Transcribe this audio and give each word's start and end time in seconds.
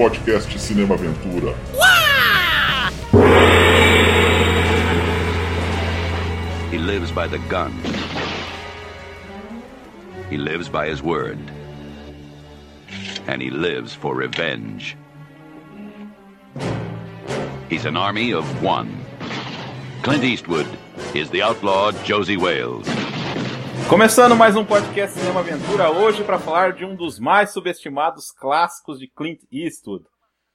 podcast 0.00 0.58
Cinema 0.58 0.96
Aventura. 0.96 1.54
He 6.70 6.78
lives 6.78 7.12
by 7.12 7.26
the 7.26 7.38
gun. 7.50 7.70
He 10.30 10.38
lives 10.38 10.70
by 10.70 10.86
his 10.86 11.02
word. 11.02 11.38
And 13.26 13.42
he 13.42 13.50
lives 13.50 13.92
for 13.92 14.14
revenge. 14.14 14.96
He's 17.68 17.84
an 17.84 17.98
army 17.98 18.32
of 18.32 18.62
one. 18.62 19.04
Clint 20.02 20.24
Eastwood 20.24 20.66
is 21.14 21.28
the 21.28 21.42
outlaw 21.42 21.92
Josie 22.04 22.38
Wales. 22.38 22.89
Começando 23.90 24.36
mais 24.36 24.54
um 24.54 24.64
podcast 24.64 25.18
Cinema 25.18 25.40
Aventura, 25.40 25.90
hoje 25.90 26.22
para 26.22 26.38
falar 26.38 26.74
de 26.74 26.84
um 26.84 26.94
dos 26.94 27.18
mais 27.18 27.52
subestimados 27.52 28.30
clássicos 28.30 29.00
de 29.00 29.08
Clint 29.08 29.40
Eastwood, 29.50 30.04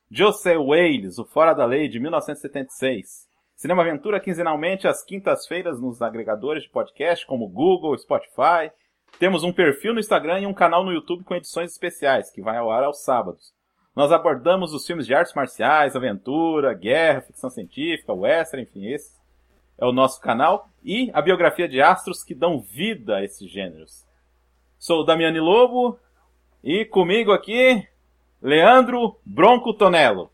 José 0.10 0.58
Wales, 0.58 1.20
O 1.20 1.26
Fora 1.26 1.54
da 1.54 1.66
Lei, 1.66 1.90
de 1.90 2.00
1976. 2.00 3.28
Cinema 3.54 3.82
Aventura 3.82 4.22
quinzenalmente 4.22 4.88
às 4.88 5.04
quintas-feiras 5.04 5.82
nos 5.82 6.02
agregadores 6.02 6.64
de 6.64 6.70
podcast 6.70 7.28
como 7.28 7.50
Google, 7.50 7.98
Spotify. 7.98 8.72
Temos 9.20 9.44
um 9.44 9.52
perfil 9.52 9.94
no 9.94 10.00
Instagram 10.00 10.40
e 10.40 10.48
um 10.48 10.54
canal 10.54 10.86
no 10.86 10.94
YouTube 10.94 11.26
com 11.26 11.36
edições 11.36 11.74
especiais, 11.74 12.32
que 12.32 12.42
vai 12.42 12.56
ao 12.56 12.72
ar 12.72 12.86
aos 12.86 13.04
sábados. 13.04 13.52
Nós 13.94 14.14
abordamos 14.14 14.74
os 14.74 14.88
filmes 14.88 15.06
de 15.06 15.14
artes 15.14 15.34
marciais, 15.34 15.94
aventura, 15.94 16.74
guerra, 16.74 17.20
ficção 17.20 17.50
científica, 17.50 18.14
western, 18.14 18.64
enfim, 18.64 18.94
esse 18.94 19.15
é 19.78 19.86
o 19.86 19.92
nosso 19.92 20.20
canal 20.22 20.70
e 20.84 21.10
a 21.14 21.22
biografia 21.22 21.68
de 21.68 21.82
astros 21.82 22.24
que 22.24 22.34
dão 22.34 22.60
vida 22.60 23.18
a 23.18 23.24
esses 23.24 23.50
gêneros. 23.50 24.06
Sou 24.80 25.02
o 25.02 25.04
Damiani 25.04 25.40
Lobo 25.40 26.00
e 26.64 26.86
comigo 26.86 27.32
aqui, 27.32 27.86
Leandro 28.42 29.18
Bronco 29.26 29.74
Tonello. 29.74 30.32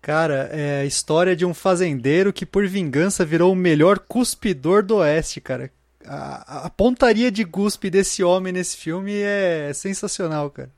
Cara, 0.00 0.50
é 0.52 0.80
a 0.80 0.84
história 0.84 1.34
de 1.34 1.46
um 1.46 1.54
fazendeiro 1.54 2.30
que 2.30 2.44
por 2.44 2.66
vingança 2.66 3.24
virou 3.24 3.50
o 3.50 3.56
melhor 3.56 3.98
cuspidor 3.98 4.82
do 4.82 4.96
oeste, 4.96 5.40
cara. 5.40 5.70
A, 6.06 6.66
a 6.66 6.70
pontaria 6.70 7.30
de 7.30 7.42
cuspe 7.46 7.88
desse 7.88 8.22
homem 8.22 8.52
nesse 8.52 8.76
filme 8.76 9.14
é 9.14 9.72
sensacional, 9.72 10.50
cara. 10.50 10.70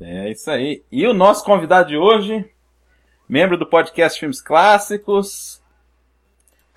É 0.00 0.30
isso 0.30 0.50
aí. 0.50 0.82
E 0.90 1.06
o 1.06 1.12
nosso 1.12 1.44
convidado 1.44 1.88
de 1.88 1.98
hoje, 1.98 2.42
membro 3.28 3.58
do 3.58 3.66
podcast 3.66 4.18
Filmes 4.18 4.40
Clássicos, 4.40 5.60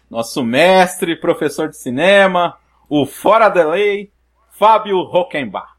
nosso 0.09 0.43
mestre, 0.43 1.15
professor 1.15 1.69
de 1.69 1.77
cinema, 1.77 2.57
o 2.89 3.05
Fora 3.05 3.47
da 3.47 3.65
Lei, 3.69 4.11
Fábio 4.59 5.01
Rockenbach. 5.03 5.71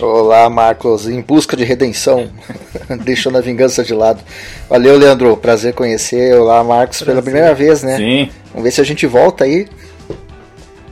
Olá, 0.00 0.48
Marcos, 0.48 1.06
em 1.06 1.20
busca 1.20 1.56
de 1.56 1.64
redenção, 1.64 2.30
deixando 3.04 3.36
a 3.36 3.40
vingança 3.42 3.84
de 3.84 3.92
lado. 3.92 4.22
Valeu, 4.68 4.96
Leandro, 4.96 5.36
prazer 5.36 5.74
conhecer. 5.74 6.38
Olá, 6.38 6.64
Marcos, 6.64 6.98
prazer. 6.98 7.14
pela 7.14 7.22
primeira 7.22 7.54
vez, 7.54 7.82
né? 7.82 7.96
Sim. 7.96 8.30
Vamos 8.48 8.64
ver 8.64 8.70
se 8.70 8.80
a 8.80 8.84
gente 8.84 9.06
volta 9.06 9.44
aí. 9.44 9.68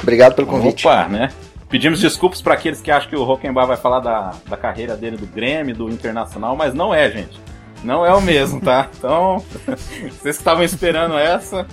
Obrigado 0.03 0.35
pelo 0.35 0.47
convite. 0.47 0.87
Opa, 0.87 1.09
né? 1.09 1.31
Pedimos 1.75 1.99
desculpas 2.01 2.41
para 2.41 2.55
aqueles 2.55 2.81
que 2.81 2.89
acham 2.89 3.11
que 3.11 3.17
o 3.17 3.25
Rockenbach 3.25 3.67
vai 3.67 3.77
falar 3.77 3.99
da, 3.99 4.33
da 4.49 4.57
carreira 4.57 4.97
dele 4.97 5.17
do 5.17 5.27
Grêmio, 5.27 5.75
do 5.75 5.91
Internacional, 5.91 6.55
mas 6.55 6.73
não 6.73 6.95
é, 6.95 7.11
gente. 7.11 7.37
Não 7.83 8.07
é 8.07 8.15
o 8.15 8.21
mesmo, 8.21 8.61
tá? 8.61 8.89
Então, 8.97 9.45
vocês 9.67 10.21
que 10.21 10.29
estavam 10.29 10.63
esperando 10.63 11.19
essa. 11.19 11.67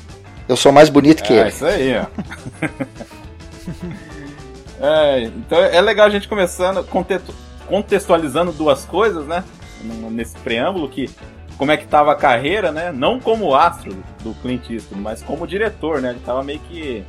Eu 0.49 0.57
sou 0.57 0.71
mais 0.71 0.89
bonito 0.89 1.21
que 1.21 1.33
é, 1.33 1.41
ele. 1.41 1.49
isso 1.49 1.63
aí, 1.63 1.93
ó. 1.99 2.05
é, 4.81 5.21
então 5.25 5.59
é 5.59 5.79
legal 5.79 6.07
a 6.07 6.09
gente 6.09 6.27
começando, 6.27 6.83
contextualizando 7.67 8.51
duas 8.51 8.83
coisas, 8.85 9.27
né? 9.27 9.43
Nesse 10.09 10.35
preâmbulo, 10.37 10.89
que 10.89 11.11
como 11.59 11.71
é 11.71 11.77
que 11.77 11.85
tava 11.85 12.11
a 12.11 12.15
carreira, 12.15 12.71
né? 12.71 12.91
Não 12.91 13.19
como 13.19 13.53
astro 13.53 13.95
do 14.23 14.33
Clint 14.41 14.67
Eastwood, 14.67 14.99
mas 14.99 15.21
como 15.21 15.45
diretor, 15.45 16.01
né? 16.01 16.09
Ele 16.09 16.21
tava 16.25 16.41
meio 16.41 16.59
que 16.61 17.05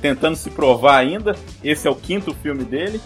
tentando 0.00 0.36
se 0.36 0.50
provar 0.50 0.98
ainda. 0.98 1.36
Esse 1.62 1.86
é 1.86 1.90
o 1.90 1.94
quinto 1.94 2.34
filme 2.34 2.64
dele. 2.64 3.00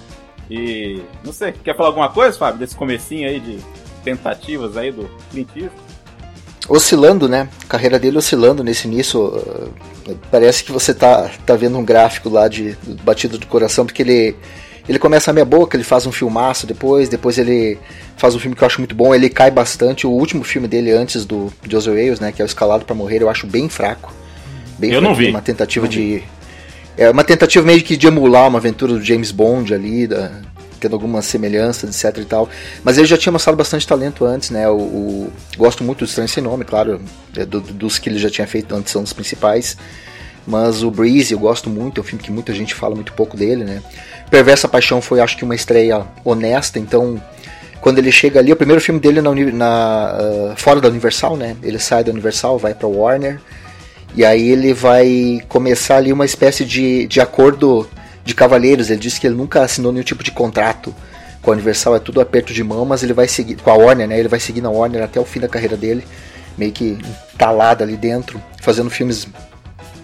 E 0.51 1.01
não 1.25 1.33
sei, 1.33 1.53
quer 1.53 1.77
falar 1.77 1.89
alguma 1.89 2.09
coisa, 2.09 2.37
Fábio, 2.37 2.59
desse 2.59 2.75
comecinho 2.75 3.29
aí 3.29 3.41
de 3.41 3.59
tentativas 4.05 4.77
aí 4.77 4.91
do 4.91 5.09
Clint 5.31 5.49
Eastwood? 5.57 5.93
Oscilando, 6.69 7.29
né? 7.29 7.49
A 7.65 7.67
carreira 7.67 7.99
dele 7.99 8.19
oscilando 8.19 8.63
nesse 8.63 8.87
início. 8.87 9.21
Uh, 9.21 10.17
parece 10.31 10.63
que 10.63 10.71
você 10.71 10.95
tá, 10.95 11.31
tá 11.45 11.57
vendo 11.57 11.77
um 11.77 11.85
gráfico 11.85 12.29
lá 12.29 12.49
de 12.49 12.77
batido 13.03 13.39
do 13.39 13.47
coração, 13.47 13.85
porque 13.85 14.03
ele 14.03 14.37
ele 14.89 14.99
começa 14.99 15.31
a 15.31 15.35
meia 15.35 15.45
boca, 15.45 15.77
ele 15.77 15.85
faz 15.85 16.07
um 16.07 16.13
filmaço 16.13 16.67
depois, 16.67 17.09
depois 17.09 17.39
ele 17.39 17.79
faz 18.17 18.35
um 18.35 18.39
filme 18.39 18.57
que 18.57 18.63
eu 18.63 18.67
acho 18.67 18.81
muito 18.81 18.95
bom, 18.95 19.15
ele 19.15 19.29
cai 19.29 19.51
bastante. 19.51 20.07
O 20.07 20.11
último 20.11 20.43
filme 20.43 20.67
dele 20.67 20.91
antes 20.91 21.25
do 21.25 21.53
Joseph 21.69 21.95
Wales, 21.95 22.21
né, 22.21 22.33
que 22.33 22.43
é 22.43 22.45
o 22.45 22.47
Escalado 22.47 22.85
para 22.85 22.95
Morrer, 22.95 23.23
eu 23.23 23.31
acho 23.31 23.47
bem 23.47 23.69
fraco. 23.69 24.13
Bem 24.79 24.91
eu 24.91 25.01
fraco, 25.01 25.15
não 25.15 25.15
vi. 25.15 25.31
Uma 25.31 25.41
tentativa 25.41 25.87
não 25.87 25.91
de 25.91 26.01
vi. 26.01 26.25
É 26.97 27.11
uma 27.11 27.25
tentativa 27.25 27.65
meio 27.65 27.83
que 27.83 27.97
de 27.97 28.07
emular 28.07 28.49
uma 28.49 28.59
aventura 28.59 28.95
do 28.95 29.03
James 29.03 29.31
Bond 29.31 29.73
ali, 29.73 30.07
da, 30.07 30.31
tendo 30.79 30.95
algumas 30.95 31.25
semelhanças, 31.25 32.05
etc 32.05 32.23
e 32.23 32.25
tal. 32.25 32.49
Mas 32.83 32.99
ele 32.99 33.07
já 33.07 33.17
tinha 33.17 33.33
mostrado 33.33 33.57
bastante 33.57 33.87
talento 33.87 34.25
antes, 34.25 34.51
né? 34.51 34.69
O, 34.69 34.75
o 34.75 35.33
gosto 35.57 35.85
muito 35.85 36.01
do 36.01 36.05
Estranho 36.05 36.29
Sem 36.29 36.43
Nome, 36.43 36.65
claro, 36.65 37.01
é 37.37 37.47
do, 37.47 37.61
dos 37.61 37.99
que 37.99 38.09
ele 38.09 38.19
já 38.19 38.29
tinha 38.29 38.47
feito 38.47 38.75
antes 38.75 38.93
são 38.93 39.03
os 39.03 39.13
principais. 39.13 39.77
Mas 40.47 40.83
o 40.83 40.91
Breeze 40.91 41.33
eu 41.33 41.39
gosto 41.39 41.71
muito, 41.71 42.01
é 42.01 42.03
um 42.03 42.05
filme 42.05 42.23
que 42.23 42.33
muita 42.33 42.53
gente 42.53 42.75
fala 42.75 42.97
muito 42.97 43.13
pouco 43.13 43.37
dele, 43.37 43.65
né? 43.65 43.81
Perversa 44.29 44.67
Paixão 44.67 45.01
foi, 45.01 45.21
acho 45.21 45.37
que, 45.37 45.45
uma 45.45 45.55
estreia 45.55 46.05
honesta, 46.25 46.79
então 46.79 47.23
quando 47.81 47.99
ele 47.99 48.13
chega 48.13 48.39
ali, 48.39 48.53
o 48.53 48.57
primeiro 48.57 48.81
filme 48.81 49.01
dele 49.01 49.21
na, 49.21 49.31
na 49.33 50.19
uh, 50.19 50.55
fora 50.57 50.81
da 50.81 50.89
Universal, 50.89 51.37
né? 51.37 51.57
Ele 51.63 51.79
sai 51.79 52.05
da 52.05 52.13
Universal, 52.13 52.57
vai 52.57 52.75
para 52.75 52.87
Warner. 52.87 53.41
E 54.15 54.25
aí 54.25 54.51
ele 54.51 54.75
vai 54.75 55.41
começar 55.49 55.97
ali 55.97 56.13
uma 56.13 56.25
espécie 56.25 56.65
de, 56.65 57.07
de 57.07 57.21
acordo 57.21 57.89
de 58.25 58.35
cavalheiros. 58.35 58.91
Ele 58.91 59.01
disse 59.01 59.21
que 59.21 59.27
ele 59.27 59.37
nunca 59.37 59.63
assinou 59.63 59.93
nenhum 59.93 60.05
tipo 60.05 60.23
de 60.23 60.31
contrato 60.31 60.95
com 61.41 61.51
a 61.51 61.55
Universal, 61.55 61.97
é 61.97 61.99
tudo 61.99 62.21
aperto 62.21 62.53
de 62.53 62.63
mão, 62.63 62.85
mas 62.85 63.03
ele 63.03 63.13
vai 63.13 63.27
seguir 63.27 63.57
com 63.57 63.71
a 63.71 63.75
Warner, 63.75 64.07
né? 64.07 64.19
Ele 64.19 64.29
vai 64.29 64.39
seguir 64.39 64.61
na 64.61 64.71
Warner 64.71 65.03
até 65.03 65.19
o 65.19 65.25
fim 65.25 65.41
da 65.41 65.49
carreira 65.49 65.77
dele, 65.77 66.05
meio 66.57 66.71
que 66.71 66.97
entalado 67.35 67.83
ali 67.83 67.97
dentro, 67.97 68.41
fazendo 68.61 68.89
filmes 68.89 69.27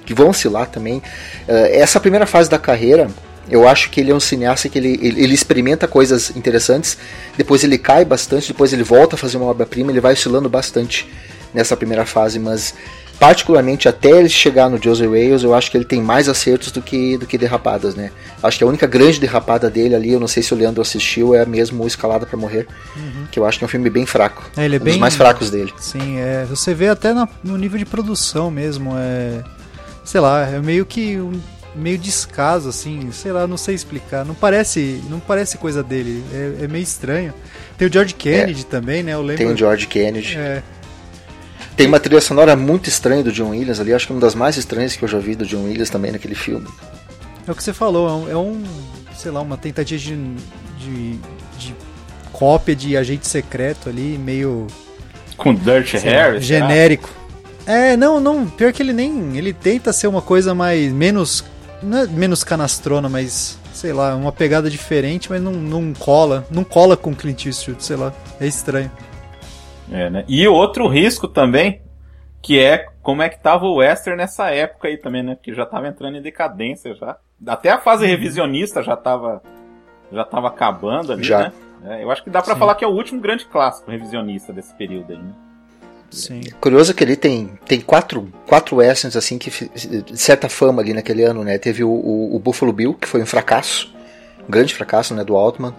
que 0.04 0.12
vão 0.12 0.30
oscilar 0.30 0.66
também. 0.66 0.98
Uh, 1.46 1.68
essa 1.70 2.00
primeira 2.00 2.26
fase 2.26 2.50
da 2.50 2.58
carreira, 2.58 3.08
eu 3.48 3.68
acho 3.68 3.90
que 3.90 4.00
ele 4.00 4.10
é 4.10 4.14
um 4.14 4.18
cineasta 4.18 4.68
que 4.68 4.78
ele, 4.78 4.98
ele, 5.00 5.22
ele, 5.22 5.34
experimenta 5.34 5.86
coisas 5.86 6.34
interessantes, 6.34 6.98
depois 7.36 7.62
ele 7.62 7.78
cai 7.78 8.04
bastante, 8.04 8.48
depois 8.48 8.72
ele 8.72 8.82
volta 8.82 9.14
a 9.14 9.18
fazer 9.18 9.36
uma 9.36 9.46
obra-prima, 9.46 9.92
ele 9.92 10.00
vai 10.00 10.14
oscilando 10.14 10.48
bastante 10.48 11.08
nessa 11.54 11.76
primeira 11.76 12.04
fase, 12.04 12.38
mas 12.38 12.74
particularmente 13.18 13.88
até 13.88 14.10
ele 14.10 14.28
chegar 14.28 14.68
no 14.70 14.80
Joseph 14.82 15.08
Wales, 15.08 15.42
eu 15.42 15.54
acho 15.54 15.70
que 15.70 15.76
ele 15.76 15.84
tem 15.84 16.00
mais 16.00 16.28
acertos 16.28 16.70
do 16.70 16.80
que, 16.80 17.18
do 17.18 17.26
que 17.26 17.36
derrapadas, 17.36 17.94
né? 17.94 18.10
Acho 18.42 18.58
que 18.58 18.64
a 18.64 18.66
única 18.66 18.86
grande 18.86 19.18
derrapada 19.18 19.68
dele 19.68 19.94
ali, 19.94 20.12
eu 20.12 20.20
não 20.20 20.28
sei 20.28 20.42
se 20.42 20.54
o 20.54 20.56
Leandro 20.56 20.80
assistiu, 20.80 21.34
é 21.34 21.44
mesmo 21.44 21.86
Escalada 21.86 22.24
para 22.24 22.38
Morrer, 22.38 22.66
uhum. 22.96 23.26
que 23.30 23.38
eu 23.38 23.44
acho 23.44 23.58
que 23.58 23.64
é 23.64 23.66
um 23.66 23.68
filme 23.68 23.90
bem 23.90 24.06
fraco. 24.06 24.48
É, 24.56 24.64
ele 24.64 24.76
é 24.76 24.80
um 24.80 24.82
bem, 24.82 24.92
dos 24.92 25.00
mais 25.00 25.16
fracos 25.16 25.50
dele. 25.50 25.72
Sim, 25.78 26.18
é, 26.18 26.44
você 26.48 26.72
vê 26.74 26.88
até 26.88 27.12
no, 27.12 27.28
no 27.42 27.56
nível 27.56 27.78
de 27.78 27.84
produção 27.84 28.50
mesmo, 28.50 28.92
é, 28.96 29.42
sei 30.04 30.20
lá, 30.20 30.46
é 30.46 30.60
meio 30.60 30.86
que 30.86 31.18
um, 31.18 31.32
meio 31.74 31.98
descaso 31.98 32.68
assim, 32.68 33.10
sei 33.10 33.32
lá, 33.32 33.46
não 33.46 33.56
sei 33.56 33.74
explicar, 33.74 34.24
não 34.24 34.34
parece, 34.34 35.02
não 35.08 35.18
parece 35.18 35.58
coisa 35.58 35.82
dele, 35.82 36.22
é, 36.32 36.64
é 36.64 36.68
meio 36.68 36.82
estranho. 36.82 37.34
Tem 37.76 37.88
o 37.88 37.92
George 37.92 38.14
Kennedy 38.14 38.62
é, 38.62 38.64
também, 38.64 39.02
né? 39.02 39.14
Eu 39.14 39.22
lembro. 39.22 39.36
Tem 39.36 39.52
o 39.52 39.56
George 39.56 39.86
Kennedy. 39.86 40.36
É, 40.36 40.62
tem 41.78 41.86
uma 41.86 42.00
trilha 42.00 42.20
sonora 42.20 42.56
muito 42.56 42.88
estranha 42.88 43.22
do 43.22 43.30
John 43.30 43.50
Williams 43.50 43.78
ali, 43.78 43.94
acho 43.94 44.04
que 44.04 44.12
uma 44.12 44.20
das 44.20 44.34
mais 44.34 44.56
estranhas 44.56 44.96
que 44.96 45.04
eu 45.04 45.08
já 45.08 45.18
vi 45.20 45.36
do 45.36 45.46
John 45.46 45.62
Williams 45.62 45.88
também 45.88 46.10
naquele 46.10 46.34
filme. 46.34 46.66
É 47.46 47.52
o 47.52 47.54
que 47.54 47.62
você 47.62 47.72
falou, 47.72 48.28
é 48.28 48.36
um, 48.36 48.64
sei 49.16 49.30
lá, 49.30 49.40
uma 49.40 49.56
tentativa 49.56 49.96
de, 49.96 50.16
de, 50.76 51.18
de 51.56 51.74
cópia 52.32 52.74
de 52.74 52.96
agente 52.96 53.28
secreto 53.28 53.88
ali, 53.88 54.18
meio. 54.18 54.66
Com 55.36 55.54
Dirt 55.54 55.94
Harris? 55.94 56.44
Genérico. 56.44 57.10
É, 57.64 57.96
não, 57.96 58.18
não, 58.18 58.48
pior 58.48 58.72
que 58.72 58.82
ele 58.82 58.92
nem. 58.92 59.38
Ele 59.38 59.52
tenta 59.52 59.92
ser 59.92 60.08
uma 60.08 60.20
coisa 60.20 60.56
mais. 60.56 60.92
menos. 60.92 61.44
Não 61.80 61.98
é 61.98 62.06
menos 62.08 62.42
canastrona, 62.42 63.08
mas. 63.08 63.56
Sei 63.72 63.92
lá, 63.92 64.16
uma 64.16 64.32
pegada 64.32 64.68
diferente, 64.68 65.30
mas 65.30 65.40
não, 65.40 65.52
não 65.52 65.94
cola. 65.94 66.44
Não 66.50 66.64
cola 66.64 66.96
com 66.96 67.14
Clint 67.14 67.46
Eastwood, 67.46 67.84
sei 67.84 67.94
lá. 67.94 68.12
É 68.40 68.46
estranho. 68.48 68.90
É, 69.90 70.10
né? 70.10 70.24
E 70.28 70.46
outro 70.46 70.86
risco 70.86 71.26
também, 71.26 71.80
que 72.42 72.58
é 72.58 72.86
como 73.02 73.22
é 73.22 73.28
que 73.28 73.40
tava 73.40 73.66
o 73.66 73.76
Western 73.76 74.16
nessa 74.18 74.50
época 74.50 74.88
aí 74.88 74.96
também, 74.96 75.22
né? 75.22 75.36
Que 75.42 75.54
já 75.54 75.64
tava 75.64 75.88
entrando 75.88 76.16
em 76.16 76.22
decadência 76.22 76.94
já. 76.94 77.16
Até 77.46 77.70
a 77.70 77.78
fase 77.78 78.06
revisionista 78.06 78.82
já 78.82 78.96
tava, 78.96 79.42
já 80.12 80.24
tava 80.24 80.48
acabando 80.48 81.12
ali, 81.12 81.24
Já. 81.24 81.38
né? 81.38 81.52
É, 81.84 82.02
eu 82.02 82.10
acho 82.10 82.24
que 82.24 82.30
dá 82.30 82.42
pra 82.42 82.54
Sim. 82.54 82.60
falar 82.60 82.74
que 82.74 82.84
é 82.84 82.88
o 82.88 82.90
último 82.90 83.20
grande 83.20 83.44
clássico 83.46 83.90
revisionista 83.90 84.52
desse 84.52 84.74
período 84.74 85.12
aí, 85.12 85.18
né? 85.18 85.32
Sim. 86.10 86.40
Curioso 86.60 86.94
que 86.94 87.04
ele 87.04 87.16
tem, 87.16 87.58
tem 87.66 87.80
quatro, 87.80 88.32
quatro 88.46 88.76
westerns 88.76 89.14
assim 89.14 89.38
que 89.38 89.50
certa 90.16 90.48
fama 90.48 90.80
ali 90.82 90.94
naquele 90.94 91.22
ano, 91.22 91.44
né? 91.44 91.58
Teve 91.58 91.84
o, 91.84 91.90
o, 91.90 92.34
o 92.34 92.38
Buffalo 92.38 92.72
Bill, 92.72 92.94
que 92.94 93.06
foi 93.06 93.22
um 93.22 93.26
fracasso, 93.26 93.94
um 94.46 94.50
grande 94.50 94.74
fracasso, 94.74 95.14
né, 95.14 95.22
do 95.22 95.36
Altman. 95.36 95.74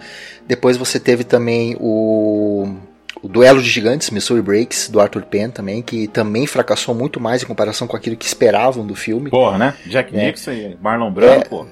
Depois 0.46 0.76
você 0.76 1.00
teve 1.00 1.24
também 1.24 1.76
o, 1.80 2.76
o 3.22 3.28
Duelo 3.28 3.62
de 3.62 3.68
Gigantes, 3.68 4.10
Missouri 4.10 4.42
Breaks, 4.42 4.88
do 4.88 5.00
Arthur 5.00 5.22
Penn 5.22 5.50
também, 5.50 5.82
que 5.82 6.08
também 6.08 6.46
fracassou 6.46 6.94
muito 6.94 7.20
mais 7.20 7.42
em 7.42 7.46
comparação 7.46 7.86
com 7.86 7.96
aquilo 7.96 8.16
que 8.16 8.24
esperavam 8.26 8.86
do 8.86 8.94
filme. 8.94 9.30
Porra, 9.30 9.58
né? 9.58 9.74
Jack 9.86 10.16
É. 10.16 10.26
Nixon 10.26 10.52
e 10.52 10.78
Marlon 10.80 11.10
Brando, 11.10 11.32
É. 11.32 11.44
pô. 11.44 11.66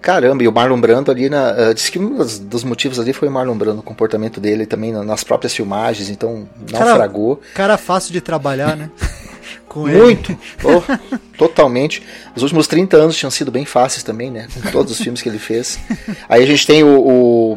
Caramba, 0.00 0.42
e 0.42 0.48
o 0.48 0.52
Marlon 0.52 0.80
Brando 0.80 1.12
ali, 1.12 1.28
na, 1.30 1.52
uh, 1.70 1.74
diz 1.74 1.88
que 1.88 1.96
um 1.98 2.16
dos, 2.16 2.38
dos 2.40 2.64
motivos 2.64 2.98
ali 2.98 3.12
foi 3.12 3.28
o 3.28 3.30
Marlon 3.30 3.56
Brando, 3.56 3.80
o 3.80 3.82
comportamento 3.84 4.40
dele 4.40 4.66
também 4.66 4.90
na- 4.90 5.04
nas 5.04 5.22
próprias 5.22 5.54
filmagens, 5.54 6.10
então 6.10 6.48
Cara, 6.72 6.86
naufragou. 6.86 7.40
Cara 7.54 7.78
fácil 7.78 8.12
de 8.12 8.20
trabalhar, 8.20 8.76
né? 8.76 8.90
Com 9.68 9.88
ele. 9.88 10.00
Muito! 10.02 10.36
Oh, 10.64 10.82
totalmente. 11.38 12.02
Os 12.34 12.42
últimos 12.42 12.66
30 12.66 12.96
anos 12.96 13.16
tinham 13.16 13.30
sido 13.30 13.50
bem 13.52 13.64
fáceis 13.64 14.02
também, 14.02 14.28
né? 14.30 14.48
Com 14.52 14.70
todos 14.70 14.92
os 14.92 14.98
filmes 15.00 15.22
que 15.22 15.28
ele 15.28 15.38
fez. 15.38 15.78
Aí 16.28 16.42
a 16.42 16.46
gente 16.46 16.66
tem 16.66 16.82
o. 16.84 17.56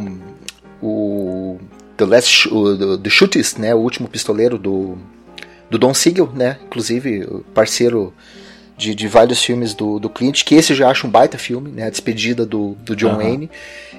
o, 0.82 0.88
o 0.88 1.60
The 1.98 2.06
Last 2.06 2.50
do- 2.50 2.98
The 2.98 3.10
Shootist, 3.10 3.60
né? 3.60 3.74
O 3.74 3.80
último 3.80 4.08
pistoleiro 4.08 4.58
do, 4.58 4.98
do 5.70 5.78
Don 5.78 5.94
Siegel, 5.94 6.30
né? 6.34 6.58
Inclusive, 6.66 7.28
parceiro 7.54 8.14
de, 8.78 8.94
de 8.94 9.08
vários 9.08 9.42
filmes 9.44 9.74
do, 9.74 10.00
do 10.00 10.10
Clint, 10.10 10.44
que 10.44 10.56
esse 10.56 10.74
eu 10.74 10.78
já 10.78 10.90
acho 10.90 11.08
um 11.08 11.10
baita 11.10 11.38
filme, 11.38 11.72
né? 11.72 11.86
A 11.88 11.90
despedida 11.90 12.46
do, 12.46 12.76
do 12.82 12.96
John. 12.96 13.16
Wayne. 13.16 13.50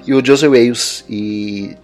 E 0.05 0.13
o 0.13 0.23
Joseph 0.25 0.51
Wales. 0.51 1.03
E 1.09 1.75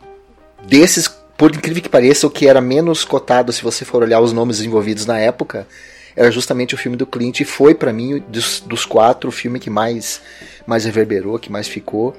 desses, 0.67 1.07
por 1.37 1.53
incrível 1.55 1.81
que 1.81 1.89
pareça, 1.89 2.27
o 2.27 2.29
que 2.29 2.47
era 2.47 2.61
menos 2.61 3.03
cotado, 3.03 3.51
se 3.51 3.63
você 3.63 3.83
for 3.83 4.03
olhar 4.03 4.19
os 4.21 4.31
nomes 4.31 4.61
envolvidos 4.61 5.05
na 5.05 5.17
época, 5.19 5.67
era 6.15 6.31
justamente 6.31 6.75
o 6.75 6.77
filme 6.77 6.97
do 6.97 7.05
Clint 7.05 7.39
e 7.39 7.45
foi 7.45 7.73
pra 7.73 7.91
mim 7.91 8.23
dos, 8.27 8.59
dos 8.61 8.85
quatro 8.85 9.29
o 9.29 9.31
filme 9.31 9.59
que 9.59 9.69
mais 9.69 10.21
mais 10.65 10.85
reverberou, 10.85 11.37
que 11.37 11.51
mais 11.51 11.67
ficou. 11.67 12.15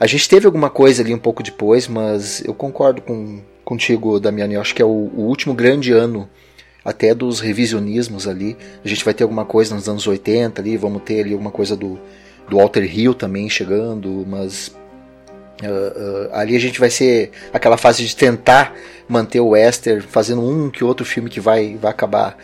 A 0.00 0.06
gente 0.06 0.28
teve 0.28 0.46
alguma 0.46 0.70
coisa 0.70 1.02
ali 1.02 1.12
um 1.14 1.18
pouco 1.18 1.42
depois, 1.42 1.86
mas 1.86 2.42
eu 2.44 2.54
concordo 2.54 3.02
com 3.02 3.40
contigo, 3.64 4.18
Damiano. 4.18 4.52
Eu 4.54 4.60
acho 4.60 4.74
que 4.74 4.82
é 4.82 4.84
o, 4.84 4.88
o 4.88 5.22
último 5.22 5.54
grande 5.54 5.92
ano 5.92 6.28
até 6.84 7.14
dos 7.14 7.40
revisionismos 7.40 8.26
ali. 8.26 8.56
A 8.84 8.88
gente 8.88 9.04
vai 9.04 9.14
ter 9.14 9.22
alguma 9.22 9.44
coisa 9.44 9.74
nos 9.74 9.88
anos 9.88 10.06
80 10.06 10.60
ali, 10.60 10.76
vamos 10.76 11.02
ter 11.02 11.20
ali 11.20 11.32
alguma 11.32 11.50
coisa 11.50 11.76
do, 11.76 11.98
do 12.48 12.56
Walter 12.56 12.82
Hill 12.82 13.14
também 13.14 13.48
chegando, 13.48 14.24
mas 14.26 14.74
ah, 15.62 16.30
ah, 16.32 16.40
ali 16.40 16.56
a 16.56 16.60
gente 16.60 16.80
vai 16.80 16.90
ser 16.90 17.30
aquela 17.52 17.76
fase 17.76 18.04
de 18.04 18.16
tentar 18.16 18.74
manter 19.08 19.40
o 19.40 19.50
Wester, 19.50 20.02
fazendo 20.02 20.42
um 20.42 20.70
que 20.70 20.82
outro 20.82 21.04
filme 21.04 21.30
que 21.30 21.40
vai, 21.40 21.76
vai 21.76 21.90
acabar 21.90 22.36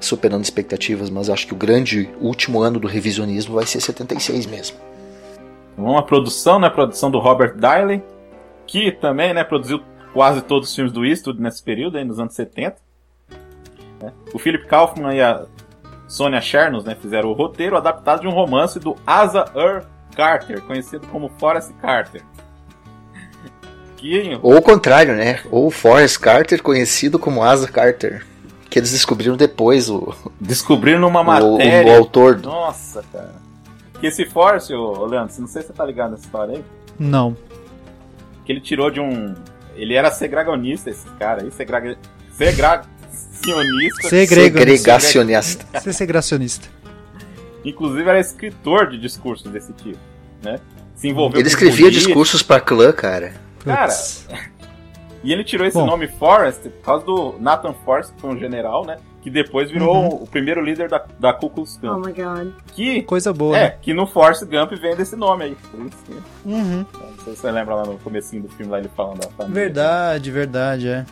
superando 0.00 0.44
expectativas, 0.44 1.10
mas 1.10 1.30
acho 1.30 1.46
que 1.46 1.54
o 1.54 1.56
grande 1.56 2.08
último 2.20 2.60
ano 2.60 2.78
do 2.78 2.86
revisionismo 2.86 3.54
vai 3.54 3.66
ser 3.66 3.80
76 3.80 4.46
mesmo. 4.46 4.76
Uma 5.76 6.02
produção, 6.02 6.58
né? 6.58 6.70
Produção 6.70 7.10
do 7.10 7.18
Robert 7.18 7.54
Diley, 7.54 8.02
que 8.66 8.92
também, 8.92 9.32
né, 9.34 9.44
produziu 9.44 9.80
quase 10.12 10.40
todos 10.42 10.70
os 10.70 10.74
filmes 10.74 10.92
do 10.92 11.04
Eastwood 11.04 11.40
nesse 11.40 11.62
período, 11.62 11.98
aí, 11.98 12.04
nos 12.04 12.18
anos 12.18 12.34
70. 12.34 12.76
né. 14.00 14.12
O 14.32 14.38
Philip 14.38 14.66
Kaufman 14.66 15.14
e 15.14 15.20
a 15.20 15.44
Sonia 16.08 16.40
Chernos, 16.40 16.84
né, 16.84 16.96
fizeram 17.00 17.28
o 17.28 17.32
roteiro 17.32 17.76
adaptado 17.76 18.22
de 18.22 18.26
um 18.26 18.30
romance 18.30 18.78
do 18.78 18.96
Asa 19.06 19.44
Earl 19.54 19.84
Carter, 20.16 20.62
conhecido 20.62 21.06
como 21.08 21.30
Forrest 21.38 21.72
Carter. 21.80 22.22
Que 23.96 24.38
Ou 24.42 24.56
o 24.56 24.62
contrário, 24.62 25.14
né? 25.14 25.40
Ou 25.50 25.70
Forrest 25.70 26.18
Carter, 26.18 26.62
conhecido 26.62 27.18
como 27.18 27.42
Asa 27.42 27.66
Carter. 27.66 28.26
Que 28.76 28.80
eles 28.80 28.90
descobriram 28.92 29.38
depois 29.38 29.88
o, 29.88 30.14
descobriram 30.38 31.00
numa 31.00 31.22
o, 31.22 31.24
matéria. 31.24 31.90
o 31.94 31.96
autor. 31.96 32.34
do- 32.34 32.50
Nossa, 32.50 33.02
cara. 33.10 33.32
Que 33.98 34.08
esse 34.08 34.26
Forrest, 34.26 34.68
ô, 34.70 34.98
ô 34.98 35.06
Leandro, 35.06 35.34
não 35.38 35.48
sei 35.48 35.62
se 35.62 35.68
você 35.68 35.72
tá 35.72 35.82
ligado 35.82 36.10
nessa 36.10 36.24
história 36.26 36.56
aí. 36.56 36.64
Não. 36.98 37.34
que 38.44 38.52
ele 38.52 38.60
tirou 38.60 38.90
de 38.90 39.00
um. 39.00 39.34
Ele 39.76 39.94
era 39.94 40.10
segregacionista, 40.10 40.90
esse 40.90 41.08
cara 41.18 41.42
aí. 41.42 41.50
Segrega... 41.50 41.96
Segregacionista. 42.36 44.08
Segrega- 44.10 44.58
Segregacionista. 44.58 45.80
Ser 45.80 45.92
segregacionista. 45.94 46.68
Inclusive 47.64 48.06
era 48.06 48.20
escritor 48.20 48.90
de 48.90 48.98
discursos 48.98 49.50
desse 49.50 49.72
tipo, 49.72 49.98
né? 50.42 50.60
Se 50.96 51.08
envolveu 51.08 51.40
Ele 51.40 51.48
escrevia 51.48 51.86
política. 51.86 52.04
discursos 52.08 52.42
pra 52.42 52.60
clã, 52.60 52.92
cara. 52.92 53.32
Cara. 53.64 53.90
E 55.26 55.32
ele 55.32 55.42
tirou 55.44 55.66
esse 55.66 55.76
Bom. 55.76 55.86
nome 55.86 56.06
Forrest 56.06 56.60
por 56.62 56.82
causa 56.82 57.04
do 57.04 57.34
Nathan 57.40 57.74
Forrest, 57.84 58.12
que 58.14 58.20
foi 58.20 58.30
um 58.30 58.38
general, 58.38 58.86
né? 58.86 58.96
Que 59.20 59.28
depois 59.28 59.70
virou 59.72 59.92
Uhum. 59.96 60.22
o 60.22 60.26
primeiro 60.26 60.62
líder 60.64 60.88
da, 60.88 61.04
da 61.18 61.32
Ku 61.32 61.50
Klux 61.50 61.76
Oh 61.76 61.80
Klan. 61.80 61.98
my 61.98 62.12
god. 62.12 62.52
Que, 62.72 63.02
Coisa 63.02 63.32
boa, 63.32 63.58
é, 63.58 63.60
né? 63.64 63.74
que 63.82 63.92
no 63.92 64.06
Forrest 64.06 64.44
Gump 64.44 64.70
vem 64.80 64.94
desse 64.94 65.16
nome 65.16 65.44
aí. 65.44 65.56
Uhum. 66.44 66.86
Não 66.94 67.24
sei 67.24 67.34
se 67.34 67.40
você 67.40 67.50
lembra 67.50 67.74
lá 67.74 67.84
no 67.84 67.98
comecinho 67.98 68.42
do 68.44 68.48
filme, 68.50 68.70
lá 68.70 68.78
ele 68.78 68.88
falando 68.96 69.18
da 69.20 69.28
família. 69.30 69.62
Verdade, 69.64 70.30
verdade, 70.30 70.88
é. 70.88 71.04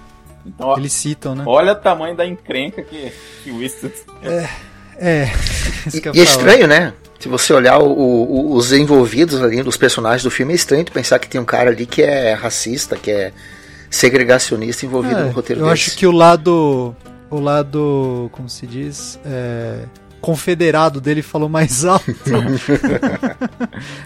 Então, 0.47 0.69
ó, 0.69 0.77
Eles 0.79 0.93
citam, 0.93 1.35
né? 1.35 1.43
olha 1.47 1.73
o 1.73 1.77
tamanho 1.77 2.15
da 2.15 2.25
encrenca 2.25 2.83
que, 2.83 3.11
que 3.43 3.51
o 3.51 3.61
Eastwood 3.63 3.95
É. 4.97 5.25
Isso 5.89 5.97
E, 5.99 6.07
eu 6.07 6.15
e 6.15 6.21
é 6.21 6.23
estranho, 6.23 6.67
né? 6.69 6.93
Se 7.19 7.29
você 7.29 7.53
olhar 7.55 7.79
o- 7.79 7.91
o- 7.91 8.55
os 8.55 8.71
envolvidos 8.73 9.43
ali, 9.43 9.63
dos 9.63 9.77
personagens 9.77 10.23
do 10.23 10.31
filme, 10.31 10.53
é 10.53 10.57
estranho 10.57 10.85
tu 10.85 10.93
pensar 10.93 11.19
que 11.19 11.27
tem 11.29 11.41
um 11.41 11.45
cara 11.45 11.71
ali 11.71 11.87
que 11.87 12.03
é 12.03 12.33
racista, 12.35 12.95
que 12.95 13.11
é 13.11 13.33
segregacionista 13.95 14.85
envolvido 14.87 15.19
É, 15.19 15.25
no 15.25 15.31
roteiro 15.33 15.61
eu 15.63 15.69
desse. 15.71 15.91
acho 15.91 15.99
que 15.99 16.07
o 16.07 16.13
lado. 16.13 16.95
O 17.31 17.41
lado. 17.41 18.29
Como 18.33 18.49
se 18.49 18.67
diz? 18.67 19.19
É, 19.25 19.85
confederado 20.21 21.01
dele 21.01 21.21
falou 21.23 21.49
mais 21.49 21.85
alto. 21.87 22.05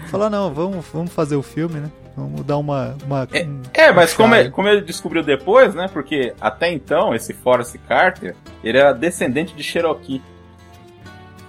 Falou, 0.09 0.29
não, 0.29 0.53
vamos, 0.53 0.85
vamos 0.93 1.11
fazer 1.13 1.35
o 1.35 1.41
filme, 1.43 1.79
né? 1.79 1.89
Vamos 2.15 2.41
dar 2.43 2.57
uma. 2.57 2.95
uma 3.05 3.23
um- 3.23 3.61
É, 3.73 3.91
mas 3.91 4.13
um 4.13 4.17
como, 4.17 4.35
ele, 4.35 4.49
como 4.49 4.67
ele 4.67 4.81
descobriu 4.81 5.23
depois, 5.23 5.73
né? 5.75 5.87
Porque 5.91 6.33
até 6.41 6.71
então, 6.71 7.13
esse 7.13 7.33
Forrest 7.33 7.75
Carter, 7.87 8.35
ele 8.63 8.77
era 8.77 8.91
descendente 8.93 9.55
de 9.55 9.63
Cherokee. 9.63 10.21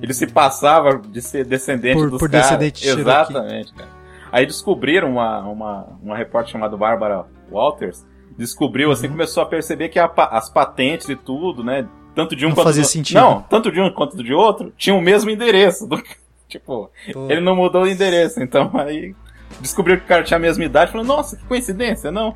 ele 0.02 0.12
se 0.14 0.26
passava 0.26 0.98
de 0.98 1.20
ser 1.22 1.44
descendente 1.44 1.96
Por- 1.96 2.10
dos 2.10 2.18
por 2.18 2.30
caras. 2.30 2.46
descendente 2.48 2.80
de 2.80 2.86
Cherokee. 2.86 3.02
Exatamente, 3.32 3.72
cara. 3.74 3.88
Aí 4.30 4.44
descobriram 4.46 5.10
uma, 5.12 5.40
uma, 5.40 5.86
uma 6.02 6.16
repórter 6.16 6.52
chamada 6.52 6.76
Barbara 6.76 7.24
Walters, 7.50 8.04
descobriu 8.36 8.88
Uhum. 8.88 8.92
assim, 8.94 9.08
começou 9.08 9.42
a 9.42 9.46
perceber 9.46 9.88
que 9.88 9.98
a 9.98 10.10
as 10.30 10.48
patentes 10.50 11.08
e 11.08 11.16
tudo, 11.16 11.62
né? 11.64 11.86
Tanto 12.14 12.34
de 12.34 12.44
um 12.46 12.48
Não 12.50 12.54
quanto 12.56 12.66
fazia 12.66 12.82
do... 12.82 12.88
sentido. 12.88 13.16
Não, 13.20 13.42
tanto 13.42 13.70
de 13.70 13.80
um 13.80 13.90
quanto 13.92 14.23
de 14.23 14.32
outro, 14.34 14.73
tinham 14.76 14.99
o 14.99 15.02
mesmo 15.02 15.30
endereço. 15.30 15.87
do- 15.87 16.02
Tipo, 16.49 16.90
Pô, 17.12 17.26
ele 17.30 17.40
não 17.42 17.54
mudou 17.54 17.82
o 17.82 17.87
endereço, 17.88 18.42
então 18.42 18.70
aí 18.75 19.14
descobriu 19.61 19.99
que 19.99 20.04
o 20.04 20.08
cara 20.08 20.23
tinha 20.23 20.37
a 20.38 20.40
mesma 20.40 20.64
idade, 20.64 20.90
falou, 20.90 21.06
nossa, 21.06 21.37
que 21.37 21.44
coincidência, 21.44 22.11
não. 22.11 22.34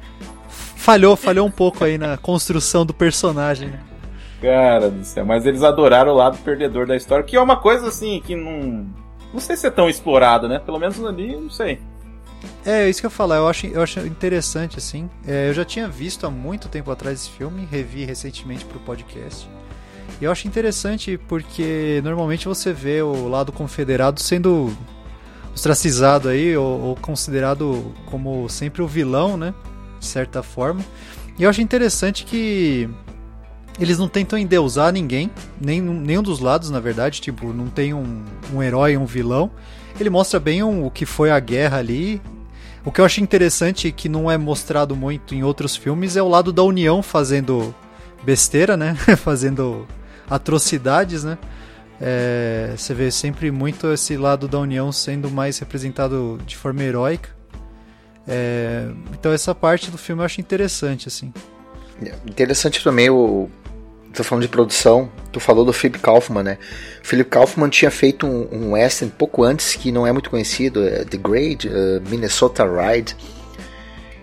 Falhou, 0.76 1.16
falhou 1.16 1.46
um 1.46 1.50
pouco 1.50 1.82
aí 1.84 1.96
na 1.96 2.16
construção 2.18 2.84
do 2.84 2.92
personagem, 2.92 3.68
né? 3.70 3.80
Cara 4.40 4.90
do 4.90 5.02
céu, 5.04 5.24
mas 5.24 5.46
eles 5.46 5.62
adoraram 5.62 6.12
o 6.12 6.16
lado 6.16 6.36
perdedor 6.38 6.86
da 6.86 6.94
história, 6.96 7.24
que 7.24 7.36
é 7.36 7.40
uma 7.40 7.56
coisa 7.56 7.88
assim 7.88 8.20
que 8.24 8.34
não. 8.36 8.86
Não 9.32 9.40
sei 9.40 9.56
se 9.56 9.66
é 9.66 9.70
tão 9.70 9.88
explorado, 9.88 10.46
né? 10.48 10.58
Pelo 10.58 10.78
menos 10.78 11.02
ali, 11.04 11.34
não 11.34 11.48
sei. 11.48 11.80
É, 12.64 12.88
isso 12.88 13.00
que 13.00 13.06
eu 13.06 13.10
falar, 13.10 13.36
eu 13.36 13.48
acho, 13.48 13.66
eu 13.66 13.82
acho 13.82 14.00
interessante, 14.00 14.78
assim. 14.78 15.08
É, 15.26 15.48
eu 15.48 15.54
já 15.54 15.64
tinha 15.64 15.88
visto 15.88 16.26
há 16.26 16.30
muito 16.30 16.68
tempo 16.68 16.90
atrás 16.90 17.20
esse 17.20 17.30
filme, 17.30 17.66
revi 17.70 18.04
recentemente 18.04 18.64
pro 18.64 18.78
podcast. 18.80 19.48
E 20.20 20.24
eu 20.24 20.30
acho 20.30 20.46
interessante 20.46 21.18
porque 21.28 22.00
normalmente 22.04 22.46
você 22.46 22.72
vê 22.72 23.02
o 23.02 23.28
lado 23.28 23.50
confederado 23.50 24.20
sendo 24.20 24.72
ostracizado 25.54 26.28
aí, 26.28 26.56
ou, 26.56 26.80
ou 26.80 26.96
considerado 26.96 27.92
como 28.06 28.48
sempre 28.48 28.82
o 28.82 28.86
vilão, 28.86 29.36
né? 29.36 29.54
De 29.98 30.06
certa 30.06 30.42
forma. 30.42 30.80
E 31.38 31.42
eu 31.42 31.50
acho 31.50 31.60
interessante 31.60 32.24
que 32.24 32.88
eles 33.80 33.98
não 33.98 34.08
tentam 34.08 34.38
endeusar 34.38 34.92
ninguém, 34.92 35.30
nem, 35.60 35.80
nenhum 35.80 36.22
dos 36.22 36.40
lados, 36.40 36.70
na 36.70 36.80
verdade. 36.80 37.20
Tipo, 37.20 37.52
não 37.52 37.68
tem 37.68 37.94
um, 37.94 38.22
um 38.52 38.62
herói 38.62 38.96
um 38.96 39.06
vilão. 39.06 39.50
Ele 40.02 40.10
mostra 40.10 40.38
bem 40.40 40.62
um- 40.62 40.84
o 40.84 40.90
que 40.90 41.06
foi 41.06 41.30
a 41.30 41.38
guerra 41.40 41.78
ali. 41.78 42.20
O 42.84 42.90
que 42.90 43.00
eu 43.00 43.04
acho 43.04 43.20
interessante 43.20 43.90
que 43.92 44.08
não 44.08 44.28
é 44.30 44.36
mostrado 44.36 44.96
muito 44.96 45.34
em 45.34 45.44
outros 45.44 45.76
filmes 45.76 46.16
é 46.16 46.22
o 46.22 46.28
lado 46.28 46.52
da 46.52 46.62
União 46.64 47.02
fazendo 47.02 47.72
besteira, 48.24 48.76
né? 48.76 48.94
fazendo 49.16 49.86
atrocidades, 50.28 51.22
né? 51.22 51.38
É, 52.00 52.74
você 52.76 52.92
vê 52.92 53.10
sempre 53.12 53.50
muito 53.52 53.86
esse 53.92 54.16
lado 54.16 54.48
da 54.48 54.58
União 54.58 54.90
sendo 54.90 55.30
mais 55.30 55.58
representado 55.60 56.40
de 56.44 56.56
forma 56.56 56.82
heróica. 56.82 57.30
É, 58.26 58.88
então 59.12 59.32
essa 59.32 59.54
parte 59.54 59.90
do 59.90 59.98
filme 59.98 60.20
eu 60.20 60.26
acho 60.26 60.40
interessante, 60.40 61.06
assim. 61.06 61.32
Interessante 62.26 62.82
também 62.82 63.08
o. 63.10 63.48
Tô 64.12 64.22
falando 64.22 64.42
de 64.42 64.48
produção, 64.48 65.10
tu 65.32 65.40
falou 65.40 65.64
do 65.64 65.72
Philip 65.72 65.98
Kaufman, 65.98 66.42
né? 66.42 66.58
O 67.02 67.06
Philip 67.06 67.30
Kaufman 67.30 67.68
tinha 67.70 67.90
feito 67.90 68.26
um, 68.26 68.46
um 68.52 68.72
western 68.72 69.12
pouco 69.16 69.42
antes, 69.42 69.74
que 69.74 69.90
não 69.90 70.06
é 70.06 70.12
muito 70.12 70.28
conhecido, 70.28 70.86
é 70.86 71.04
The 71.04 71.16
Great 71.16 71.66
uh, 71.66 71.72
Minnesota 72.10 72.62
Ride, 72.64 73.16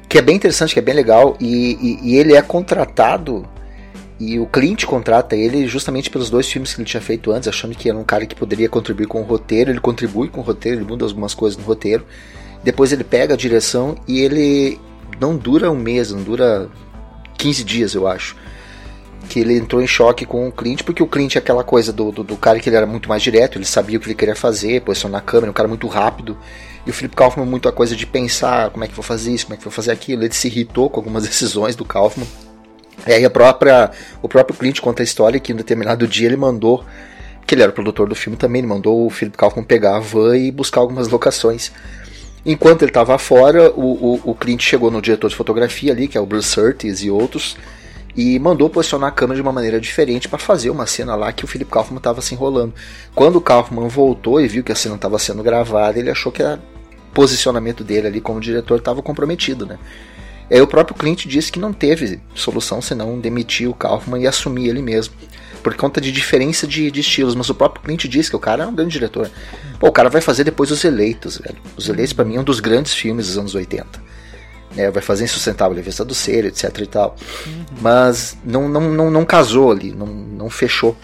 que 0.07 0.17
é 0.17 0.21
bem 0.21 0.35
interessante, 0.35 0.73
que 0.73 0.79
é 0.79 0.81
bem 0.81 0.93
legal, 0.95 1.35
e, 1.39 1.73
e- 1.81 2.11
e 2.11 2.15
ele 2.17 2.35
é 2.35 2.41
contratado 2.41 3.45
E 4.19 4.37
o 4.37 4.45
Clint 4.45 4.83
contrata 4.85 5.33
ele 5.35 5.65
justamente 5.67 6.09
pelos 6.09 6.29
dois 6.29 6.45
filmes 6.47 6.73
que 6.73 6.81
ele 6.81 6.89
tinha 6.89 6.99
feito 7.01 7.31
antes, 7.31 7.47
achando 7.47 7.73
que 7.73 7.87
era 7.89 7.97
um 7.97 8.03
cara 8.03 8.25
que 8.25 8.35
poderia 8.35 8.67
contribuir 8.67 9.07
com 9.07 9.21
o 9.21 9.23
roteiro. 9.23 9.71
Ele 9.71 9.79
contribui 9.79 10.27
com 10.27 10.41
o 10.41 10.43
roteiro, 10.43 10.77
ele 10.79 10.85
muda 10.85 11.05
algumas 11.05 11.33
coisas 11.33 11.57
no 11.57 11.63
roteiro. 11.65 12.05
Depois 12.61 12.91
ele 12.91 13.05
pega 13.05 13.33
a 13.33 13.37
direção 13.37 13.95
e 14.05 14.19
ele 14.19 14.77
não 15.21 15.37
dura 15.37 15.71
um 15.71 15.75
mês, 15.77 16.11
não 16.11 16.21
dura 16.21 16.69
15 17.37 17.63
dias, 17.63 17.93
eu 17.95 18.07
acho. 18.07 18.35
Que 19.27 19.39
ele 19.41 19.57
entrou 19.57 19.81
em 19.81 19.87
choque 19.87 20.25
com 20.25 20.47
o 20.47 20.51
Clint, 20.51 20.83
porque 20.83 21.03
o 21.03 21.07
Clint 21.07 21.35
é 21.35 21.39
aquela 21.39 21.63
coisa 21.63 21.91
do, 21.91 22.11
do, 22.11 22.23
do 22.23 22.37
cara 22.37 22.59
que 22.59 22.69
ele 22.69 22.77
era 22.77 22.85
muito 22.85 23.09
mais 23.09 23.21
direto, 23.21 23.57
ele 23.57 23.65
sabia 23.65 23.97
o 23.97 24.01
que 24.01 24.07
ele 24.07 24.15
queria 24.15 24.35
fazer, 24.35 24.81
posicionar 24.81 25.19
a 25.19 25.23
câmera, 25.23 25.51
um 25.51 25.53
cara 25.53 25.67
muito 25.67 25.87
rápido. 25.87 26.37
E 26.85 26.89
o 26.89 26.93
Philip 26.93 27.15
Kaufman, 27.15 27.45
muito 27.45 27.67
a 27.67 27.71
coisa 27.71 27.95
de 27.95 28.05
pensar 28.05 28.69
como 28.69 28.83
é 28.83 28.87
que 28.87 28.95
vou 28.95 29.03
fazer 29.03 29.31
isso, 29.31 29.45
como 29.45 29.55
é 29.55 29.57
que 29.57 29.63
vou 29.63 29.71
fazer 29.71 29.91
aquilo. 29.91 30.23
Ele 30.23 30.33
se 30.33 30.47
irritou 30.47 30.89
com 30.89 30.99
algumas 30.99 31.23
decisões 31.27 31.75
do 31.75 31.83
Kaufman 31.83 32.25
e 33.07 33.13
aí 33.13 33.25
a 33.25 33.29
própria, 33.29 33.91
o 34.21 34.27
próprio 34.27 34.57
Clint 34.57 34.79
conta 34.79 35.01
a 35.01 35.05
história 35.05 35.39
que 35.39 35.51
em 35.51 35.55
determinado 35.55 36.07
dia 36.07 36.27
ele 36.27 36.35
mandou, 36.35 36.83
que 37.45 37.55
ele 37.55 37.61
era 37.61 37.71
o 37.71 37.73
produtor 37.73 38.07
do 38.07 38.15
filme 38.15 38.37
também, 38.37 38.59
ele 38.59 38.67
mandou 38.67 39.05
o 39.05 39.09
Philip 39.09 39.37
Kaufman 39.37 39.63
pegar 39.63 39.97
a 39.97 39.99
van 39.99 40.37
e 40.37 40.51
buscar 40.51 40.81
algumas 40.81 41.07
locações. 41.07 41.71
Enquanto 42.45 42.83
ele 42.83 42.91
estava 42.91 43.17
fora, 43.17 43.71
o, 43.71 44.15
o, 44.15 44.31
o 44.31 44.35
Clint 44.35 44.61
chegou 44.61 44.89
no 44.89 45.01
diretor 45.01 45.29
de 45.29 45.35
fotografia 45.35 45.91
ali, 45.91 46.07
que 46.07 46.17
é 46.17 46.21
o 46.21 46.25
Bruce 46.25 46.49
Surtees 46.49 47.01
e 47.01 47.09
outros, 47.09 47.57
e 48.19 48.37
mandou 48.37 48.69
posicionar 48.69 49.07
a 49.07 49.11
câmera 49.13 49.37
de 49.37 49.41
uma 49.41 49.53
maneira 49.53 49.79
diferente 49.79 50.27
para 50.27 50.37
fazer 50.37 50.69
uma 50.69 50.85
cena 50.85 51.15
lá 51.15 51.31
que 51.31 51.45
o 51.45 51.47
Philip 51.47 51.71
Kaufman 51.71 51.99
estava 51.99 52.21
se 52.21 52.35
enrolando. 52.35 52.73
Quando 53.15 53.37
o 53.37 53.41
Kaufman 53.41 53.87
voltou 53.87 54.41
e 54.41 54.47
viu 54.47 54.61
que 54.61 54.73
a 54.73 54.75
cena 54.75 54.95
estava 54.95 55.17
sendo 55.17 55.41
gravada, 55.41 55.97
ele 55.97 56.11
achou 56.11 56.29
que 56.29 56.43
o 56.43 56.59
posicionamento 57.13 57.81
dele 57.81 58.07
ali 58.07 58.19
como 58.19 58.41
diretor 58.41 58.79
estava 58.79 59.01
comprometido, 59.01 59.65
né? 59.65 59.79
Aí 60.51 60.59
o 60.59 60.67
próprio 60.67 60.97
Clint 60.97 61.27
disse 61.27 61.49
que 61.49 61.59
não 61.59 61.71
teve 61.71 62.19
solução 62.35 62.81
senão 62.81 63.17
demitir 63.17 63.69
o 63.69 63.73
Kaufman 63.73 64.21
e 64.21 64.27
assumir 64.27 64.67
ele 64.67 64.81
mesmo. 64.81 65.13
Por 65.63 65.73
conta 65.75 66.01
de 66.01 66.11
diferença 66.11 66.67
de, 66.67 66.91
de, 66.91 66.99
estilos, 66.99 67.35
mas 67.35 67.49
o 67.49 67.55
próprio 67.55 67.81
Clint 67.85 68.05
disse 68.05 68.29
que 68.29 68.35
o 68.35 68.39
cara 68.39 68.65
é 68.65 68.67
um 68.67 68.75
grande 68.75 68.91
diretor. 68.91 69.31
Pô, 69.79 69.87
o 69.87 69.93
cara 69.93 70.09
vai 70.09 70.19
fazer 70.19 70.43
depois 70.43 70.71
Os 70.71 70.83
Eleitos, 70.83 71.37
velho. 71.37 71.57
Os 71.77 71.87
Eleitos 71.87 72.11
para 72.11 72.25
mim 72.25 72.35
é 72.35 72.41
um 72.41 72.43
dos 72.43 72.59
grandes 72.59 72.93
filmes 72.93 73.27
dos 73.27 73.37
anos 73.37 73.55
80. 73.55 74.08
É, 74.77 74.89
vai 74.91 75.01
fazer 75.01 75.23
Insustentável 75.23 75.75
Leveza 75.75 76.05
do 76.05 76.13
Ser, 76.13 76.45
etc 76.45 76.77
e 76.79 76.85
tal. 76.85 77.15
Uhum. 77.45 77.65
Mas 77.81 78.37
não, 78.43 78.69
não, 78.69 78.81
não, 78.91 79.11
não 79.11 79.25
casou 79.25 79.71
ali, 79.71 79.91
não, 79.91 80.05
não 80.05 80.49
fechou 80.49 80.95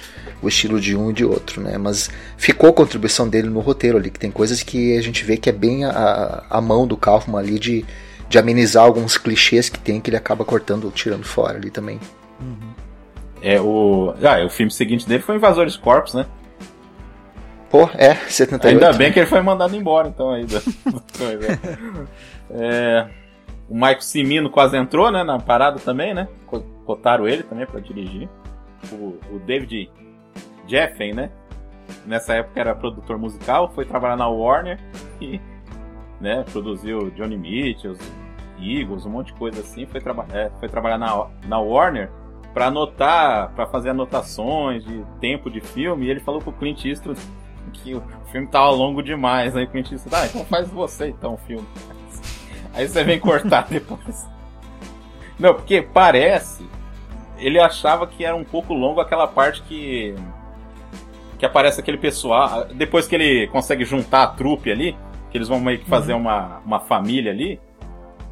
o 0.41 0.47
estilo 0.47 0.79
de 0.79 0.95
um 0.95 1.09
e 1.09 1.13
de 1.13 1.25
outro, 1.25 1.61
né? 1.61 1.77
Mas 1.77 2.09
ficou 2.37 2.69
a 2.69 2.73
contribuição 2.73 3.27
dele 3.27 3.49
no 3.49 3.59
roteiro 3.59 3.97
ali, 3.97 4.11
que 4.11 4.19
tem 4.19 4.29
coisas 4.29 4.61
que 4.61 4.95
a 4.97 5.01
gente 5.01 5.23
vê 5.23 5.37
que 5.37 5.49
é 5.49 5.53
bem 5.53 5.83
a, 5.85 6.43
a 6.49 6.61
mão 6.61 6.85
do 6.85 6.95
Kaufman 6.95 7.39
ali 7.39 7.57
de 7.57 7.85
de 8.27 8.37
amenizar 8.37 8.83
alguns 8.83 9.17
clichês 9.17 9.69
que 9.69 9.79
tem 9.79 10.01
que 10.01 10.09
ele 10.09 10.17
acaba 10.17 10.43
cortando, 10.43 10.91
tirando 10.91 11.23
fora 11.23 11.57
ali 11.57 11.69
também. 11.69 11.99
Uhum. 12.39 12.73
É, 13.41 13.61
o. 13.61 14.13
Ah, 14.23 14.43
o 14.45 14.49
filme 14.49 14.71
seguinte 14.71 15.07
dele 15.07 15.21
foi 15.21 15.35
Invasores 15.35 15.77
Corpos, 15.77 16.13
né? 16.13 16.25
Pô, 17.69 17.89
é, 17.93 18.15
78. 18.15 18.67
Ainda 18.67 18.97
bem 18.97 19.11
que 19.11 19.19
ele 19.19 19.27
foi 19.27 19.41
mandado 19.41 19.75
embora, 19.75 20.07
então, 20.07 20.31
ainda. 20.31 20.61
é, 22.49 23.07
o 23.69 23.73
Michael 23.73 24.01
Cimino 24.01 24.49
quase 24.49 24.77
entrou, 24.77 25.11
né, 25.11 25.23
na 25.23 25.39
parada 25.39 25.79
também, 25.79 26.13
né? 26.13 26.27
Cotaram 26.85 27.27
ele 27.27 27.43
também 27.43 27.65
para 27.65 27.79
dirigir. 27.79 28.29
O, 28.91 29.17
o 29.33 29.39
David 29.39 29.89
Jeffen, 30.67 31.13
né? 31.13 31.31
Nessa 32.05 32.33
época 32.33 32.59
era 32.59 32.75
produtor 32.75 33.17
musical, 33.17 33.71
foi 33.73 33.85
trabalhar 33.85 34.15
na 34.15 34.27
Warner 34.27 34.79
e 35.19 35.39
né? 36.19 36.43
Produziu 36.51 37.11
Johnny 37.11 37.37
Mitchell, 37.37 37.95
Eagles, 38.59 39.05
um 39.05 39.09
monte 39.09 39.27
de 39.27 39.33
coisa 39.33 39.61
assim. 39.61 39.85
Foi, 39.85 39.99
traba 39.99 40.25
é, 40.31 40.49
foi 40.59 40.69
trabalhar 40.69 40.97
na, 40.97 41.27
na 41.47 41.59
Warner 41.59 42.09
para 42.53 42.67
anotar, 42.67 43.51
para 43.53 43.65
fazer 43.67 43.89
anotações 43.89 44.83
de 44.83 45.03
tempo 45.19 45.49
de 45.49 45.61
filme. 45.61 46.05
E 46.05 46.09
ele 46.09 46.19
falou 46.19 46.41
com 46.41 46.51
o 46.51 46.53
Clint 46.53 46.85
Eastwood 46.85 47.19
que 47.73 47.95
o 47.95 48.01
filme 48.31 48.47
tava 48.47 48.69
longo 48.69 49.03
demais. 49.03 49.55
Aí 49.55 49.65
o 49.65 49.69
Clint 49.69 49.91
Eastwood, 49.91 50.15
ah, 50.15 50.25
então 50.25 50.45
faz 50.45 50.69
você 50.69 51.07
então 51.09 51.33
o 51.33 51.37
filme. 51.37 51.67
Aí 52.75 52.87
você 52.87 53.03
vem 53.03 53.19
cortar 53.19 53.67
depois. 53.71 54.27
Não, 55.39 55.53
porque 55.53 55.81
parece. 55.81 56.65
Ele 57.37 57.59
achava 57.59 58.07
que 58.07 58.23
era 58.23 58.35
um 58.35 58.43
pouco 58.43 58.73
longo 58.73 59.01
aquela 59.01 59.27
parte 59.27 59.61
que. 59.63 60.15
Que 61.37 61.45
aparece 61.45 61.79
aquele 61.79 61.97
pessoal. 61.97 62.65
Depois 62.73 63.07
que 63.07 63.15
ele 63.15 63.47
consegue 63.47 63.83
juntar 63.83 64.23
a 64.23 64.27
trupe 64.27 64.71
ali, 64.71 64.95
que 65.29 65.37
eles 65.37 65.47
vão 65.47 65.59
meio 65.59 65.79
que 65.79 65.85
fazer 65.85 66.13
uhum. 66.13 66.21
uma, 66.21 66.61
uma 66.65 66.79
família 66.79 67.31
ali. 67.31 67.59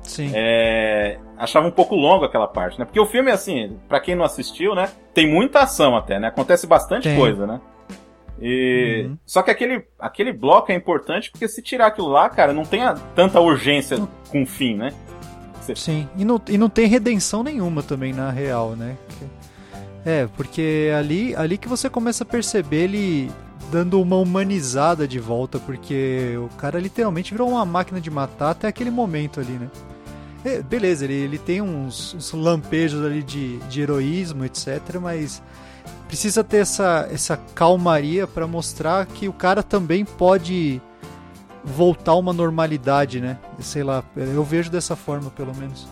Sim. 0.03 0.31
É, 0.33 1.17
achava 1.37 1.67
um 1.67 1.71
pouco 1.71 1.95
longo 1.95 2.25
aquela 2.25 2.47
parte, 2.47 2.77
né? 2.77 2.85
Porque 2.85 2.99
o 2.99 3.05
filme, 3.05 3.31
assim, 3.31 3.77
para 3.87 3.99
quem 3.99 4.15
não 4.15 4.25
assistiu, 4.25 4.75
né? 4.75 4.89
Tem 5.13 5.27
muita 5.27 5.59
ação 5.59 5.95
até, 5.95 6.19
né? 6.19 6.27
Acontece 6.27 6.67
bastante 6.67 7.07
tem. 7.09 7.17
coisa, 7.17 7.47
né? 7.47 7.61
E... 8.45 9.05
Uhum. 9.05 9.17
Só 9.25 9.41
que 9.41 9.49
aquele, 9.49 9.85
aquele 9.97 10.33
bloco 10.33 10.69
é 10.69 10.75
importante 10.75 11.31
porque 11.31 11.47
se 11.47 11.61
tirar 11.61 11.87
aquilo 11.87 12.09
lá, 12.09 12.29
cara, 12.29 12.51
não 12.51 12.65
tem 12.65 12.83
a, 12.83 12.93
tanta 12.93 13.39
urgência 13.39 13.97
com 14.29 14.43
o 14.43 14.45
fim, 14.45 14.75
né? 14.75 14.93
Você... 15.61 15.75
Sim, 15.77 16.09
e 16.17 16.25
não, 16.25 16.41
e 16.49 16.57
não 16.57 16.67
tem 16.67 16.85
redenção 16.85 17.41
nenhuma 17.41 17.81
também 17.81 18.11
na 18.11 18.29
real, 18.29 18.75
né? 18.75 18.97
É, 20.05 20.27
porque 20.35 20.91
ali, 20.97 21.33
ali 21.37 21.57
que 21.57 21.69
você 21.69 21.89
começa 21.89 22.25
a 22.25 22.27
perceber 22.27 22.83
ele 22.83 23.31
dando 23.71 24.01
uma 24.01 24.17
humanizada 24.17 25.07
de 25.07 25.19
volta, 25.19 25.57
porque 25.57 26.35
o 26.37 26.49
cara 26.57 26.81
literalmente 26.81 27.31
virou 27.31 27.49
uma 27.49 27.65
máquina 27.65 28.01
de 28.01 28.11
matar 28.11 28.51
até 28.51 28.67
aquele 28.67 28.91
momento 28.91 29.39
ali, 29.39 29.53
né? 29.53 29.69
É, 30.43 30.61
beleza, 30.61 31.05
ele, 31.05 31.13
ele 31.13 31.37
tem 31.37 31.61
uns, 31.61 32.13
uns 32.13 32.33
lampejos 32.33 33.05
ali 33.05 33.23
de, 33.23 33.57
de 33.59 33.81
heroísmo, 33.81 34.43
etc., 34.43 34.99
mas 35.01 35.41
precisa 36.13 36.43
ter 36.43 36.57
essa, 36.57 37.09
essa 37.11 37.35
calmaria 37.55 38.27
para 38.27 38.45
mostrar 38.45 39.03
que 39.07 39.27
o 39.27 39.33
cara 39.33 39.63
também 39.63 40.05
pode 40.05 40.79
voltar 41.63 42.11
a 42.11 42.15
uma 42.15 42.31
normalidade, 42.31 43.19
né? 43.19 43.39
Sei 43.59 43.83
lá, 43.83 44.03
eu 44.15 44.43
vejo 44.43 44.69
dessa 44.69 44.95
forma, 44.95 45.31
pelo 45.31 45.55
menos. 45.55 45.87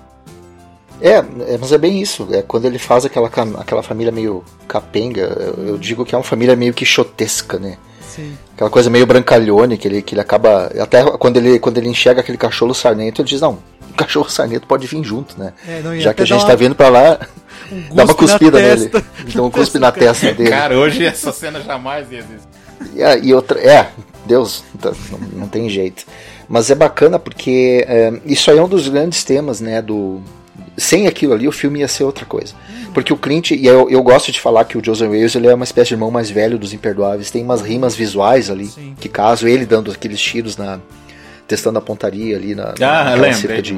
É, 1.02 1.14
é, 1.14 1.58
mas 1.60 1.72
é 1.72 1.78
bem 1.80 2.00
isso. 2.00 2.28
É 2.32 2.44
quando 2.44 2.66
ele 2.66 2.78
faz 2.78 3.04
aquela, 3.04 3.32
aquela 3.58 3.82
família 3.82 4.12
meio 4.12 4.44
capenga, 4.68 5.22
eu, 5.22 5.70
eu 5.70 5.78
digo 5.80 6.06
que 6.06 6.14
é 6.14 6.18
uma 6.20 6.24
família 6.24 6.56
meio 6.56 6.72
quixotesca, 6.72 7.58
né? 7.58 7.80
Sim. 8.08 8.38
Aquela 8.54 8.70
coisa 8.70 8.92
meio 8.92 9.08
brancalhone, 9.08 9.76
que 9.76 9.88
ele, 9.88 10.04
que 10.04 10.14
ele 10.14 10.22
acaba. 10.22 10.72
Até 10.80 11.04
quando 11.18 11.38
ele, 11.38 11.58
quando 11.58 11.80
ele 11.80 11.90
enxerga 11.90 12.22
aquele 12.22 12.38
cachorro 12.38 12.76
sarnento, 12.76 13.24
ele 13.24 13.30
diz, 13.30 13.42
não, 13.42 13.58
o 13.92 13.94
cachorro 13.98 14.30
sarnento 14.30 14.68
pode 14.68 14.88
vir 14.88 15.04
junto, 15.04 15.40
né? 15.40 15.54
É, 15.68 15.82
não, 15.82 16.00
Já 16.00 16.14
que 16.14 16.24
a 16.24 16.26
gente 16.26 16.42
uma... 16.42 16.48
tá 16.48 16.56
vindo 16.56 16.76
pra 16.76 16.90
lá, 16.90 17.20
um 17.72 17.82
dá 17.96 18.04
uma 18.04 18.14
cuspida 18.14 18.60
nele. 18.60 18.92
Então 19.28 19.46
um 19.46 19.52
cuspe 19.52 19.80
na 19.80 19.92
testa 19.92 20.34
dele. 20.34 20.50
Cara, 20.50 20.78
hoje 20.78 21.06
essa 21.06 21.32
cena 21.32 21.62
jamais 21.62 22.12
ia 22.12 22.20
existir. 22.20 23.22
E, 23.24 23.28
e 23.28 23.34
outra. 23.34 23.60
É, 23.60 23.90
Deus, 24.26 24.64
não, 25.12 25.20
não 25.40 25.48
tem 25.48 25.70
jeito. 25.70 26.06
Mas 26.48 26.70
é 26.70 26.76
bacana 26.76 27.18
porque 27.18 27.86
é, 27.88 28.14
isso 28.26 28.52
aí 28.52 28.58
é 28.58 28.64
um 28.64 28.68
dos 28.68 28.88
grandes 28.90 29.24
temas, 29.24 29.62
né, 29.62 29.82
do, 29.82 30.22
sem 30.78 31.08
aquilo 31.08 31.34
ali 31.34 31.48
o 31.48 31.52
filme 31.52 31.80
ia 31.80 31.88
ser 31.88 32.04
outra 32.04 32.26
coisa. 32.26 32.54
Porque 32.94 33.14
o 33.14 33.18
Clint, 33.18 33.52
e 33.52 33.66
eu, 33.66 33.90
eu 33.90 34.04
gosto 34.04 34.32
de 34.32 34.40
falar 34.40 34.66
que 34.66 34.78
o 34.78 34.84
Joseph 34.84 35.10
Wales 35.10 35.36
ele 35.36 35.48
é 35.48 35.54
uma 35.54 35.64
espécie 35.64 35.90
de 35.90 35.94
irmão 35.94 36.12
mais 36.12 36.30
velho 36.30 36.58
dos 36.58 36.74
Imperdoáveis, 36.74 37.32
tem 37.32 37.44
umas 37.44 37.62
rimas 37.62 37.96
visuais 37.96 38.50
ali, 38.50 38.68
Sim. 38.68 38.96
que 39.00 39.08
caso 39.08 39.48
ele 39.48 39.66
dando 39.66 39.92
aqueles 39.92 40.20
tiros 40.22 40.58
na 40.58 40.80
testando 41.52 41.78
a 41.80 41.82
pontaria 41.82 42.38
ali 42.38 42.56
na, 42.56 42.74
ah, 42.80 43.18
na 43.18 43.34
cerca 43.34 43.62
de 43.62 43.78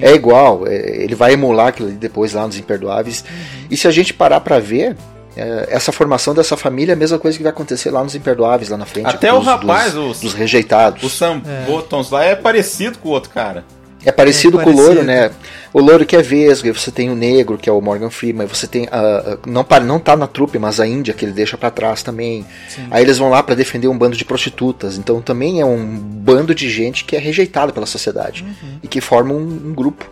é 0.00 0.14
igual, 0.14 0.66
é, 0.66 1.02
ele 1.02 1.14
vai 1.14 1.34
emular 1.34 1.66
aquilo 1.66 1.88
ali 1.88 1.98
depois 1.98 2.32
lá 2.32 2.46
nos 2.46 2.56
Imperdoáveis. 2.56 3.22
Uhum. 3.28 3.66
E 3.70 3.76
se 3.76 3.86
a 3.86 3.90
gente 3.90 4.14
parar 4.14 4.40
para 4.40 4.58
ver, 4.58 4.96
é, 5.36 5.68
essa 5.68 5.92
formação 5.92 6.34
dessa 6.34 6.56
família 6.56 6.92
é 6.92 6.94
a 6.94 6.96
mesma 6.96 7.18
coisa 7.18 7.36
que 7.36 7.42
vai 7.42 7.50
acontecer 7.50 7.90
lá 7.90 8.02
nos 8.02 8.14
Imperdoáveis 8.14 8.70
lá 8.70 8.78
na 8.78 8.86
frente. 8.86 9.06
Até 9.06 9.30
dos, 9.30 9.38
o 9.38 9.42
rapaz, 9.42 9.92
dos, 9.92 10.16
os, 10.16 10.20
dos 10.22 10.32
rejeitados. 10.32 11.02
O 11.02 11.10
Sam 11.10 11.42
é. 11.46 11.66
Bottoms 11.66 12.10
lá 12.10 12.24
é 12.24 12.34
parecido 12.34 12.96
com 12.96 13.10
o 13.10 13.12
outro 13.12 13.28
cara. 13.28 13.66
É 14.04 14.10
parecido 14.10 14.60
é, 14.60 14.64
com 14.64 14.70
parecido. 14.70 14.90
o 14.90 14.94
louro, 14.94 15.06
né? 15.06 15.30
O 15.72 15.80
louro 15.80 16.06
que 16.06 16.16
é 16.16 16.22
vesgo, 16.22 16.72
você 16.72 16.90
tem 16.90 17.10
o 17.10 17.14
negro, 17.14 17.58
que 17.58 17.68
é 17.68 17.72
o 17.72 17.80
Morgan 17.80 18.10
Freeman, 18.10 18.46
você 18.46 18.66
tem 18.66 18.88
a, 18.90 19.38
não 19.46 19.64
não 19.84 19.98
tá 19.98 20.16
na 20.16 20.26
trupe, 20.26 20.58
mas 20.58 20.80
a 20.80 20.86
Índia 20.86 21.12
que 21.12 21.24
ele 21.24 21.32
deixa 21.32 21.56
para 21.58 21.70
trás 21.70 22.02
também. 22.02 22.44
Sim. 22.68 22.86
Aí 22.90 23.04
eles 23.04 23.18
vão 23.18 23.28
lá 23.28 23.42
para 23.42 23.54
defender 23.54 23.88
um 23.88 23.96
bando 23.96 24.16
de 24.16 24.24
prostitutas. 24.24 24.96
Então 24.96 25.20
também 25.20 25.60
é 25.60 25.64
um 25.64 25.84
bando 25.86 26.54
de 26.54 26.68
gente 26.70 27.04
que 27.04 27.14
é 27.14 27.18
rejeitado 27.18 27.72
pela 27.72 27.86
sociedade 27.86 28.42
uhum. 28.44 28.78
e 28.82 28.88
que 28.88 29.00
forma 29.00 29.34
um, 29.34 29.42
um, 29.68 29.74
grupo. 29.74 30.10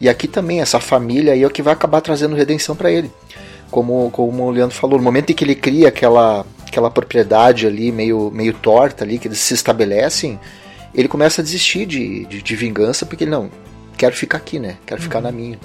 E 0.00 0.08
aqui 0.08 0.28
também 0.28 0.60
essa 0.60 0.78
família 0.78 1.32
aí 1.32 1.42
é 1.42 1.46
o 1.46 1.50
que 1.50 1.62
vai 1.62 1.72
acabar 1.72 2.00
trazendo 2.00 2.36
redenção 2.36 2.76
para 2.76 2.90
ele. 2.90 3.10
Como 3.70 4.10
como 4.12 4.44
o 4.44 4.50
Leandro 4.50 4.76
falou, 4.76 4.98
no 4.98 5.04
momento 5.04 5.30
em 5.30 5.34
que 5.34 5.44
ele 5.44 5.56
cria 5.56 5.88
aquela 5.88 6.46
aquela 6.66 6.90
propriedade 6.90 7.66
ali 7.66 7.90
meio 7.90 8.30
meio 8.32 8.52
torta 8.52 9.04
ali 9.04 9.18
que 9.18 9.26
eles 9.28 9.38
se 9.38 9.54
estabelecem, 9.54 10.38
ele 10.94 11.08
começa 11.08 11.40
a 11.40 11.44
desistir 11.44 11.86
de, 11.86 12.24
de, 12.26 12.42
de 12.42 12.56
vingança 12.56 13.04
porque 13.04 13.24
ele 13.24 13.30
não 13.30 13.50
quero 13.96 14.14
ficar 14.14 14.38
aqui, 14.38 14.58
né? 14.58 14.76
Quero 14.86 15.00
ficar 15.00 15.18
uhum. 15.18 15.24
na 15.24 15.32
minha. 15.32 15.58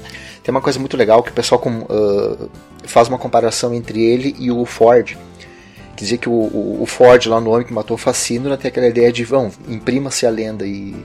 Tem 0.43 0.51
uma 0.51 0.62
coisa 0.62 0.79
muito 0.79 0.95
legal 0.95 1.21
que 1.21 1.31
o 1.31 1.33
pessoal 1.33 1.59
com, 1.59 1.79
uh, 1.81 2.50
faz 2.83 3.07
uma 3.07 3.17
comparação 3.17 3.74
entre 3.74 4.01
ele 4.01 4.36
e 4.39 4.51
o 4.51 4.65
Ford. 4.65 5.17
Quer 5.95 6.03
dizer 6.03 6.17
que 6.17 6.29
o, 6.29 6.33
o, 6.33 6.79
o 6.81 6.86
Ford, 6.86 7.25
lá 7.25 7.41
no 7.41 7.51
Homem 7.51 7.65
que 7.65 7.74
Matou 7.74 7.95
o 7.95 7.98
Facínora, 7.98 8.57
tem 8.57 8.69
aquela 8.69 8.88
ideia 8.88 9.12
de, 9.12 9.24
vão, 9.24 9.51
imprima-se 9.67 10.25
a 10.25 10.29
lenda. 10.29 10.65
E 10.65 10.95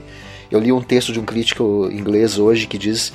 eu 0.49 0.59
li 0.59 0.71
um 0.71 0.81
texto 0.81 1.11
de 1.11 1.19
um 1.19 1.25
crítico 1.25 1.89
inglês 1.91 2.39
hoje 2.39 2.65
que 2.67 2.77
diz 2.77 3.11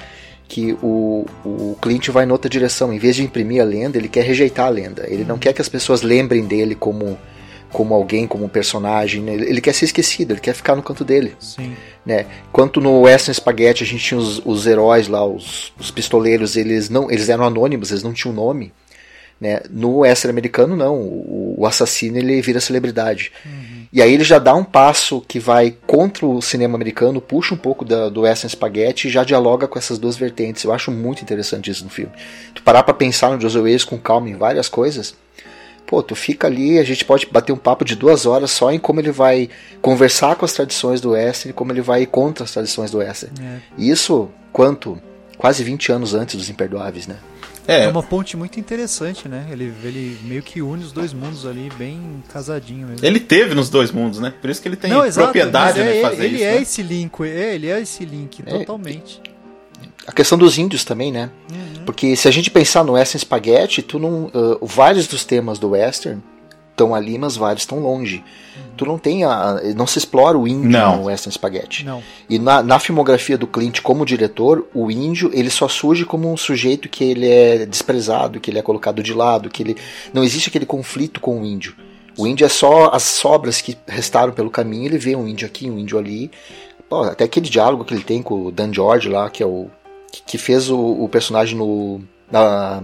que 0.46 0.76
o, 0.82 1.24
o 1.44 1.76
Clint 1.80 2.08
vai 2.08 2.26
noutra 2.26 2.50
direção. 2.50 2.92
Em 2.92 2.98
vez 2.98 3.16
de 3.16 3.22
imprimir 3.22 3.62
a 3.62 3.64
lenda, 3.64 3.96
ele 3.96 4.08
quer 4.08 4.24
rejeitar 4.24 4.66
a 4.66 4.70
lenda. 4.70 5.06
Ele 5.08 5.24
não 5.24 5.38
quer 5.38 5.52
que 5.52 5.62
as 5.62 5.68
pessoas 5.68 6.02
lembrem 6.02 6.44
dele 6.44 6.74
como 6.74 7.16
como 7.72 7.94
alguém, 7.94 8.26
como 8.26 8.44
um 8.44 8.48
personagem. 8.48 9.22
Né? 9.22 9.34
Ele 9.34 9.60
quer 9.60 9.72
ser 9.72 9.86
esquecido, 9.86 10.32
ele 10.32 10.40
quer 10.40 10.54
ficar 10.54 10.76
no 10.76 10.82
canto 10.82 11.04
dele. 11.04 11.36
Sim. 11.38 11.76
Né? 12.04 12.26
Quanto 12.52 12.80
no 12.80 13.02
Western 13.02 13.34
Spaghetti 13.34 13.82
a 13.82 13.86
gente 13.86 14.04
tinha 14.04 14.18
os, 14.18 14.40
os 14.44 14.66
heróis 14.66 15.08
lá, 15.08 15.24
os, 15.24 15.72
os, 15.78 15.90
pistoleiros, 15.90 16.56
eles 16.56 16.88
não 16.88 17.10
eles 17.10 17.28
eram 17.28 17.44
anônimos, 17.44 17.90
eles 17.90 18.02
não 18.02 18.12
tinham 18.12 18.34
nome. 18.34 18.72
Né? 19.40 19.60
No 19.70 19.98
Western 19.98 20.30
americano, 20.30 20.76
não. 20.76 20.96
O, 20.96 21.54
o 21.58 21.66
assassino 21.66 22.18
ele 22.18 22.40
vira 22.42 22.60
celebridade. 22.60 23.32
Uhum. 23.44 23.80
E 23.92 24.00
aí 24.00 24.12
ele 24.12 24.22
já 24.22 24.38
dá 24.38 24.54
um 24.54 24.62
passo 24.62 25.20
que 25.26 25.40
vai 25.40 25.74
contra 25.84 26.24
o 26.24 26.40
cinema 26.40 26.76
americano, 26.76 27.20
puxa 27.20 27.54
um 27.54 27.58
pouco 27.58 27.84
da, 27.84 28.08
do 28.08 28.20
Western 28.20 28.50
Spaghetti 28.50 29.08
e 29.08 29.10
já 29.10 29.24
dialoga 29.24 29.66
com 29.66 29.78
essas 29.78 29.98
duas 29.98 30.16
vertentes. 30.16 30.62
Eu 30.62 30.72
acho 30.72 30.92
muito 30.92 31.22
interessante 31.22 31.70
isso 31.70 31.82
no 31.82 31.90
filme. 31.90 32.12
Tu 32.54 32.62
parar 32.62 32.84
pra 32.84 32.94
pensar 32.94 33.36
no 33.36 33.50
Wales 33.50 33.84
com 33.84 33.98
calma 33.98 34.28
em 34.28 34.36
várias 34.36 34.68
coisas, 34.68 35.16
pô, 35.90 36.04
tu 36.04 36.14
fica 36.14 36.46
ali, 36.46 36.78
a 36.78 36.84
gente 36.84 37.04
pode 37.04 37.26
bater 37.26 37.52
um 37.52 37.56
papo 37.56 37.84
de 37.84 37.96
duas 37.96 38.24
horas 38.24 38.52
só 38.52 38.70
em 38.70 38.78
como 38.78 39.00
ele 39.00 39.10
vai 39.10 39.50
conversar 39.82 40.36
com 40.36 40.44
as 40.44 40.52
tradições 40.52 41.00
do 41.00 41.10
Western 41.10 41.50
e 41.50 41.52
como 41.52 41.72
ele 41.72 41.80
vai 41.80 42.06
contra 42.06 42.44
as 42.44 42.52
tradições 42.52 42.92
do 42.92 42.98
Western. 42.98 43.34
É. 43.44 43.58
Isso, 43.76 44.28
quanto? 44.52 45.02
Quase 45.36 45.64
20 45.64 45.90
anos 45.90 46.14
antes 46.14 46.36
dos 46.36 46.48
Imperdoáveis, 46.48 47.08
né? 47.08 47.16
É. 47.66 47.86
é 47.86 47.88
uma 47.88 48.04
ponte 48.04 48.36
muito 48.36 48.60
interessante, 48.60 49.28
né? 49.28 49.48
Ele, 49.50 49.72
ele 49.82 50.16
meio 50.22 50.42
que 50.42 50.62
une 50.62 50.84
os 50.84 50.92
dois 50.92 51.12
mundos 51.12 51.44
ali, 51.44 51.68
bem 51.76 52.22
casadinho 52.32 52.86
mesmo. 52.86 53.04
Ele 53.04 53.18
teve 53.18 53.52
nos 53.56 53.68
dois 53.68 53.90
mundos, 53.90 54.20
né? 54.20 54.32
Por 54.40 54.48
isso 54.48 54.62
que 54.62 54.68
ele 54.68 54.76
tem 54.76 54.92
Não, 54.92 55.10
propriedade 55.10 55.80
é, 55.80 55.84
né, 55.84 56.00
fazer 56.02 56.24
ele 56.24 56.36
isso. 56.36 56.36
Ele 56.36 56.42
é 56.44 56.54
né? 56.54 56.62
esse 56.62 56.82
link, 56.84 57.20
é, 57.22 57.54
ele 57.56 57.68
é 57.68 57.80
esse 57.80 58.04
link, 58.04 58.42
é. 58.46 58.58
totalmente. 58.58 59.20
A 60.10 60.12
questão 60.12 60.36
dos 60.36 60.58
índios 60.58 60.84
também, 60.84 61.12
né? 61.12 61.30
Uhum. 61.52 61.84
Porque 61.86 62.16
se 62.16 62.26
a 62.26 62.32
gente 62.32 62.50
pensar 62.50 62.82
no 62.82 62.94
Western 62.94 63.20
Spaghetti, 63.20 63.80
tu 63.80 63.96
não, 63.96 64.24
uh, 64.24 64.66
vários 64.66 65.06
dos 65.06 65.24
temas 65.24 65.56
do 65.56 65.70
Western 65.70 66.20
estão 66.72 66.92
ali, 66.92 67.16
mas 67.16 67.36
vários 67.36 67.62
estão 67.62 67.78
longe. 67.78 68.16
Uhum. 68.16 68.62
Tu 68.76 68.86
não 68.86 68.98
tem 68.98 69.22
a, 69.22 69.60
não 69.76 69.86
se 69.86 70.00
explora 70.00 70.36
o 70.36 70.48
índio 70.48 70.68
não. 70.68 70.96
no 70.96 71.04
Western 71.04 71.32
Spaghetti. 71.32 71.84
Não. 71.84 72.02
E 72.28 72.40
na, 72.40 72.60
na 72.60 72.80
filmografia 72.80 73.38
do 73.38 73.46
Clint 73.46 73.82
como 73.82 74.04
diretor, 74.04 74.66
o 74.74 74.90
índio 74.90 75.30
ele 75.32 75.48
só 75.48 75.68
surge 75.68 76.04
como 76.04 76.32
um 76.32 76.36
sujeito 76.36 76.88
que 76.88 77.04
ele 77.04 77.30
é 77.30 77.64
desprezado, 77.64 78.40
que 78.40 78.50
ele 78.50 78.58
é 78.58 78.62
colocado 78.62 79.04
de 79.04 79.14
lado, 79.14 79.48
que 79.48 79.62
ele 79.62 79.76
não 80.12 80.24
existe 80.24 80.48
aquele 80.48 80.66
conflito 80.66 81.20
com 81.20 81.40
o 81.40 81.44
índio. 81.44 81.76
O 82.18 82.26
índio 82.26 82.44
é 82.44 82.48
só 82.48 82.90
as 82.92 83.04
sobras 83.04 83.60
que 83.60 83.78
restaram 83.86 84.32
pelo 84.32 84.50
caminho. 84.50 84.86
Ele 84.86 84.98
vê 84.98 85.14
um 85.14 85.28
índio 85.28 85.46
aqui, 85.46 85.70
um 85.70 85.78
índio 85.78 85.96
ali. 85.96 86.32
Pô, 86.88 87.04
até 87.04 87.22
aquele 87.22 87.48
diálogo 87.48 87.84
que 87.84 87.94
ele 87.94 88.02
tem 88.02 88.20
com 88.20 88.46
o 88.46 88.50
Dan 88.50 88.74
George 88.74 89.08
lá, 89.08 89.30
que 89.30 89.40
é 89.40 89.46
o 89.46 89.70
que 90.10 90.38
fez 90.38 90.70
o, 90.70 90.78
o 90.78 91.08
personagem 91.08 91.56
no 91.56 92.00
na, 92.30 92.82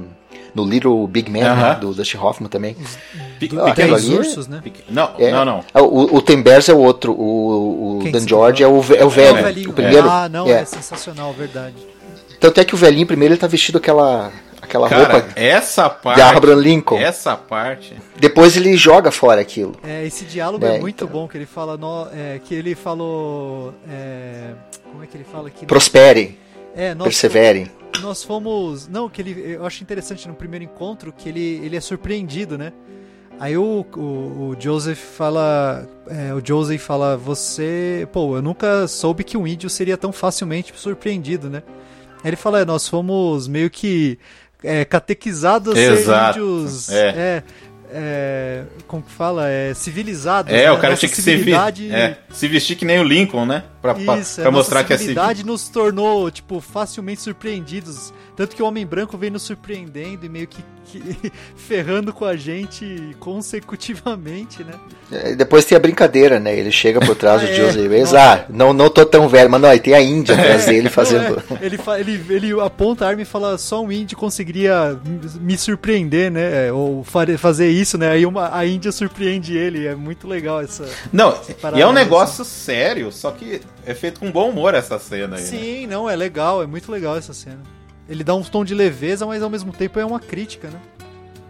no 0.55 0.65
Little 0.65 1.07
Big 1.07 1.31
Man, 1.31 1.39
uh 1.39 1.43
-huh. 1.43 1.57
né, 1.57 1.79
do 1.81 1.95
Dustin 1.95 2.17
Hoffman 2.17 2.49
também. 2.49 2.77
Do, 3.39 3.61
ah, 3.61 3.75
Pequenos 3.75 4.09
Ursos, 4.09 4.49
né? 4.49 4.63
Não, 4.89 5.11
é, 5.19 5.31
não, 5.31 5.45
não. 5.45 5.65
É, 5.75 5.81
o, 5.81 6.17
o 6.17 6.23
Tim 6.23 6.41
Bears 6.43 6.69
é 6.69 6.73
o 6.73 6.79
outro, 6.79 7.13
o, 7.13 7.99
o 7.99 8.11
Dan 8.11 8.27
George 8.27 8.63
é 8.63 8.67
o, 8.67 8.77
é 8.95 9.05
o 9.05 9.11
velho. 9.11 9.39
É 9.39 9.67
o, 9.67 9.71
o 9.71 9.73
primeiro. 9.73 10.09
Ah, 10.09 10.29
não, 10.29 10.47
é. 10.49 10.63
é 10.63 10.65
sensacional, 10.65 11.33
verdade. 11.33 11.77
Tanto 12.41 12.61
é 12.61 12.65
que 12.65 12.75
o 12.75 12.79
velhinho 12.79 13.07
primeiro 13.07 13.35
ele 13.35 13.41
tá 13.41 13.47
vestido 13.47 13.79
aquela 13.79 14.33
aquela 14.61 14.89
Cara, 14.89 15.13
roupa 15.13 15.29
essa 15.37 15.89
parte 15.89 16.17
de 16.17 16.23
Abraham 16.23 16.61
Lincoln. 16.61 16.99
Essa 16.99 17.37
parte. 17.37 17.95
Depois 18.19 18.57
ele 18.57 18.77
joga 18.77 19.11
fora 19.11 19.41
aquilo. 19.41 19.77
É, 19.85 20.05
esse 20.05 20.25
diálogo 20.25 20.65
é, 20.65 20.77
é 20.77 20.81
muito 20.81 21.05
então. 21.05 21.09
bom 21.09 21.29
que 21.29 21.37
ele 21.37 21.47
fala 21.47 21.77
no, 21.77 22.09
é, 22.13 22.41
que 22.45 22.55
ele 22.55 22.75
falou 22.75 23.73
é, 23.89 24.53
como 24.91 25.05
é 25.05 25.07
que 25.07 25.17
ele 25.17 25.25
fala 25.25 25.49
aqui? 25.49 25.67
Prospere. 25.67 26.39
É, 26.77 26.95
nós 26.95 27.09
perseverem. 27.09 27.65
Fomos, 27.65 28.03
nós 28.03 28.23
fomos. 28.23 28.89
Não, 28.89 29.09
que 29.09 29.23
ele. 29.23 29.55
Eu 29.55 29.65
acho 29.65 29.83
interessante 29.83 30.29
no 30.29 30.35
primeiro 30.35 30.65
encontro 30.65 31.13
que 31.13 31.29
ele, 31.29 31.61
ele 31.65 31.75
é 31.75 31.81
surpreendido, 31.81 32.59
né? 32.59 32.73
Aí 33.41 33.57
o, 33.57 33.85
o, 33.97 34.01
o 34.01 34.57
Joseph 34.59 34.99
fala. 34.99 35.89
É, 36.07 36.35
o 36.35 36.43
Joseph 36.45 36.83
fala, 36.83 37.17
você. 37.17 38.07
Pô, 38.13 38.37
eu 38.37 38.43
nunca 38.43 38.87
soube 38.87 39.25
que 39.25 39.39
um 39.39 39.47
índio 39.47 39.71
seria 39.71 39.97
tão 39.97 40.13
facilmente 40.13 40.73
surpreendido, 40.77 41.49
né? 41.49 41.63
Aí 42.23 42.31
ele 42.31 42.37
fala, 42.37 42.61
é, 42.61 42.65
nós 42.65 42.87
fomos 42.89 43.49
meio 43.49 43.71
que 43.71 44.19
é, 44.63 44.85
catequizados 44.85 45.73
a 45.73 45.77
ser 45.77 46.31
índios. 46.31 46.89
É. 46.91 47.09
é 47.09 47.43
é, 47.91 48.65
como 48.87 49.03
que 49.03 49.11
fala? 49.11 49.49
É 49.49 49.75
civilizado. 49.75 50.51
É, 50.51 50.65
né? 50.65 50.73
o 50.73 50.79
cara 50.79 50.97
tinha 50.97 51.09
que 51.09 51.21
civilidade... 51.21 51.89
se, 51.89 51.95
é, 51.95 52.19
se 52.31 52.49
vestir 52.49 52.77
que 52.77 52.85
nem 52.85 52.99
o 52.99 53.05
Lincoln, 53.05 53.47
né? 53.47 53.65
Pra, 53.81 53.95
Isso, 54.19 54.41
pra, 54.41 54.51
mostrar 54.51 54.85
que 54.85 54.93
a 54.93 54.99
civilidade 54.99 55.45
nos 55.45 55.69
tornou, 55.69 56.31
tipo, 56.31 56.61
facilmente 56.61 57.21
surpreendidos. 57.21 58.13
Tanto 58.37 58.55
que 58.55 58.63
o 58.63 58.67
Homem 58.67 58.87
Branco 58.87 59.17
vem 59.17 59.31
nos 59.31 59.43
surpreendendo 59.43 60.27
e 60.27 60.29
meio 60.29 60.47
que, 60.47 60.63
que 60.87 61.33
ferrando 61.57 62.13
com 62.13 62.25
a 62.25 62.37
gente 62.37 63.17
consecutivamente, 63.19 64.63
né? 64.65 64.75
É, 65.11 65.35
depois 65.35 65.65
tem 65.65 65.77
a 65.77 65.81
brincadeira, 65.81 66.41
né? 66.41 66.57
Ele 66.57 66.71
chega 66.71 67.01
por 67.01 67.15
trás 67.15 67.43
ah, 67.43 67.47
do 67.47 67.51
é. 67.53 67.55
José 67.55 67.89
Reis, 67.89 68.15
ah, 68.15 68.47
não, 68.49 68.73
não 68.73 68.89
tô 68.89 69.05
tão 69.05 69.29
velho, 69.29 69.51
mas 69.51 69.61
não, 69.61 69.69
aí 69.69 69.81
tem 69.81 69.95
a 69.95 70.01
Índia 70.01 70.35
atrás 70.35 70.67
dele 70.67 70.89
fazendo. 70.89 71.43
É. 71.61 71.67
ele, 71.67 71.79
ele, 71.99 72.35
ele 72.35 72.61
aponta 72.61 73.05
a 73.05 73.09
arma 73.09 73.23
e 73.23 73.25
fala: 73.25 73.59
só 73.59 73.83
um 73.83 73.91
índio 73.91 74.17
conseguiria 74.17 74.99
me 75.41 75.57
surpreender, 75.59 76.31
né? 76.31 76.73
Ou 76.73 77.05
fazer 77.39 77.69
isso, 77.71 77.99
né? 77.99 78.11
Aí 78.11 78.27
uma, 78.27 78.57
a 78.57 78.67
Índia 78.67 78.93
surpreende 78.93 79.57
ele, 79.57 79.87
é 79.87 79.95
muito 79.95 80.27
legal 80.29 80.61
essa. 80.61 80.89
Não, 81.13 81.39
e 81.75 81.81
é 81.81 81.87
um 81.87 81.93
negócio 81.93 82.43
assim. 82.43 82.51
sério, 82.67 83.13
só 83.13 83.31
que 83.31 83.61
é 83.85 83.95
feito 83.95 84.21
com 84.21 84.31
bom 84.31 84.51
humor 84.51 84.75
essa 84.75 84.99
cena 84.99 85.37
aí. 85.37 85.43
Né? 85.43 85.49
Sim, 85.49 85.87
né? 85.87 85.95
não, 85.95 86.09
é 86.09 86.17
legal, 86.17 86.63
é 86.63 86.67
muito 86.67 86.91
legal 86.91 87.17
essa 87.17 87.33
cena. 87.33 87.76
Ele 88.09 88.23
dá 88.23 88.35
um 88.35 88.43
tom 88.43 88.65
de 88.65 88.75
leveza, 88.75 89.27
mas 89.27 89.43
ao 89.43 89.51
mesmo 89.51 89.73
tempo 89.73 89.99
é 89.99 90.05
uma 90.05 90.21
crítica, 90.21 90.69
né? 90.69 90.81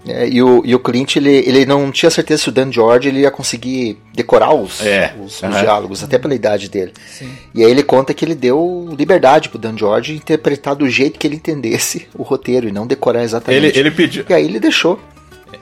É, 0.09 0.29
e, 0.29 0.40
o, 0.40 0.62
e 0.64 0.75
o 0.75 0.79
Clint, 0.79 1.16
ele, 1.16 1.31
ele 1.31 1.66
não 1.66 1.90
tinha 1.90 2.11
certeza 2.11 2.45
se 2.45 2.49
o 2.49 2.53
Dan 2.53 2.71
George 2.71 3.09
ele 3.09 3.21
ia 3.21 3.31
conseguir 3.31 3.99
decorar 4.14 4.55
os, 4.55 4.81
é. 4.85 5.14
os, 5.19 5.42
os 5.42 5.61
diálogos, 5.61 6.05
até 6.05 6.16
pela 6.16 6.35
idade 6.35 6.69
dele. 6.69 6.92
Sim. 7.09 7.29
E 7.53 7.64
aí 7.64 7.71
ele 7.71 7.83
conta 7.83 8.14
que 8.14 8.25
ele 8.25 8.35
deu 8.35 8.95
liberdade 8.97 9.49
pro 9.49 9.59
Dan 9.59 9.77
George 9.77 10.14
interpretar 10.14 10.77
do 10.77 10.88
jeito 10.88 11.19
que 11.19 11.27
ele 11.27 11.37
entendesse 11.37 12.07
o 12.14 12.23
roteiro 12.23 12.69
e 12.69 12.73
não 12.73 12.87
decorar 12.87 13.25
exatamente. 13.25 13.66
Ele, 13.66 13.79
ele 13.79 13.90
pediu. 13.90 14.25
E 14.29 14.33
aí 14.33 14.45
ele 14.45 14.61
deixou. 14.61 15.01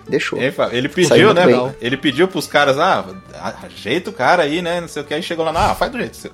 Deixou. 0.07 0.39
Ele, 0.39 0.55
ele 0.73 0.89
pediu, 0.89 1.33
né? 1.33 1.47
Bem. 1.47 1.75
Ele 1.81 1.97
pediu 1.97 2.29
pros 2.29 2.47
caras, 2.47 2.79
ah, 2.79 3.07
ajeita 3.63 4.11
o 4.11 4.13
cara 4.13 4.43
aí, 4.43 4.61
né? 4.61 4.81
Não 4.81 4.89
sei 4.89 5.03
o 5.03 5.05
que. 5.07 5.15
Aí 5.15 5.23
chegou 5.23 5.45
lá, 5.45 5.71
ah, 5.71 5.75
faz 5.75 5.91
do 5.91 5.99
jeito 5.99 6.17
seu. 6.17 6.31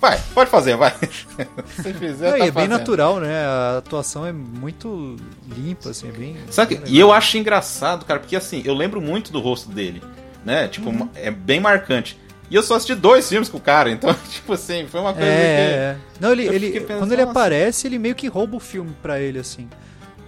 Vai, 0.00 0.20
pode 0.34 0.50
fazer, 0.50 0.76
vai. 0.76 0.92
Se 1.82 1.94
fizer, 1.94 2.32
Não, 2.32 2.38
tá 2.38 2.46
é 2.46 2.50
bem 2.50 2.68
natural, 2.68 3.20
né? 3.20 3.46
A 3.46 3.78
atuação 3.78 4.26
é 4.26 4.32
muito 4.32 5.16
limpa, 5.48 5.90
assim, 5.90 6.08
é 6.08 6.12
bem. 6.12 6.36
Sabe? 6.50 6.80
e 6.86 6.98
eu 6.98 7.12
acho 7.12 7.38
engraçado, 7.38 8.04
cara, 8.04 8.20
porque 8.20 8.36
assim, 8.36 8.62
eu 8.64 8.74
lembro 8.74 9.00
muito 9.00 9.32
do 9.32 9.40
rosto 9.40 9.70
dele, 9.70 10.02
né? 10.44 10.68
Tipo, 10.68 10.90
uhum. 10.90 11.08
é 11.14 11.30
bem 11.30 11.60
marcante. 11.60 12.18
E 12.50 12.54
eu 12.54 12.62
só 12.62 12.74
assisti 12.74 12.94
dois 12.94 13.28
filmes 13.28 13.48
com 13.48 13.56
o 13.56 13.60
cara, 13.60 13.90
então, 13.90 14.14
tipo 14.30 14.52
assim, 14.52 14.86
foi 14.86 15.00
uma 15.00 15.14
coisa 15.14 15.28
é, 15.28 15.32
que. 15.32 15.74
É. 15.74 15.96
Não, 16.20 16.32
ele, 16.32 16.46
ele 16.46 16.70
pensando, 16.72 16.98
quando 16.98 17.12
ele 17.12 17.22
aparece, 17.22 17.86
ele 17.86 17.98
meio 17.98 18.14
que 18.14 18.28
rouba 18.28 18.56
o 18.56 18.60
filme 18.60 18.94
pra 19.02 19.18
ele, 19.18 19.38
assim. 19.38 19.68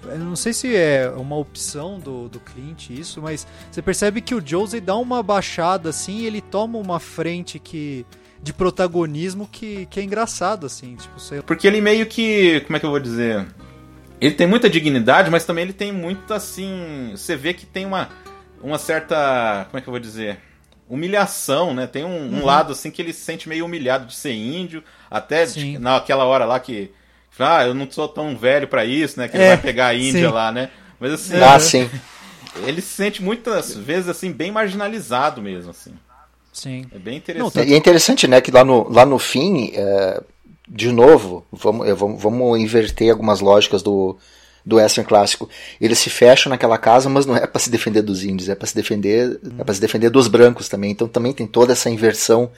Eu 0.09 0.19
não 0.19 0.37
sei 0.37 0.53
se 0.53 0.75
é 0.75 1.11
uma 1.17 1.37
opção 1.37 1.99
do, 1.99 2.29
do 2.29 2.39
Clint 2.39 2.91
isso, 2.91 3.21
mas 3.21 3.47
você 3.71 3.83
percebe 3.83 4.21
que 4.21 4.35
o 4.35 4.43
Josey 4.45 4.81
dá 4.81 4.97
uma 4.97 5.23
baixada 5.23 5.91
assim, 5.91 6.25
ele 6.25 6.41
toma 6.41 6.79
uma 6.79 7.01
frente 7.01 7.59
que 7.59 8.07
de 8.43 8.53
protagonismo 8.53 9.49
que, 9.51 9.87
que 9.87 10.01
é 10.01 10.03
engraçado, 10.03 10.67
assim, 10.67 10.97
tipo, 10.97 11.19
sei 11.19 11.43
Porque 11.43 11.67
ele 11.67 11.81
meio 11.81 12.07
que. 12.07 12.61
Como 12.67 12.77
é 12.77 12.81
que 12.81 12.87
eu 12.87 12.91
vou 12.91 13.01
dizer? 13.01 13.47
Ele 14.21 14.35
tem 14.35 14.47
muita 14.47 14.69
dignidade, 14.69 15.31
mas 15.31 15.45
também 15.45 15.65
ele 15.65 15.73
tem 15.73 15.93
muito 15.93 16.33
assim. 16.33 17.11
Você 17.15 17.37
vê 17.37 17.53
que 17.53 17.67
tem 17.67 17.85
uma, 17.85 18.09
uma 18.63 18.79
certa. 18.79 19.67
Como 19.71 19.79
é 19.79 19.81
que 19.81 19.89
eu 19.89 19.93
vou 19.93 20.01
dizer? 20.01 20.39
Humilhação, 20.89 21.75
né? 21.75 21.87
Tem 21.87 22.05
um, 22.05 22.09
um 22.09 22.39
uhum. 22.39 22.45
lado 22.45 22.73
assim 22.73 22.91
que 22.91 23.03
ele 23.03 23.13
se 23.13 23.21
sente 23.21 23.49
meio 23.49 23.65
humilhado 23.65 24.07
de 24.07 24.15
ser 24.15 24.33
índio, 24.33 24.83
até 25.11 25.45
de, 25.45 25.79
naquela 25.79 26.25
hora 26.25 26.45
lá 26.45 26.61
que. 26.61 26.91
Ah, 27.39 27.67
eu 27.67 27.75
não 27.75 27.91
sou 27.91 28.09
tão 28.09 28.35
velho 28.35 28.67
para 28.67 28.87
isso, 28.87 29.21
né? 29.21 29.29
Que 29.29 29.37
ele 29.37 29.45
é, 29.45 29.49
vai 29.49 29.59
pegar 29.59 29.89
a 29.89 29.95
Índia 29.95 30.29
sim. 30.29 30.35
lá, 30.35 30.51
né? 30.51 30.71
Mas 30.99 31.13
assim. 31.13 31.37
Ah, 31.37 31.59
sim. 31.59 31.91
Ele 32.65 32.81
se 32.81 32.89
sente 32.89 33.23
muitas 33.23 33.77
vezes 33.77 34.09
assim, 34.09 34.33
bem 34.33 34.51
marginalizado 34.51 35.43
mesmo, 35.43 35.71
assim. 35.71 35.93
Sim. 36.57 36.87
É 36.91 36.99
bem 36.99 37.19
interessante. 37.19 37.57
Não, 37.57 37.65
e 37.65 37.75
é 37.75 37.77
interessante, 37.77 38.27
né, 38.27 38.41
que 38.41 38.51
lá 38.51 38.65
no, 38.65 38.91
lá 38.91 39.05
no 39.05 39.19
fim, 39.19 39.73
é, 39.75 40.23
de 40.67 40.91
novo, 40.91 41.45
vamos, 41.53 41.87
vamos, 41.99 42.23
vamos 42.23 42.59
inverter 42.59 43.11
algumas 43.11 43.41
lógicas 43.41 43.83
do, 43.83 44.17
do 44.65 44.77
western 44.77 45.07
clássico. 45.07 45.51
Eles 45.79 45.99
se 45.99 46.09
fecham 46.09 46.49
naquela 46.49 46.79
casa, 46.79 47.11
mas 47.11 47.27
não 47.27 47.37
é 47.37 47.47
para 47.47 47.61
se 47.61 47.69
defender 47.69 48.01
dos 48.01 48.25
índios, 48.25 48.49
é 48.49 48.55
para 48.55 48.67
se 48.67 48.75
defender, 48.75 49.39
hum. 49.45 49.57
é 49.59 49.65
para 49.65 49.75
se 49.75 49.81
defender 49.81 50.09
dos 50.09 50.29
brancos 50.29 50.67
também. 50.67 50.93
Então 50.93 51.07
também 51.07 51.35
tem 51.35 51.47
toda 51.47 51.75
essa 51.75 51.91
inversão 51.91 52.51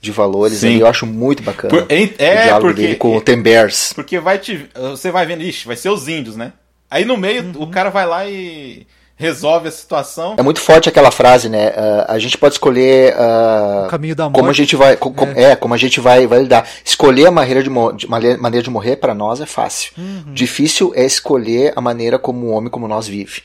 de 0.00 0.10
valores 0.10 0.58
Sim. 0.58 0.78
eu 0.78 0.88
acho 0.88 1.06
muito 1.06 1.44
bacana. 1.44 1.70
Por, 1.70 1.86
é, 1.88 2.02
o 2.02 2.08
diálogo 2.08 2.66
porque, 2.66 2.82
dele 2.82 2.96
com 2.96 3.16
o 3.16 3.20
Tem 3.20 3.40
Bears. 3.40 3.92
Porque 3.92 4.18
vai 4.18 4.38
te, 4.38 4.68
você 4.74 5.12
vai 5.12 5.24
vendo, 5.24 5.42
ixi, 5.42 5.64
vai 5.64 5.76
ser 5.76 5.90
os 5.90 6.08
índios, 6.08 6.34
né? 6.34 6.52
Aí 6.90 7.04
no 7.04 7.16
meio 7.16 7.44
uhum. 7.44 7.62
o 7.62 7.70
cara 7.70 7.88
vai 7.88 8.04
lá 8.04 8.28
e 8.28 8.84
resolve 9.16 9.68
a 9.68 9.70
situação. 9.70 10.34
É 10.36 10.42
muito 10.42 10.60
forte 10.60 10.88
aquela 10.88 11.10
frase, 11.10 11.48
né? 11.48 11.68
Uh, 11.68 12.04
a 12.08 12.18
gente 12.18 12.36
pode 12.36 12.54
escolher 12.54 13.14
uh, 13.14 13.86
o 13.86 13.88
caminho 13.88 14.14
da 14.14 14.24
morte. 14.24 14.34
como 14.36 14.50
a 14.50 14.52
gente 14.52 14.76
vai, 14.76 14.96
com, 14.96 15.14
é. 15.36 15.52
é. 15.52 15.56
como 15.56 15.74
a 15.74 15.76
gente 15.76 16.00
vai, 16.00 16.26
vai 16.26 16.40
lidar. 16.40 16.68
Escolher 16.84 17.26
a 17.26 17.30
maneira 17.30 17.62
de, 17.62 17.70
de 17.96 18.08
maneira 18.08 18.62
de 18.62 18.70
morrer 18.70 18.96
para 18.96 19.14
nós 19.14 19.40
é 19.40 19.46
fácil. 19.46 19.92
Uhum. 19.96 20.34
Difícil 20.34 20.92
é 20.96 21.04
escolher 21.04 21.72
a 21.76 21.80
maneira 21.80 22.18
como 22.18 22.46
um 22.46 22.52
homem 22.52 22.70
como 22.70 22.88
nós 22.88 23.06
vive. 23.06 23.42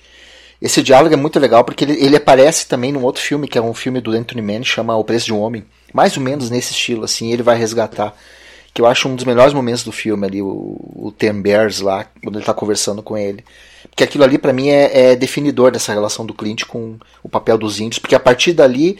Esse 0.61 0.83
diálogo 0.83 1.13
é 1.13 1.17
muito 1.17 1.39
legal 1.39 1.63
porque 1.63 1.85
ele, 1.85 1.93
ele 2.03 2.17
aparece 2.17 2.67
também 2.67 2.91
num 2.91 3.03
outro 3.03 3.21
filme 3.21 3.47
que 3.47 3.57
é 3.57 3.61
um 3.61 3.73
filme 3.73 4.01
do 4.01 4.11
Anthony 4.11 4.41
Mann 4.41 4.63
chama 4.63 4.95
O 4.95 5.03
Preço 5.03 5.27
de 5.27 5.33
um 5.33 5.39
Homem, 5.39 5.63
mais 5.93 6.17
ou 6.17 6.23
menos 6.23 6.49
nesse 6.49 6.73
estilo 6.73 7.05
assim. 7.05 7.31
Ele 7.31 7.43
vai 7.43 7.57
resgatar 7.57 8.13
que 8.73 8.81
eu 8.81 8.85
acho 8.85 9.07
um 9.07 9.15
dos 9.15 9.25
melhores 9.25 9.53
momentos 9.53 9.83
do 9.83 9.91
filme 9.91 10.25
ali, 10.27 10.41
o, 10.41 10.47
o 10.47 11.13
Ten 11.17 11.41
Bears 11.41 11.79
lá, 11.79 12.05
quando 12.21 12.35
ele 12.35 12.43
está 12.43 12.53
conversando 12.53 13.01
com 13.01 13.17
ele. 13.17 13.43
Porque 13.89 14.03
aquilo 14.03 14.23
ali 14.23 14.37
para 14.37 14.53
mim 14.53 14.69
é, 14.69 15.11
é, 15.11 15.15
definidor 15.15 15.71
dessa 15.71 15.93
relação 15.93 16.25
do 16.25 16.33
Clint 16.33 16.65
com 16.65 16.97
o 17.23 17.29
papel 17.29 17.57
dos 17.57 17.79
índios, 17.79 17.99
porque 17.99 18.15
a 18.15 18.19
partir 18.19 18.53
dali 18.53 18.97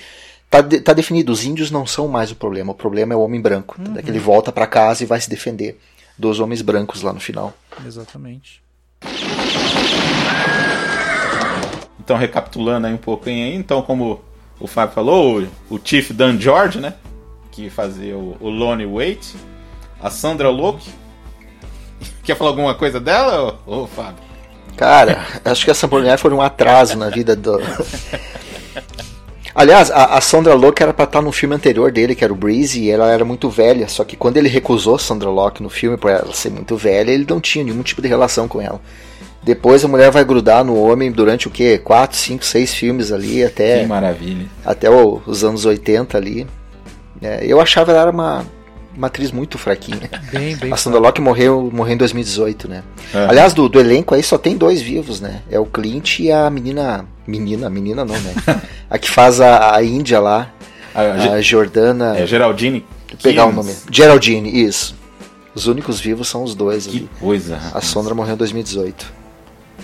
tá, 0.49 0.61
de, 0.61 0.79
tá 0.79 0.93
definido, 0.93 1.31
os 1.31 1.43
índios 1.43 1.71
não 1.71 1.85
são 1.85 2.07
mais 2.07 2.31
o 2.31 2.35
problema, 2.35 2.71
o 2.71 2.75
problema 2.75 3.13
é 3.13 3.17
o 3.17 3.21
homem 3.21 3.41
branco. 3.41 3.75
Uhum. 3.79 3.95
que 3.95 4.09
ele 4.09 4.19
volta 4.19 4.51
para 4.51 4.67
casa 4.67 5.03
e 5.03 5.05
vai 5.05 5.19
se 5.19 5.29
defender 5.29 5.79
dos 6.17 6.39
homens 6.39 6.61
brancos 6.61 7.01
lá 7.01 7.13
no 7.13 7.19
final. 7.19 7.53
Exatamente. 7.85 8.61
Então, 11.99 12.17
recapitulando 12.17 12.87
aí 12.87 12.93
um 12.93 12.97
pouquinho 12.97 13.45
aí, 13.45 13.55
então 13.55 13.81
como 13.81 14.21
o 14.59 14.67
Fábio 14.67 14.95
falou, 14.95 15.41
o, 15.69 15.75
o 15.75 15.79
Chief 15.83 16.11
Dan 16.11 16.39
George, 16.39 16.79
né, 16.79 16.95
que 17.51 17.69
fazia 17.69 18.17
o, 18.17 18.35
o 18.39 18.49
Lonnie 18.49 18.85
Waite, 18.85 19.35
a 20.01 20.09
Sandra 20.09 20.49
Locke. 20.49 20.89
Quer 22.23 22.35
falar 22.35 22.51
alguma 22.51 22.75
coisa 22.75 22.99
dela, 22.99 23.59
ô, 23.65 23.83
ô 23.83 23.87
Fábio? 23.87 24.28
Cara, 24.79 25.25
acho 25.43 25.65
que 25.65 25.71
essa 25.71 25.87
mulher 25.87 26.17
foi 26.17 26.31
um 26.31 26.41
atraso 26.41 26.97
na 26.97 27.09
vida 27.09 27.35
do. 27.35 27.59
Aliás, 29.53 29.91
a, 29.91 30.17
a 30.17 30.21
Sandra 30.21 30.53
Locke 30.53 30.81
era 30.81 30.93
pra 30.93 31.03
estar 31.03 31.21
no 31.21 31.33
filme 31.33 31.53
anterior 31.53 31.91
dele, 31.91 32.15
que 32.15 32.23
era 32.23 32.31
o 32.31 32.35
Breezy, 32.35 32.83
e 32.83 32.89
ela 32.89 33.11
era 33.11 33.25
muito 33.25 33.49
velha. 33.49 33.89
Só 33.89 34.05
que 34.05 34.15
quando 34.15 34.37
ele 34.37 34.47
recusou 34.47 34.97
Sandra 34.97 35.29
Locke 35.29 35.61
no 35.61 35.69
filme 35.69 35.97
por 35.97 36.09
ela 36.09 36.33
ser 36.33 36.49
muito 36.49 36.77
velha, 36.77 37.11
ele 37.11 37.25
não 37.27 37.41
tinha 37.41 37.65
nenhum 37.65 37.81
tipo 37.81 38.01
de 38.01 38.07
relação 38.07 38.47
com 38.47 38.61
ela. 38.61 38.79
Depois 39.43 39.83
a 39.83 39.87
mulher 39.89 40.11
vai 40.11 40.23
grudar 40.23 40.63
no 40.63 40.81
homem 40.81 41.11
durante 41.11 41.49
o 41.49 41.51
quê? 41.51 41.77
4, 41.77 42.15
5, 42.15 42.45
6 42.45 42.73
filmes 42.73 43.11
ali, 43.11 43.43
até. 43.43 43.81
Que 43.81 43.85
maravilha. 43.85 44.45
Até 44.63 44.89
os 44.89 45.43
anos 45.43 45.65
80 45.65 46.17
ali. 46.17 46.47
É, 47.21 47.45
eu 47.45 47.59
achava 47.59 47.91
ela 47.91 48.03
era 48.03 48.11
uma 48.11 48.45
uma 48.95 49.07
atriz 49.07 49.31
muito 49.31 49.57
fraquinha. 49.57 50.09
Bem, 50.31 50.55
bem. 50.55 50.73
A 50.73 50.77
Sandra 50.77 50.99
Locke 50.99 51.21
morreu, 51.21 51.69
morreu 51.73 51.93
em 51.93 51.97
2018, 51.97 52.67
né? 52.67 52.83
É. 53.13 53.25
Aliás, 53.25 53.53
do, 53.53 53.69
do 53.69 53.79
elenco 53.79 54.13
aí 54.13 54.23
só 54.23 54.37
tem 54.37 54.57
dois 54.57 54.81
vivos, 54.81 55.21
né? 55.21 55.41
É 55.49 55.59
o 55.59 55.65
Clint 55.65 56.19
e 56.19 56.31
a 56.31 56.49
menina. 56.49 57.05
Menina, 57.25 57.69
menina 57.69 58.03
não, 58.03 58.15
né? 58.19 58.33
a 58.89 58.97
que 58.97 59.09
faz 59.09 59.39
a, 59.39 59.75
a 59.75 59.83
Índia 59.83 60.19
lá. 60.19 60.51
A, 60.93 61.33
a 61.33 61.41
Jordana. 61.41 62.17
É 62.17 62.25
Geraldine. 62.25 62.85
Pegar 63.21 63.45
o 63.45 63.51
nome. 63.51 63.75
Geraldine, 63.91 64.63
isso. 64.63 64.95
Os 65.53 65.67
únicos 65.67 65.99
vivos 65.99 66.27
são 66.27 66.43
os 66.43 66.55
dois 66.55 66.87
que 66.87 66.97
ali. 66.97 67.09
coisa. 67.19 67.59
A 67.73 67.81
Sondra 67.81 68.13
morreu 68.13 68.33
em 68.33 68.37
2018. 68.37 69.19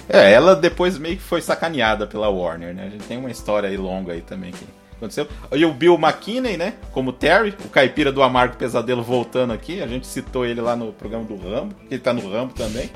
É, 0.07 0.31
ela 0.31 0.55
depois 0.55 0.97
meio 0.97 1.17
que 1.17 1.23
foi 1.23 1.41
sacaneada 1.41 2.05
pela 2.05 2.29
Warner, 2.29 2.73
né? 2.73 2.85
A 2.87 2.89
gente 2.89 3.03
tem 3.05 3.17
uma 3.17 3.31
história 3.31 3.69
aí 3.69 3.77
longa 3.77 4.13
aí 4.13 4.21
também 4.21 4.51
que 4.51 4.65
aconteceu. 4.97 5.27
E 5.51 5.65
o 5.65 5.73
Bill 5.73 5.95
McKinney, 5.95 6.57
né? 6.57 6.73
Como 6.91 7.11
Terry, 7.11 7.53
o 7.63 7.69
caipira 7.69 8.11
do 8.11 8.23
Amargo 8.23 8.55
Pesadelo 8.57 9.03
voltando 9.03 9.53
aqui. 9.53 9.81
A 9.81 9.87
gente 9.87 10.07
citou 10.07 10.45
ele 10.45 10.61
lá 10.61 10.75
no 10.75 10.91
programa 10.93 11.25
do 11.25 11.35
Rambo, 11.35 11.75
que 11.87 11.95
ele 11.95 12.01
tá 12.01 12.13
no 12.13 12.29
Rambo 12.29 12.53
também. 12.53 12.89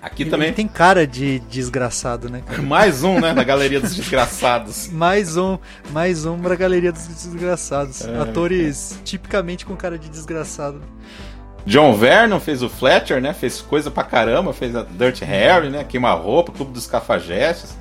Aqui 0.00 0.22
ele, 0.22 0.30
também. 0.30 0.48
Ele 0.48 0.56
tem 0.56 0.68
cara 0.68 1.06
de 1.06 1.40
desgraçado, 1.40 2.28
né? 2.30 2.42
Mais 2.62 3.02
um, 3.02 3.20
né? 3.20 3.32
Na 3.32 3.42
galeria 3.42 3.80
dos 3.80 3.94
desgraçados. 3.94 4.88
mais 4.92 5.36
um, 5.36 5.58
mais 5.90 6.24
um 6.24 6.38
pra 6.38 6.54
galeria 6.54 6.92
dos 6.92 7.06
desgraçados. 7.06 8.02
É, 8.02 8.20
Atores 8.20 8.92
é. 8.92 9.02
tipicamente 9.04 9.66
com 9.66 9.76
cara 9.76 9.98
de 9.98 10.08
desgraçado. 10.08 10.80
John 11.66 11.94
Vernon 11.94 12.40
fez 12.40 12.62
o 12.62 12.68
Fletcher, 12.68 13.20
né? 13.20 13.34
Fez 13.34 13.60
coisa 13.60 13.90
pra 13.90 14.02
caramba, 14.02 14.52
fez 14.52 14.74
a 14.74 14.82
Dirty 14.82 15.24
Harry, 15.24 15.68
né? 15.68 15.84
Queima-roupa, 15.84 16.52
Clube 16.52 16.72
dos 16.72 16.86
Cafajestes. 16.86 17.76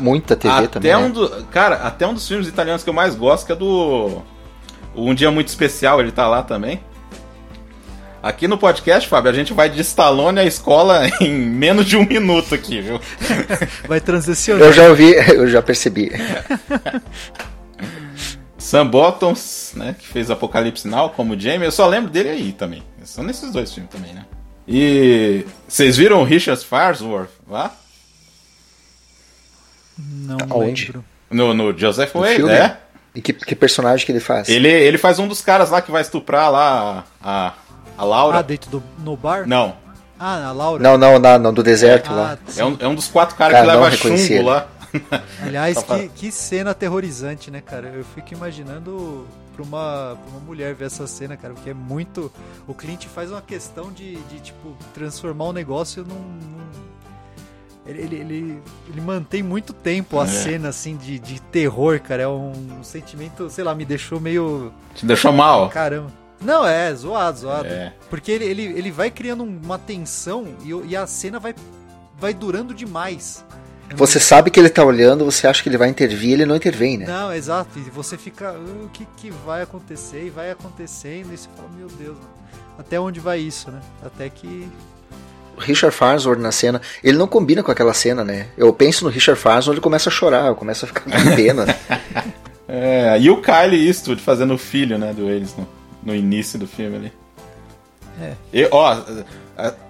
Muita 0.00 0.36
TV 0.36 0.54
até 0.54 0.66
também. 0.66 0.94
Um 0.96 1.02
né? 1.02 1.08
do, 1.08 1.44
cara, 1.46 1.76
até 1.76 2.06
um 2.06 2.14
dos 2.14 2.26
filmes 2.26 2.46
italianos 2.46 2.82
que 2.82 2.90
eu 2.90 2.94
mais 2.94 3.14
gosto, 3.14 3.46
que 3.46 3.52
é 3.52 3.56
do. 3.56 4.22
Um 4.94 5.14
Dia 5.14 5.30
Muito 5.30 5.48
Especial, 5.48 6.00
ele 6.00 6.12
tá 6.12 6.26
lá 6.26 6.42
também. 6.42 6.80
Aqui 8.20 8.48
no 8.48 8.58
podcast, 8.58 9.08
Fábio, 9.08 9.30
a 9.30 9.34
gente 9.34 9.52
vai 9.52 9.70
de 9.70 9.80
Stallone 9.80 10.40
à 10.40 10.44
escola 10.44 11.08
em 11.20 11.32
menos 11.32 11.86
de 11.86 11.96
um 11.96 12.04
minuto 12.04 12.54
aqui, 12.54 12.80
viu? 12.80 13.00
Vai 13.86 14.00
transicionar. 14.00 14.66
Eu 14.66 14.72
já 14.72 14.88
ouvi, 14.88 15.12
eu 15.12 15.46
já 15.46 15.62
percebi. 15.62 16.10
Sam 18.58 18.88
Bottoms, 18.88 19.72
né, 19.76 19.94
que 19.96 20.06
fez 20.06 20.30
Apocalipse 20.30 20.88
Now 20.88 21.10
como 21.10 21.38
Jamie, 21.38 21.64
eu 21.64 21.72
só 21.72 21.86
lembro 21.86 22.10
dele 22.10 22.28
aí 22.28 22.52
também. 22.52 22.82
São 23.04 23.22
nesses 23.22 23.52
dois 23.52 23.72
filmes 23.72 23.90
também, 23.90 24.12
né? 24.12 24.26
E 24.66 25.46
vocês 25.66 25.96
viram 25.96 26.20
o 26.20 26.24
Richard 26.24 26.62
Farnsworth 26.62 27.30
lá? 27.48 27.74
Não 29.98 30.36
Aonde? 30.50 30.86
lembro. 30.86 31.04
No, 31.30 31.52
no 31.52 31.76
Joseph 31.76 32.14
no 32.14 32.20
Wade, 32.20 32.36
filme? 32.36 32.52
é? 32.52 32.76
E 33.14 33.20
que, 33.20 33.32
que, 33.32 33.54
personagem 33.54 34.06
que 34.06 34.12
ele 34.12 34.20
faz? 34.20 34.48
Ele, 34.48 34.68
ele 34.68 34.96
faz 34.96 35.18
um 35.18 35.26
dos 35.26 35.40
caras 35.40 35.70
lá 35.70 35.82
que 35.82 35.90
vai 35.90 36.02
estuprar 36.02 36.50
lá 36.50 37.04
a, 37.20 37.52
a 37.96 38.04
Laura. 38.04 38.38
Ah, 38.38 38.42
dentro 38.42 38.70
do 38.70 38.82
no 38.98 39.16
bar? 39.16 39.46
Não. 39.46 39.74
Ah, 40.18 40.48
a 40.48 40.52
Laura? 40.52 40.82
Não, 40.82 40.96
não, 40.96 41.18
não, 41.18 41.38
não 41.38 41.52
do 41.52 41.62
deserto 41.62 42.10
é, 42.10 42.14
lá. 42.14 42.38
Ah, 42.38 42.52
é, 42.56 42.64
um, 42.64 42.76
é 42.80 42.88
um 42.88 42.94
dos 42.94 43.08
quatro 43.08 43.36
caras 43.36 43.54
cara, 43.54 43.66
que 43.66 43.76
leva 43.76 43.96
chumbo 43.96 44.42
lá. 44.42 44.68
Aliás, 45.42 45.82
que, 45.84 46.08
que 46.08 46.32
cena 46.32 46.70
aterrorizante, 46.70 47.50
né, 47.50 47.60
cara? 47.60 47.88
Eu 47.88 48.04
fico 48.04 48.34
imaginando 48.34 49.26
pra 49.54 49.62
uma, 49.62 50.16
pra 50.16 50.30
uma 50.30 50.40
mulher 50.40 50.74
ver 50.74 50.86
essa 50.86 51.06
cena, 51.06 51.36
cara, 51.36 51.54
porque 51.54 51.70
é 51.70 51.74
muito. 51.74 52.32
O 52.66 52.74
Clint 52.74 53.06
faz 53.06 53.30
uma 53.30 53.42
questão 53.42 53.92
de, 53.92 54.16
de 54.16 54.40
tipo, 54.40 54.76
transformar 54.94 55.46
o 55.46 55.52
negócio 55.52 56.04
num, 56.04 56.14
num 56.14 56.68
ele, 57.88 58.02
ele, 58.02 58.16
ele, 58.16 58.62
ele, 58.88 59.00
mantém 59.00 59.42
muito 59.42 59.72
tempo 59.72 60.20
a 60.20 60.24
é. 60.24 60.26
cena 60.26 60.68
assim 60.68 60.96
de, 60.96 61.18
de 61.18 61.40
terror, 61.40 61.98
cara. 62.00 62.22
É 62.22 62.28
um, 62.28 62.52
um, 62.78 62.84
sentimento, 62.84 63.48
sei 63.48 63.64
lá, 63.64 63.74
me 63.74 63.84
deixou 63.84 64.20
meio. 64.20 64.72
Te 64.94 65.06
deixou 65.06 65.32
mal? 65.32 65.70
Caramba. 65.70 66.12
Não, 66.40 66.66
é, 66.66 66.94
zoado, 66.94 67.38
zoado. 67.38 67.68
É. 67.68 67.94
Porque 68.10 68.30
ele, 68.30 68.44
ele, 68.44 68.62
ele 68.62 68.90
vai 68.90 69.10
criando 69.10 69.42
uma 69.42 69.78
tensão 69.78 70.46
e, 70.62 70.90
e 70.90 70.96
a 70.96 71.06
cena 71.06 71.40
vai, 71.40 71.54
vai 72.18 72.34
durando 72.34 72.74
demais. 72.74 73.44
Você 73.96 74.20
sabe 74.20 74.50
que 74.50 74.60
ele 74.60 74.68
tá 74.68 74.84
olhando, 74.84 75.24
você 75.24 75.46
acha 75.46 75.62
que 75.62 75.68
ele 75.68 75.78
vai 75.78 75.88
intervir, 75.88 76.32
ele 76.32 76.44
não 76.44 76.56
intervém, 76.56 76.98
né? 76.98 77.06
Não, 77.06 77.32
exato. 77.32 77.78
E 77.78 77.82
você 77.90 78.18
fica, 78.18 78.52
uh, 78.52 78.84
o 78.84 78.88
que, 78.90 79.06
que 79.16 79.30
vai 79.30 79.62
acontecer? 79.62 80.26
E 80.26 80.30
vai 80.30 80.50
acontecendo, 80.50 81.32
e 81.32 81.38
você 81.38 81.48
fala, 81.56 81.70
meu 81.70 81.88
Deus, 81.88 82.18
até 82.78 83.00
onde 83.00 83.18
vai 83.18 83.38
isso, 83.38 83.70
né? 83.70 83.80
Até 84.04 84.28
que 84.28 84.68
Richard 85.58 85.94
Farnsworth 85.94 86.40
na 86.40 86.52
cena, 86.52 86.80
ele 87.02 87.18
não 87.18 87.26
combina 87.26 87.62
com 87.62 87.70
aquela 87.70 87.92
cena, 87.92 88.24
né? 88.24 88.46
Eu 88.56 88.72
penso 88.72 89.04
no 89.04 89.10
Richard 89.10 89.40
Farnsworth, 89.40 89.74
ele 89.74 89.82
começa 89.82 90.08
a 90.08 90.12
chorar, 90.12 90.46
eu 90.46 90.54
começo 90.54 90.84
a 90.84 90.88
ficar 90.88 91.02
com 91.02 91.36
pena. 91.36 91.66
é, 92.68 93.18
e 93.20 93.30
o 93.30 93.40
Kylie 93.42 93.86
Eastwood 93.86 94.22
fazendo 94.22 94.54
o 94.54 94.58
filho, 94.58 94.98
né, 94.98 95.12
do 95.12 95.28
eles 95.28 95.54
no, 95.56 95.68
no 96.02 96.14
início 96.14 96.58
do 96.58 96.66
filme 96.66 96.96
ali. 96.96 97.12
É. 98.20 98.32
E, 98.52 98.68
ó, 98.70 98.96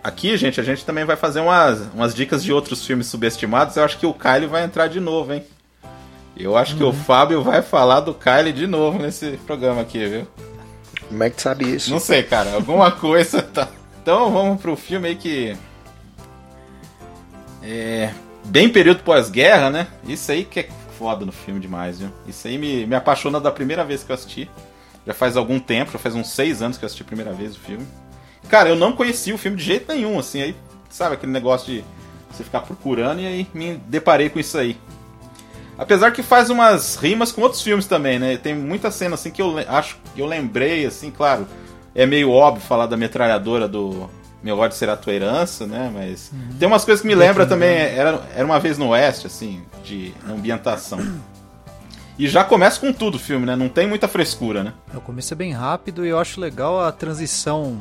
aqui, 0.02 0.36
gente, 0.36 0.60
a 0.60 0.64
gente 0.64 0.84
também 0.84 1.04
vai 1.04 1.16
fazer 1.16 1.40
umas, 1.40 1.80
umas 1.94 2.14
dicas 2.14 2.42
de 2.42 2.52
outros 2.52 2.84
filmes 2.84 3.06
subestimados. 3.06 3.76
Eu 3.76 3.84
acho 3.84 3.98
que 3.98 4.06
o 4.06 4.12
Kylie 4.12 4.46
vai 4.46 4.64
entrar 4.64 4.86
de 4.88 5.00
novo, 5.00 5.32
hein? 5.32 5.44
Eu 6.36 6.56
acho 6.56 6.72
uhum. 6.72 6.78
que 6.78 6.84
o 6.84 6.86
uhum. 6.88 6.92
Fábio 6.92 7.42
vai 7.42 7.62
falar 7.62 8.00
do 8.00 8.14
Kylie 8.14 8.52
de 8.52 8.66
novo 8.66 8.98
nesse 8.98 9.32
programa 9.46 9.80
aqui, 9.80 10.06
viu? 10.06 10.26
Como 11.08 11.22
é 11.22 11.30
que 11.30 11.40
sabe 11.40 11.74
isso? 11.74 11.90
Não 11.90 11.98
sei, 11.98 12.22
cara. 12.22 12.52
Alguma 12.52 12.90
coisa 12.92 13.42
tá, 13.42 13.68
então 14.08 14.32
vamos 14.32 14.58
pro 14.58 14.74
filme 14.74 15.08
aí 15.08 15.16
que. 15.16 15.54
É. 17.62 18.10
Bem 18.46 18.66
período 18.66 19.02
pós-guerra, 19.02 19.68
né? 19.68 19.86
Isso 20.06 20.32
aí 20.32 20.46
que 20.46 20.60
é 20.60 20.68
foda 20.98 21.26
no 21.26 21.32
filme 21.32 21.60
demais, 21.60 21.98
viu? 21.98 22.08
Isso 22.26 22.48
aí 22.48 22.56
me, 22.56 22.86
me 22.86 22.96
apaixona 22.96 23.38
da 23.38 23.50
primeira 23.50 23.84
vez 23.84 24.02
que 24.02 24.10
eu 24.10 24.14
assisti. 24.14 24.50
Já 25.06 25.12
faz 25.12 25.36
algum 25.36 25.60
tempo, 25.60 25.92
já 25.92 25.98
faz 25.98 26.14
uns 26.14 26.30
seis 26.30 26.62
anos 26.62 26.78
que 26.78 26.84
eu 26.84 26.86
assisti 26.86 27.02
a 27.02 27.04
primeira 27.04 27.34
vez 27.34 27.54
o 27.54 27.60
filme. 27.60 27.86
Cara, 28.48 28.70
eu 28.70 28.76
não 28.76 28.92
conhecia 28.92 29.34
o 29.34 29.38
filme 29.38 29.58
de 29.58 29.64
jeito 29.64 29.92
nenhum, 29.92 30.18
assim, 30.18 30.40
aí, 30.40 30.56
sabe, 30.88 31.16
aquele 31.16 31.32
negócio 31.32 31.70
de 31.70 31.84
você 32.30 32.42
ficar 32.42 32.60
procurando 32.60 33.20
e 33.20 33.26
aí 33.26 33.46
me 33.52 33.74
deparei 33.88 34.30
com 34.30 34.38
isso 34.38 34.56
aí. 34.56 34.78
Apesar 35.76 36.12
que 36.12 36.22
faz 36.22 36.48
umas 36.48 36.96
rimas 36.96 37.30
com 37.30 37.42
outros 37.42 37.60
filmes 37.60 37.84
também, 37.84 38.18
né? 38.18 38.38
Tem 38.38 38.54
muita 38.54 38.90
cena 38.90 39.16
assim 39.16 39.30
que 39.30 39.42
eu 39.42 39.58
acho 39.68 39.98
que 40.14 40.22
eu 40.22 40.24
lembrei, 40.24 40.86
assim, 40.86 41.10
claro 41.10 41.46
é 41.94 42.06
meio 42.06 42.30
óbvio 42.30 42.62
falar 42.62 42.86
da 42.86 42.96
metralhadora 42.96 43.66
do 43.68 44.08
Meu 44.42 44.58
ódio 44.58 44.76
será 44.76 44.96
tua 44.96 45.12
herança, 45.12 45.66
né? 45.66 45.90
Mas 45.92 46.30
uhum. 46.32 46.56
tem 46.58 46.68
umas 46.68 46.84
coisas 46.84 47.02
que 47.02 47.08
me 47.08 47.14
lembra 47.14 47.46
também, 47.46 47.76
era, 47.76 48.22
era 48.34 48.44
uma 48.44 48.60
vez 48.60 48.78
no 48.78 48.88
Oeste, 48.88 49.26
assim, 49.26 49.62
de 49.84 50.14
ambientação. 50.28 51.00
E 52.18 52.26
já 52.26 52.42
começa 52.42 52.80
com 52.80 52.92
tudo 52.92 53.14
o 53.14 53.18
filme, 53.18 53.46
né? 53.46 53.54
Não 53.54 53.68
tem 53.68 53.86
muita 53.86 54.08
frescura, 54.08 54.64
né? 54.64 54.74
O 54.92 55.00
começo 55.00 55.32
é 55.32 55.36
bem 55.36 55.52
rápido 55.52 56.04
e 56.04 56.08
eu 56.08 56.18
acho 56.18 56.40
legal 56.40 56.80
a 56.80 56.90
transição 56.90 57.78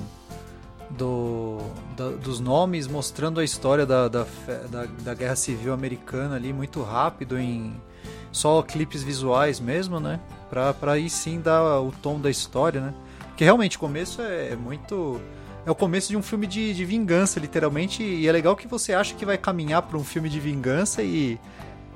do, 0.92 1.60
da, 1.96 2.10
dos 2.10 2.40
nomes, 2.40 2.88
mostrando 2.88 3.40
a 3.40 3.44
história 3.44 3.86
da, 3.86 4.08
da, 4.08 4.26
da, 4.70 4.86
da 5.02 5.14
Guerra 5.14 5.36
Civil 5.36 5.74
Americana 5.74 6.36
ali 6.36 6.54
muito 6.54 6.84
rápido 6.84 7.38
em 7.40 7.74
só 8.32 8.62
clipes 8.62 9.04
visuais 9.04 9.60
mesmo, 9.60 10.00
né? 10.00 10.20
Pra, 10.50 10.74
pra 10.74 10.94
aí 10.94 11.10
sim 11.10 11.42
dar 11.42 11.82
o 11.82 11.92
tom 11.92 12.20
da 12.20 12.30
história, 12.30 12.80
né? 12.80 12.94
Porque 13.38 13.46
realmente 13.46 13.78
o 13.78 13.80
começo 13.80 14.20
é, 14.20 14.54
é 14.54 14.56
muito. 14.56 15.22
É 15.64 15.70
o 15.70 15.76
começo 15.76 16.10
de 16.10 16.18
um 16.18 16.24
filme 16.24 16.48
de, 16.48 16.74
de 16.74 16.84
vingança, 16.84 17.40
literalmente, 17.40 18.02
e 18.02 18.28
é 18.28 18.32
legal 18.32 18.56
que 18.56 18.68
você 18.68 18.94
acha 18.94 19.14
que 19.14 19.24
vai 19.24 19.38
caminhar 19.38 19.84
para 19.84 19.96
um 19.96 20.04
filme 20.04 20.28
de 20.28 20.40
vingança 20.40 21.04
e, 21.04 21.38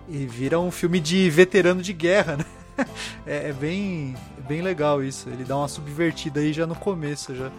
e 0.07 0.27
vira 0.27 0.59
um 0.59 0.69
filme 0.69 0.99
de 0.99 1.27
veterano 1.31 1.81
de 1.81 1.93
guerra, 1.93 2.37
né? 2.37 2.45
É, 3.27 3.49
é 3.49 3.53
bem, 3.53 4.15
bem 4.47 4.61
legal 4.61 5.03
isso. 5.03 5.29
Ele 5.29 5.43
dá 5.43 5.57
uma 5.57 5.67
subvertida 5.67 6.39
aí 6.39 6.53
já 6.53 6.65
no 6.65 6.73
começo 6.75 7.35
já. 7.35 7.51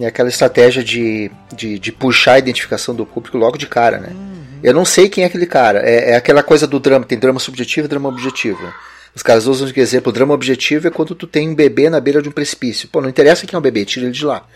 É 0.00 0.06
aquela 0.06 0.28
estratégia 0.28 0.82
de, 0.82 1.30
de, 1.54 1.78
de, 1.78 1.92
puxar 1.92 2.32
a 2.32 2.38
identificação 2.38 2.94
do 2.94 3.06
público 3.06 3.38
logo 3.38 3.56
de 3.56 3.66
cara, 3.66 3.98
né? 3.98 4.08
Uhum. 4.10 4.58
Eu 4.62 4.74
não 4.74 4.84
sei 4.84 5.08
quem 5.08 5.22
é 5.24 5.26
aquele 5.26 5.46
cara. 5.46 5.80
É, 5.80 6.12
é, 6.12 6.16
aquela 6.16 6.42
coisa 6.42 6.66
do 6.66 6.80
drama. 6.80 7.04
Tem 7.04 7.18
drama 7.18 7.38
subjetivo 7.38 7.86
e 7.86 7.88
drama 7.88 8.08
objetivo. 8.08 8.72
Os 9.14 9.22
caras 9.22 9.46
usam 9.46 9.66
de 9.66 9.80
exemplo, 9.80 10.10
o 10.10 10.12
drama 10.12 10.34
objetivo 10.34 10.86
é 10.86 10.90
quando 10.90 11.14
tu 11.14 11.26
tem 11.26 11.48
um 11.48 11.54
bebê 11.54 11.90
na 11.90 12.00
beira 12.00 12.22
de 12.22 12.28
um 12.28 12.32
precipício. 12.32 12.88
Pô, 12.88 13.00
não 13.00 13.08
interessa 13.08 13.46
quem 13.46 13.56
é 13.56 13.58
o 13.58 13.62
bebê, 13.62 13.84
tira 13.84 14.06
ele 14.06 14.12
de 14.12 14.24
lá. 14.24 14.46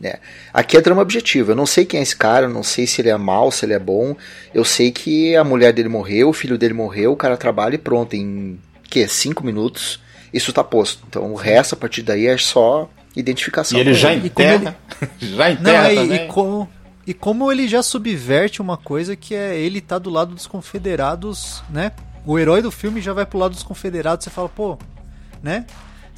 Né? 0.00 0.14
Aqui 0.52 0.76
é 0.76 0.80
drama 0.80 1.02
objetivo. 1.02 1.52
Eu 1.52 1.56
não 1.56 1.66
sei 1.66 1.84
quem 1.84 2.00
é 2.00 2.02
esse 2.02 2.16
cara, 2.16 2.48
não 2.48 2.62
sei 2.62 2.86
se 2.86 3.02
ele 3.02 3.10
é 3.10 3.16
mal, 3.16 3.52
se 3.52 3.66
ele 3.66 3.74
é 3.74 3.78
bom. 3.78 4.16
Eu 4.54 4.64
sei 4.64 4.90
que 4.90 5.36
a 5.36 5.44
mulher 5.44 5.72
dele 5.72 5.88
morreu, 5.88 6.30
o 6.30 6.32
filho 6.32 6.56
dele 6.56 6.72
morreu, 6.74 7.12
o 7.12 7.16
cara 7.16 7.36
trabalha 7.36 7.74
e 7.74 7.78
pronto. 7.78 8.14
Em 8.16 8.58
que? 8.84 9.06
Cinco 9.06 9.44
minutos, 9.44 10.00
isso 10.32 10.52
tá 10.52 10.64
posto. 10.64 11.04
Então 11.08 11.30
o 11.30 11.36
resto, 11.36 11.74
a 11.74 11.76
partir 11.76 12.02
daí, 12.02 12.26
é 12.26 12.36
só 12.38 12.90
identificação. 13.14 13.78
E 13.78 13.80
ele 13.80 13.94
já 13.94 14.14
enterra. 14.14 14.76
Ele... 15.20 15.36
já 15.36 15.50
enterra 15.50 15.88
não, 15.88 15.94
também. 15.94 16.24
E, 16.24 16.26
como, 16.28 16.68
e 17.06 17.14
como 17.14 17.52
ele 17.52 17.68
já 17.68 17.82
subverte 17.82 18.62
uma 18.62 18.78
coisa 18.78 19.14
que 19.14 19.34
é 19.34 19.58
ele 19.58 19.80
tá 19.80 19.98
do 19.98 20.08
lado 20.08 20.34
dos 20.34 20.46
confederados, 20.46 21.62
né? 21.68 21.92
O 22.26 22.38
herói 22.38 22.62
do 22.62 22.70
filme 22.70 23.00
já 23.00 23.12
vai 23.12 23.24
pro 23.24 23.38
lado 23.38 23.52
dos 23.52 23.62
confederados, 23.62 24.24
você 24.24 24.30
fala, 24.30 24.48
pô, 24.48 24.78
né? 25.42 25.66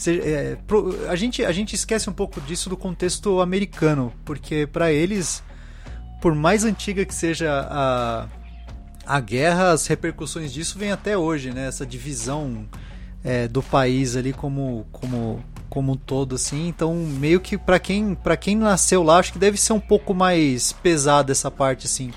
É, 0.06 0.56
pro, 0.66 1.08
a, 1.08 1.14
gente, 1.14 1.44
a 1.44 1.52
gente 1.52 1.74
esquece 1.74 2.10
um 2.10 2.12
pouco 2.12 2.40
disso 2.40 2.68
do 2.68 2.76
contexto 2.76 3.40
americano, 3.40 4.12
porque 4.24 4.66
para 4.66 4.90
eles, 4.90 5.42
por 6.20 6.34
mais 6.34 6.64
antiga 6.64 7.04
que 7.04 7.14
seja 7.14 7.68
a, 7.70 8.26
a 9.06 9.20
guerra, 9.20 9.70
as 9.70 9.86
repercussões 9.86 10.52
disso 10.52 10.78
vêm 10.78 10.90
até 10.90 11.16
hoje, 11.16 11.52
né? 11.52 11.68
Essa 11.68 11.86
divisão 11.86 12.66
é, 13.22 13.46
do 13.46 13.62
país 13.62 14.16
ali 14.16 14.32
como, 14.32 14.86
como 14.90 15.42
como 15.72 15.92
um 15.92 15.96
todo 15.96 16.34
assim. 16.34 16.68
Então, 16.68 16.94
meio 16.94 17.40
que 17.40 17.56
para 17.56 17.78
quem 17.78 18.14
para 18.14 18.36
quem 18.36 18.54
nasceu 18.54 19.02
lá, 19.02 19.16
acho 19.16 19.32
que 19.32 19.38
deve 19.38 19.56
ser 19.56 19.72
um 19.72 19.80
pouco 19.80 20.12
mais 20.12 20.70
pesada 20.70 21.32
essa 21.32 21.50
parte 21.50 21.86
assim. 21.86 22.12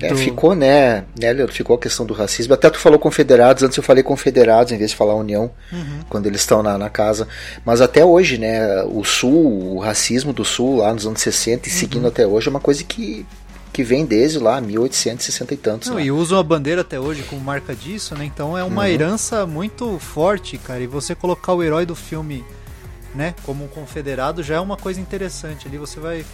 É, 0.00 0.08
do... 0.08 0.14
É, 0.14 0.16
ficou, 0.16 0.54
né, 0.54 1.04
né, 1.18 1.46
ficou 1.48 1.76
a 1.76 1.78
questão 1.78 2.06
do 2.06 2.14
racismo. 2.14 2.54
Até 2.54 2.70
tu 2.70 2.78
falou 2.78 2.98
confederados, 2.98 3.62
antes 3.62 3.76
eu 3.76 3.82
falei 3.82 4.02
confederados 4.02 4.72
em 4.72 4.78
vez 4.78 4.90
de 4.90 4.96
falar 4.96 5.14
união, 5.14 5.50
uhum. 5.72 6.00
quando 6.08 6.26
eles 6.26 6.40
estão 6.40 6.62
na, 6.62 6.78
na, 6.78 6.88
casa. 6.88 7.26
Mas 7.64 7.80
até 7.80 8.04
hoje, 8.04 8.38
né, 8.38 8.82
o 8.84 9.04
sul, 9.04 9.76
o 9.76 9.78
racismo 9.78 10.32
do 10.32 10.44
sul 10.44 10.76
lá 10.76 10.92
nos 10.92 11.06
anos 11.06 11.20
60 11.20 11.68
e 11.68 11.72
uhum. 11.72 11.78
seguindo 11.78 12.06
até 12.06 12.26
hoje 12.26 12.48
é 12.48 12.50
uma 12.50 12.60
coisa 12.60 12.84
que, 12.84 13.26
que 13.72 13.82
vem 13.82 14.06
desde 14.06 14.38
lá, 14.38 14.60
1860 14.60 15.54
e 15.54 15.56
tantos. 15.56 15.88
Não, 15.88 15.96
né? 15.96 16.04
E 16.04 16.10
usam 16.10 16.38
a 16.38 16.42
bandeira 16.42 16.82
até 16.82 17.00
hoje 17.00 17.22
como 17.24 17.40
marca 17.40 17.74
disso, 17.74 18.14
né? 18.14 18.24
Então 18.24 18.56
é 18.56 18.62
uma 18.62 18.82
uhum. 18.82 18.88
herança 18.88 19.46
muito 19.46 19.98
forte, 19.98 20.56
cara. 20.58 20.80
E 20.80 20.86
você 20.86 21.14
colocar 21.14 21.52
o 21.52 21.62
herói 21.62 21.84
do 21.84 21.96
filme 21.96 22.44
né, 23.14 23.34
como 23.44 23.64
um 23.64 23.68
confederado 23.68 24.42
já 24.42 24.56
é 24.56 24.60
uma 24.60 24.76
coisa 24.76 25.00
interessante. 25.00 25.66
Ali 25.66 25.78
você 25.78 25.98
vai 25.98 26.24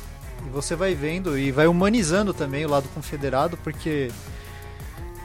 você 0.53 0.75
vai 0.75 0.95
vendo 0.95 1.39
e 1.39 1.51
vai 1.51 1.67
humanizando 1.67 2.33
também 2.33 2.65
o 2.65 2.69
lado 2.69 2.89
confederado, 2.95 3.57
porque 3.59 4.11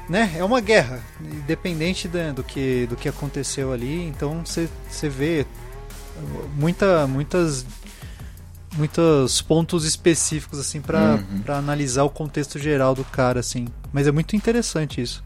né, 0.10 0.34
é 0.36 0.43
uma 0.43 0.60
guerra, 0.60 1.01
independente 1.21 2.07
do 2.07 2.43
que 2.43 2.86
do 2.88 2.95
que 2.95 3.07
aconteceu 3.07 3.71
ali. 3.71 4.03
Então 4.07 4.45
você 4.45 4.69
você 4.89 5.07
vê 5.07 5.45
muita 6.55 7.07
muitas 7.07 7.65
muitos 8.75 9.41
pontos 9.41 9.86
específicos 9.86 10.60
assim 10.60 10.81
para 10.81 11.15
uhum. 11.15 11.55
analisar 11.55 12.03
o 12.03 12.10
contexto 12.10 12.60
geral 12.60 12.93
do 12.95 13.03
cara 13.03 13.39
assim. 13.39 13.67
Mas 13.91 14.07
é 14.07 14.12
muito 14.12 14.36
interessante 14.36 15.01
isso. 15.01 15.23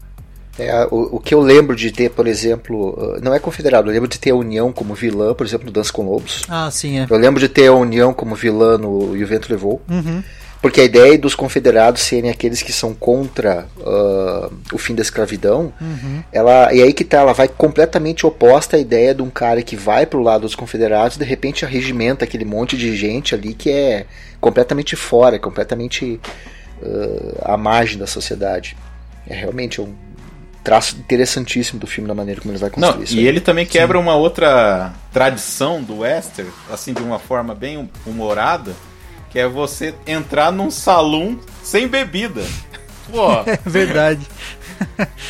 É, 0.58 0.86
o, 0.90 1.16
o, 1.16 1.20
que 1.20 1.34
eu 1.34 1.40
lembro 1.40 1.76
de 1.76 1.90
ter, 1.92 2.10
por 2.10 2.26
exemplo, 2.26 2.90
uh, 2.90 3.20
não 3.22 3.34
é 3.34 3.38
confederado, 3.38 3.88
eu 3.88 3.92
lembro 3.92 4.08
de 4.08 4.18
ter 4.18 4.30
a 4.30 4.34
União 4.34 4.72
como 4.72 4.94
vilã, 4.94 5.34
por 5.34 5.46
exemplo, 5.46 5.66
no 5.66 5.72
Dança 5.72 5.92
com 5.92 6.02
Lobos. 6.08 6.42
Ah, 6.48 6.70
sim, 6.70 6.98
é. 6.98 7.06
Eu 7.08 7.18
lembro 7.18 7.38
de 7.38 7.48
ter 7.48 7.66
a 7.66 7.74
União 7.74 8.14
como 8.14 8.34
vilã 8.34 8.78
no 8.78 9.14
E 9.16 9.22
o 9.22 9.26
Vento 9.26 9.50
Levou. 9.50 9.82
Uhum. 9.88 10.22
Porque 10.60 10.80
a 10.80 10.84
ideia 10.84 11.16
dos 11.18 11.34
confederados 11.34 12.02
serem 12.02 12.30
aqueles 12.30 12.62
que 12.62 12.72
são 12.72 12.94
contra 12.94 13.66
uh, 13.78 14.52
o 14.72 14.78
fim 14.78 14.94
da 14.94 15.02
escravidão, 15.02 15.72
uhum. 15.80 16.24
ela 16.32 16.72
e 16.72 16.82
aí 16.82 16.92
que 16.92 17.04
tá, 17.04 17.18
ela 17.18 17.32
vai 17.32 17.46
completamente 17.46 18.26
oposta 18.26 18.76
à 18.76 18.80
ideia 18.80 19.14
de 19.14 19.22
um 19.22 19.30
cara 19.30 19.62
que 19.62 19.76
vai 19.76 20.06
pro 20.06 20.22
lado 20.22 20.42
dos 20.42 20.54
confederados 20.54 21.16
e 21.16 21.18
de 21.20 21.24
repente 21.24 21.64
arregimenta 21.64 22.24
aquele 22.24 22.44
monte 22.44 22.76
de 22.76 22.96
gente 22.96 23.34
ali 23.34 23.54
que 23.54 23.70
é 23.70 24.06
completamente 24.40 24.96
fora, 24.96 25.38
completamente 25.38 26.18
uh, 26.82 27.38
à 27.42 27.56
margem 27.56 27.98
da 27.98 28.06
sociedade. 28.06 28.76
É 29.28 29.34
realmente 29.34 29.80
um, 29.80 29.94
traço 30.66 30.96
interessantíssimo 30.96 31.78
do 31.78 31.86
filme, 31.86 32.08
da 32.08 32.14
maneira 32.14 32.40
como 32.40 32.50
ele 32.50 32.58
vai 32.58 32.68
construir 32.68 32.96
Não, 32.96 33.02
isso. 33.04 33.14
E 33.14 33.20
aí. 33.20 33.26
ele 33.28 33.40
também 33.40 33.64
quebra 33.64 33.98
Sim. 33.98 34.02
uma 34.02 34.16
outra 34.16 34.92
tradição 35.12 35.80
do 35.80 35.98
western, 35.98 36.50
assim, 36.68 36.92
de 36.92 37.00
uma 37.00 37.20
forma 37.20 37.54
bem 37.54 37.88
humorada, 38.04 38.74
que 39.30 39.38
é 39.38 39.46
você 39.46 39.94
entrar 40.04 40.50
num 40.50 40.68
salão 40.68 41.38
sem 41.62 41.86
bebida. 41.86 42.42
Pô. 43.08 43.28
É 43.46 43.60
verdade. 43.64 44.26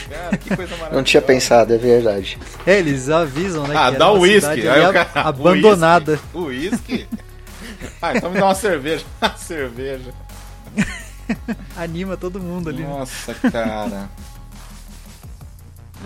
Cara, 0.09 0.37
que 0.39 0.49
coisa 0.57 0.71
maravilhosa. 0.73 0.97
Não 0.97 1.03
tinha 1.03 1.21
pensado, 1.21 1.75
é 1.75 1.77
verdade. 1.77 2.39
É, 2.67 2.79
eles 2.79 3.11
avisam, 3.11 3.67
né? 3.67 3.75
Ah, 3.77 3.91
dá 3.91 4.11
o 4.11 4.21
uísque. 4.21 4.67
Aí 4.67 4.87
o 4.87 4.93
cara, 4.93 5.11
abandonada. 5.21 6.19
O 6.33 6.45
uísque? 6.45 7.07
Ah, 8.01 8.17
então 8.17 8.31
me 8.31 8.41
dá 8.41 8.47
uma 8.47 8.55
cerveja. 8.55 9.05
Uma 9.21 9.37
cerveja. 9.37 10.15
Anima 11.77 12.17
todo 12.17 12.41
mundo 12.41 12.71
ali. 12.71 12.83
Né? 12.83 12.89
Nossa, 12.89 13.35
cara 13.35 14.09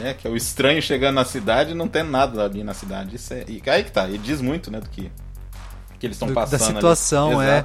né? 0.01 0.15
Que 0.15 0.27
é 0.27 0.31
o 0.31 0.37
estranho 0.37 0.81
chegando 0.83 1.15
na 1.15 1.25
cidade 1.25 1.73
e 1.73 1.75
não 1.75 1.87
tem 1.87 2.03
nada 2.03 2.45
ali 2.45 2.65
na 2.65 2.75
cidade. 2.75 3.17
Isso 3.17 3.33
é, 3.35 3.45
e 3.47 3.63
aí 3.69 3.85
que 3.85 3.93
tá, 3.93 4.09
e 4.09 4.19
diz 4.19 4.41
muito, 4.41 4.71
né, 4.71 4.81
do 4.81 4.89
que, 4.89 5.11
que 5.99 6.07
eles 6.07 6.17
estão 6.17 6.33
passando. 6.33 6.59
Da 6.59 6.67
situação, 6.67 7.41
é. 7.41 7.65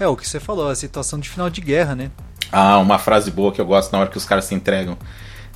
É 0.00 0.08
o 0.08 0.16
que 0.16 0.28
você 0.28 0.40
falou, 0.40 0.68
a 0.68 0.74
situação 0.74 1.18
de 1.20 1.28
final 1.28 1.48
de 1.48 1.60
guerra, 1.60 1.94
né? 1.94 2.10
Ah, 2.50 2.78
uma 2.78 2.98
frase 2.98 3.30
boa 3.30 3.52
que 3.52 3.60
eu 3.60 3.66
gosto 3.66 3.92
na 3.92 4.00
hora 4.00 4.10
que 4.10 4.16
os 4.16 4.24
caras 4.24 4.44
se 4.44 4.54
entregam. 4.54 4.98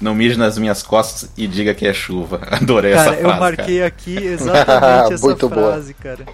Não 0.00 0.14
mije 0.14 0.38
nas 0.38 0.56
minhas 0.56 0.80
costas 0.80 1.30
e 1.36 1.46
diga 1.48 1.74
que 1.74 1.86
é 1.86 1.92
chuva. 1.92 2.40
Adorei 2.52 2.92
cara, 2.92 3.10
essa 3.10 3.18
frase. 3.18 3.34
Eu 3.34 3.40
marquei 3.40 3.76
cara. 3.78 3.88
aqui 3.88 4.16
exatamente 4.16 5.14
essa 5.14 5.36
frase, 5.36 5.94
boa. 5.94 6.16
cara. 6.16 6.26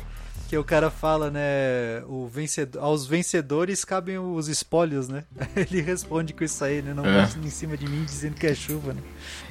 Que 0.48 0.58
o 0.58 0.64
cara 0.64 0.90
fala, 0.90 1.30
né? 1.30 2.02
O 2.06 2.26
vencedor, 2.26 2.82
aos 2.82 3.06
vencedores 3.06 3.84
cabem 3.84 4.18
os 4.18 4.48
espólios, 4.48 5.08
né? 5.08 5.24
Ele 5.56 5.80
responde 5.80 6.32
com 6.32 6.44
isso 6.44 6.62
aí, 6.64 6.82
né? 6.82 6.92
Não 6.92 7.04
é. 7.04 7.28
em 7.42 7.50
cima 7.50 7.76
de 7.76 7.88
mim 7.88 8.04
dizendo 8.04 8.34
que 8.34 8.46
é 8.46 8.54
chuva, 8.54 8.92
né? 8.92 9.00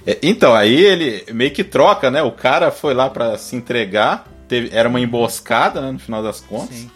É, 0.05 0.19
então, 0.21 0.53
aí 0.53 0.75
ele 0.75 1.25
meio 1.33 1.51
que 1.51 1.63
troca, 1.63 2.11
né? 2.11 2.21
O 2.21 2.31
cara 2.31 2.71
foi 2.71 2.93
lá 2.93 3.09
para 3.09 3.37
se 3.37 3.55
entregar, 3.55 4.27
teve, 4.47 4.69
era 4.71 4.87
uma 4.87 4.99
emboscada, 4.99 5.81
né? 5.81 5.91
No 5.91 5.99
final 5.99 6.21
das 6.21 6.39
contas. 6.39 6.75
Sim. 6.75 6.91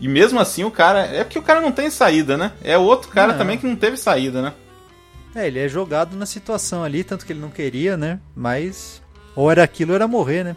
E 0.00 0.08
mesmo 0.08 0.38
assim 0.38 0.64
o 0.64 0.70
cara. 0.70 1.00
É 1.00 1.24
porque 1.24 1.38
o 1.38 1.42
cara 1.42 1.60
não 1.60 1.72
tem 1.72 1.90
saída, 1.90 2.36
né? 2.36 2.52
É 2.62 2.76
outro 2.76 3.10
cara 3.10 3.32
não. 3.32 3.38
também 3.38 3.58
que 3.58 3.66
não 3.66 3.76
teve 3.76 3.96
saída, 3.96 4.42
né? 4.42 4.52
É, 5.34 5.46
ele 5.46 5.58
é 5.58 5.68
jogado 5.68 6.16
na 6.16 6.26
situação 6.26 6.84
ali, 6.84 7.02
tanto 7.02 7.26
que 7.26 7.32
ele 7.32 7.40
não 7.40 7.50
queria, 7.50 7.96
né? 7.96 8.20
Mas. 8.36 9.02
Ou 9.34 9.50
era 9.50 9.64
aquilo 9.64 9.90
ou 9.90 9.96
era 9.96 10.06
morrer, 10.06 10.44
né? 10.44 10.56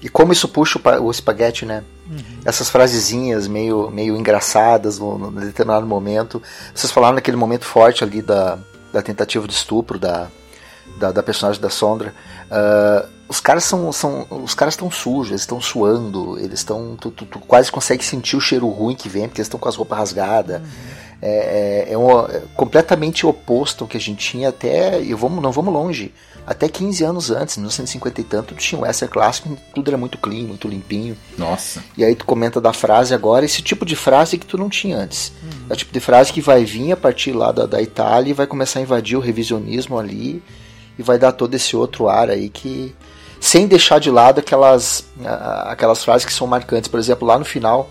E 0.00 0.08
como 0.08 0.32
isso 0.32 0.48
puxa 0.48 0.80
o 1.00 1.10
espaguete, 1.10 1.66
né? 1.66 1.82
Uhum. 2.08 2.22
Essas 2.44 2.70
frasezinhas 2.70 3.48
meio, 3.48 3.90
meio 3.90 4.16
engraçadas 4.16 4.98
no, 4.98 5.18
no 5.18 5.40
determinado 5.40 5.86
momento. 5.86 6.40
Vocês 6.74 6.92
falaram 6.92 7.16
naquele 7.16 7.36
momento 7.36 7.64
forte 7.64 8.04
ali 8.04 8.22
da, 8.22 8.58
da 8.92 9.02
tentativa 9.02 9.46
de 9.46 9.52
estupro 9.52 9.98
da, 9.98 10.28
da, 10.98 11.10
da 11.10 11.22
personagem 11.22 11.60
da 11.60 11.68
Sondra. 11.68 12.14
Uh, 12.46 13.08
os 13.28 13.40
caras 13.40 13.64
são, 13.64 13.92
são 13.92 14.26
os 14.30 14.54
caras 14.54 14.74
estão 14.74 14.90
sujos, 14.90 15.30
eles 15.30 15.42
estão 15.42 15.60
suando, 15.60 16.38
eles 16.38 16.60
estão 16.60 16.96
tu, 16.96 17.10
tu, 17.10 17.26
tu, 17.26 17.38
quase 17.40 17.70
consegue 17.70 18.02
sentir 18.02 18.36
o 18.36 18.40
cheiro 18.40 18.66
ruim 18.68 18.94
que 18.94 19.08
vem 19.08 19.28
porque 19.28 19.40
eles 19.40 19.46
estão 19.46 19.60
com 19.60 19.68
as 19.68 19.76
roupas 19.76 19.98
rasgadas. 19.98 20.60
Uhum. 20.60 20.68
É, 21.20 21.86
é, 21.88 21.92
é, 21.92 21.98
um, 21.98 22.20
é, 22.20 22.42
completamente 22.54 23.26
oposto 23.26 23.82
ao 23.82 23.88
que 23.88 23.96
a 23.96 24.00
gente 24.00 24.24
tinha 24.24 24.50
até 24.50 25.02
e 25.02 25.12
vamos 25.14 25.42
não 25.42 25.50
vamos 25.50 25.74
longe 25.74 26.14
até 26.48 26.66
15 26.66 27.04
anos 27.04 27.30
antes, 27.30 27.58
1950 27.58 28.20
e 28.22 28.24
tanto, 28.24 28.54
tinha 28.54 28.78
um 28.78 28.82
western 28.82 29.12
clássico, 29.12 29.54
tudo 29.74 29.90
era 29.90 29.98
muito 29.98 30.16
clean, 30.16 30.44
muito 30.44 30.66
limpinho. 30.66 31.14
Nossa. 31.36 31.84
E 31.94 32.02
aí 32.02 32.14
tu 32.14 32.24
comenta 32.24 32.58
da 32.58 32.72
frase 32.72 33.12
agora, 33.12 33.44
esse 33.44 33.60
tipo 33.60 33.84
de 33.84 33.94
frase 33.94 34.38
que 34.38 34.46
tu 34.46 34.56
não 34.56 34.70
tinha 34.70 34.96
antes. 34.96 35.30
Uhum. 35.42 35.66
É 35.68 35.74
o 35.74 35.76
tipo 35.76 35.92
de 35.92 36.00
frase 36.00 36.32
que 36.32 36.40
vai 36.40 36.64
vir 36.64 36.92
a 36.92 36.96
partir 36.96 37.32
lá 37.32 37.52
da, 37.52 37.66
da 37.66 37.82
Itália 37.82 38.30
e 38.30 38.32
vai 38.32 38.46
começar 38.46 38.78
a 38.78 38.82
invadir 38.82 39.18
o 39.18 39.20
revisionismo 39.20 39.98
ali 39.98 40.42
e 40.98 41.02
vai 41.02 41.18
dar 41.18 41.32
todo 41.32 41.54
esse 41.54 41.76
outro 41.76 42.08
ar 42.08 42.30
aí 42.30 42.48
que 42.48 42.94
sem 43.38 43.66
deixar 43.66 44.00
de 44.00 44.10
lado 44.10 44.40
aquelas 44.40 45.04
aquelas 45.66 46.02
frases 46.02 46.24
que 46.24 46.32
são 46.32 46.46
marcantes, 46.46 46.88
por 46.88 46.98
exemplo, 46.98 47.28
lá 47.28 47.38
no 47.38 47.44
final, 47.44 47.90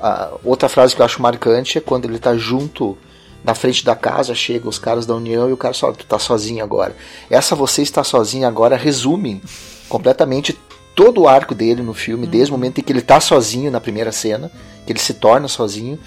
A 0.00 0.30
outra 0.44 0.68
frase 0.68 0.94
que 0.94 1.00
eu 1.02 1.06
acho 1.06 1.20
marcante 1.20 1.78
é 1.78 1.80
quando 1.80 2.04
ele 2.04 2.18
tá 2.18 2.36
junto 2.36 2.96
na 3.42 3.54
frente 3.54 3.84
da 3.84 3.94
casa, 3.94 4.34
chega 4.34 4.68
os 4.68 4.78
caras 4.78 5.06
da 5.06 5.14
União 5.14 5.48
e 5.48 5.52
o 5.52 5.56
cara 5.56 5.72
fala, 5.74 5.92
tu 5.94 6.04
tá 6.04 6.18
sozinho 6.18 6.62
agora. 6.62 6.94
Essa 7.30 7.54
você 7.54 7.82
está 7.82 8.02
sozinho 8.04 8.46
agora 8.46 8.76
resume 8.76 9.40
completamente 9.88 10.58
todo 10.94 11.22
o 11.22 11.28
arco 11.28 11.54
dele 11.54 11.82
no 11.82 11.94
filme, 11.94 12.24
Uhum. 12.24 12.30
desde 12.30 12.52
o 12.52 12.56
momento 12.56 12.78
em 12.78 12.82
que 12.82 12.92
ele 12.92 13.00
tá 13.00 13.20
sozinho 13.20 13.70
na 13.70 13.80
primeira 13.80 14.10
cena, 14.10 14.50
que 14.84 14.92
ele 14.92 14.98
se 14.98 15.14
torna 15.14 15.46
sozinho, 15.46 15.98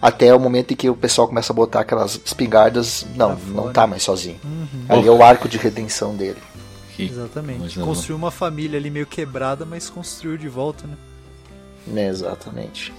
até 0.00 0.32
o 0.34 0.38
momento 0.38 0.72
em 0.72 0.76
que 0.76 0.88
o 0.88 0.94
pessoal 0.94 1.26
começa 1.26 1.52
a 1.52 1.56
botar 1.56 1.80
aquelas 1.80 2.20
espingardas, 2.24 3.04
não, 3.16 3.36
Pra 3.36 3.62
não 3.62 3.72
tá 3.72 3.86
mais 3.86 4.02
sozinho. 4.04 4.38
Uhum. 4.44 4.84
Ali 4.88 5.08
é 5.08 5.10
o 5.10 5.22
arco 5.22 5.48
de 5.48 5.58
redenção 5.58 6.14
dele. 6.14 6.38
Que 6.94 7.04
Exatamente. 7.04 7.78
Construiu 7.80 8.16
uma 8.16 8.30
família 8.30 8.78
ali 8.78 8.90
meio 8.90 9.06
quebrada, 9.06 9.66
mas 9.66 9.90
construiu 9.90 10.38
de 10.38 10.48
volta, 10.48 10.86
né? 10.86 10.94
Né, 11.86 12.08
exatamente. 12.08 12.92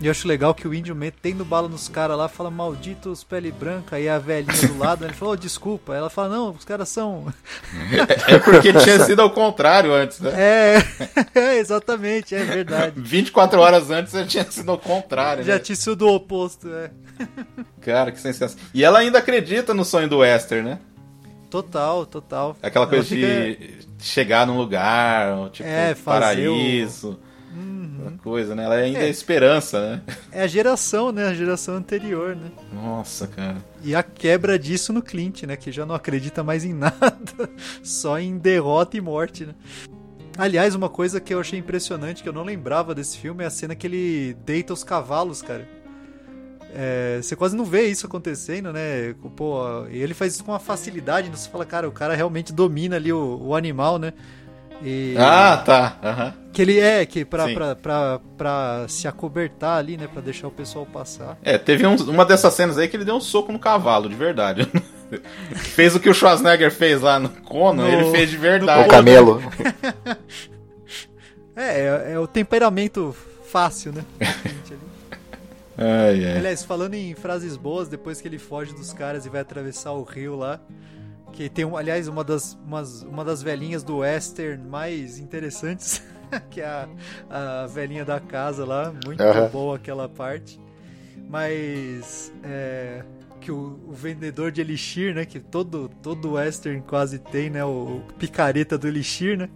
E 0.00 0.06
eu 0.06 0.10
acho 0.10 0.26
legal 0.26 0.52
que 0.52 0.66
o 0.66 0.74
índio 0.74 0.96
metendo 0.96 1.44
bala 1.44 1.68
nos 1.68 1.88
caras 1.88 2.18
lá, 2.18 2.28
fala 2.28 2.50
malditos 2.50 3.22
pele 3.22 3.52
branca, 3.52 3.94
aí 3.94 4.08
a 4.08 4.18
velhinha 4.18 4.66
do 4.66 4.76
lado, 4.76 5.04
ele 5.04 5.12
falou, 5.12 5.34
"Oh, 5.34 5.36
desculpa. 5.36 5.92
Aí 5.92 5.98
ela 5.98 6.10
fala, 6.10 6.28
não, 6.28 6.50
os 6.50 6.64
caras 6.64 6.88
são. 6.88 7.32
É 8.26 8.38
porque 8.40 8.72
tinha 8.72 8.98
sido 9.04 9.22
ao 9.22 9.30
contrário 9.30 9.92
antes, 9.94 10.18
né? 10.18 10.32
É, 10.34 11.38
é, 11.38 11.58
exatamente, 11.62 12.34
é 12.34 12.42
verdade. 12.42 12.94
24 13.00 13.60
horas 13.60 13.90
antes 13.90 14.12
já 14.12 14.26
tinha 14.26 14.44
sido 14.50 14.70
ao 14.72 14.78
contrário, 14.78 15.44
Já 15.44 15.54
né? 15.54 15.58
tinha 15.60 15.76
sido 15.76 16.02
o 16.06 16.14
oposto, 16.16 16.68
é. 16.68 16.90
Cara, 17.80 18.10
que 18.10 18.20
sensação. 18.20 18.58
E 18.74 18.82
ela 18.82 18.98
ainda 18.98 19.18
acredita 19.18 19.72
no 19.72 19.84
sonho 19.84 20.08
do 20.08 20.18
Wester, 20.18 20.64
né? 20.64 20.80
Total, 21.48 22.04
total. 22.06 22.56
Aquela 22.62 22.86
Ela 22.86 22.90
coisa 22.90 23.04
fica- 23.08 23.26
de 23.26 23.84
chegar 24.04 24.46
num 24.46 24.56
lugar, 24.56 25.50
tipo, 25.50 25.68
É, 25.68 25.94
fazer 25.94 26.48
o- 26.48 26.56
Uhum. 28.10 28.16
coisa, 28.18 28.54
né? 28.54 28.64
Ela 28.64 28.74
ainda 28.76 28.98
é. 29.00 29.06
É. 29.06 29.08
esperança, 29.08 29.80
né? 29.80 30.02
É 30.30 30.42
a 30.42 30.46
geração, 30.46 31.12
né? 31.12 31.26
A 31.28 31.34
geração 31.34 31.74
anterior, 31.76 32.34
né? 32.36 32.50
Nossa, 32.72 33.26
cara. 33.26 33.56
E 33.82 33.94
a 33.94 34.02
quebra 34.02 34.58
disso 34.58 34.92
no 34.92 35.02
Clint, 35.02 35.42
né? 35.44 35.56
Que 35.56 35.70
já 35.72 35.84
não 35.86 35.94
acredita 35.94 36.42
mais 36.42 36.64
em 36.64 36.72
nada, 36.74 37.50
só 37.82 38.18
em 38.18 38.36
derrota 38.38 38.96
e 38.96 39.00
morte, 39.00 39.46
né? 39.46 39.54
Aliás, 40.38 40.74
uma 40.74 40.88
coisa 40.88 41.20
que 41.20 41.34
eu 41.34 41.40
achei 41.40 41.58
impressionante, 41.58 42.22
que 42.22 42.28
eu 42.28 42.32
não 42.32 42.42
lembrava 42.44 42.94
desse 42.94 43.18
filme, 43.18 43.44
é 43.44 43.46
a 43.46 43.50
cena 43.50 43.74
que 43.74 43.86
ele 43.86 44.34
deita 44.46 44.72
os 44.72 44.82
cavalos, 44.82 45.42
cara. 45.42 45.68
É, 46.74 47.18
você 47.20 47.36
quase 47.36 47.54
não 47.54 47.66
vê 47.66 47.88
isso 47.88 48.06
acontecendo, 48.06 48.72
né? 48.72 49.14
Pô, 49.36 49.86
e 49.90 49.98
ele 49.98 50.14
faz 50.14 50.32
isso 50.32 50.42
com 50.42 50.52
uma 50.52 50.58
facilidade, 50.58 51.28
né? 51.28 51.36
você 51.36 51.50
fala, 51.50 51.66
cara, 51.66 51.86
o 51.86 51.92
cara 51.92 52.14
realmente 52.14 52.50
domina 52.50 52.96
ali 52.96 53.12
o, 53.12 53.38
o 53.42 53.54
animal, 53.54 53.98
né? 53.98 54.14
E- 54.82 55.14
Ah, 55.18 55.58
tá. 55.58 55.98
Aham. 56.02 56.34
Que 56.52 56.60
ele 56.62 56.78
é, 56.78 57.06
que 57.06 57.24
pra, 57.24 57.46
Sim. 57.46 57.54
pra, 57.54 57.74
pra, 57.74 58.20
pra 58.36 58.84
se 58.88 59.08
acobertar 59.08 59.78
ali, 59.78 59.96
né? 59.96 60.06
Pra 60.12 60.20
deixar 60.20 60.48
o 60.48 60.50
pessoal 60.50 60.84
passar. 60.84 61.38
É, 61.42 61.56
teve 61.56 61.86
um- 61.86 61.96
uma 62.10 62.24
dessas 62.26 62.52
cenas 62.54 62.76
aí 62.76 62.88
que 62.88 62.96
ele 62.96 63.04
deu 63.06 63.14
um 63.16 63.20
soco 63.20 63.50
no 63.52 63.58
cavalo, 63.58 64.08
de 64.08 64.14
verdade. 64.14 64.68
fez 65.56 65.94
o 65.96 66.00
que 66.00 66.10
o 66.10 66.14
Schwarzenegger 66.14 66.70
fez 66.70 67.00
lá 67.00 67.18
no 67.18 67.28
Conan, 67.30 67.84
No- 67.84 67.88
ele 67.88 68.10
fez 68.10 68.28
de 68.30 68.36
O 68.36 68.40
verdade. 68.40 68.88
camelo. 68.88 69.40
É, 71.54 71.80
é, 71.80 72.12
é 72.14 72.18
o 72.18 72.26
temperamento 72.26 73.14
fácil, 73.44 73.92
né? 73.92 74.04
Ai, 75.76 76.24
ai. 76.24 76.36
Aliás, 76.38 76.64
falando 76.64 76.94
em 76.94 77.14
frases 77.14 77.56
boas, 77.56 77.88
depois 77.88 78.20
que 78.20 78.28
ele 78.28 78.38
foge 78.38 78.72
dos 78.74 78.92
caras 78.92 79.26
e 79.26 79.28
vai 79.28 79.40
atravessar 79.42 79.92
o 79.92 80.02
rio 80.02 80.34
lá, 80.36 80.60
que 81.32 81.48
tem, 81.48 81.64
um, 81.64 81.76
aliás, 81.76 82.08
uma 82.08 82.24
das, 82.24 82.56
umas, 82.66 83.02
uma 83.02 83.24
das 83.24 83.42
velhinhas 83.42 83.82
do 83.82 83.98
western 83.98 84.62
mais 84.66 85.18
interessantes, 85.18 86.02
que 86.50 86.60
é 86.60 86.66
a, 86.66 86.88
a 87.30 87.66
velhinha 87.66 88.04
da 88.04 88.18
casa 88.20 88.64
lá, 88.64 88.92
muito 89.04 89.22
boa 89.50 89.76
aquela 89.76 90.08
parte. 90.08 90.60
Mas 91.28 92.32
é, 92.44 93.02
que 93.40 93.50
o, 93.50 93.80
o 93.88 93.92
vendedor 93.92 94.50
de 94.52 94.60
elixir, 94.60 95.14
né, 95.14 95.24
que 95.24 95.40
todo 95.40 95.88
todo 96.02 96.32
western 96.32 96.80
quase 96.82 97.18
tem, 97.18 97.48
né, 97.50 97.64
o, 97.64 98.02
picareta 98.18 98.76
do 98.76 98.86
elixir, 98.86 99.38
né? 99.38 99.48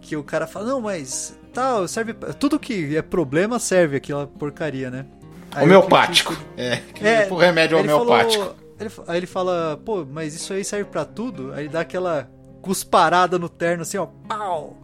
Que 0.00 0.16
o 0.16 0.22
cara 0.22 0.46
fala: 0.46 0.66
"Não, 0.66 0.80
mas 0.80 1.36
tal, 1.52 1.86
serve 1.88 2.14
pra- 2.14 2.32
tudo 2.32 2.58
que 2.58 2.96
é 2.96 3.02
problema 3.02 3.58
serve 3.58 3.96
aquela 3.96 4.26
porcaria, 4.26 4.90
né?" 4.90 5.06
Aí 5.52 5.62
o 5.62 5.66
Homeopático. 5.66 6.32
Clint 6.34 6.48
É, 6.56 6.76
que 6.94 7.04
É, 7.06 7.22
tipo 7.22 7.36
remédio 7.36 7.76
ele 7.78 7.92
homeopático. 7.92 8.42
falou- 8.44 8.56
ele 8.78 8.90
aí 9.08 9.16
ele 9.18 9.26
fala, 9.26 9.80
pô, 9.84 10.06
mas 10.08 10.34
isso 10.34 10.52
aí 10.52 10.64
serve 10.64 10.88
pra 10.90 11.04
tudo? 11.04 11.52
Aí 11.52 11.64
ele 11.64 11.68
dá 11.68 11.80
aquela 11.80 12.30
cusparada 12.62 13.36
no 13.38 13.48
terno 13.48 13.82
assim, 13.82 13.98
ó, 13.98 14.06
pau! 14.06 14.76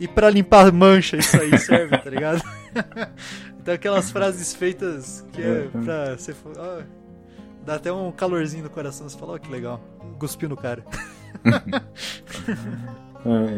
E 0.00 0.08
pra 0.08 0.30
limpar 0.30 0.72
mancha 0.72 1.18
isso 1.18 1.38
aí 1.38 1.56
serve, 1.58 1.96
tá 1.98 2.08
ligado? 2.10 2.42
então 3.60 3.74
aquelas 3.74 4.10
frases 4.10 4.54
feitas 4.54 5.24
que 5.30 5.42
é 5.42 5.68
pra 5.84 6.16
você 6.16 6.34
ó, 6.56 6.80
dá 7.64 7.74
até 7.74 7.92
um 7.92 8.10
calorzinho 8.10 8.64
no 8.64 8.70
coração, 8.70 9.08
você 9.08 9.18
fala, 9.18 9.34
ó, 9.34 9.38
que 9.38 9.50
legal. 9.50 9.80
Cuspiu 10.18 10.48
no 10.48 10.56
cara. 10.56 10.84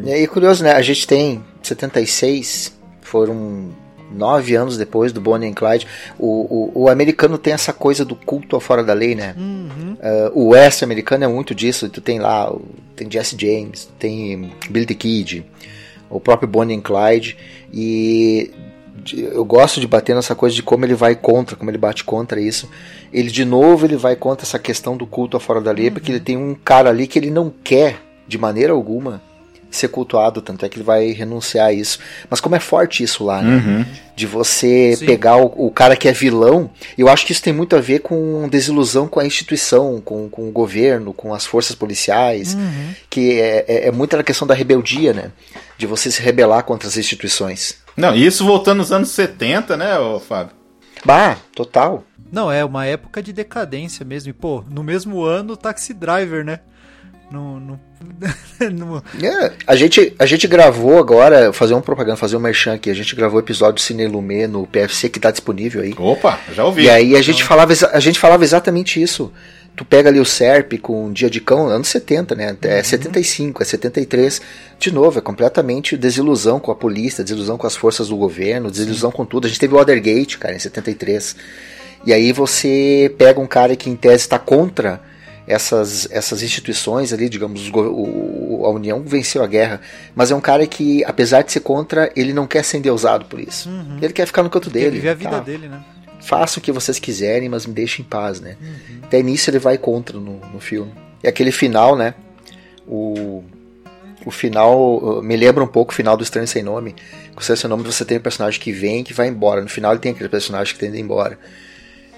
E 0.05 0.13
aí, 0.13 0.27
curioso, 0.27 0.65
né? 0.65 0.73
A 0.73 0.83
gente 0.83 1.07
tem 1.07 1.43
76, 1.63 2.77
foram 3.01 3.71
nove 4.11 4.55
anos 4.55 4.77
depois 4.77 5.13
do 5.13 5.21
Bonnie 5.21 5.49
and 5.49 5.55
Clyde. 5.55 5.87
O, 6.19 6.73
o, 6.77 6.83
o 6.83 6.89
americano 6.89 7.39
tem 7.39 7.53
essa 7.53 7.73
coisa 7.73 8.05
do 8.05 8.17
culto 8.17 8.57
ao 8.57 8.61
fora 8.61 8.83
da 8.83 8.93
lei, 8.93 9.15
né? 9.15 9.35
Uhum. 9.39 9.93
Uh, 9.95 10.31
o 10.35 10.49
West 10.49 10.83
americano 10.83 11.25
é 11.25 11.29
muito 11.29 11.55
disso. 11.55 11.89
Tu 11.89 12.01
tem 12.01 12.19
lá, 12.19 12.53
tem 12.97 13.11
Jesse 13.11 13.37
James, 13.39 13.89
tem 13.99 14.53
Billy 14.69 14.87
the 14.87 14.95
Kid, 14.95 15.47
o 16.13 16.21
próprio 16.21 16.49
Bonnie 16.49 16.77
and 16.77 16.81
Clyde. 16.81 17.37
E 17.73 18.51
eu 19.13 19.45
gosto 19.45 19.81
de 19.81 19.87
bater 19.87 20.15
nessa 20.15 20.35
coisa 20.35 20.55
de 20.55 20.63
como 20.63 20.85
ele 20.85 20.95
vai 20.95 21.17
contra, 21.17 21.57
como 21.57 21.71
ele 21.71 21.79
bate 21.79 22.05
contra 22.05 22.41
isso. 22.41 22.71
Ele, 23.13 23.31
de 23.31 23.45
novo, 23.45 23.87
ele 23.87 23.97
vai 23.97 24.15
contra 24.15 24.47
essa 24.47 24.59
questão 24.59 24.97
do 24.97 25.07
culto 25.07 25.37
ao 25.37 25.41
fora 25.41 25.61
da 25.61 25.73
lei, 25.73 25.91
porque 25.91 26.13
ele 26.13 26.21
tem 26.21 26.37
um 26.37 26.55
cara 26.55 26.91
ali 26.91 27.07
que 27.07 27.19
ele 27.19 27.31
não 27.31 27.53
quer, 27.65 28.01
de 28.29 28.39
maneira 28.39 28.73
alguma, 28.73 29.21
ser 29.77 29.89
cultuado, 29.89 30.41
tanto 30.43 30.65
é 30.65 30.69
que 30.69 30.77
ele 30.77 30.85
vai 30.85 31.11
renunciar 31.13 31.67
a 31.69 31.73
isso. 31.73 31.99
Mas 32.29 32.41
como 32.41 32.55
é 32.55 32.61
forte 32.61 33.03
isso 33.03 33.25
lá, 33.25 33.41
né? 33.43 33.57
Uhum. 33.57 33.85
de 34.15 34.27
você 34.27 34.95
Sim. 34.97 35.07
pegar 35.07 35.37
o, 35.37 35.47
o 35.67 35.71
cara 35.71 35.97
que 35.97 36.07
é 36.07 36.13
vilão. 36.13 36.71
Eu 36.99 37.09
acho 37.09 37.25
que 37.25 37.33
isso 37.33 37.43
tem 37.43 37.53
muito 37.53 37.75
a 37.75 37.81
ver 37.81 38.01
com 38.01 38.47
desilusão 38.49 39.09
com 39.09 39.19
a 39.19 39.27
instituição, 39.27 40.01
com, 40.01 40.29
com 40.29 40.49
o 40.49 40.53
governo, 40.53 41.13
com 41.15 41.33
as 41.35 41.47
forças 41.47 41.75
policiais, 41.75 42.55
Uhum. 42.55 42.95
que 43.09 43.41
é, 43.41 43.65
é, 43.67 43.89
é 43.89 43.91
muito 43.91 44.17
a 44.17 44.23
questão 44.23 44.47
da 44.47 44.55
rebeldia, 44.55 45.13
né? 45.13 45.33
De 45.79 45.87
você 45.87 46.11
se 46.11 46.21
rebelar 46.23 46.63
contra 46.65 46.87
as 46.89 46.97
instituições. 46.97 47.77
Não, 47.97 48.15
e 48.15 48.25
isso 48.27 48.45
voltando 48.45 48.79
nos 48.79 48.93
anos 48.93 49.09
70, 49.11 49.77
né, 49.77 49.99
ô 49.99 50.21
Fábio? 50.21 50.55
Bah, 51.05 51.37
total. 51.55 52.05
Não, 52.31 52.51
é 52.51 52.65
uma 52.65 52.87
época 52.87 53.23
de 53.23 53.33
decadência 53.33 54.05
mesmo. 54.07 54.31
E, 54.31 54.33
pô, 54.33 54.65
no 54.71 54.83
mesmo 54.83 55.23
ano, 55.23 55.57
Taxi 55.57 55.93
Driver, 55.93 56.43
né? 56.45 56.61
No, 57.33 57.59
no, 57.59 57.81
no- 58.71 59.03
É, 59.25 59.53
a, 59.67 59.75
gente, 59.75 60.15
a 60.19 60.27
gente 60.27 60.47
gravou 60.47 60.99
agora, 60.99 61.53
fazer 61.53 61.75
um 61.75 61.81
propaganda, 61.81 62.17
fazer 62.17 62.37
um 62.37 62.41
merchan 62.41 62.75
aqui, 62.75 62.91
a 62.91 62.95
gente 62.95 63.17
gravou 63.17 63.39
o 63.41 63.43
episódio 63.43 63.75
do 63.77 63.81
Cine 63.81 64.07
Lumet 64.07 64.47
no 64.47 64.67
PFC 64.67 65.09
que 65.09 65.19
tá 65.19 65.31
disponível 65.31 65.83
aí. 65.83 65.95
Opa, 65.99 66.39
já 66.55 66.65
ouvi. 66.65 66.83
E 66.85 66.91
aí 66.91 67.17
a 67.17 67.23
gente, 67.23 67.43
falava, 67.43 67.73
a 67.93 68.01
gente 68.01 68.19
falava 68.19 68.45
exatamente 68.45 69.01
isso. 69.03 69.33
Tu 69.75 69.87
pega 69.87 70.11
ali 70.11 70.21
o 70.21 70.25
SERP 70.27 70.75
com 70.83 71.11
Dia 71.11 71.31
de 71.31 71.41
Cão, 71.41 71.67
anos 71.69 71.89
70, 71.89 72.35
né? 72.35 72.55
É 72.61 72.83
75, 72.83 73.63
é 73.63 73.65
73. 73.65 74.43
De 74.79 74.93
novo, 74.93 75.19
é 75.19 75.23
completamente 75.23 75.97
desilusão 75.97 76.61
com 76.61 76.71
a 76.71 76.75
polícia, 76.75 77.25
desilusão 77.25 77.57
com 77.57 77.67
as 77.67 77.75
forças 77.75 78.09
do 78.09 78.17
governo, 78.19 78.71
desilusão 78.71 79.11
com 79.11 79.25
tudo. 79.25 79.47
A 79.47 79.49
gente 79.49 79.59
teve 79.59 79.73
o 79.73 79.79
Watergate, 79.79 80.37
cara, 80.37 80.55
em 80.55 80.59
73. 80.59 81.35
E 82.05 82.13
aí 82.13 82.33
você 82.33 83.15
pega 83.17 83.41
um 83.41 83.47
cara 83.47 83.75
que 83.75 83.89
em 83.89 83.97
tese 83.97 84.17
está 84.25 84.39
contra 84.39 85.01
essas, 85.53 86.09
essas 86.11 86.43
instituições 86.43 87.13
ali, 87.13 87.29
digamos, 87.29 87.69
o- 87.73 88.63
a 88.65 88.71
União 88.71 89.03
venceu 89.05 89.43
a 89.43 89.47
guerra, 89.47 89.81
mas 90.15 90.31
é 90.31 90.35
um 90.35 90.41
cara 90.41 90.67
que, 90.67 91.05
apesar 91.05 91.43
de 91.43 91.53
ser 91.53 91.61
contra, 91.61 92.11
ele 92.17 92.33
não 92.33 92.47
quer 92.47 92.65
ser 92.65 92.79
endeusado 92.79 93.25
por 93.27 93.39
isso. 93.41 93.69
Uhum. 93.69 93.99
Ele 94.01 94.13
quer 94.13 94.27
ficar 94.27 94.43
no 94.43 94.51
canto 94.51 94.71
dele. 94.71 94.91
viver 94.91 95.11
a 95.11 95.15
vida 95.15 95.31
tá? 95.31 95.41
dele, 95.41 95.69
né? 95.69 95.83
faça 96.21 96.61
o 96.61 96.63
que 96.63 96.71
vocês 96.71 96.99
quiserem, 97.01 97.49
mas 97.49 97.67
me 97.67 97.75
deixem 97.75 98.05
em 98.05 98.09
paz, 98.09 98.41
né? 98.41 98.57
Até 99.03 99.21
nisso 99.23 99.51
ele 99.51 99.59
vai 99.59 99.77
contra 99.77 100.19
no, 100.21 100.39
no 100.53 100.61
filme. 100.61 100.93
E 101.23 101.27
aquele 101.27 101.51
final, 101.51 101.97
né? 101.97 102.15
O, 102.87 103.43
o 104.25 104.31
final 104.31 104.99
uh, 104.99 105.21
me 105.23 105.37
lembra 105.37 105.65
um 105.65 105.67
pouco 105.67 105.93
o 105.93 105.95
final 105.95 106.17
do 106.17 106.23
Estranho 106.23 106.47
Sem 106.47 106.63
Nome. 106.63 106.95
Com 107.33 107.39
o 107.39 107.41
Estranho 107.41 107.57
Sem 107.59 107.69
Nome 107.69 107.83
você 107.83 108.05
tem 108.05 108.19
um 108.19 108.21
personagem 108.21 108.61
que 108.61 108.71
vem 108.73 109.01
e 109.01 109.05
que 109.05 109.13
vai 109.13 109.27
embora. 109.27 109.61
No 109.61 109.69
final 109.69 109.93
ele 109.93 110.01
tem 110.01 110.13
aquele 110.13 110.29
personagem 110.29 110.73
que 110.73 110.79
tende 110.79 111.01
embora. 111.01 111.37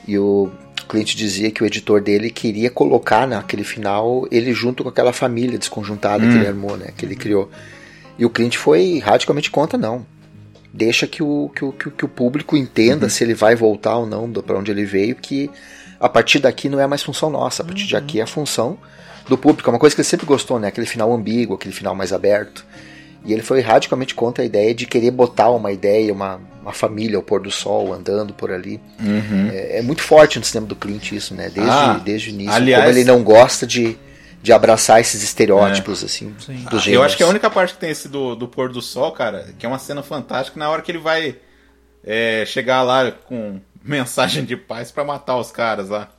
E 0.07 0.19
o 0.19 0.51
Clint 0.89 1.15
dizia 1.15 1.51
que 1.51 1.63
o 1.63 1.67
editor 1.67 2.01
dele 2.01 2.31
queria 2.31 2.71
colocar 2.71 3.27
naquele 3.27 3.65
final 3.65 4.27
ele 4.31 4.53
junto 4.53 4.83
com 4.83 4.89
aquela 4.89 5.13
família 5.13 5.59
desconjuntada 5.59 6.27
que 6.27 6.35
ele 6.35 6.47
armou, 6.47 6.77
né? 6.77 6.89
Que 6.97 7.07
ele 7.07 7.17
criou. 7.17 7.51
E 8.19 8.25
o 8.25 8.31
Clint 8.31 8.57
foi 8.57 8.99
radicalmente 8.99 9.51
contra, 9.51 9.79
não 9.79 10.07
deixa 10.75 11.07
que 11.07 11.23
o, 11.23 11.51
que 11.55 11.65
o, 11.65 11.73
que 11.73 12.05
o, 12.05 12.09
público 12.09 12.57
entenda 12.57 13.09
se 13.09 13.23
ele 13.23 13.33
vai 13.33 13.55
voltar 13.55 13.97
ou 13.97 14.07
não 14.07 14.29
para 14.29 14.59
onde 14.59 14.73
ele 14.73 14.85
veio, 14.85 15.15
que 15.15 15.49
a 16.01 16.09
partir 16.09 16.41
daqui 16.41 16.69
não 16.69 16.81
é 16.81 16.87
mais 16.87 17.01
função 17.01 17.31
nossa, 17.31 17.63
a 17.63 17.65
partir 17.65 17.87
de 17.87 17.97
aqui 17.97 18.19
é 18.19 18.25
a 18.25 18.27
função 18.27 18.77
do 19.29 19.39
público. 19.39 19.71
É 19.71 19.73
uma 19.73 19.79
coisa 19.79 19.95
que 19.95 20.01
ele 20.01 20.09
sempre 20.09 20.27
gostou, 20.27 20.59
né? 20.59 20.67
Aquele 20.67 20.87
final 20.87 21.13
ambíguo, 21.13 21.55
aquele 21.55 21.73
final 21.73 21.95
mais 21.95 22.13
aberto. 22.13 22.67
E 23.25 23.33
ele 23.33 23.43
foi 23.43 23.61
radicalmente 23.61 24.15
contra 24.15 24.43
a 24.43 24.47
ideia 24.47 24.75
de 24.75 24.87
querer 24.87 25.11
botar 25.11 25.51
uma 25.51 25.73
ideia, 25.73 26.13
uma, 26.13 26.41
uma 26.61 26.73
família 26.73 27.17
ao 27.17 27.23
pôr 27.23 27.41
do 27.41 27.51
sol, 27.51 27.93
andando 27.95 28.35
por 28.35 28.51
ali. 28.53 28.79
Uhum. 29.01 29.49
É, 29.51 29.79
é 29.79 29.83
muito 29.83 30.03
forte 30.03 30.39
no 30.39 30.45
cinema 30.45 30.67
do 30.67 30.77
Clint 30.77 31.13
isso, 31.13 31.35
né? 31.35 31.45
Desde, 31.49 31.71
Ah, 31.73 32.01
desde 32.05 32.29
o 32.29 32.31
início. 32.35 32.53
aliás- 32.53 32.85
Como 32.85 32.95
ele 32.99 33.05
não 33.05 33.23
gosta 33.25 33.67
de, 33.67 33.97
de 34.43 34.53
abraçar 34.53 35.01
esses 35.01 35.23
estereótipos, 35.23 36.05
assim, 36.05 36.35
Sim. 36.39 36.65
dos 36.65 36.73
Eu 36.75 36.79
gêneros. 36.81 37.07
acho 37.07 37.17
que 37.17 37.23
a 37.23 37.29
única 37.29 37.49
parte 37.49 37.73
que 37.75 37.81
tem 37.81 37.91
esse 37.91 38.09
do, 38.09 38.35
do 38.37 38.47
pôr 38.47 38.71
do 38.71 38.83
sol, 38.83 39.11
cara, 39.13 39.47
que 39.59 39.65
é 39.65 39.69
uma 39.69 39.79
cena 39.79 40.03
fantástica, 40.03 40.59
na 40.59 40.69
hora 40.69 40.83
que 40.83 40.91
ele 40.91 40.99
vai 40.99 41.37
é, 42.05 42.45
chegar 42.47 42.83
lá 42.83 43.11
com 43.11 43.59
mensagem 43.83 44.45
de 44.45 44.57
paz 44.57 44.91
pra 44.91 45.03
matar 45.05 45.37
os 45.39 45.51
caras 45.51 45.89
lá. 45.89 46.11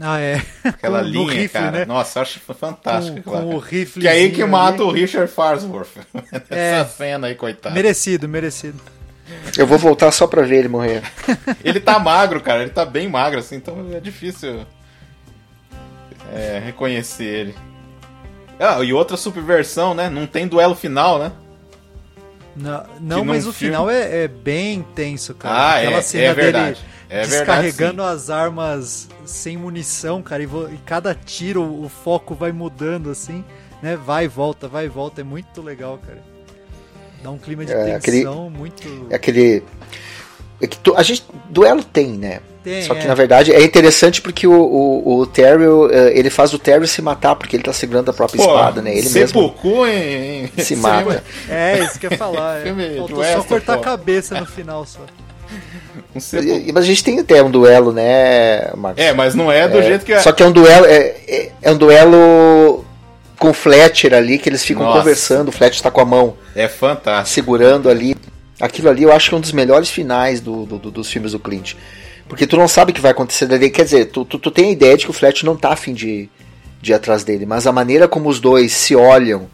Ah, 0.00 0.18
é. 0.20 0.42
Aquela 0.64 1.02
No 1.02 1.08
linha, 1.08 1.32
rifle, 1.32 1.48
cara. 1.48 1.70
né? 1.70 1.84
Nossa, 1.84 2.18
eu 2.18 2.22
acho 2.22 2.40
fantástico. 2.40 3.22
Com- 3.22 3.30
com 3.30 3.54
o 3.54 3.58
riflezinho 3.58 4.00
Que 4.02 4.08
é 4.08 4.10
aí 4.10 4.30
que 4.32 4.42
ali. 4.42 4.50
mata 4.50 4.82
o 4.82 4.90
Richard 4.90 5.30
Farnsworth. 5.30 5.88
É. 6.50 6.80
Essa 6.80 6.90
cena 6.90 7.28
aí, 7.28 7.34
coitado. 7.36 7.74
Merecido, 7.74 8.28
merecido. 8.28 8.80
Eu 9.56 9.66
vou 9.66 9.78
voltar 9.78 10.10
só 10.10 10.26
pra 10.26 10.42
ver 10.42 10.56
ele 10.58 10.68
morrer. 10.68 11.02
Ele 11.64 11.80
tá 11.80 11.98
magro, 11.98 12.40
cara. 12.40 12.60
Ele 12.62 12.70
tá 12.70 12.84
bem 12.84 13.08
magro, 13.08 13.38
assim, 13.38 13.56
então 13.56 13.86
é 13.94 13.98
difícil 14.00 14.66
é, 16.32 16.60
reconhecer 16.64 17.24
ele. 17.24 17.54
Ah, 18.60 18.80
e 18.82 18.92
outra 18.92 19.16
subversão, 19.16 19.94
né? 19.94 20.10
Não 20.10 20.26
tem 20.26 20.46
duelo 20.46 20.74
final, 20.74 21.18
né? 21.18 21.32
Não, 22.56 22.84
não 23.00 23.24
mas 23.24 23.46
o 23.46 23.52
filme- 23.52 23.74
final 23.74 23.90
é, 23.90 24.24
é 24.24 24.28
bem 24.28 24.74
intenso, 24.74 25.34
cara. 25.34 25.54
Ah, 25.54 25.76
Aquela 25.78 25.98
é, 25.98 26.02
cena 26.02 26.24
é 26.24 26.34
dele 26.34 26.76
verdade. 27.08 27.10
É 27.10 27.16
verdade, 27.38 27.62
descarregando 27.66 28.02
as 28.02 28.30
armas 28.30 29.08
sem 29.24 29.56
munição, 29.56 30.22
cara, 30.22 30.42
e, 30.42 30.46
e 30.46 30.78
cada 30.84 31.14
tiro 31.14 31.62
o 31.62 31.88
foco 31.88 32.34
vai 32.34 32.52
mudando 32.52 33.10
assim, 33.10 33.44
né? 33.82 33.96
Vai 33.96 34.24
e 34.24 34.28
volta, 34.28 34.66
vai 34.68 34.86
e 34.86 34.88
volta. 34.88 35.20
É 35.20 35.24
muito 35.24 35.60
legal, 35.62 35.98
cara. 36.04 36.22
Dá 37.22 37.30
um 37.30 37.38
clima 37.38 37.64
de 37.64 37.72
É, 37.72 37.76
tensão 37.76 37.96
aquele- 37.96 38.24
muito. 38.50 39.06
É 39.10 39.14
aquele. 39.16 39.62
É 40.60 40.66
que 40.66 40.76
tu- 40.78 40.94
a 40.96 41.02
gente. 41.02 41.24
Duelo 41.48 41.82
tem, 41.82 42.08
né? 42.12 42.40
Tem, 42.62 42.82
Só 42.82 42.94
que 42.94 43.02
é. 43.04 43.06
na 43.08 43.14
verdade 43.14 43.52
é 43.52 43.62
interessante 43.62 44.22
porque 44.22 44.46
o, 44.46 44.52
o, 44.54 45.18
o 45.18 45.26
Terry, 45.26 45.64
eh, 45.92 46.18
ele 46.18 46.30
faz 46.30 46.54
o 46.54 46.58
Terry 46.58 46.86
se 46.88 47.02
matar 47.02 47.36
porque 47.36 47.54
ele 47.56 47.62
tá 47.62 47.74
segurando 47.74 48.10
a 48.10 48.14
própria 48.14 48.40
espada, 48.40 48.80
né? 48.80 48.96
Ele 48.96 49.06
mesmo 49.10 49.54
em, 49.86 50.44
em- 50.56 50.62
se 50.62 50.74
mata. 50.76 51.22
É, 51.46 51.80
isso 51.84 52.00
que 52.00 52.06
eu 52.06 52.10
ia 52.10 52.16
falar. 52.16 52.66
É. 52.66 52.96
Faltou 52.96 53.22
só 53.22 53.42
cortar 53.42 53.74
a 53.74 53.76
pô. 53.76 53.82
cabeça 53.82 54.40
no 54.40 54.46
final 54.46 54.86
só. 54.86 55.00
Mas 56.72 56.84
a 56.84 56.86
gente 56.86 57.02
tem 57.02 57.18
até 57.18 57.42
um 57.42 57.50
duelo, 57.50 57.92
né, 57.92 58.70
Marcos? 58.76 59.02
É, 59.02 59.12
mas 59.12 59.34
não 59.34 59.50
é 59.50 59.66
do 59.68 59.82
jeito 59.82 60.04
que 60.04 60.12
é. 60.12 60.20
Só 60.20 60.30
que 60.32 60.42
é 60.42 60.46
um 60.46 60.52
duelo. 60.52 60.86
É, 60.86 61.16
é, 61.26 61.50
é 61.62 61.70
um 61.72 61.76
duelo 61.76 62.84
com 63.38 63.50
o 63.50 63.52
Fletcher 63.54 64.14
ali, 64.14 64.38
que 64.38 64.48
eles 64.48 64.64
ficam 64.64 64.84
Nossa. 64.84 64.98
conversando, 65.00 65.48
o 65.48 65.52
Fletcher 65.52 65.82
tá 65.82 65.90
com 65.90 66.00
a 66.00 66.04
mão 66.04 66.34
É 66.54 66.68
fantástico. 66.68 67.34
segurando 67.34 67.90
ali. 67.90 68.16
Aquilo 68.60 68.88
ali 68.88 69.02
eu 69.02 69.12
acho 69.12 69.28
que 69.28 69.34
é 69.34 69.38
um 69.38 69.40
dos 69.40 69.50
melhores 69.52 69.90
finais 69.90 70.40
do, 70.40 70.64
do- 70.64 70.78
do- 70.78 70.90
dos 70.92 71.10
filmes 71.10 71.32
do 71.32 71.38
Clint. 71.40 71.74
Porque 72.28 72.46
tu 72.46 72.56
não 72.56 72.68
sabe 72.68 72.92
o 72.92 72.94
que 72.94 73.00
vai 73.00 73.10
acontecer 73.10 73.46
dali. 73.46 73.68
Quer 73.68 73.82
dizer, 73.84 74.04
tu, 74.06 74.24
tu, 74.24 74.38
tu 74.38 74.50
tem 74.50 74.68
a 74.68 74.72
ideia 74.72 74.96
de 74.96 75.04
que 75.04 75.10
o 75.10 75.12
Fletcher 75.12 75.44
não 75.44 75.56
tá 75.56 75.70
afim 75.72 75.92
de, 75.92 76.30
de 76.80 76.92
ir 76.92 76.94
atrás 76.94 77.24
dele. 77.24 77.44
Mas 77.44 77.66
a 77.66 77.72
maneira 77.72 78.06
como 78.06 78.28
os 78.28 78.38
dois 78.40 78.72
se 78.72 78.94
olham 78.94 79.48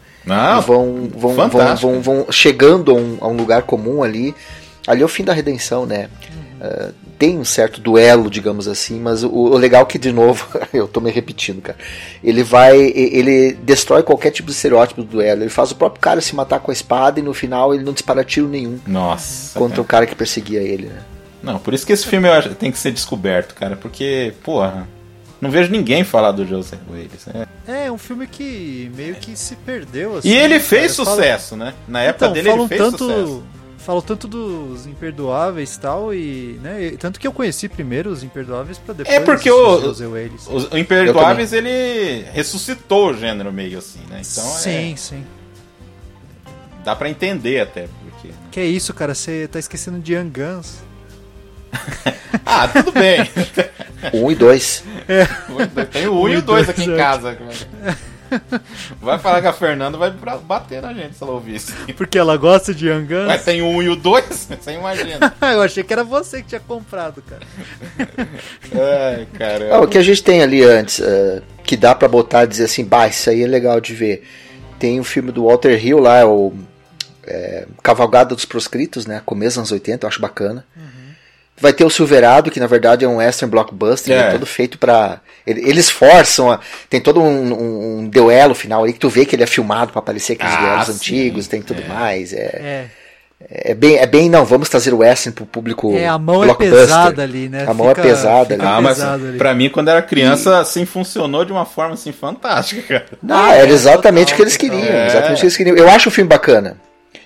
e 0.59 0.61
vão, 0.61 1.09
vão, 1.15 1.33
vão, 1.33 1.75
vão, 1.75 2.01
vão 2.01 2.25
chegando 2.31 2.91
a 2.91 2.93
um, 2.93 3.17
a 3.19 3.27
um 3.27 3.33
lugar 3.35 3.63
comum 3.63 4.03
ali. 4.03 4.33
Ali 4.87 5.01
é 5.01 5.05
o 5.05 5.09
fim 5.09 5.23
da 5.23 5.33
redenção, 5.33 5.85
né? 5.85 6.07
Uh, 6.63 6.93
tem 7.17 7.39
um 7.39 7.43
certo 7.43 7.81
duelo, 7.81 8.29
digamos 8.29 8.67
assim, 8.67 8.99
mas 8.99 9.23
o, 9.23 9.29
o 9.31 9.57
legal 9.57 9.81
é 9.81 9.85
que, 9.85 9.97
de 9.97 10.11
novo, 10.11 10.47
eu 10.71 10.87
tô 10.87 11.01
me 11.01 11.09
repetindo, 11.09 11.59
cara. 11.59 11.77
Ele 12.23 12.43
vai. 12.43 12.77
Ele 12.77 13.53
destrói 13.63 14.03
qualquer 14.03 14.29
tipo 14.29 14.47
de 14.47 14.53
estereótipo 14.53 15.01
do 15.01 15.07
duelo. 15.07 15.41
Ele 15.41 15.49
faz 15.49 15.71
o 15.71 15.75
próprio 15.75 15.99
cara 15.99 16.21
se 16.21 16.35
matar 16.35 16.59
com 16.59 16.69
a 16.69 16.73
espada 16.73 17.19
e 17.19 17.23
no 17.23 17.33
final 17.33 17.73
ele 17.73 17.83
não 17.83 17.93
dispara 17.93 18.23
tiro 18.23 18.47
nenhum 18.47 18.77
Nossa. 18.85 19.57
contra 19.57 19.77
cara. 19.77 19.81
o 19.81 19.85
cara 19.85 20.05
que 20.05 20.15
perseguia 20.15 20.61
ele, 20.61 20.85
né? 20.87 21.01
Não, 21.41 21.57
por 21.57 21.73
isso 21.73 21.83
que 21.83 21.93
esse 21.93 22.05
filme 22.05 22.29
acho, 22.29 22.53
tem 22.53 22.71
que 22.71 22.77
ser 22.77 22.91
descoberto, 22.91 23.55
cara. 23.55 23.75
Porque, 23.75 24.31
porra, 24.43 24.87
não 25.41 25.49
vejo 25.49 25.71
ninguém 25.71 26.03
falar 26.03 26.31
do 26.31 26.45
Joseph 26.45 26.79
Wales. 26.87 27.25
né? 27.25 27.47
É, 27.67 27.91
um 27.91 27.97
filme 27.97 28.27
que 28.27 28.91
meio 28.95 29.15
que 29.15 29.35
se 29.35 29.55
perdeu. 29.55 30.17
Assim, 30.17 30.29
E 30.29 30.35
ele 30.35 30.59
fez 30.59 30.95
cara. 30.95 31.09
Sucesso, 31.09 31.55
né? 31.55 31.73
Na 31.87 32.03
época 32.03 32.25
Então, 32.25 32.33
dele 32.33 32.49
ele 32.51 32.67
fez 32.67 32.79
tanto, 32.79 32.97
sucesso. 32.99 33.43
Falam 33.81 34.01
tanto 34.01 34.27
dos 34.27 34.85
Imperdoáveis 34.87 35.75
e 35.75 35.79
tal, 35.79 36.13
e, 36.13 36.59
né, 36.61 36.83
e- 36.83 36.97
tanto 36.97 37.19
que 37.19 37.27
eu 37.27 37.33
conheci 37.33 37.67
primeiro 37.67 38.09
os 38.09 38.23
Imperdoáveis 38.23 38.77
pra 38.77 38.93
depois 38.93 39.15
É 39.15 39.19
porque 39.19 39.49
o- 39.51 39.75
os 39.89 39.99
Wales. 39.99 40.47
Os 40.47 40.65
o 40.71 40.77
Imperdoáveis, 40.77 41.51
ele 41.53 42.25
ressuscitou 42.33 43.09
o 43.11 43.13
gênero 43.13 43.51
meio 43.51 43.77
assim, 43.79 43.99
né? 44.09 44.21
Então 44.21 44.43
sim, 44.43 44.95
sim. 44.95 45.23
é, 46.47 46.83
dá 46.83 46.95
pra 46.95 47.09
entender 47.09 47.59
até. 47.59 47.87
Porque... 48.09 48.29
Que 48.51 48.59
é 48.59 48.65
isso, 48.65 48.93
cara, 48.93 49.13
você 49.15 49.47
tá 49.47 49.59
esquecendo 49.59 49.99
de 49.99 50.13
Young 50.13 50.29
Guns. 50.31 50.75
Ah, 52.45 52.67
tudo 52.67 52.91
bem. 52.93 53.19
Um 54.13 54.31
e 54.31 54.35
dois. 54.35 54.83
Tem 55.91 56.07
o 56.07 56.21
1 56.21 56.29
e 56.29 56.35
o 56.37 56.41
2 56.41 56.69
aqui 56.69 56.83
em 56.83 56.85
dois, 56.87 56.97
casa. 56.97 57.37
Vai 59.01 59.19
falar 59.19 59.41
que 59.41 59.47
a 59.47 59.53
Fernanda 59.53 59.97
vai 59.97 60.11
bater 60.11 60.81
na 60.81 60.93
gente 60.93 61.15
se 61.15 61.23
ela 61.23 61.33
ouvir 61.33 61.55
isso. 61.55 61.73
Porque 61.97 62.17
ela 62.17 62.37
gosta 62.37 62.73
de 62.73 62.87
Young 62.87 63.05
Guns. 63.05 63.27
Mas 63.27 63.43
tem 63.43 63.61
o 63.61 63.67
1 63.67 63.83
e 63.83 63.89
o 63.89 63.95
2? 63.95 64.25
Você 64.61 64.71
imagina. 64.71 65.33
eu 65.41 65.61
achei 65.61 65.83
que 65.83 65.93
era 65.93 66.03
você 66.03 66.41
que 66.41 66.49
tinha 66.49 66.61
comprado, 66.61 67.21
cara. 67.21 67.41
Ai, 68.73 69.27
cara. 69.37 69.75
Ah, 69.75 69.79
o 69.81 69.87
que 69.87 69.97
a 69.97 70.01
gente 70.01 70.23
tem 70.23 70.41
ali 70.41 70.63
antes, 70.63 70.99
eh, 70.99 71.41
que 71.63 71.75
dá 71.75 71.93
pra 71.93 72.07
botar 72.07 72.43
e 72.43 72.47
dizer 72.47 72.65
assim, 72.65 72.83
bah, 72.83 73.07
isso 73.07 73.29
aí 73.29 73.43
é 73.43 73.47
legal 73.47 73.79
de 73.79 73.93
ver. 73.93 74.27
Tem 74.79 74.99
o 74.99 75.03
filme 75.03 75.31
do 75.31 75.45
Walter 75.45 75.83
Hill 75.83 75.99
lá, 75.99 76.25
o 76.25 76.53
é, 77.23 77.65
Cavalgada 77.83 78.35
dos 78.35 78.45
Proscritos, 78.45 79.05
né? 79.05 79.21
Começo 79.25 79.51
dos 79.51 79.57
anos 79.57 79.71
80, 79.71 80.05
eu 80.05 80.07
acho 80.07 80.21
bacana. 80.21 80.65
Vai 81.61 81.71
ter 81.71 81.85
o 81.85 81.89
Silverado, 81.89 82.49
que 82.49 82.59
na 82.59 82.67
verdade 82.67 83.05
é 83.05 83.07
um 83.07 83.17
western 83.17 83.51
blockbuster, 83.51 84.13
É. 84.17 84.23
né, 84.23 84.31
todo 84.31 84.45
feito 84.45 84.77
pra. 84.79 85.19
ele- 85.45 85.61
Eles 85.69 85.89
forçam, 85.89 86.51
a- 86.51 86.59
tem 86.89 86.99
todo 86.99 87.21
um, 87.21 87.53
um- 87.53 87.99
um 87.99 88.07
duelo 88.09 88.55
final 88.55 88.83
aí 88.83 88.93
que 88.93 88.99
tu 88.99 89.09
vê 89.09 89.25
que 89.25 89.35
ele 89.35 89.43
é 89.43 89.47
filmado 89.47 89.91
pra 89.93 90.01
parecer 90.01 90.33
aqueles 90.33 90.53
Ah, 90.53 90.59
duelos 90.61 90.85
sim, 90.87 90.93
antigos, 90.93 91.47
tem 91.47 91.61
tudo 91.61 91.81
é. 91.83 91.87
mais. 91.87 92.33
É, 92.33 92.87
É, 93.49 93.71
é, 93.71 93.73
bem, 93.73 93.97
é 93.97 94.05
bem, 94.05 94.29
não, 94.29 94.45
vamos 94.45 94.69
trazer 94.69 94.93
o 94.93 94.99
western 94.99 95.33
pro 95.35 95.45
público. 95.47 95.95
é 95.97 96.07
a 96.07 96.17
mão 96.19 96.43
é 96.43 96.53
pesada 96.53 97.23
ali, 97.23 97.49
né? 97.49 97.65
A 97.67 97.73
mão 97.73 97.89
é 97.89 97.95
pesada 97.95 98.53
ali. 98.53 98.63
Ah, 98.63 98.79
mas 98.79 99.01
ali. 99.01 99.37
pra 99.37 99.53
mim, 99.55 99.67
quando 99.69 99.89
era 99.89 99.99
criança, 100.01 100.59
assim, 100.59 100.85
funcionou 100.85 101.43
de 101.43 101.51
uma 101.51 101.65
forma, 101.65 101.95
assim, 101.95 102.11
fantástica, 102.11 102.81
cara. 102.99 103.05
Ah, 103.29 103.55
era 103.55 103.69
exatamente 103.71 104.27
total, 104.27 104.33
o 104.33 104.37
que 104.37 104.41
eles 104.43 104.57
queriam. 104.57 104.83
É. 104.83 105.07
Exatamente 105.07 105.37
o 105.37 105.39
que 105.39 105.45
eles 105.45 105.57
queriam. 105.57 105.75
Eu 105.75 105.89
acho 105.89 106.09
o 106.09 106.11
filme 106.11 106.29
bacana. 106.29 106.77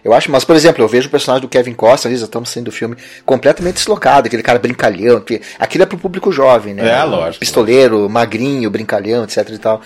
Eu 0.06 0.14
acho, 0.14 0.32
mas, 0.32 0.46
por 0.46 0.56
exemplo, 0.56 0.84
eu 0.84 0.88
vejo 0.88 1.08
o 1.08 1.10
personagem 1.10 1.42
do 1.42 1.50
Kevin 1.50 1.74
Costner, 1.74 2.12
ali, 2.12 2.20
já 2.20 2.26
estamos 2.26 2.50
saindo 2.50 2.66
do 2.66 2.72
filme, 2.72 2.96
completamente 3.26 3.78
deslocado, 3.78 4.28
aquele 4.28 4.44
cara 4.44 4.60
brincalhão, 4.60 5.20
que 5.20 5.42
aquilo 5.58 5.84
é 5.84 5.88
pro 5.88 5.98
público 5.98 6.32
jovem, 6.32 6.76
né? 6.76 6.88
É, 6.88 7.04
lógico. 7.04 7.40
Pistoleiro, 7.40 8.08
magrinho, 8.08 8.70
brincalhão, 8.70 9.24
etc 9.24 9.50
e 9.50 9.58
tal. 9.58 9.82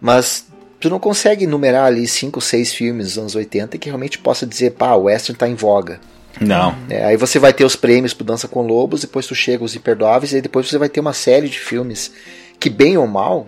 Mas 0.00 0.46
tu 0.80 0.88
não 0.88 0.98
consegue 0.98 1.46
numerar 1.46 1.84
ali 1.84 2.06
cinco, 2.06 2.40
seis 2.40 2.72
filmes 2.72 3.08
dos 3.08 3.18
anos 3.18 3.34
80 3.34 3.76
que 3.76 3.90
realmente 3.90 4.18
possa 4.18 4.46
dizer, 4.46 4.70
pá, 4.70 4.94
o 4.94 5.02
western 5.02 5.38
tá 5.38 5.46
em 5.46 5.54
voga. 5.54 6.00
Não. 6.40 6.74
É, 6.88 7.04
aí 7.04 7.18
você 7.18 7.38
vai 7.38 7.52
ter 7.52 7.66
os 7.66 7.76
prêmios 7.76 8.14
pro 8.14 8.24
Dança 8.24 8.48
com 8.48 8.62
Lobos, 8.62 9.02
depois 9.02 9.26
tu 9.26 9.34
chega 9.34 9.62
os 9.62 9.76
Imperdoáveis, 9.76 10.32
e 10.32 10.40
depois 10.40 10.70
você 10.70 10.78
vai 10.78 10.88
ter 10.88 11.00
uma 11.00 11.12
série 11.12 11.50
de 11.50 11.58
filmes 11.58 12.10
que, 12.58 12.70
bem 12.70 12.96
ou 12.96 13.06
mal, 13.06 13.46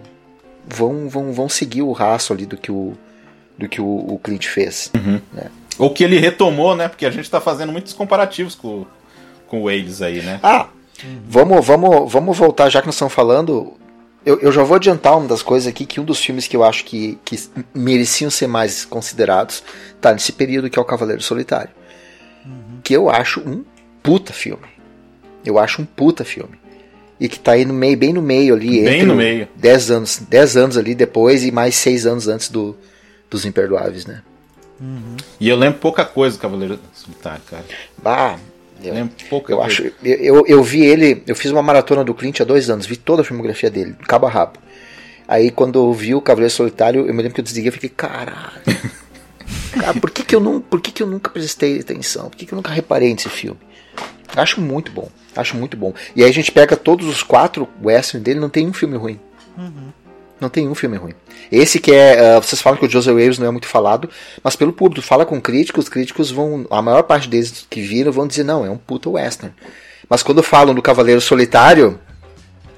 vão, 0.68 1.08
vão, 1.08 1.32
vão 1.32 1.48
seguir 1.48 1.80
o 1.80 1.92
rastro 1.92 2.34
ali 2.34 2.44
do 2.44 2.58
que 2.58 2.70
o, 2.70 2.92
do 3.56 3.66
que 3.66 3.80
o, 3.80 3.86
o 3.86 4.20
Clint 4.22 4.46
fez. 4.46 4.90
Ou 5.78 5.90
que 5.90 6.04
ele 6.04 6.18
retomou, 6.18 6.74
né? 6.76 6.88
Porque 6.88 7.06
a 7.06 7.10
gente 7.10 7.30
tá 7.30 7.40
fazendo 7.40 7.72
muitos 7.72 7.92
comparativos 7.92 8.54
com, 8.54 8.86
com 9.46 9.62
o 9.62 9.64
Wales 9.64 10.02
aí, 10.02 10.20
né? 10.22 10.40
Ah, 10.42 10.68
vamos, 11.26 11.64
vamos, 11.64 12.12
vamos 12.12 12.38
voltar, 12.38 12.68
já 12.68 12.80
que 12.80 12.86
nós 12.86 12.94
estamos 12.94 13.14
falando. 13.14 13.74
Eu, 14.24 14.38
eu 14.40 14.52
já 14.52 14.62
vou 14.62 14.76
adiantar 14.76 15.18
uma 15.18 15.26
das 15.26 15.42
coisas 15.42 15.66
aqui, 15.66 15.84
que 15.84 16.00
um 16.00 16.04
dos 16.04 16.20
filmes 16.20 16.46
que 16.46 16.56
eu 16.56 16.62
acho 16.62 16.84
que, 16.84 17.18
que 17.24 17.36
mereciam 17.74 18.30
ser 18.30 18.46
mais 18.46 18.84
considerados 18.84 19.64
tá 20.00 20.12
nesse 20.12 20.32
período 20.32 20.70
que 20.70 20.78
é 20.78 20.82
o 20.82 20.84
Cavaleiro 20.84 21.22
Solitário. 21.22 21.70
Que 22.84 22.94
eu 22.94 23.10
acho 23.10 23.40
um 23.40 23.64
puta 24.02 24.32
filme. 24.32 24.66
Eu 25.44 25.58
acho 25.58 25.82
um 25.82 25.84
puta 25.84 26.24
filme. 26.24 26.60
E 27.18 27.28
que 27.28 27.38
tá 27.38 27.52
aí 27.52 27.64
no 27.64 27.74
meio, 27.74 27.96
bem 27.96 28.12
no 28.12 28.22
meio 28.22 28.54
ali. 28.54 28.82
Bem 28.82 28.94
entre 28.94 29.06
no 29.06 29.14
meio. 29.14 29.48
10 29.56 29.90
anos, 29.90 30.22
10 30.28 30.56
anos 30.56 30.76
ali 30.76 30.94
depois 30.94 31.44
e 31.44 31.50
mais 31.50 31.74
6 31.76 32.06
anos 32.06 32.28
antes 32.28 32.48
do, 32.48 32.76
dos 33.30 33.44
Imperdoáveis, 33.44 34.06
né? 34.06 34.22
E 35.38 35.48
eu 35.48 35.56
lembro 35.56 35.78
pouca 35.78 36.04
coisa 36.04 36.36
do 36.36 36.40
Cavaleiro 36.40 36.78
Solitário, 36.92 37.42
cara. 37.48 37.64
Bah, 38.02 38.36
Eu 38.82 38.94
lembro 38.94 39.14
pouca 39.30 39.52
eu 39.52 39.58
coisa. 39.58 39.72
acho. 39.72 39.82
Eu, 40.02 40.16
eu, 40.36 40.44
eu 40.46 40.62
vi 40.62 40.84
ele, 40.84 41.22
eu 41.26 41.34
fiz 41.36 41.50
uma 41.52 41.62
maratona 41.62 42.02
do 42.04 42.14
Clint 42.14 42.40
há 42.40 42.44
dois 42.44 42.68
anos, 42.70 42.86
vi 42.86 42.96
toda 42.96 43.22
a 43.22 43.24
filmografia 43.24 43.70
dele, 43.70 43.92
de 43.92 44.06
cabo 44.06 44.26
a 44.26 44.30
rabo. 44.30 44.58
Aí 45.28 45.50
quando 45.50 45.78
eu 45.78 45.92
vi 45.92 46.14
o 46.14 46.20
Cavaleiro 46.20 46.52
Solitário, 46.52 47.06
eu 47.06 47.14
me 47.14 47.22
lembro 47.22 47.34
que 47.34 47.40
eu 47.40 47.44
desliguei 47.44 47.68
e 47.68 47.72
fiquei, 47.72 47.88
caralho. 47.88 48.60
Cara, 49.72 49.94
por 49.94 50.10
que, 50.10 50.22
que, 50.22 50.34
eu, 50.34 50.40
não, 50.40 50.60
por 50.60 50.80
que, 50.82 50.90
que 50.92 51.02
eu 51.02 51.06
nunca 51.06 51.30
prestei 51.30 51.80
atenção? 51.80 52.28
Por 52.28 52.36
que, 52.36 52.44
que 52.44 52.52
eu 52.52 52.56
nunca 52.56 52.70
reparei 52.70 53.10
nesse 53.12 53.28
filme? 53.30 53.58
Acho 54.36 54.60
muito 54.60 54.92
bom, 54.92 55.08
acho 55.34 55.56
muito 55.56 55.76
bom. 55.78 55.94
E 56.14 56.22
aí 56.22 56.28
a 56.28 56.32
gente 56.32 56.52
pega 56.52 56.76
todos 56.76 57.06
os 57.06 57.22
quatro 57.22 57.66
western 57.82 58.22
dele, 58.22 58.38
não 58.40 58.50
tem 58.50 58.66
um 58.68 58.72
filme 58.72 58.96
ruim. 58.98 59.18
Não 60.42 60.48
tem 60.48 60.68
um 60.68 60.74
filme 60.74 60.96
ruim. 60.96 61.14
Esse 61.52 61.78
que 61.78 61.92
é. 61.92 62.36
Uh, 62.36 62.42
vocês 62.42 62.60
falam 62.60 62.76
que 62.76 62.84
o 62.84 62.90
Joseph 62.90 63.14
Wales 63.14 63.38
não 63.38 63.46
é 63.46 63.50
muito 63.52 63.68
falado, 63.68 64.10
mas 64.42 64.56
pelo 64.56 64.72
público, 64.72 65.06
fala 65.06 65.24
com 65.24 65.40
críticos, 65.40 65.84
os 65.84 65.88
críticos 65.88 66.32
vão. 66.32 66.66
A 66.68 66.82
maior 66.82 67.04
parte 67.04 67.28
deles 67.28 67.64
que 67.70 67.80
viram 67.80 68.10
vão 68.10 68.26
dizer, 68.26 68.42
não, 68.42 68.66
é 68.66 68.70
um 68.70 68.76
puta 68.76 69.08
western. 69.08 69.54
Mas 70.08 70.20
quando 70.20 70.42
falam 70.42 70.74
do 70.74 70.82
Cavaleiro 70.82 71.20
Solitário, 71.20 71.96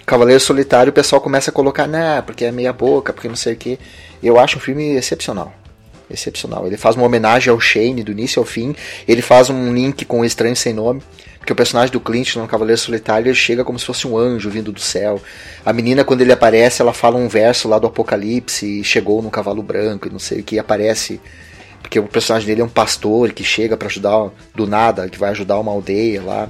Cavaleiro 0.05 0.41
Solitário, 0.41 0.91
o 0.91 0.93
pessoal 0.93 1.23
começa 1.23 1.51
a 1.51 1.55
colocar, 1.55 1.87
né, 1.87 2.21
porque 2.21 2.45
é 2.45 2.53
meia 2.53 2.73
boca, 2.73 3.15
porque 3.15 3.29
não 3.29 3.37
sei 3.37 3.55
o 3.55 3.57
que. 3.57 3.79
Eu 4.23 4.39
acho 4.39 4.59
um 4.59 4.61
filme 4.61 4.95
excepcional. 4.95 5.51
Excepcional. 6.11 6.67
Ele 6.67 6.77
faz 6.77 6.97
uma 6.97 7.07
homenagem 7.07 7.51
ao 7.51 7.59
Shane 7.59 8.05
do 8.05 8.13
início 8.13 8.39
ao 8.39 8.45
fim. 8.45 8.77
Ele 9.09 9.23
faz 9.23 9.49
um 9.49 9.73
link 9.73 10.05
com 10.05 10.21
o 10.21 10.25
Estranho 10.25 10.55
Sem 10.55 10.75
Nome. 10.75 11.03
Porque 11.45 11.53
o 11.53 11.57
personagem 11.57 11.93
do 11.93 12.01
Clint 12.01 12.37
no 12.37 12.49
Cavaleiro 12.49 12.81
Solitário 12.81 13.29
ele 13.29 13.35
chega 13.35 13.63
como 13.63 13.79
se 13.79 13.85
fosse 13.85 14.09
um 14.09 14.17
anjo 14.17 14.49
vindo 14.49 14.73
do 14.73 14.81
céu. 14.81 15.21
A 15.63 15.75
menina, 15.75 16.03
quando 16.03 16.23
ele 16.23 16.33
aparece, 16.33 16.81
ela 16.81 16.95
fala 16.95 17.19
um 17.19 17.29
verso 17.29 17.69
lá 17.69 17.79
do 17.79 17.87
Apocalipse, 17.87 18.83
chegou 18.83 19.21
num 19.21 19.29
cavalo 19.29 19.63
branco 19.63 20.09
e 20.09 20.11
não 20.11 20.19
sei 20.19 20.41
o 20.41 20.43
que, 20.43 20.59
aparece. 20.59 21.21
Porque 21.83 21.99
o 21.99 22.05
personagem 22.05 22.47
dele 22.47 22.63
é 22.63 22.65
um 22.65 22.69
pastor 22.69 23.31
que 23.33 23.45
chega 23.45 23.77
para 23.77 23.89
ajudar 23.89 24.31
do 24.55 24.67
nada, 24.67 25.07
que 25.07 25.19
vai 25.19 25.33
ajudar 25.33 25.59
uma 25.59 25.71
aldeia 25.71 26.23
lá 26.23 26.49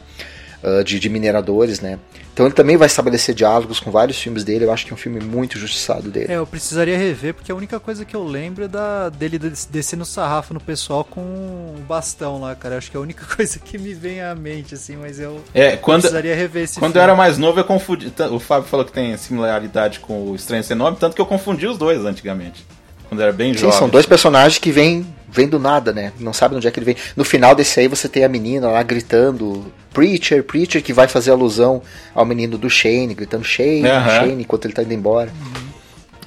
uh, 0.63 0.85
de, 0.85 1.01
de 1.01 1.09
mineradores, 1.09 1.81
né? 1.81 1.99
Então 2.35 2.47
ele 2.47 2.55
também 2.55 2.77
vai 2.77 2.87
estabelecer 2.87 3.33
diálogos 3.33 3.79
com 3.79 3.93
vários 3.93 4.19
filmes 4.19 4.43
dele. 4.43 4.65
Eu 4.65 4.73
acho 4.73 4.85
que 4.85 4.93
é 4.93 4.95
um 4.95 4.99
filme 4.99 5.21
muito 5.21 5.57
justiçado 5.57 6.11
dele. 6.11 6.33
É, 6.33 6.37
eu 6.37 6.47
precisaria 6.47 6.99
rever, 6.99 7.33
porque 7.33 7.53
a 7.53 7.55
única 7.55 7.79
coisa 7.79 8.05
que 8.05 8.15
eu 8.15 8.25
lembro 8.25 8.65
é 8.65 8.69
da, 8.69 9.09
dele 9.09 9.39
descendo 9.39 10.05
sarrafo 10.05 10.53
no 10.53 10.59
pessoal 10.59 11.05
com 11.05 11.21
um 11.21 11.81
bastão 11.87 12.41
lá, 12.41 12.57
cara. 12.57 12.75
Eu 12.75 12.79
acho 12.79 12.91
que 12.91 12.97
é 12.97 12.99
a 12.99 13.03
única 13.03 13.25
coisa 13.37 13.61
que 13.61 13.79
me 13.79 13.95
vem 13.95 14.21
à 14.21 14.35
mente, 14.35 14.75
assim, 14.75 14.97
mas 14.97 15.21
eu 15.21 15.41
é, 15.55 15.77
quando, 15.77 16.01
precisaria 16.01 16.35
rever 16.35 16.65
esse 16.65 16.75
Quando 16.81 16.95
filme. 16.95 16.99
eu 16.99 17.03
era 17.05 17.15
mais 17.15 17.39
novo, 17.39 17.61
eu 17.61 17.65
confundi. 17.65 18.13
O 18.33 18.41
Fábio 18.41 18.69
falou 18.69 18.85
que 18.85 18.93
tem 18.93 19.17
similaridade 19.17 20.01
com 20.01 20.31
o 20.31 20.35
Estranho 20.35 20.65
Sem 20.65 20.77
Nome, 20.77 20.97
tanto 20.99 21.15
que 21.15 21.21
eu 21.21 21.27
confundi 21.27 21.69
os 21.69 21.79
dois 21.79 22.05
antigamente. 22.05 22.67
Quando 23.15 23.23
era 23.23 23.33
bem 23.33 23.53
Sim, 23.55 23.61
jovem. 23.61 23.79
são 23.79 23.89
dois 23.89 24.07
personagens 24.07 24.59
que 24.59 24.71
vêm 24.73 25.07
vem 25.29 25.49
do 25.49 25.59
nada, 25.59 25.93
né? 25.93 26.13
Não 26.21 26.33
sabe 26.33 26.55
onde 26.55 26.67
é 26.69 26.71
que 26.71 26.79
ele 26.79 26.87
vem. 26.87 26.97
No 27.17 27.25
final 27.25 27.55
desse 27.57 27.81
aí 27.81 27.89
você 27.89 28.09
tem 28.09 28.25
a 28.25 28.29
menina 28.29 28.69
lá 28.69 28.83
gritando 28.85 29.73
Preacher, 29.93 30.45
Preacher, 30.45 30.81
que 30.83 30.93
vai 30.93 31.09
fazer 31.09 31.33
alusão 31.33 31.83
ao 32.15 32.25
menino 32.25 32.57
do 32.57 32.71
Shane, 32.71 33.15
gritando 33.15 33.45
Shane. 33.45 33.83
Shane, 33.83 34.43
enquanto 34.43 34.67
ele 34.67 34.75
tá 34.75 34.83
indo 34.83 34.95
embora. 34.95 35.33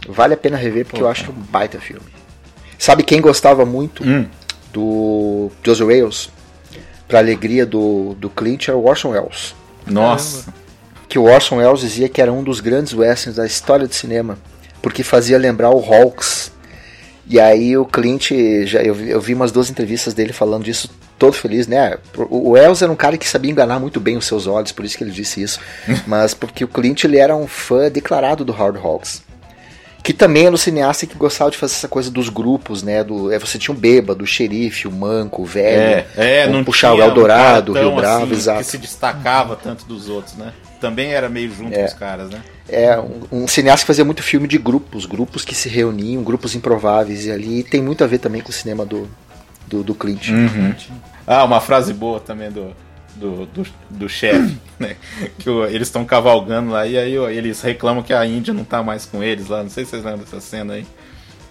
Vale 0.09 0.33
a 0.33 0.38
pena 0.38 0.57
rever 0.57 0.85
porque 0.85 1.01
eu 1.01 1.07
acho 1.07 1.23
que 1.23 1.29
é 1.29 1.33
um 1.33 1.38
baita 1.38 1.79
filme. 1.79 2.05
Sabe 2.77 3.01
quem 3.03 3.21
gostava 3.21 3.65
muito 3.65 4.03
Hum. 4.03 4.25
do 4.73 5.49
Joseph 5.63 5.88
Wales? 5.88 6.29
Pra 7.07 7.19
alegria 7.19 7.65
do, 7.65 8.13
do 8.19 8.29
Clint 8.29 8.67
era 8.67 8.77
o 8.77 8.85
Orson 8.85 9.09
Welles. 9.11 9.55
Nossa. 9.85 10.53
Que 11.07 11.17
o 11.17 11.23
Orson 11.23 11.57
Welles 11.57 11.79
dizia 11.79 12.09
que 12.09 12.21
era 12.21 12.31
um 12.33 12.43
dos 12.43 12.59
grandes 12.59 12.93
westerns 12.93 13.38
da 13.38 13.45
história 13.45 13.88
do 13.88 13.93
cinema, 13.95 14.38
porque 14.81 15.01
fazia 15.03 15.38
lembrar 15.38 15.69
o 15.69 15.79
Hawks. 15.79 16.51
E 17.30 17.39
aí 17.39 17.78
o 17.78 17.84
Clint, 17.86 18.32
já, 18.65 18.82
eu, 18.82 18.93
vi- 18.93 19.09
eu 19.09 19.19
vi 19.19 19.34
umas 19.34 19.51
duas 19.51 19.69
entrevistas 19.69 20.13
dele 20.13 20.32
falando 20.32 20.63
disso, 20.63 20.89
todo 21.19 21.34
feliz, 21.34 21.67
né? 21.67 21.97
O 22.30 22.51
Welles 22.51 22.82
era 22.82 22.91
um 22.91 22.95
cara 22.95 23.17
que 23.17 23.28
sabia 23.28 23.51
enganar 23.51 23.80
muito 23.80 23.99
bem 23.99 24.15
os 24.15 24.25
seus 24.25 24.47
olhos, 24.47 24.71
por 24.71 24.86
isso 24.86 24.97
que 24.97 25.03
ele 25.03 25.11
disse 25.11 25.41
isso. 25.41 25.59
Mas 26.07 26.34
porque 26.34 26.63
o 26.63 26.67
Clint 26.69 27.03
ele 27.03 27.17
era 27.17 27.36
um 27.36 27.45
fã 27.47 27.89
declarado 27.91 28.45
do 28.45 28.53
Howard 28.53 28.80
Hawks. 28.80 29.25
Que 30.03 30.13
também 30.13 30.45
era 30.45 30.53
um 30.55 30.57
cineasta 30.57 31.05
que 31.05 31.15
gostava 31.15 31.51
de 31.51 31.57
fazer 31.57 31.73
essa 31.73 31.88
coisa 31.89 32.09
dos 32.09 32.30
grupos, 32.30 32.82
né? 32.82 33.03
Do, 33.03 33.30
é, 33.30 33.38
você 33.38 33.57
tinha 33.59 33.75
o 33.75 33.78
bêbado, 33.78 34.23
o 34.23 34.28
xerife, 34.28 34.88
o 34.88 34.91
manco, 34.91 35.41
o 35.41 35.45
velho. 35.45 36.05
É, 36.15 36.43
é, 36.43 36.47
não 36.47 36.63
puxar 36.63 36.93
o 36.93 37.01
Eldorado, 37.01 37.73
o 37.73 37.75
Rio 37.75 37.93
Bravo, 37.95 38.23
assim, 38.23 38.34
exato. 38.34 38.59
Que 38.59 38.65
se 38.71 38.78
destacava 38.78 39.57
tanto 39.61 39.84
dos 39.86 40.07
outros, 40.07 40.36
né? 40.36 40.53
Também 40.80 41.11
era 41.13 41.28
meio 41.30 41.51
junto 41.53 41.73
É. 41.73 41.80
com 41.80 41.86
os 41.86 41.93
caras, 41.93 42.30
né? 42.30 42.41
É 42.69 42.99
um, 42.99 43.21
um 43.43 43.47
cineasta 43.47 43.84
que 43.84 43.88
fazia 43.88 44.05
muito 44.05 44.21
filme 44.21 44.47
de 44.47 44.57
grupos, 44.57 45.05
grupos 45.05 45.43
que 45.45 45.55
se 45.55 45.69
reuniam, 45.69 46.23
grupos 46.23 46.53
improváveis, 46.55 47.25
e 47.25 47.32
ali 47.32 47.63
tem 47.63 47.82
muito 47.82 48.03
a 48.03 48.07
ver 48.07 48.19
também 48.19 48.41
com 48.41 48.49
o 48.49 48.53
cinema 48.53 48.86
do, 48.86 49.09
do, 49.67 49.84
do 49.84 49.95
Clint. 49.95 50.30
Uhum. 50.30 50.73
Ah, 51.25 51.43
uma 51.45 51.59
frase 51.61 51.93
boa 51.93 52.19
também 52.19 52.51
do, 52.51 52.75
do, 53.15 53.45
do, 53.47 53.65
do 53.89 54.09
chefe, 54.09 54.57
né? 54.78 54.95
Que 55.39 55.49
o- 55.49 55.65
eles 55.65 55.88
estão 55.88 56.03
cavalgando 56.05 56.71
lá 56.71 56.86
e 56.86 56.97
aí 56.97 57.17
ó, 57.17 57.30
eles 57.30 57.61
reclamam 57.61 58.03
que 58.03 58.13
a 58.13 58.25
Índia 58.25 58.53
não 58.53 58.63
tá 58.63 58.84
mais 58.84 59.05
com 59.05 59.23
eles 59.23 59.47
lá. 59.47 59.63
Não 59.63 59.69
sei 59.69 59.84
se 59.86 59.91
vocês 59.91 60.03
lembram 60.03 60.23
dessa 60.25 60.39
cena 60.41 60.73
aí. 60.73 60.86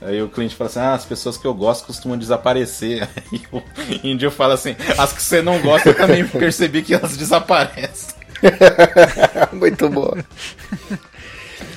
Aí 0.02 0.20
o 0.22 0.28
cliente 0.28 0.54
fala 0.54 0.68
assim: 0.70 0.78
Ah, 0.80 0.92
as 0.92 1.06
pessoas 1.06 1.38
que 1.38 1.46
eu 1.46 1.54
gosto 1.54 1.86
costumam 1.86 2.18
desaparecer. 2.18 3.08
Aí 3.32 3.40
o 3.50 3.62
índio 4.06 4.30
fala 4.30 4.52
assim: 4.54 4.76
As 4.98 5.12
que 5.14 5.22
você 5.22 5.40
não 5.40 5.58
gosta, 5.60 5.88
eu 5.88 5.94
também 5.94 6.24
percebi 6.28 6.82
que 6.82 6.92
elas 6.92 7.16
desaparecem. 7.16 8.14
muito 9.52 9.88
bom. 9.88 10.12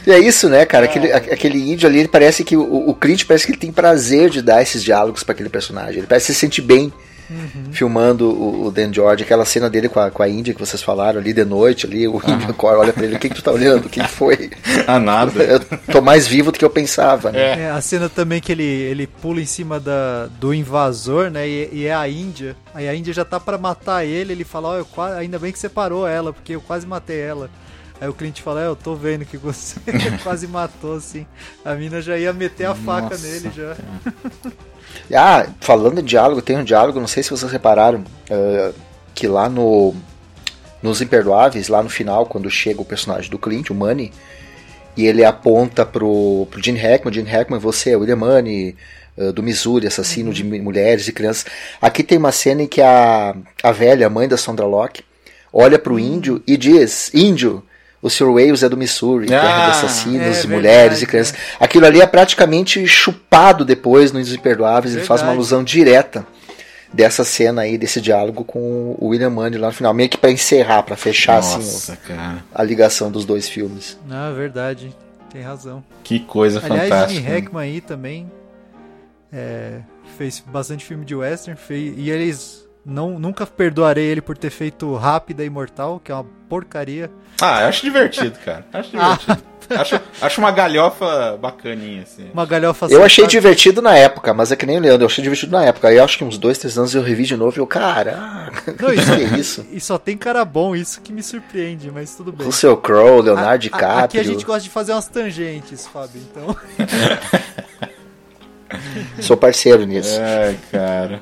E 0.06 0.12
é 0.12 0.20
isso, 0.20 0.50
né, 0.50 0.66
cara? 0.66 0.86
Aquele, 0.86 1.12
aquele 1.12 1.72
índio 1.72 1.88
ali, 1.88 2.00
ele 2.00 2.08
parece 2.08 2.44
que. 2.44 2.56
O, 2.56 2.90
o 2.90 2.96
Clint 2.96 3.26
parece 3.26 3.46
que 3.46 3.52
ele 3.52 3.60
tem 3.60 3.72
prazer 3.72 4.30
de 4.30 4.42
dar 4.42 4.62
esses 4.62 4.84
diálogos 4.84 5.24
pra 5.24 5.34
aquele 5.34 5.50
personagem. 5.50 6.00
Ele 6.00 6.08
parece 6.08 6.28
que 6.28 6.34
se 6.34 6.40
sente 6.40 6.62
bem 6.62 6.92
filmando 7.72 8.30
o, 8.30 8.66
o 8.68 8.72
Dan 8.72 8.92
George, 8.94 9.24
aquela 9.24 9.46
cena 9.46 9.70
dele 9.70 9.88
com 9.90 10.00
a, 10.00 10.10
com 10.12 10.24
a 10.24 10.30
Índia 10.30 10.54
que 10.54 10.60
vocês 10.60 10.82
falaram 10.82 11.20
ali 11.20 11.34
de 11.34 11.46
noite, 11.46 11.86
ali, 11.86 12.08
o 12.08 12.18
índio 12.18 12.50
acorda, 12.50 12.80
olha 12.80 12.94
pra 12.94 13.04
ele, 13.04 13.16
o 13.16 13.20
que, 13.20 13.30
que 13.30 13.36
tu 13.36 13.42
tá 13.44 13.52
olhando? 13.52 13.86
O 13.86 13.90
que, 13.90 14.00
que 14.02 14.08
foi? 14.08 14.50
Ah, 14.88 15.00
nada. 15.00 15.44
Eu 15.44 15.60
tô 15.92 16.02
mais 16.02 16.28
vivo 16.28 16.52
do 16.52 16.58
que 16.60 16.66
eu 16.66 16.70
pensava, 16.70 17.32
né? 17.32 17.62
É, 17.64 17.70
a 17.72 17.82
cena 17.82 18.10
também 18.10 18.42
que 18.42 18.52
ele, 18.52 18.64
ele 18.64 19.08
pula 19.08 19.42
em 19.42 19.46
cima 19.46 19.80
da, 19.80 20.28
do 20.40 20.54
invasor, 20.54 21.30
né? 21.30 21.48
E, 21.48 21.70
e 21.72 21.86
é 21.86 21.94
a 21.94 22.08
Índia. 22.08 22.56
Aí 22.74 22.88
a 22.88 22.96
Índia 22.96 23.14
já 23.14 23.24
tá 23.26 23.40
pra 23.40 23.58
matar 23.58 24.06
ele. 24.06 24.34
Ele 24.34 24.44
fala: 24.44 24.70
Ó, 24.70 24.78
eu 24.78 24.86
qua- 24.86 25.16
ainda 25.16 25.38
bem 25.40 25.52
que 25.52 25.60
você 25.60 25.70
parou 25.70 26.08
ela, 26.08 26.32
porque 26.34 26.56
eu 26.56 26.62
quase 26.62 26.86
matei 26.88 27.20
ela. 27.20 27.50
Aí 28.02 28.08
o 28.08 28.14
cliente 28.14 28.42
fala: 28.42 28.62
É, 28.64 28.68
eu 28.68 28.76
tô 28.76 28.96
vendo 28.96 29.26
que 29.26 29.38
você 29.38 29.76
quase 30.24 30.48
matou, 30.48 30.96
assim. 30.96 31.26
A 31.66 31.74
mina 31.76 32.02
já 32.02 32.18
ia 32.18 32.32
meter 32.34 32.66
a 32.66 32.76
faca 32.76 33.10
Nossa, 33.10 33.28
nele 33.28 33.52
já. 33.56 33.76
Ah, 35.14 35.48
falando 35.60 36.02
de 36.02 36.10
diálogo, 36.10 36.42
tem 36.42 36.58
um 36.58 36.64
diálogo, 36.64 37.00
não 37.00 37.08
sei 37.08 37.24
se 37.24 37.30
vocês 37.32 37.52
repararam, 37.52 38.04
eh, 38.30 38.72
que 39.16 39.28
lá 39.28 39.50
no 39.50 39.96
nos 40.82 41.02
Imperdoáveis, 41.02 41.68
lá 41.68 41.84
no 41.84 41.90
final, 41.90 42.26
quando 42.26 42.50
chega 42.50 42.82
o 42.82 42.86
personagem 42.86 43.30
do 43.30 43.38
Clint, 43.38 43.70
o 43.70 43.76
Money, 43.76 44.14
e 44.96 45.06
ele 45.06 45.26
aponta 45.26 45.86
pro, 45.86 46.48
pro 46.50 46.64
Gene 46.64 46.80
Hackman, 46.80 47.14
Gene 47.14 47.30
Hackman, 47.30 47.60
você 47.60 47.92
é 47.92 47.98
William 47.98 48.16
Money, 48.16 48.76
eh, 49.18 49.32
do 49.34 49.44
Missouri, 49.44 49.88
assassino 49.88 50.32
de 50.34 50.44
mi- 50.44 50.62
mulheres 50.62 51.08
e 51.08 51.12
crianças. 51.12 51.46
Aqui 51.82 52.02
tem 52.04 52.18
uma 52.18 52.32
cena 52.32 52.64
em 52.64 52.68
que 52.68 52.82
a, 52.82 53.36
a 53.62 53.72
velha, 53.72 54.08
a 54.08 54.10
mãe 54.10 54.28
da 54.28 54.38
Sondra 54.38 54.66
Locke, 54.66 55.04
olha 55.52 55.78
pro 55.78 56.00
índio 56.00 56.42
e 56.48 56.56
diz, 56.56 57.12
índio, 57.14 57.62
o 58.02 58.10
Sr. 58.10 58.32
Wales 58.32 58.64
é 58.64 58.70
do 58.70 58.78
Missouri, 58.78 59.28
terra 59.28 59.42
de 59.42 59.48
Ah, 59.48 59.70
assassinos 59.72 60.16
é 60.16 60.20
de 60.20 60.24
verdade, 60.32 60.48
mulheres 60.48 61.02
e 61.02 61.06
crianças. 61.06 61.36
Aquilo 61.60 61.86
ali 61.86 62.02
é 62.02 62.08
praticamente 62.08 62.86
chupado 62.88 63.66
depois 63.66 64.12
nos 64.12 64.34
Imperdoáveis, 64.34 64.96
ele 64.96 65.06
faz 65.06 65.22
uma 65.22 65.32
alusão 65.32 65.64
direta 65.64 66.26
dessa 66.92 67.24
cena 67.24 67.62
aí, 67.62 67.78
desse 67.78 68.02
diálogo 68.02 68.44
com 68.44 68.96
o 68.98 69.08
William 69.10 69.30
Money 69.30 69.60
lá 69.60 69.68
no 69.68 69.74
final, 69.74 69.94
meio 69.94 70.10
que 70.10 70.18
pra 70.18 70.32
encerrar, 70.32 70.84
pra 70.84 70.96
fechar 70.96 71.38
assim 71.38 71.58
Nossa, 71.58 71.96
cara. 71.98 72.44
a 72.54 72.64
ligação 72.64 73.12
dos 73.12 73.26
dois 73.26 73.48
filmes. 73.48 73.98
Ah, 74.10 74.32
verdade. 74.32 74.96
Tem 75.32 75.44
razão. 75.44 75.84
Que 76.04 76.20
coisa 76.20 76.60
Aliás, 76.60 76.90
fantástica. 76.90 77.22
Gene 77.22 77.36
Hackman 77.36 77.62
aí 77.62 77.82
também 77.82 78.32
é, 79.32 79.82
fez 80.18 80.40
bastante 80.40 80.84
filme 80.84 81.06
de 81.06 81.14
western 81.14 81.60
fez, 81.60 81.94
e 81.96 82.10
eles 82.10 82.68
não, 82.86 83.20
nunca 83.20 83.46
perdoarei 83.46 84.06
ele 84.06 84.22
por 84.22 84.38
ter 84.38 84.50
feito 84.50 84.96
Rápida 84.96 85.44
e 85.44 85.50
Mortal, 85.50 86.00
que 86.04 86.12
é 86.12 86.16
uma 86.16 86.26
porcaria. 86.48 87.12
Ah, 87.42 87.62
eu 87.62 87.68
acho 87.68 87.82
divertido, 87.84 88.38
cara. 88.44 88.66
Acho 88.74 88.90
divertido. 88.92 89.38
acho, 89.70 90.02
acho 90.20 90.42
uma 90.42 90.50
galhofa 90.52 91.38
bacaninha, 91.40 92.02
assim. 92.02 92.28
Uma 92.34 92.44
galhofa 92.46 92.88
Eu 92.90 93.04
achei 93.04 93.24
safada. 93.26 93.40
divertido 93.40 93.82
na 93.84 93.96
época, 93.96 94.34
mas 94.34 94.52
é 94.52 94.56
que 94.56 94.66
nem 94.66 94.78
o 94.78 94.82
Leandro, 94.82 95.04
eu 95.04 95.08
achei 95.08 95.22
divertido 95.24 95.52
na 95.52 95.64
época. 95.64 95.90
Aí 95.90 95.98
eu 95.98 96.04
acho 96.04 96.18
que 96.18 96.24
uns 96.24 96.40
dois, 96.40 96.58
três 96.58 96.76
anos 96.76 96.96
eu 96.96 97.04
revi 97.04 97.24
de 97.24 97.38
novo 97.38 97.56
e 97.56 97.60
eu, 97.62 97.68
caraca, 97.68 98.74
Não, 98.80 98.90
que 98.90 98.96
isso, 98.96 99.16
que 99.16 99.22
é 99.36 99.38
isso? 99.38 99.66
E 99.72 99.80
só 99.80 100.00
tem 100.00 100.18
cara 100.18 100.44
bom, 100.44 100.76
isso 100.76 101.00
que 101.02 101.14
me 101.14 101.22
surpreende, 101.22 101.92
mas 101.92 102.16
tudo 102.16 102.32
bem. 102.32 102.48
Russell 102.48 102.76
Crowe, 102.78 103.22
Leonardo 103.22 103.48
A- 103.48 103.52
a- 103.54 103.58
DiCaprio. 103.58 104.06
Aqui 104.06 104.18
a 104.20 104.24
gente 104.24 104.44
gosta 104.44 104.62
de 104.64 104.70
fazer 104.72 104.94
umas 104.94 105.08
tangentes, 105.08 105.86
Fábio, 105.86 106.20
então. 106.32 106.56
Sou 109.22 109.38
parceiro 109.38 109.86
nisso. 109.86 110.18
Ai, 110.20 110.58
cara. 110.72 111.22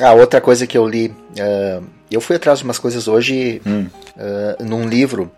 Ah, 0.00 0.12
outra 0.14 0.40
coisa 0.40 0.66
que 0.66 0.76
eu 0.76 0.86
li. 0.86 1.14
ah, 1.38 1.80
eu 2.10 2.20
fui 2.20 2.36
atrás 2.36 2.58
de 2.58 2.64
umas 2.64 2.78
coisas 2.78 3.08
hoje 3.08 3.60
Hum. 3.66 3.86
ah, 4.18 4.56
num 4.62 4.88
livro, 4.88 5.30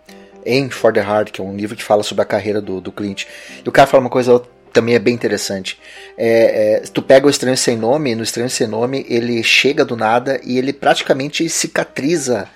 Aim 0.45 0.69
for 0.69 0.93
the 0.93 0.99
Heart, 1.01 1.31
que 1.31 1.41
é 1.41 1.43
um 1.43 1.55
livro 1.55 1.75
que 1.75 1.83
fala 1.83 2.03
sobre 2.03 2.21
a 2.21 2.25
carreira 2.25 2.61
do, 2.61 2.79
do 2.79 2.91
Clint. 2.91 3.25
E 3.63 3.67
o 3.67 3.71
cara 3.71 3.87
fala 3.87 4.01
uma 4.01 4.09
coisa 4.09 4.41
também 4.71 4.93
é 4.93 4.99
bem 4.99 5.13
interessante. 5.13 5.79
É, 6.17 6.75
é, 6.75 6.87
tu 6.93 7.01
pega 7.01 7.25
o 7.25 7.29
Estranho 7.29 7.55
Sem 7.57 7.77
Nome, 7.77 8.13
no 8.13 8.23
Estranho 8.23 8.49
Sem 8.49 8.67
Nome 8.67 9.05
ele 9.09 9.41
chega 9.41 9.85
do 9.85 9.95
nada 9.95 10.39
e 10.43 10.57
ele 10.57 10.73
praticamente 10.73 11.47
cicatriza, 11.49 12.47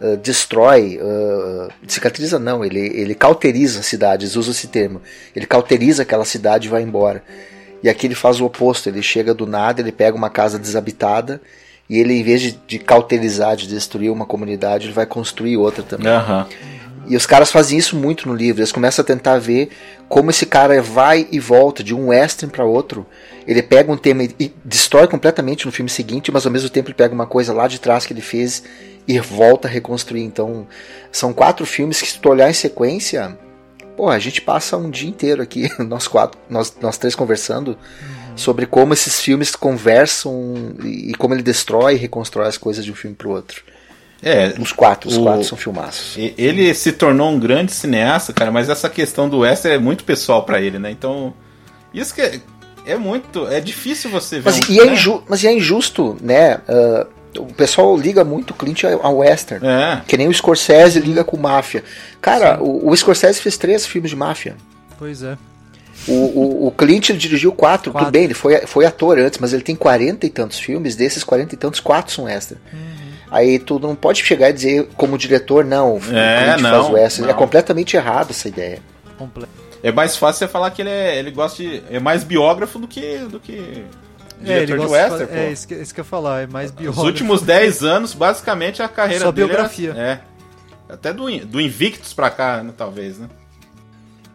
ah, 0.00 0.16
destrói. 0.22 1.00
ah, 1.02 1.68
cicatriza 1.88 2.38
não, 2.38 2.64
ele, 2.64 2.78
ele 2.78 3.14
cauteriza 3.14 3.80
a 3.80 3.82
cidade, 3.82 4.24
eles 4.24 4.36
usam 4.36 4.52
esse 4.52 4.68
termo. 4.68 5.00
Ele 5.34 5.46
cauteriza 5.46 6.02
aquela 6.02 6.24
cidade 6.24 6.66
e 6.68 6.70
vai 6.70 6.82
embora. 6.82 7.22
E 7.82 7.88
aqui 7.88 8.06
ele 8.06 8.14
faz 8.14 8.40
o 8.40 8.44
oposto, 8.44 8.88
ele 8.88 9.02
chega 9.02 9.34
do 9.34 9.46
nada, 9.46 9.80
ele 9.80 9.92
pega 9.92 10.16
uma 10.16 10.30
casa 10.30 10.58
desabitada 10.58 11.40
e 11.88 11.98
ele, 11.98 12.14
em 12.14 12.22
vez 12.22 12.40
de, 12.40 12.58
de 12.66 12.78
cauterizar, 12.78 13.56
de 13.56 13.66
destruir 13.66 14.10
uma 14.10 14.24
comunidade, 14.24 14.86
ele 14.86 14.92
vai 14.92 15.06
construir 15.06 15.56
outra 15.56 15.82
também. 15.82 16.08
Aham. 16.08 16.46
E 17.08 17.16
os 17.16 17.26
caras 17.26 17.50
fazem 17.50 17.76
isso 17.76 17.96
muito 17.96 18.28
no 18.28 18.34
livro. 18.34 18.60
Eles 18.60 18.70
começam 18.70 19.02
a 19.02 19.06
tentar 19.06 19.38
ver 19.38 19.70
como 20.08 20.30
esse 20.30 20.46
cara 20.46 20.80
vai 20.80 21.26
e 21.32 21.40
volta 21.40 21.82
de 21.82 21.94
um 21.94 22.08
western 22.08 22.52
para 22.52 22.64
outro. 22.64 23.04
Ele 23.46 23.60
pega 23.60 23.90
um 23.90 23.96
tema 23.96 24.22
e 24.22 24.54
destrói 24.64 25.08
completamente 25.08 25.66
no 25.66 25.72
filme 25.72 25.90
seguinte, 25.90 26.30
mas 26.30 26.46
ao 26.46 26.52
mesmo 26.52 26.70
tempo 26.70 26.88
ele 26.88 26.94
pega 26.94 27.12
uma 27.12 27.26
coisa 27.26 27.52
lá 27.52 27.66
de 27.66 27.80
trás 27.80 28.06
que 28.06 28.12
ele 28.12 28.20
fez 28.20 28.62
e 29.06 29.18
volta 29.18 29.66
a 29.66 29.70
reconstruir. 29.70 30.22
Então, 30.22 30.66
são 31.10 31.32
quatro 31.32 31.66
filmes 31.66 32.00
que 32.00 32.08
se 32.08 32.18
tu 32.18 32.28
olhar 32.28 32.48
em 32.48 32.54
sequência, 32.54 33.36
pô, 33.96 34.08
a 34.08 34.18
gente 34.18 34.40
passa 34.40 34.76
um 34.76 34.90
dia 34.90 35.08
inteiro 35.08 35.42
aqui, 35.42 35.68
nós 35.86 36.06
quatro, 36.08 36.38
nós, 36.48 36.74
nós 36.80 36.96
três 36.98 37.14
conversando 37.14 37.76
sobre 38.34 38.64
como 38.66 38.92
esses 38.94 39.20
filmes 39.20 39.54
conversam 39.54 40.74
e 40.84 41.14
como 41.14 41.34
ele 41.34 41.42
destrói 41.42 41.94
e 41.94 41.98
reconstrói 41.98 42.46
as 42.48 42.56
coisas 42.56 42.84
de 42.84 42.90
um 42.90 42.94
filme 42.94 43.14
pro 43.14 43.30
outro. 43.30 43.62
É, 44.22 44.54
Os 44.60 44.70
quatro, 44.72 45.08
os 45.08 45.16
o- 45.16 45.22
quatro 45.24 45.44
são 45.44 45.58
filmaços. 45.58 46.16
Ele 46.38 46.72
se 46.74 46.92
tornou 46.92 47.30
um 47.30 47.38
grande 47.40 47.72
cineasta, 47.72 48.32
cara, 48.32 48.50
mas 48.52 48.68
essa 48.68 48.88
questão 48.88 49.28
do 49.28 49.40
western 49.40 49.76
é 49.76 49.78
muito 49.80 50.04
pessoal 50.04 50.44
pra 50.44 50.60
ele, 50.60 50.78
né? 50.78 50.90
Então, 50.92 51.34
isso 51.92 52.14
que 52.14 52.20
é, 52.22 52.40
é 52.86 52.96
muito, 52.96 53.48
é 53.48 53.58
difícil 53.60 54.08
você 54.10 54.38
ver. 54.38 54.44
Mas, 54.52 54.60
um, 54.68 54.72
e 54.72 54.78
é 54.80 54.84
né? 54.86 54.92
inju 54.92 55.22
mas 55.28 55.42
e 55.42 55.48
é 55.48 55.52
injusto, 55.52 56.16
né? 56.20 56.60
ah, 56.68 57.06
o 57.38 57.46
pessoal 57.46 57.96
liga 57.96 58.24
muito 58.24 58.50
o 58.50 58.54
Clint 58.54 58.84
ao 58.84 59.18
western. 59.18 59.66
É, 59.66 60.00
Que 60.06 60.16
nem 60.16 60.28
o 60.28 60.34
Scorsese 60.34 61.00
liga 61.00 61.24
com 61.24 61.36
máfia. 61.36 61.82
Cara, 62.20 62.62
o, 62.62 62.88
o 62.90 62.96
Scorsese 62.96 63.40
fez 63.40 63.56
três 63.56 63.86
filmes 63.86 64.10
de 64.10 64.16
máfia. 64.16 64.56
Pois 64.98 65.22
é. 65.22 65.36
O, 66.08 66.12
o, 66.12 66.66
o 66.66 66.70
Clint 66.72 67.10
ele 67.10 67.18
dirigiu 67.18 67.52
quatro, 67.52 67.92
Quatro. 67.92 68.06
tudo 68.06 68.12
bem, 68.12 68.24
ele 68.24 68.34
foi, 68.34 68.58
foi 68.66 68.84
ator 68.84 69.18
antes, 69.18 69.38
mas 69.38 69.52
ele 69.52 69.62
tem 69.62 69.76
quarenta 69.76 70.26
e 70.26 70.30
tantos 70.30 70.58
filmes, 70.58 70.96
desses 70.96 71.22
quarenta 71.22 71.54
e 71.54 71.58
tantos, 71.58 71.78
quatro 71.78 72.12
são 72.12 72.28
extra. 72.28 72.58
Uhum. 72.72 72.80
Aí 73.30 73.58
tu 73.58 73.78
não 73.78 73.94
pode 73.94 74.22
chegar 74.24 74.50
e 74.50 74.52
dizer, 74.52 74.88
como 74.96 75.16
diretor, 75.16 75.64
não, 75.64 75.94
o 75.94 76.00
É, 76.12 76.54
Clint 76.54 76.60
não, 76.60 76.70
faz 76.82 76.92
o 76.92 76.96
extra. 76.96 77.24
É 77.24 77.28
não. 77.28 77.34
completamente 77.34 77.96
errado 77.96 78.30
essa 78.30 78.48
ideia. 78.48 78.80
Completo. 79.16 79.48
é 79.82 79.92
mais 79.92 80.16
fácil 80.16 80.40
você 80.40 80.48
falar 80.52 80.70
que 80.72 80.82
ele, 80.82 80.90
é, 80.90 81.18
ele 81.18 81.30
gosta 81.30 81.62
de. 81.62 81.82
É 81.90 82.00
mais 82.00 82.24
biógrafo 82.24 82.78
do 82.80 82.88
que. 82.88 83.18
Do 83.30 83.38
que 83.38 83.84
É, 84.50 84.56
ele 84.56 84.66
diretor 84.66 84.82
de 84.82 84.88
gosta 84.88 85.04
de 85.06 85.10
western, 85.12 85.26
fa- 85.32 85.38
É, 85.38 85.46
pô. 85.46 85.52
isso 85.52 85.68
que, 85.68 85.74
isso 85.74 85.94
que 85.94 86.00
eu 86.00 86.04
ia 86.04 86.08
falar, 86.08 86.42
é 86.42 86.46
mais 86.46 86.70
Os 86.70 86.76
biógrafo. 86.76 87.06
últimos 87.06 87.42
10 87.42 87.82
anos, 87.82 88.14
basicamente, 88.14 88.82
a 88.82 88.88
carreira 88.88 89.24
Só 89.24 89.32
dele 89.32 89.44
era- 89.52 89.68
biografia. 89.68 89.90
é. 89.96 90.18
Até 90.92 91.12
do, 91.12 91.24
do 91.46 91.60
Invictus 91.60 92.12
pra 92.12 92.28
cá, 92.30 92.62
né, 92.62 92.72
talvez, 92.76 93.18
né? 93.18 93.28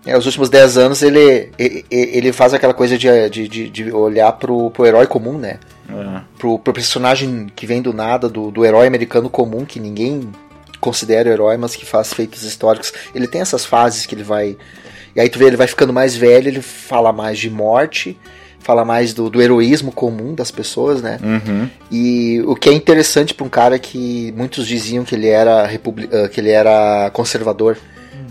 É, 0.05 0.17
os 0.17 0.25
últimos 0.25 0.49
dez 0.49 0.77
anos 0.77 1.01
ele, 1.03 1.51
ele, 1.59 1.85
ele 1.91 2.31
faz 2.31 2.53
aquela 2.53 2.73
coisa 2.73 2.97
de, 2.97 3.07
de, 3.29 3.47
de, 3.47 3.69
de 3.69 3.91
olhar 3.91 4.31
pro, 4.33 4.71
pro 4.71 4.85
herói 4.85 5.05
comum, 5.05 5.37
né? 5.37 5.59
É. 5.89 6.21
pro, 6.37 6.57
pro 6.59 6.73
personagem 6.73 7.47
que 7.55 7.65
vem 7.65 7.81
do 7.81 7.93
nada, 7.93 8.27
do, 8.29 8.49
do 8.51 8.65
herói 8.65 8.87
americano 8.87 9.29
comum, 9.29 9.63
que 9.65 9.79
ninguém 9.79 10.29
considera 10.81 11.29
herói, 11.29 11.57
mas 11.57 11.75
que 11.75 11.85
faz 11.85 12.13
feitos 12.13 12.43
históricos. 12.43 12.91
Ele 13.13 13.27
tem 13.27 13.41
essas 13.41 13.65
fases 13.65 14.05
que 14.05 14.15
ele 14.15 14.23
vai. 14.23 14.57
E 15.15 15.19
aí 15.21 15.27
tu 15.29 15.37
vê, 15.39 15.45
ele 15.45 15.57
vai 15.57 15.67
ficando 15.67 15.91
mais 15.93 16.15
velho, 16.15 16.47
ele 16.47 16.61
fala 16.61 17.11
mais 17.11 17.37
de 17.39 17.49
morte, 17.49 18.17
fala 18.67 18.83
mais 18.83 19.13
do, 19.13 19.29
do 19.29 19.41
heroísmo 19.41 19.93
comum 19.93 20.35
das 20.35 20.51
pessoas, 20.51 21.01
né? 21.01 21.17
Uhum. 21.23 21.69
E 21.89 22.41
o 22.45 22.53
que 22.53 22.67
é 22.69 22.73
interessante 22.73 23.33
para 23.33 23.45
um 23.45 23.49
cara 23.49 23.79
que 23.79 24.33
muitos 24.35 24.67
diziam 24.67 25.05
que 25.05 25.15
ele 25.15 25.29
era, 25.29 25.65
republi- 25.65 26.09
ah, 26.11 26.27
que 26.27 26.41
ele 26.41 26.49
era 26.51 27.09
conservador, 27.13 27.77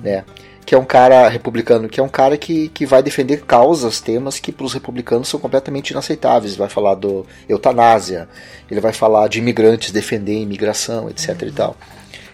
né? 0.04 0.24
Que 0.66 0.74
é 0.74 0.78
um 0.78 0.84
cara 0.84 1.26
republicano, 1.28 1.88
que 1.88 1.98
é 1.98 2.02
um 2.02 2.08
cara 2.08 2.36
que, 2.36 2.68
que 2.68 2.84
vai 2.84 3.02
defender 3.02 3.44
causas, 3.46 3.98
temas 4.00 4.38
que 4.38 4.52
para 4.52 4.66
os 4.66 4.74
republicanos 4.74 5.26
são 5.26 5.40
completamente 5.40 5.90
inaceitáveis. 5.92 6.52
Ele 6.52 6.58
vai 6.58 6.68
falar 6.68 6.96
do 6.96 7.24
eutanásia, 7.48 8.28
ele 8.70 8.80
vai 8.80 8.92
falar 8.92 9.28
de 9.28 9.38
imigrantes, 9.38 9.90
defender 9.90 10.36
a 10.36 10.40
imigração, 10.40 11.08
etc 11.08 11.40
e 11.46 11.50
tal. 11.50 11.76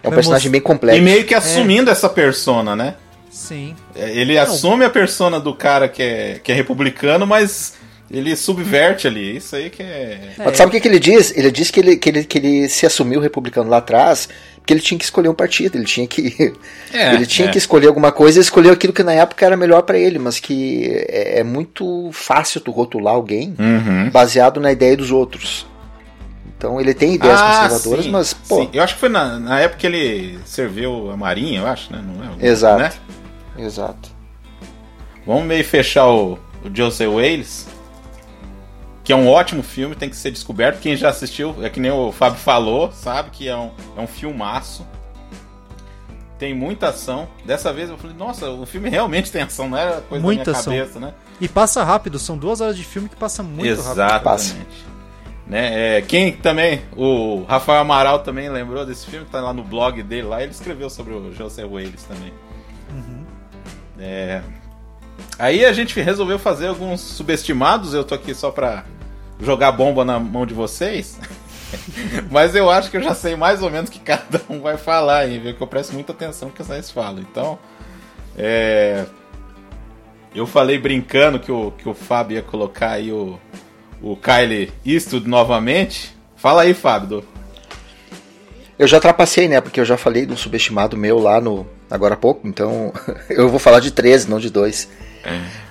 É 0.03 0.07
um 0.07 0.09
Vai 0.09 0.17
personagem 0.17 0.51
bem 0.51 0.59
complexo. 0.59 0.99
E 0.99 1.01
meio 1.01 1.23
que 1.23 1.33
assumindo 1.33 1.89
essa 1.89 2.09
persona, 2.09 2.75
né? 2.75 2.95
Sim. 3.29 3.75
É, 3.95 4.11
Ele 4.11 4.37
assume 4.37 4.83
a 4.83 4.89
persona 4.89 5.39
do 5.39 5.55
cara 5.55 5.87
que 5.87 6.03
é, 6.03 6.39
que 6.43 6.51
é 6.51 6.55
republicano, 6.55 7.25
mas 7.25 7.75
ele 8.13 8.35
subverte 8.35 9.07
ali. 9.07 9.37
Isso 9.37 9.55
aí 9.55 9.69
que 9.69 9.81
é. 9.81 10.33
Mas 10.37 10.55
sabe 10.55 10.69
o 10.69 10.71
que, 10.71 10.79
que 10.79 10.87
ele 10.87 10.99
diz? 10.99 11.35
Ele 11.35 11.51
diz 11.51 11.71
que 11.71 11.79
ele, 11.79 11.97
que, 11.97 12.09
ele, 12.09 12.23
que 12.23 12.37
ele 12.37 12.69
se 12.69 12.85
assumiu 12.85 13.19
republicano 13.19 13.69
lá 13.69 13.77
atrás 13.77 14.29
porque 14.63 14.73
ele 14.73 14.79
tinha 14.79 14.97
que 14.97 15.03
escolher 15.03 15.27
um 15.27 15.33
partido, 15.33 15.75
ele 15.75 15.83
tinha 15.83 16.07
que. 16.07 16.53
É, 16.93 17.15
ele 17.15 17.25
tinha 17.25 17.47
é. 17.47 17.51
que 17.51 17.57
escolher 17.57 17.87
alguma 17.87 18.11
coisa 18.11 18.37
e 18.37 18.41
escolheu 18.41 18.71
aquilo 18.71 18.93
que 18.93 19.01
na 19.01 19.13
época 19.13 19.43
era 19.43 19.57
melhor 19.57 19.81
para 19.81 19.97
ele, 19.97 20.19
mas 20.19 20.39
que 20.39 20.85
é, 21.09 21.39
é 21.39 21.43
muito 21.43 22.11
fácil 22.13 22.61
tu 22.61 22.69
rotular 22.69 23.15
alguém 23.15 23.55
Uhum. 23.57 24.11
baseado 24.11 24.59
na 24.59 24.71
ideia 24.71 24.95
dos 24.95 25.09
outros. 25.09 25.65
Então 26.55 26.79
ele 26.79 26.93
tem 26.93 27.15
ideias 27.15 27.41
conservadoras, 27.41 28.05
sim, 28.05 28.11
mas, 28.11 28.33
pô. 28.33 28.57
sim. 28.57 28.69
Eu 28.71 28.83
acho 28.83 28.93
que 28.93 28.99
foi 28.99 29.09
na, 29.09 29.39
na 29.39 29.59
época 29.59 29.79
que 29.79 29.87
ele 29.87 30.37
serviu 30.45 31.09
a 31.09 31.17
Marinha, 31.17 31.61
eu 31.61 31.67
acho, 31.67 31.91
né? 31.91 32.03
Não 32.05 32.23
é? 32.23 32.47
Exato. 32.47 32.79
Né? 32.79 32.91
Exato. 33.57 34.11
Vamos 35.25 35.45
meio 35.45 35.65
fechar 35.65 36.07
o, 36.07 36.33
o 36.63 36.69
Joseph 36.71 37.09
Wales, 37.09 37.67
que 39.03 39.11
é 39.11 39.15
um 39.15 39.27
ótimo 39.27 39.61
filme, 39.61 39.95
tem 39.95 40.09
que 40.09 40.15
ser 40.15 40.31
descoberto. 40.31 40.79
Quem 40.79 40.95
já 40.95 41.09
assistiu, 41.09 41.55
é 41.61 41.69
que 41.69 41.79
nem 41.79 41.91
o 41.91 42.11
Fábio 42.11 42.39
falou, 42.39 42.91
sabe 42.91 43.31
que 43.31 43.47
é 43.47 43.55
um, 43.55 43.71
é 43.97 44.01
um 44.01 44.07
filmaço. 44.07 44.85
Tem 46.39 46.53
muita 46.53 46.89
ação. 46.89 47.27
Dessa 47.45 47.71
vez 47.71 47.89
eu 47.89 47.97
falei, 47.97 48.15
nossa, 48.15 48.49
o 48.49 48.65
filme 48.65 48.89
realmente 48.89 49.31
tem 49.31 49.41
ação, 49.41 49.69
não 49.69 49.77
era 49.77 50.01
coisa 50.01 50.23
Muita 50.23 50.45
da 50.45 50.51
minha 50.51 50.59
ação. 50.59 50.73
cabeça, 50.73 50.99
né? 50.99 51.13
E 51.39 51.47
passa 51.47 51.83
rápido, 51.83 52.17
são 52.17 52.37
duas 52.37 52.61
horas 52.61 52.77
de 52.77 52.83
filme 52.83 53.09
que 53.09 53.15
passa 53.15 53.43
muito 53.43 53.81
rápido. 53.81 53.91
Exatamente. 53.91 54.93
Né, 55.45 55.97
é, 55.97 56.01
quem 56.01 56.31
também, 56.31 56.81
o 56.95 57.43
Rafael 57.43 57.81
Amaral 57.81 58.19
também 58.19 58.47
lembrou 58.49 58.85
desse 58.85 59.05
filme, 59.05 59.25
que 59.25 59.31
tá 59.31 59.41
lá 59.41 59.53
no 59.53 59.61
blog 59.61 60.01
dele 60.01 60.27
lá, 60.27 60.41
ele 60.41 60.53
escreveu 60.53 60.89
sobre 60.89 61.13
o 61.13 61.33
Joseph 61.33 61.69
Wales 61.69 62.03
também. 62.03 62.31
É, 63.99 64.41
aí 65.37 65.65
a 65.65 65.73
gente 65.73 65.99
resolveu 65.99 66.37
fazer 66.39 66.67
alguns 66.67 67.01
subestimados, 67.01 67.93
eu 67.93 68.03
tô 68.03 68.15
aqui 68.15 68.33
só 68.33 68.51
pra 68.51 68.85
jogar 69.41 69.71
bomba 69.71 70.03
na 70.05 70.19
mão 70.19 70.45
de 70.45 70.53
vocês. 70.53 71.19
Mas 72.29 72.55
eu 72.55 72.69
acho 72.69 72.91
que 72.91 72.97
eu 72.97 73.01
já 73.01 73.15
sei 73.15 73.35
mais 73.35 73.63
ou 73.63 73.69
menos 73.69 73.89
que 73.89 73.99
cada 73.99 74.41
um 74.49 74.61
vai 74.61 74.77
falar, 74.77 75.27
hein? 75.27 75.39
Viu? 75.39 75.53
Que 75.55 75.61
eu 75.61 75.67
presto 75.67 75.93
muita 75.93 76.11
atenção 76.11 76.49
no 76.49 76.53
que 76.53 76.63
vocês 76.63 76.91
falam. 76.91 77.19
Então, 77.19 77.57
é, 78.37 79.05
eu 80.35 80.45
falei 80.45 80.77
brincando 80.77 81.39
que 81.39 81.51
o, 81.51 81.71
que 81.71 81.89
o 81.89 81.93
Fábio 81.93 82.35
ia 82.35 82.41
colocar 82.43 82.91
aí 82.91 83.11
o, 83.11 83.39
o 84.01 84.15
Kylie 84.15 84.71
Eastwood 84.85 85.27
novamente. 85.27 86.15
Fala 86.35 86.61
aí, 86.63 86.73
Fábio. 86.73 87.07
do- 87.21 87.32
Eu 88.77 88.87
já 88.87 88.99
trapacei, 88.99 89.47
né? 89.47 89.61
Porque 89.61 89.79
eu 89.79 89.85
já 89.85 89.97
falei 89.97 90.25
de 90.25 90.33
um 90.33 90.37
subestimado 90.37 90.97
meu 90.97 91.19
lá 91.19 91.39
no. 91.39 91.65
Agora 91.89 92.15
há 92.15 92.17
pouco, 92.17 92.47
então 92.47 92.91
eu 93.29 93.49
vou 93.49 93.59
falar 93.59 93.79
de 93.79 93.91
13, 93.91 94.29
não 94.29 94.39
de 94.39 94.49
2. 94.49 94.87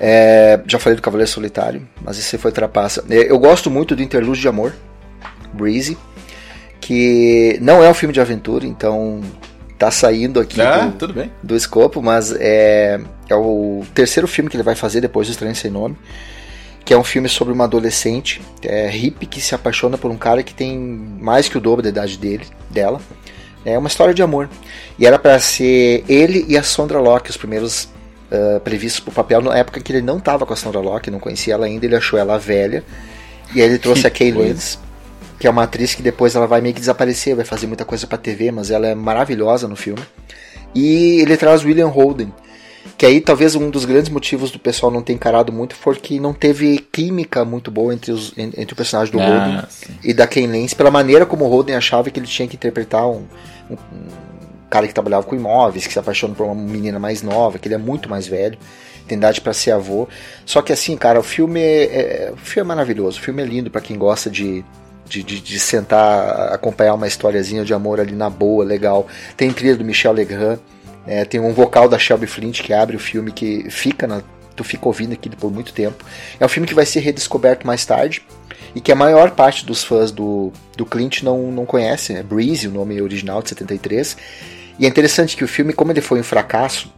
É, 0.01 0.61
já 0.67 0.79
falei 0.79 0.97
do 0.97 1.03
Cavaleiro 1.03 1.31
Solitário, 1.31 1.87
mas 2.01 2.19
esse 2.19 2.39
foi 2.39 2.53
trapaça. 2.53 3.05
É, 3.11 3.31
Eu 3.31 3.39
gosto 3.39 3.71
muito 3.71 3.95
do 3.95 4.03
Interlúdio 4.03 4.41
de 4.41 4.49
Amor, 4.49 4.73
Breezy, 5.53 5.99
que 6.81 7.59
não 7.61 7.83
é 7.83 7.91
um 7.91 7.95
filme 7.95 8.13
de 8.15 8.21
aventura, 8.21 8.67
então 8.67 9.21
tá 9.79 9.91
saindo 9.91 10.41
aqui 10.41 10.61
Ah, 10.61 10.87
do, 10.87 11.07
do 11.43 11.57
escopo, 11.57 12.01
mas 12.01 12.33
é, 12.39 13.01
é 13.29 13.35
o 13.35 13.83
terceiro 13.93 14.27
filme 14.29 14.49
que 14.49 14.57
ele 14.57 14.63
vai 14.63 14.75
fazer 14.77 15.01
depois 15.01 15.27
do 15.27 15.33
Estranho 15.33 15.55
Sem 15.57 15.71
Nome, 15.71 15.97
que 16.85 16.93
é 16.93 16.99
um 16.99 17.05
filme 17.05 17.29
sobre 17.29 17.53
uma 17.53 17.65
adolescente 17.65 18.41
é, 18.63 18.89
hippie 18.89 19.27
que 19.27 19.41
se 19.41 19.55
apaixona 19.55 19.97
por 19.97 20.11
um 20.11 20.17
cara 20.17 20.43
que 20.43 20.55
tem 20.55 20.79
mais 20.79 21.49
que 21.49 21.57
o 21.57 21.61
dobro 21.61 21.83
da 21.83 21.89
idade 21.89 22.19
dele, 22.19 22.47
dela. 22.71 23.01
É 23.65 23.79
uma 23.79 23.89
história 23.89 24.13
de 24.13 24.23
amor. 24.23 24.49
E 24.99 25.07
era 25.07 25.19
para 25.19 25.39
ser 25.39 26.05
ele 26.09 26.45
e 26.49 26.57
a 26.57 26.63
Sondra 26.63 26.99
Locke, 26.99 27.31
os 27.31 27.37
primeiros 27.37 27.89
ah, 28.33 28.61
previstos 28.61 29.01
pro 29.01 29.13
papel, 29.13 29.43
na 29.43 29.55
época 29.55 29.79
que 29.79 29.93
ele 29.93 30.01
não 30.01 30.19
tava 30.19 30.47
com 30.47 30.55
a 30.55 30.57
Sondra 30.57 30.81
Locke, 30.81 31.11
não 31.11 31.21
conhecia 31.21 31.53
ela 31.53 31.67
ainda, 31.67 31.85
ele 31.85 31.95
achou 31.95 32.19
ela 32.19 32.39
velha. 32.39 32.83
E 33.55 33.61
aí 33.61 33.69
ele 33.69 33.79
trouxe 33.79 34.07
a 34.07 34.11
Kay. 34.11 34.33
Lentz, 34.33 34.79
que 35.39 35.47
é 35.47 35.51
uma 35.51 35.65
atriz 35.65 35.95
que 35.95 36.03
depois 36.03 36.35
ela 36.35 36.47
vai 36.47 36.63
meio 36.63 36.75
que 36.75 36.81
desaparecer, 36.81 37.37
vai 37.37 37.45
fazer 37.45 37.67
muita 37.67 37.85
coisa 37.85 38.07
pra 38.07 38.17
TV, 38.17 38.51
mas 38.51 38.71
ela 38.71 38.87
é 38.87 38.95
maravilhosa 38.95 39.69
no 39.69 39.77
filme. 39.77 40.01
E 40.75 41.21
ele 41.21 41.37
traz 41.37 41.63
William 41.63 41.89
Holden, 41.89 42.33
que 43.03 43.07
aí 43.07 43.21
talvez 43.21 43.57
um 43.57 43.69
dos 43.69 43.85
grandes 43.85 44.09
motivos 44.09 44.53
do 44.53 44.61
pessoal 44.61 44.93
não 44.93 45.03
ter 45.03 45.13
encarado 45.13 45.53
muito 45.53 45.75
foi 45.75 45.97
que 45.97 46.21
não 46.21 46.33
teve 46.33 46.79
química 46.79 47.45
muito 47.45 47.69
boa 47.69 47.93
entre, 47.93 48.13
os, 48.13 48.33
en- 48.39 48.53
entre 48.57 48.75
o 48.75 48.77
personagem 48.77 49.11
do 49.11 49.19
Holden 49.19 49.57
Ah, 49.57 49.67
sim. 49.69 49.93
e 50.05 50.15
da 50.15 50.25
Ken 50.25 50.47
Lance, 50.47 50.77
pela 50.77 50.89
maneira 50.89 51.27
como 51.27 51.45
o 51.45 51.49
Holden 51.49 51.75
achava 51.75 52.09
que 52.13 52.21
ele 52.21 52.29
tinha 52.29 52.47
que 52.47 52.55
interpretar 52.55 53.05
um, 53.09 53.25
um- 53.69 53.75
um 53.75 54.69
cara 54.71 54.87
que 54.87 54.95
trabalhava 54.95 55.27
com 55.27 55.35
imóveis, 55.35 55.85
que 55.85 55.93
se 55.93 55.99
apaixona 55.99 56.33
por 56.33 56.47
uma 56.47 56.55
menina 56.55 57.01
mais 57.01 57.23
nova, 57.23 57.59
que 57.59 57.67
ele 57.67 57.75
é 57.75 57.79
muito 57.79 58.09
mais 58.09 58.29
velho, 58.29 58.57
tem 59.09 59.19
idade 59.19 59.41
para 59.41 59.53
ser 59.53 59.73
avô. 59.73 60.07
Só 60.47 60.63
que 60.63 60.73
assim, 60.73 60.97
cara, 60.97 61.19
o 61.19 61.25
filme 61.25 61.59
é, 61.61 61.83
é- 62.29 62.31
o 62.33 62.37
filme 62.37 62.69
é 62.71 62.73
maravilhoso, 62.73 63.19
o 63.19 63.21
filme 63.21 63.43
é 63.43 63.45
lindo 63.45 63.69
para 63.69 63.81
quem 63.81 63.99
gosta 63.99 64.31
de, 64.31 64.65
de, 65.09 65.25
de, 65.25 65.41
de 65.41 65.59
sentar, 65.59 66.53
acompanhar 66.53 66.95
uma 66.95 67.09
historiazinha 67.09 67.65
de 67.65 67.75
amor 67.75 67.99
ali 67.99 68.15
na 68.15 68.31
boa, 68.31 68.65
legal. 68.65 69.09
Tem 69.37 69.53
trilha 69.53 69.75
do 69.77 69.85
Michel 69.85 70.13
Legrand, 70.13 70.61
é, 71.07 71.25
tem 71.25 71.41
um 71.41 71.53
vocal 71.53 71.89
da 71.89 71.99
Shelby 71.99 72.27
Flint 72.27 72.63
que 72.63 72.73
abre 72.73 72.97
o 72.97 73.01
filme 73.01 73.33
que 73.33 73.69
fica 73.71 74.07
na, 74.07 74.23
tu 74.55 74.63
fica 74.63 74.87
ouvindo 74.87 75.13
aquilo 75.13 75.37
por 75.37 75.51
muito 75.51 75.73
tempo. 75.73 76.05
É 76.39 76.45
um 76.45 76.49
filme 76.49 76.67
que 76.67 76.75
vai 76.75 76.87
ser 76.87 77.01
redescoberto 77.01 77.67
mais 77.67 77.85
tarde 77.85 78.23
e 78.75 78.81
que 78.81 78.93
a 78.93 78.97
maior 78.97 79.33
parte 79.33 79.67
dos 79.67 79.83
fãs 79.83 80.11
do, 80.11 80.53
do 80.77 80.87
Clint 80.87 81.23
não, 81.23 81.51
não 81.51 81.67
conhece, 81.67 82.15
é 82.15 82.23
Breezy, 82.23 82.69
o 82.69 82.71
nome 82.71 83.01
original 83.01 83.43
de 83.43 83.51
73. 83.51 84.17
E 84.79 84.87
é 84.87 84.89
interessante 84.89 85.37
que 85.37 85.45
o 85.45 85.49
filme, 85.49 85.73
como 85.73 85.93
ele 85.93 86.01
foi 86.01 86.21
um 86.21 86.25
fracasso, 86.25 86.93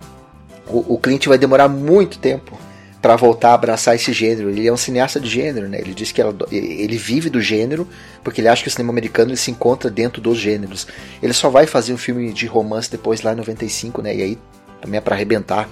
o, 0.66 0.94
o 0.94 0.98
Clint 0.98 1.26
vai 1.26 1.38
demorar 1.38 1.68
muito 1.68 2.18
tempo 2.18 2.58
para 3.04 3.16
voltar 3.16 3.50
a 3.50 3.54
abraçar 3.54 3.94
esse 3.94 4.14
gênero. 4.14 4.48
Ele 4.48 4.66
é 4.66 4.72
um 4.72 4.78
cineasta 4.78 5.20
de 5.20 5.28
gênero, 5.28 5.68
né? 5.68 5.78
Ele 5.78 5.92
diz 5.92 6.10
que 6.10 6.22
ela, 6.22 6.34
ele 6.50 6.96
vive 6.96 7.28
do 7.28 7.38
gênero 7.38 7.86
porque 8.22 8.40
ele 8.40 8.48
acha 8.48 8.62
que 8.62 8.68
o 8.68 8.70
cinema 8.70 8.90
americano 8.90 9.28
ele 9.28 9.36
se 9.36 9.50
encontra 9.50 9.90
dentro 9.90 10.22
dos 10.22 10.38
gêneros. 10.38 10.86
Ele 11.22 11.34
só 11.34 11.50
vai 11.50 11.66
fazer 11.66 11.92
um 11.92 11.98
filme 11.98 12.32
de 12.32 12.46
romance 12.46 12.90
depois 12.90 13.20
lá 13.20 13.34
em 13.34 13.36
95, 13.36 14.00
né? 14.00 14.16
E 14.16 14.22
aí 14.22 14.38
também 14.80 14.96
é 14.96 15.00
para 15.02 15.14
arrebentar, 15.14 15.68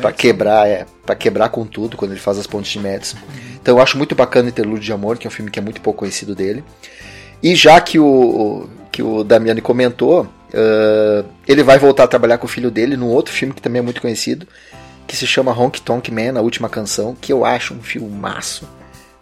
para 0.00 0.10
quebrar, 0.10 0.66
é, 0.66 0.86
para 1.04 1.14
quebrar 1.14 1.50
com 1.50 1.66
tudo 1.66 1.98
quando 1.98 2.12
ele 2.12 2.20
faz 2.20 2.38
as 2.38 2.46
pontes 2.46 2.72
de 2.72 2.78
Madison. 2.80 3.18
Então 3.60 3.76
eu 3.76 3.82
acho 3.82 3.98
muito 3.98 4.14
bacana 4.14 4.48
Interlude 4.48 4.86
de 4.86 4.92
Amor, 4.94 5.18
que 5.18 5.26
é 5.26 5.28
um 5.28 5.30
filme 5.30 5.50
que 5.50 5.58
é 5.58 5.62
muito 5.62 5.82
pouco 5.82 5.98
conhecido 5.98 6.34
dele. 6.34 6.64
E 7.42 7.54
já 7.54 7.78
que 7.78 7.98
o 7.98 8.66
que 8.90 9.02
o 9.02 9.22
Damiani 9.22 9.60
comentou, 9.60 10.22
uh, 10.22 11.28
ele 11.46 11.62
vai 11.62 11.78
voltar 11.78 12.04
a 12.04 12.08
trabalhar 12.08 12.38
com 12.38 12.46
o 12.46 12.48
filho 12.48 12.70
dele 12.70 12.96
num 12.96 13.08
outro 13.08 13.34
filme 13.34 13.52
que 13.52 13.60
também 13.60 13.80
é 13.80 13.82
muito 13.82 14.00
conhecido, 14.00 14.48
que 15.06 15.16
se 15.16 15.26
chama 15.26 15.52
Honky 15.52 15.80
Tonk 15.80 16.10
Man, 16.10 16.38
a 16.38 16.42
última 16.42 16.68
canção, 16.68 17.16
que 17.20 17.32
eu 17.32 17.44
acho 17.44 17.74
um 17.74 17.82
filmaço. 17.82 18.68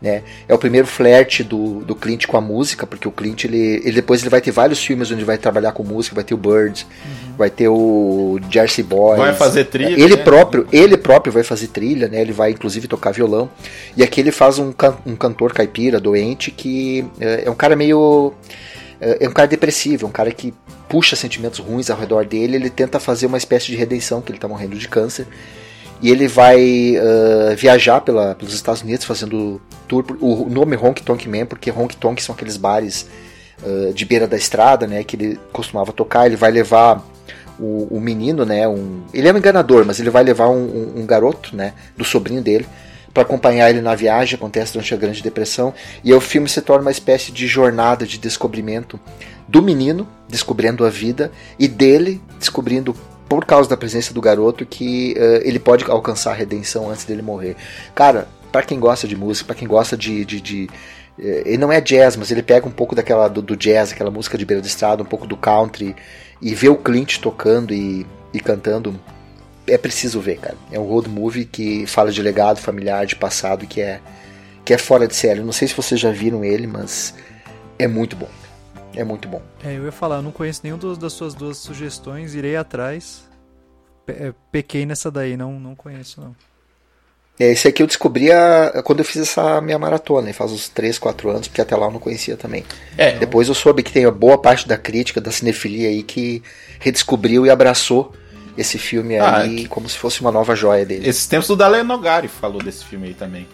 Né? 0.04 0.22
É 0.46 0.52
o 0.52 0.58
primeiro 0.58 0.86
flerte 0.86 1.42
do, 1.42 1.80
do 1.80 1.94
Clint 1.94 2.26
com 2.26 2.36
a 2.36 2.40
música, 2.40 2.86
porque 2.86 3.08
o 3.08 3.10
Clint 3.10 3.44
ele, 3.44 3.80
ele 3.82 3.92
depois 3.92 4.20
ele 4.20 4.28
vai 4.28 4.40
ter 4.40 4.50
vários 4.50 4.84
filmes 4.84 5.10
onde 5.10 5.24
vai 5.24 5.38
trabalhar 5.38 5.72
com 5.72 5.82
música, 5.82 6.14
vai 6.14 6.22
ter 6.22 6.34
o 6.34 6.36
Birds, 6.36 6.82
uhum. 6.82 7.36
vai 7.38 7.48
ter 7.48 7.68
o 7.68 8.38
Jersey 8.50 8.84
Boys. 8.84 9.18
Vai 9.18 9.34
fazer 9.34 9.64
trilha. 9.64 9.94
Ele 9.94 10.14
né? 10.14 10.22
próprio, 10.22 10.68
ele 10.70 10.98
próprio 10.98 11.32
vai 11.32 11.42
fazer 11.42 11.68
trilha, 11.68 12.06
né? 12.06 12.20
Ele 12.20 12.32
vai 12.32 12.50
inclusive 12.50 12.86
tocar 12.86 13.12
violão. 13.12 13.48
E 13.96 14.02
aqui 14.02 14.20
ele 14.20 14.30
faz 14.30 14.58
um, 14.58 14.72
can, 14.72 14.94
um 15.06 15.16
cantor 15.16 15.54
caipira 15.54 15.98
doente 15.98 16.50
que 16.50 17.06
é, 17.18 17.44
é 17.46 17.50
um 17.50 17.54
cara 17.54 17.74
meio 17.74 18.34
é, 19.00 19.24
é 19.24 19.28
um 19.28 19.32
cara 19.32 19.48
depressivo, 19.48 20.04
é 20.04 20.08
um 20.08 20.12
cara 20.12 20.30
que 20.32 20.52
puxa 20.86 21.16
sentimentos 21.16 21.60
ruins 21.60 21.88
ao 21.88 21.98
redor 21.98 22.26
dele, 22.26 22.56
ele 22.56 22.68
tenta 22.68 23.00
fazer 23.00 23.24
uma 23.24 23.38
espécie 23.38 23.68
de 23.68 23.76
redenção, 23.76 24.20
que 24.20 24.30
ele 24.30 24.36
está 24.36 24.46
morrendo 24.46 24.76
de 24.76 24.86
câncer 24.86 25.26
e 26.00 26.10
ele 26.10 26.28
vai 26.28 26.96
uh, 26.96 27.56
viajar 27.56 28.00
pela, 28.00 28.34
pelos 28.34 28.54
Estados 28.54 28.82
Unidos 28.82 29.04
fazendo 29.04 29.60
tour. 29.88 30.04
O 30.20 30.48
nome 30.50 30.76
Honky 30.76 31.02
Tonk 31.02 31.28
Man, 31.28 31.46
porque 31.46 31.70
Honky 31.70 31.96
Tonk 31.96 32.22
são 32.22 32.34
aqueles 32.34 32.56
bares 32.56 33.08
uh, 33.62 33.92
de 33.92 34.04
beira 34.04 34.26
da 34.26 34.36
estrada, 34.36 34.86
né, 34.86 35.02
que 35.04 35.16
ele 35.16 35.40
costumava 35.52 35.92
tocar. 35.92 36.26
Ele 36.26 36.36
vai 36.36 36.50
levar 36.50 37.02
o, 37.58 37.88
o 37.90 38.00
menino, 38.00 38.44
né, 38.44 38.66
um, 38.66 39.02
ele 39.12 39.28
é 39.28 39.32
um 39.32 39.38
enganador, 39.38 39.84
mas 39.86 40.00
ele 40.00 40.10
vai 40.10 40.24
levar 40.24 40.48
um, 40.48 40.64
um, 40.64 41.00
um 41.02 41.06
garoto, 41.06 41.56
né, 41.56 41.72
do 41.96 42.04
sobrinho 42.04 42.42
dele, 42.42 42.66
para 43.12 43.22
acompanhar 43.22 43.70
ele 43.70 43.80
na 43.80 43.94
viagem, 43.94 44.34
acontece 44.34 44.72
durante 44.72 44.92
a 44.92 44.96
Grande 44.96 45.22
Depressão, 45.22 45.72
e 46.02 46.12
o 46.12 46.20
filme 46.20 46.48
se 46.48 46.60
torna 46.60 46.82
uma 46.82 46.90
espécie 46.90 47.30
de 47.30 47.46
jornada 47.46 48.04
de 48.04 48.18
descobrimento 48.18 48.98
do 49.46 49.62
menino 49.62 50.08
descobrindo 50.28 50.84
a 50.84 50.90
vida 50.90 51.30
e 51.58 51.68
dele 51.68 52.20
descobrindo 52.40 52.96
por 53.28 53.44
causa 53.44 53.68
da 53.68 53.76
presença 53.76 54.12
do 54.12 54.20
garoto 54.20 54.64
que 54.66 55.14
uh, 55.16 55.46
ele 55.46 55.58
pode 55.58 55.84
alcançar 55.84 56.32
a 56.32 56.34
redenção 56.34 56.90
antes 56.90 57.04
dele 57.04 57.22
morrer. 57.22 57.56
Cara, 57.94 58.28
para 58.52 58.62
quem 58.62 58.78
gosta 58.78 59.08
de 59.08 59.16
música, 59.16 59.46
para 59.46 59.56
quem 59.56 59.66
gosta 59.66 59.96
de, 59.96 60.24
de, 60.24 60.40
de 60.40 60.64
uh, 61.18 61.22
ele 61.22 61.58
não 61.58 61.72
é 61.72 61.80
jazz, 61.80 62.16
mas 62.16 62.30
ele 62.30 62.42
pega 62.42 62.66
um 62.66 62.70
pouco 62.70 62.94
daquela 62.94 63.28
do, 63.28 63.42
do, 63.42 63.56
jazz, 63.56 63.92
aquela 63.92 64.10
música 64.10 64.36
de 64.36 64.44
beira 64.44 64.62
de 64.62 64.68
estrada, 64.68 65.02
um 65.02 65.06
pouco 65.06 65.26
do 65.26 65.36
country 65.36 65.96
e 66.40 66.54
vê 66.54 66.68
o 66.68 66.76
Clint 66.76 67.18
tocando 67.18 67.72
e, 67.72 68.06
e 68.32 68.40
cantando. 68.40 68.98
É 69.66 69.78
preciso 69.78 70.20
ver, 70.20 70.38
cara. 70.38 70.56
É 70.70 70.78
um 70.78 70.84
road 70.84 71.08
movie 71.08 71.46
que 71.46 71.86
fala 71.86 72.12
de 72.12 72.20
legado 72.20 72.60
familiar, 72.60 73.06
de 73.06 73.16
passado, 73.16 73.66
que 73.66 73.80
é 73.80 74.00
que 74.64 74.72
é 74.72 74.78
fora 74.78 75.06
de 75.06 75.14
série. 75.14 75.40
Não 75.40 75.52
sei 75.52 75.68
se 75.68 75.74
vocês 75.74 76.00
já 76.00 76.10
viram 76.10 76.44
ele, 76.44 76.66
mas 76.66 77.14
é 77.78 77.86
muito 77.86 78.16
bom. 78.16 78.28
É 78.96 79.04
muito 79.04 79.28
bom. 79.28 79.42
É, 79.62 79.76
eu 79.76 79.84
ia 79.84 79.92
falar, 79.92 80.16
eu 80.16 80.22
não 80.22 80.32
conheço 80.32 80.60
nenhum 80.62 80.78
dos, 80.78 80.96
das 80.98 81.12
suas 81.12 81.34
duas 81.34 81.58
sugestões, 81.58 82.34
irei 82.34 82.56
atrás. 82.56 83.28
Pe 84.06 84.12
é, 84.12 84.34
pequei 84.52 84.86
nessa 84.86 85.10
daí, 85.10 85.36
não, 85.36 85.58
não 85.58 85.74
conheço 85.74 86.20
não. 86.20 86.34
É, 87.38 87.50
esse 87.50 87.66
aqui 87.66 87.82
eu 87.82 87.86
descobri 87.86 88.30
a, 88.30 88.82
quando 88.84 89.00
eu 89.00 89.04
fiz 89.04 89.22
essa 89.22 89.60
minha 89.60 89.78
maratona, 89.78 90.32
faz 90.32 90.52
uns 90.52 90.68
3, 90.68 90.98
4 90.98 91.30
anos, 91.30 91.48
porque 91.48 91.60
até 91.60 91.74
lá 91.74 91.86
eu 91.86 91.90
não 91.90 91.98
conhecia 91.98 92.36
também. 92.36 92.64
É, 92.96 93.12
Depois 93.18 93.48
eu 93.48 93.54
soube 93.54 93.82
que 93.82 93.92
tem 93.92 94.06
uma 94.06 94.12
boa 94.12 94.38
parte 94.38 94.68
da 94.68 94.76
crítica, 94.76 95.20
da 95.20 95.32
cinefilia 95.32 95.88
aí, 95.88 96.02
que 96.04 96.42
redescobriu 96.78 97.44
e 97.44 97.50
abraçou 97.50 98.12
esse 98.56 98.78
filme 98.78 99.18
ah, 99.18 99.38
aí 99.38 99.56
que... 99.56 99.68
como 99.68 99.88
se 99.88 99.98
fosse 99.98 100.20
uma 100.20 100.30
nova 100.30 100.54
joia 100.54 100.86
dele. 100.86 101.08
Esses 101.08 101.26
tempos 101.26 101.50
o 101.50 101.56
Dale 101.56 101.82
Nogari 101.82 102.28
falou 102.28 102.62
desse 102.62 102.84
filme 102.84 103.08
aí 103.08 103.14
também. 103.14 103.48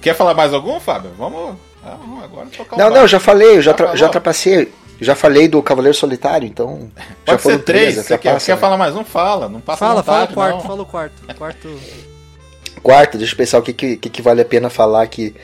Quer 0.00 0.14
falar 0.14 0.32
mais 0.32 0.54
algum, 0.54 0.80
Fábio? 0.80 1.10
Vamos 1.18 1.56
ah, 1.84 1.98
agora 2.22 2.46
não, 2.76 2.90
não, 2.90 3.08
já 3.08 3.18
falei, 3.18 3.56
eu 3.56 3.62
já, 3.62 3.72
tra 3.72 3.96
já 3.96 4.08
trapacei. 4.08 4.70
Já 5.00 5.14
falei 5.14 5.48
do 5.48 5.62
Cavaleiro 5.62 5.96
Solitário, 5.96 6.46
então. 6.46 6.90
Pode 7.24 7.40
ser 7.40 7.58
três. 7.60 7.94
Você 7.94 8.18
quer, 8.18 8.38
quer 8.38 8.52
né? 8.52 8.60
falar 8.60 8.76
mais 8.76 8.94
um? 8.94 9.02
Fala. 9.02 9.48
Não 9.48 9.58
passa 9.58 9.78
Fala, 9.78 10.02
vontade, 10.02 10.04
fala 10.04 10.30
o 10.30 10.34
quarto, 10.34 10.56
não. 10.56 10.62
fala 10.62 10.82
o 10.82 10.86
quarto. 10.86 11.36
Quarto. 11.38 11.80
Quarto, 12.82 13.18
deixa 13.18 13.32
eu 13.32 13.36
pensar 13.36 13.58
o 13.58 13.62
que, 13.62 13.72
que, 13.72 13.96
que 13.96 14.22
vale 14.22 14.42
a 14.42 14.44
pena 14.44 14.68
falar 14.68 15.02
aqui. 15.02 15.34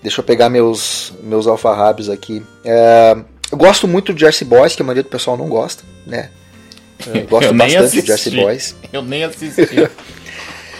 Deixa 0.00 0.20
eu 0.20 0.24
pegar 0.24 0.48
meus, 0.48 1.12
meus 1.20 1.48
alfarrábios 1.48 2.08
aqui. 2.08 2.44
É, 2.64 3.16
eu 3.50 3.58
gosto 3.58 3.88
muito 3.88 4.14
de 4.14 4.20
Jersey 4.20 4.46
Boys, 4.46 4.76
que 4.76 4.82
a 4.82 4.84
maioria 4.84 5.02
do 5.02 5.08
pessoal 5.08 5.36
não 5.36 5.48
gosta, 5.48 5.82
né? 6.06 6.30
Eu 7.12 7.26
gosto 7.26 7.48
eu 7.48 7.54
bastante 7.54 8.00
de 8.00 8.06
Jersey 8.06 8.36
Boys. 8.36 8.76
Eu 8.92 9.02
nem 9.02 9.24
assisti. 9.24 9.60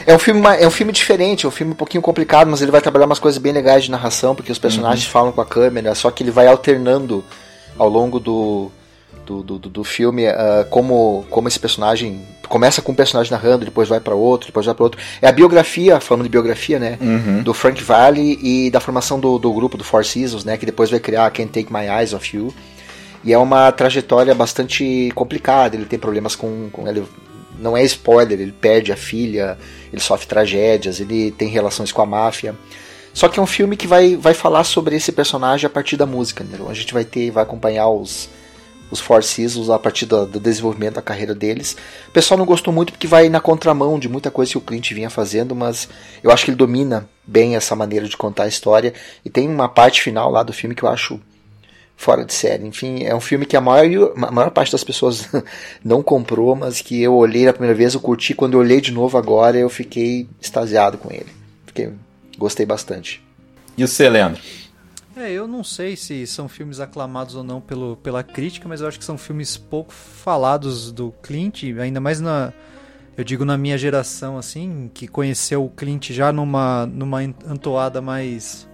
É 0.07 0.15
um, 0.15 0.19
filme, 0.19 0.41
é 0.59 0.67
um 0.67 0.71
filme 0.71 0.93
diferente, 0.93 1.47
é 1.47 1.49
um 1.49 1.53
filme 1.53 1.73
um 1.73 1.77
pouquinho 1.77 2.03
complicado, 2.03 2.49
mas 2.49 2.63
ele 2.63 2.71
vai 2.71 2.81
trabalhar 2.81 3.07
umas 3.07 3.19
coisas 3.19 3.41
bem 3.41 3.53
legais 3.53 3.85
de 3.85 3.91
narração, 3.91 4.35
porque 4.35 4.53
os 4.53 4.59
personagens 4.59 5.05
uhum. 5.07 5.13
falam 5.13 5.33
com 5.33 5.41
a 5.41 5.47
câmera, 5.47 5.95
só 5.95 6.11
que 6.11 6.23
ele 6.23 6.31
vai 6.31 6.47
alternando 6.47 7.25
ao 7.79 7.89
longo 7.89 8.21
do, 8.21 8.71
do, 9.25 9.43
do, 9.43 9.59
do 9.59 9.85
filme 9.85 10.27
uh, 10.29 10.65
como, 10.71 11.25
como 11.31 11.49
esse 11.49 11.59
personagem 11.59 12.27
começa 12.49 12.83
com 12.83 12.93
um 12.93 12.95
personagem 12.95 13.33
narrando, 13.33 13.65
depois 13.65 13.89
vai 13.89 13.99
para 13.99 14.15
outro, 14.15 14.49
depois 14.49 14.67
vai 14.67 14.75
para 14.75 14.85
outro. 14.85 15.01
É 15.23 15.29
a 15.29 15.33
biografia, 15.33 15.99
falando 16.01 16.25
de 16.25 16.29
biografia, 16.29 16.79
né, 16.79 16.99
uhum. 17.01 17.43
do 17.43 17.55
Frank 17.55 17.83
Valley 17.83 18.39
e 18.43 18.71
da 18.71 18.81
formação 18.81 19.19
do, 19.19 19.39
do 19.39 19.53
grupo 19.53 19.79
do 19.79 19.85
Four 19.85 20.05
Seasons, 20.05 20.45
né, 20.45 20.57
que 20.59 20.67
depois 20.67 20.91
vai 20.91 21.01
criar 21.01 21.31
Can't 21.31 21.51
Take 21.51 21.73
My 21.73 21.87
Eyes 21.87 22.13
Off 22.13 22.37
You. 22.37 22.53
E 23.25 23.33
é 23.33 23.39
uma 23.39 23.71
trajetória 23.71 24.35
bastante 24.35 25.11
complicada. 25.15 25.77
Ele 25.77 25.85
tem 25.85 25.99
problemas 25.99 26.35
com, 26.35 26.69
com 26.73 26.89
ele 26.89 27.05
não 27.63 27.77
é 27.77 27.85
spoiler, 27.85 28.41
ele 28.41 28.53
perde 28.53 28.93
a 28.93 28.97
filha, 28.97 29.57
ele 29.93 30.03
sofre 30.03 30.27
tragédias, 30.27 31.01
ele 31.01 31.31
tem 31.31 31.49
relações 31.49 31.93
com 31.93 32.03
a 32.03 32.07
máfia. 32.07 32.55
Só 33.15 33.29
que 33.29 33.39
é 33.39 33.43
um 33.43 33.47
filme 33.47 33.77
que 33.77 33.87
vai, 33.87 34.17
vai 34.17 34.35
falar 34.35 34.65
sobre 34.65 34.97
esse 34.97 35.13
personagem 35.13 35.67
a 35.67 35.71
partir 35.71 35.97
da 35.97 36.07
música. 36.07 36.43
Né? 36.43 36.59
A 36.69 36.75
gente 36.75 36.93
vai 36.93 37.05
ter, 37.05 37.31
vai 37.31 37.43
acompanhar 37.43 37.89
os, 37.89 38.29
os 38.91 39.01
Four 39.01 39.23
Seasons 39.23 39.71
a 39.71 39.79
partir 39.79 40.07
do, 40.07 40.27
do, 40.27 40.41
desenvolvimento 40.41 40.95
da 40.95 41.03
carreira 41.03 41.35
deles. 41.35 41.77
O 42.09 42.11
pessoal 42.11 42.39
não 42.39 42.47
gostou 42.47 42.73
muito 42.73 42.93
porque 42.93 43.07
vai 43.07 43.29
na 43.29 43.41
contramão 43.41 43.99
de 43.99 44.09
muita 44.09 44.31
coisa 44.31 44.53
que 44.53 44.59
o 44.59 44.63
Clint 44.63 44.93
vinha 44.93 45.11
fazendo, 45.11 45.55
mas 45.55 45.89
eu 46.23 46.31
acho 46.31 46.45
que 46.45 46.51
ele 46.51 46.59
domina 46.59 47.09
bem 47.27 47.55
essa 47.55 47.77
maneira 47.77 48.09
de 48.09 48.17
contar 48.17 48.45
a 48.45 48.49
história. 48.49 48.95
E 49.25 49.31
tem 49.31 49.49
uma 49.49 49.69
parte 49.69 50.03
final 50.03 50.31
lá 50.31 50.43
do 50.43 50.53
filme 50.53 50.75
que 50.75 50.83
eu 50.83 50.89
acho 50.89 51.21
fora 51.97 52.25
de 52.25 52.35
série. 52.35 52.67
Enfim, 52.67 53.05
é 53.05 53.15
um 53.15 53.21
filme 53.21 53.47
que 53.47 53.57
a 53.57 53.61
maior, 53.61 54.13
a 54.17 54.31
maior 54.31 54.51
parte 54.51 54.73
das 54.73 54.85
pessoas 54.85 55.29
não 55.85 56.03
comprou, 56.03 56.57
mas 56.57 56.81
que 56.81 57.01
eu 57.01 57.15
olhei 57.15 57.47
na 57.47 57.53
primeira 57.53 57.75
vez, 57.75 57.95
eu 57.95 58.01
curti. 58.01 58.35
Quando 58.35 58.55
eu 58.55 58.61
olhei 58.61 58.81
de 58.81 58.93
novo 58.93 59.17
agora, 59.17 59.57
eu 59.57 59.69
fiquei 59.69 60.29
extasiado 60.41 60.99
com 60.99 61.13
ele. 61.13 61.29
Fiquei, 61.67 61.93
gostei 62.37 62.67
bastante. 62.67 63.23
E 63.77 63.85
o 63.85 63.89
C, 63.89 64.09
Leandro? 64.09 64.41
É, 65.17 65.31
eu 65.31 65.47
não 65.47 65.63
sei 65.63 65.95
se 65.95 66.27
são 66.27 66.49
filmes 66.49 66.81
aclamados 66.81 67.35
ou 67.35 67.45
não 67.45 67.61
pelo, 67.61 67.97
pela 67.97 68.23
crítica, 68.23 68.67
mas 68.69 68.81
eu 68.81 68.89
acho 68.89 68.99
que 68.99 69.05
são 69.05 69.19
filmes 69.19 69.57
pouco 69.57 69.93
falados 69.93 70.91
do 70.91 71.13
Clint, 71.23 71.65
ainda 71.81 72.01
mais 72.01 72.21
na. 72.21 72.53
Eu 73.15 73.23
digo 73.23 73.45
na 73.45 73.59
minha 73.59 73.77
geração, 73.77 74.39
assim, 74.39 74.91
que 74.95 75.07
conheceu 75.07 75.65
o 75.67 75.69
Clint 75.69 76.13
já 76.13 76.33
numa, 76.33 76.87
numa 76.87 77.19
antoada 77.47 78.01
mais 78.01 78.67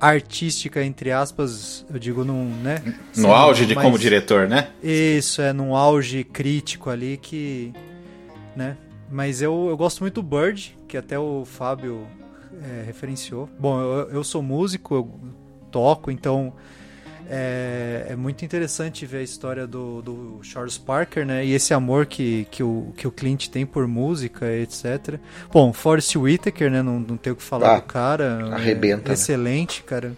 artística, 0.00 0.82
entre 0.82 1.12
aspas, 1.12 1.84
eu 1.92 1.98
digo 1.98 2.24
num, 2.24 2.44
né? 2.62 2.82
No 3.16 3.32
auge 3.32 3.66
de 3.66 3.74
como 3.74 3.98
diretor, 3.98 4.48
né? 4.48 4.70
Isso, 4.82 5.42
é 5.42 5.52
num 5.52 5.76
auge 5.76 6.24
crítico 6.24 6.88
ali 6.88 7.18
que, 7.18 7.72
né? 8.56 8.76
Mas 9.10 9.42
eu, 9.42 9.66
eu 9.68 9.76
gosto 9.76 10.00
muito 10.00 10.22
do 10.22 10.22
Bird, 10.22 10.76
que 10.88 10.96
até 10.96 11.18
o 11.18 11.44
Fábio 11.44 12.06
é, 12.62 12.84
referenciou. 12.84 13.48
Bom, 13.58 13.80
eu, 13.80 14.10
eu 14.10 14.24
sou 14.24 14.42
músico, 14.42 14.94
eu 14.94 15.10
toco, 15.70 16.10
então 16.10 16.52
é, 17.32 18.06
é, 18.08 18.16
muito 18.16 18.44
interessante 18.44 19.06
ver 19.06 19.18
a 19.18 19.22
história 19.22 19.64
do, 19.64 20.02
do, 20.02 20.40
Charles 20.42 20.76
Parker, 20.76 21.24
né? 21.24 21.44
E 21.44 21.52
esse 21.52 21.72
amor 21.72 22.06
que, 22.06 22.48
que, 22.50 22.60
o, 22.60 22.92
que 22.96 23.06
o 23.06 23.12
Clint 23.12 23.46
tem 23.46 23.64
por 23.64 23.86
música, 23.86 24.52
etc. 24.52 25.20
Bom, 25.52 25.72
Forrest 25.72 26.16
Whitaker, 26.16 26.68
né? 26.68 26.82
Não, 26.82 26.98
não 26.98 27.16
tenho 27.16 27.34
o 27.34 27.36
que 27.36 27.42
falar 27.42 27.76
ah, 27.76 27.76
do 27.76 27.82
cara. 27.82 28.48
Arrebenta. 28.52 29.10
É 29.10 29.14
excelente, 29.14 29.78
né? 29.78 29.84
cara. 29.86 30.12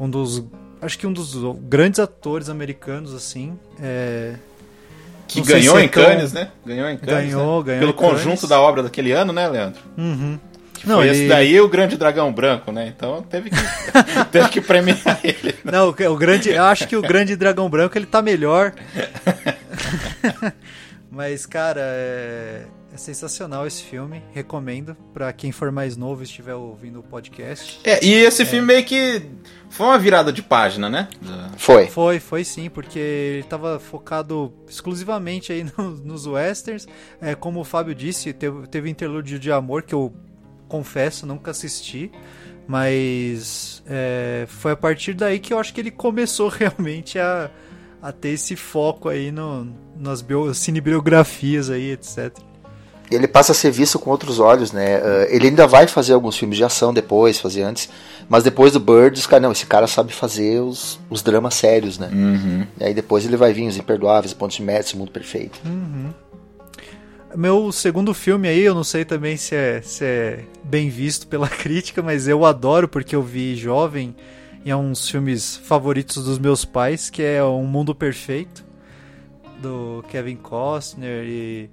Um 0.00 0.08
dos. 0.08 0.42
Acho 0.80 0.98
que 0.98 1.06
um 1.06 1.12
dos 1.12 1.34
grandes 1.64 2.00
atores 2.00 2.48
americanos, 2.48 3.12
assim. 3.12 3.58
É, 3.78 4.36
que 5.26 5.42
ganhou 5.42 5.76
se 5.76 5.82
é 5.82 5.84
em 5.84 5.88
Cannes, 5.88 6.32
né? 6.32 6.50
Ganhou 6.64 6.88
em 6.88 6.96
Cannes. 6.96 7.14
Ganhou, 7.14 7.58
né? 7.58 7.66
ganhou. 7.66 7.80
Pelo 7.80 7.92
conjunto 7.92 8.46
da 8.46 8.58
obra 8.58 8.82
daquele 8.82 9.12
ano, 9.12 9.34
né, 9.34 9.46
Leandro? 9.46 9.82
Uhum. 9.98 10.38
Que 10.78 10.88
não, 10.88 10.96
foi 10.96 11.08
ele... 11.08 11.18
esse 11.18 11.28
daí 11.28 11.60
o 11.60 11.68
grande 11.68 11.96
dragão 11.96 12.32
branco, 12.32 12.72
né? 12.72 12.86
Então 12.86 13.22
teve 13.22 13.50
que, 13.50 13.56
teve 14.30 14.48
que 14.48 14.60
premiar 14.60 15.20
ele. 15.22 15.54
Né? 15.64 15.72
Não, 15.72 15.88
o 15.88 16.16
grande, 16.16 16.50
eu 16.50 16.64
acho 16.64 16.86
que 16.86 16.96
o 16.96 17.02
grande 17.02 17.36
dragão 17.36 17.68
branco 17.68 17.96
ele 17.98 18.06
tá 18.06 18.22
melhor. 18.22 18.72
Mas, 21.10 21.46
cara, 21.46 21.80
é... 21.80 22.64
é 22.92 22.96
sensacional 22.96 23.66
esse 23.66 23.82
filme. 23.82 24.22
Recomendo 24.32 24.94
pra 25.12 25.32
quem 25.32 25.50
for 25.50 25.72
mais 25.72 25.96
novo 25.96 26.22
e 26.22 26.24
estiver 26.24 26.54
ouvindo 26.54 27.00
o 27.00 27.02
podcast. 27.02 27.80
É, 27.82 28.04
e 28.04 28.12
esse 28.12 28.44
filme 28.44 28.66
meio 28.66 28.84
que 28.84 29.22
foi 29.70 29.86
uma 29.86 29.98
virada 29.98 30.32
de 30.32 30.42
página, 30.42 30.88
né? 30.88 31.08
Foi. 31.56 31.86
Foi, 31.86 32.20
foi 32.20 32.44
sim, 32.44 32.68
porque 32.70 32.98
ele 32.98 33.42
tava 33.44 33.80
focado 33.80 34.52
exclusivamente 34.68 35.50
aí 35.50 35.64
no- 35.76 35.90
nos 35.90 36.26
westerns. 36.26 36.86
É, 37.20 37.34
como 37.34 37.60
o 37.60 37.64
Fábio 37.64 37.94
disse, 37.94 38.32
teve, 38.32 38.66
teve 38.68 38.90
interlúdio 38.90 39.38
de 39.38 39.50
amor 39.50 39.82
que 39.82 39.94
eu 39.94 40.14
confesso, 40.68 41.26
nunca 41.26 41.50
assisti. 41.50 42.10
Mas 42.66 43.82
é, 43.86 44.44
foi 44.46 44.72
a 44.72 44.76
partir 44.76 45.14
daí 45.14 45.38
que 45.38 45.54
eu 45.54 45.58
acho 45.58 45.72
que 45.72 45.80
ele 45.80 45.90
começou 45.90 46.48
realmente 46.52 47.18
a, 47.18 47.50
a 48.02 48.12
ter 48.12 48.30
esse 48.30 48.54
foco 48.56 49.08
aí 49.08 49.32
no, 49.32 49.74
nas 49.96 50.20
bio, 50.20 50.52
cinebiografias 50.52 51.70
aí, 51.70 51.92
etc. 51.92 52.36
Ele 53.10 53.26
passa 53.26 53.52
a 53.52 53.54
ser 53.54 53.70
visto 53.70 53.98
com 53.98 54.10
outros 54.10 54.38
olhos, 54.38 54.70
né? 54.70 54.96
Ah, 54.96 55.26
ele 55.30 55.48
ainda 55.48 55.66
vai 55.66 55.86
fazer 55.86 56.12
alguns 56.12 56.36
filmes 56.36 56.58
de 56.58 56.64
ação 56.64 56.92
depois, 56.92 57.38
fazer 57.38 57.62
antes. 57.62 57.88
Mas 58.28 58.44
depois 58.44 58.72
do 58.72 58.80
Bird, 58.80 59.18
os 59.18 59.26
caras, 59.26 59.42
não, 59.42 59.52
esse 59.52 59.64
cara 59.64 59.86
sabe 59.86 60.12
fazer 60.12 60.60
os, 60.60 61.00
os 61.08 61.22
dramas 61.22 61.54
sérios, 61.54 61.98
né? 61.98 62.10
Uhum. 62.12 62.66
E 62.78 62.84
aí 62.84 62.92
depois 62.92 63.24
ele 63.24 63.36
vai 63.36 63.54
vir 63.54 63.66
os 63.66 63.78
Imperdoáveis, 63.78 64.34
Pontos 64.34 64.58
de 64.58 64.62
Médici, 64.62 64.96
Mundo 64.96 65.10
Perfeito. 65.10 65.58
Meu 67.38 67.70
segundo 67.70 68.12
filme 68.12 68.48
aí, 68.48 68.62
eu 68.62 68.74
não 68.74 68.82
sei 68.82 69.04
também 69.04 69.36
se 69.36 69.54
é, 69.54 69.80
se 69.80 70.04
é 70.04 70.44
bem 70.64 70.90
visto 70.90 71.28
pela 71.28 71.46
crítica, 71.48 72.02
mas 72.02 72.26
eu 72.26 72.44
adoro 72.44 72.88
porque 72.88 73.14
eu 73.14 73.22
vi 73.22 73.54
jovem 73.54 74.12
e 74.64 74.72
é 74.72 74.74
um 74.74 74.90
dos 74.90 75.08
filmes 75.08 75.56
favoritos 75.56 76.24
dos 76.24 76.36
meus 76.36 76.64
pais, 76.64 77.08
que 77.08 77.22
é 77.22 77.40
Um 77.44 77.64
Mundo 77.64 77.94
Perfeito, 77.94 78.66
do 79.62 80.04
Kevin 80.08 80.34
Costner 80.34 81.24
e, 81.28 81.70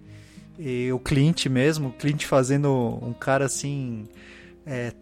e 0.59 0.91
o 0.91 0.99
Clint 0.99 1.47
mesmo, 1.47 1.87
o 1.87 1.93
Clint 1.93 2.25
fazendo 2.25 2.99
um 3.01 3.11
cara 3.11 3.45
assim, 3.45 4.03
é, 4.67 4.93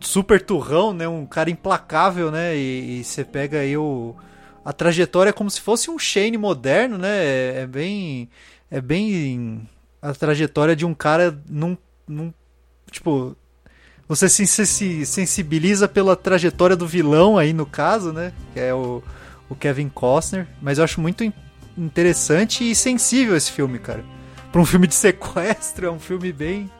super 0.00 0.38
turrão, 0.42 0.92
né, 0.92 1.08
um 1.08 1.24
cara 1.24 1.48
implacável, 1.48 2.30
né, 2.30 2.54
e, 2.54 3.00
e 3.00 3.04
você 3.04 3.24
pega 3.24 3.60
aí 3.60 3.74
o... 3.74 4.14
A 4.62 4.72
trajetória 4.74 5.30
é 5.30 5.32
como 5.32 5.50
se 5.50 5.62
fosse 5.62 5.90
um 5.90 5.98
Shane 5.98 6.36
moderno, 6.36 6.98
né? 6.98 7.24
É, 7.24 7.60
é 7.60 7.66
bem 7.66 8.30
é 8.70 8.80
bem 8.80 9.68
a 10.04 10.12
trajetória 10.12 10.76
de 10.76 10.84
um 10.84 10.92
cara 10.94 11.36
num, 11.48 11.76
num 12.06 12.32
tipo 12.90 13.34
você 14.06 14.28
se, 14.28 14.46
se- 14.46 14.66
se 14.66 15.06
sensibiliza 15.06 15.88
pela 15.88 16.14
trajetória 16.14 16.76
do 16.76 16.86
vilão 16.86 17.38
aí 17.38 17.52
no 17.54 17.64
caso, 17.64 18.12
né? 18.12 18.32
Que 18.52 18.60
é 18.60 18.74
o, 18.74 19.02
o 19.48 19.54
Kevin 19.54 19.88
Costner, 19.88 20.46
mas 20.60 20.76
eu 20.78 20.84
acho 20.84 21.00
muito 21.00 21.24
in- 21.24 21.32
interessante 21.78 22.70
e 22.70 22.74
sensível 22.74 23.34
esse 23.36 23.50
filme, 23.50 23.78
cara. 23.78 24.04
Para 24.52 24.60
um 24.60 24.64
filme 24.66 24.86
de 24.86 24.94
sequestro, 24.94 25.86
é 25.86 25.90
um 25.90 25.98
filme 25.98 26.32
bem 26.32 26.70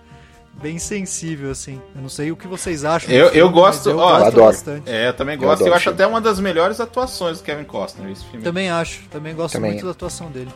bem 0.63 0.79
sensível 0.79 1.51
assim. 1.51 1.81
Eu 1.97 2.03
não 2.03 2.09
sei 2.09 2.31
o 2.31 2.37
que 2.37 2.47
vocês 2.47 2.85
acham. 2.85 3.11
Eu- 3.11 3.27
eu 3.27 3.33
filme, 3.33 3.53
gosto- 3.55 3.87
mas 3.89 3.97
eu 3.97 3.99
ó, 3.99 4.11
gosto 4.13 4.27
adoro. 4.29 4.47
bastante. 4.47 4.91
É, 4.91 5.09
eu 5.09 5.15
também 5.15 5.35
Eu 5.37 5.41
gosto. 5.41 5.61
Eu, 5.63 5.67
adoro 5.67 5.75
acho 5.77 5.83
filme. 5.85 5.95
até 5.97 6.07
uma 6.07 6.21
das 6.21 6.39
melhores 6.39 6.79
atuações 6.79 7.39
do 7.39 7.45
Kevin 7.45 7.65
Costner, 7.65 8.11
esse 8.13 8.25
filme. 8.27 8.45
Também 8.45 8.69
acho, 8.71 9.01
também 9.11 9.35
gosto 9.35 9.55
Também. 9.55 9.73
muito 9.73 9.85
da 9.87 9.91
atuação 9.93 10.31
dele. 10.31 10.51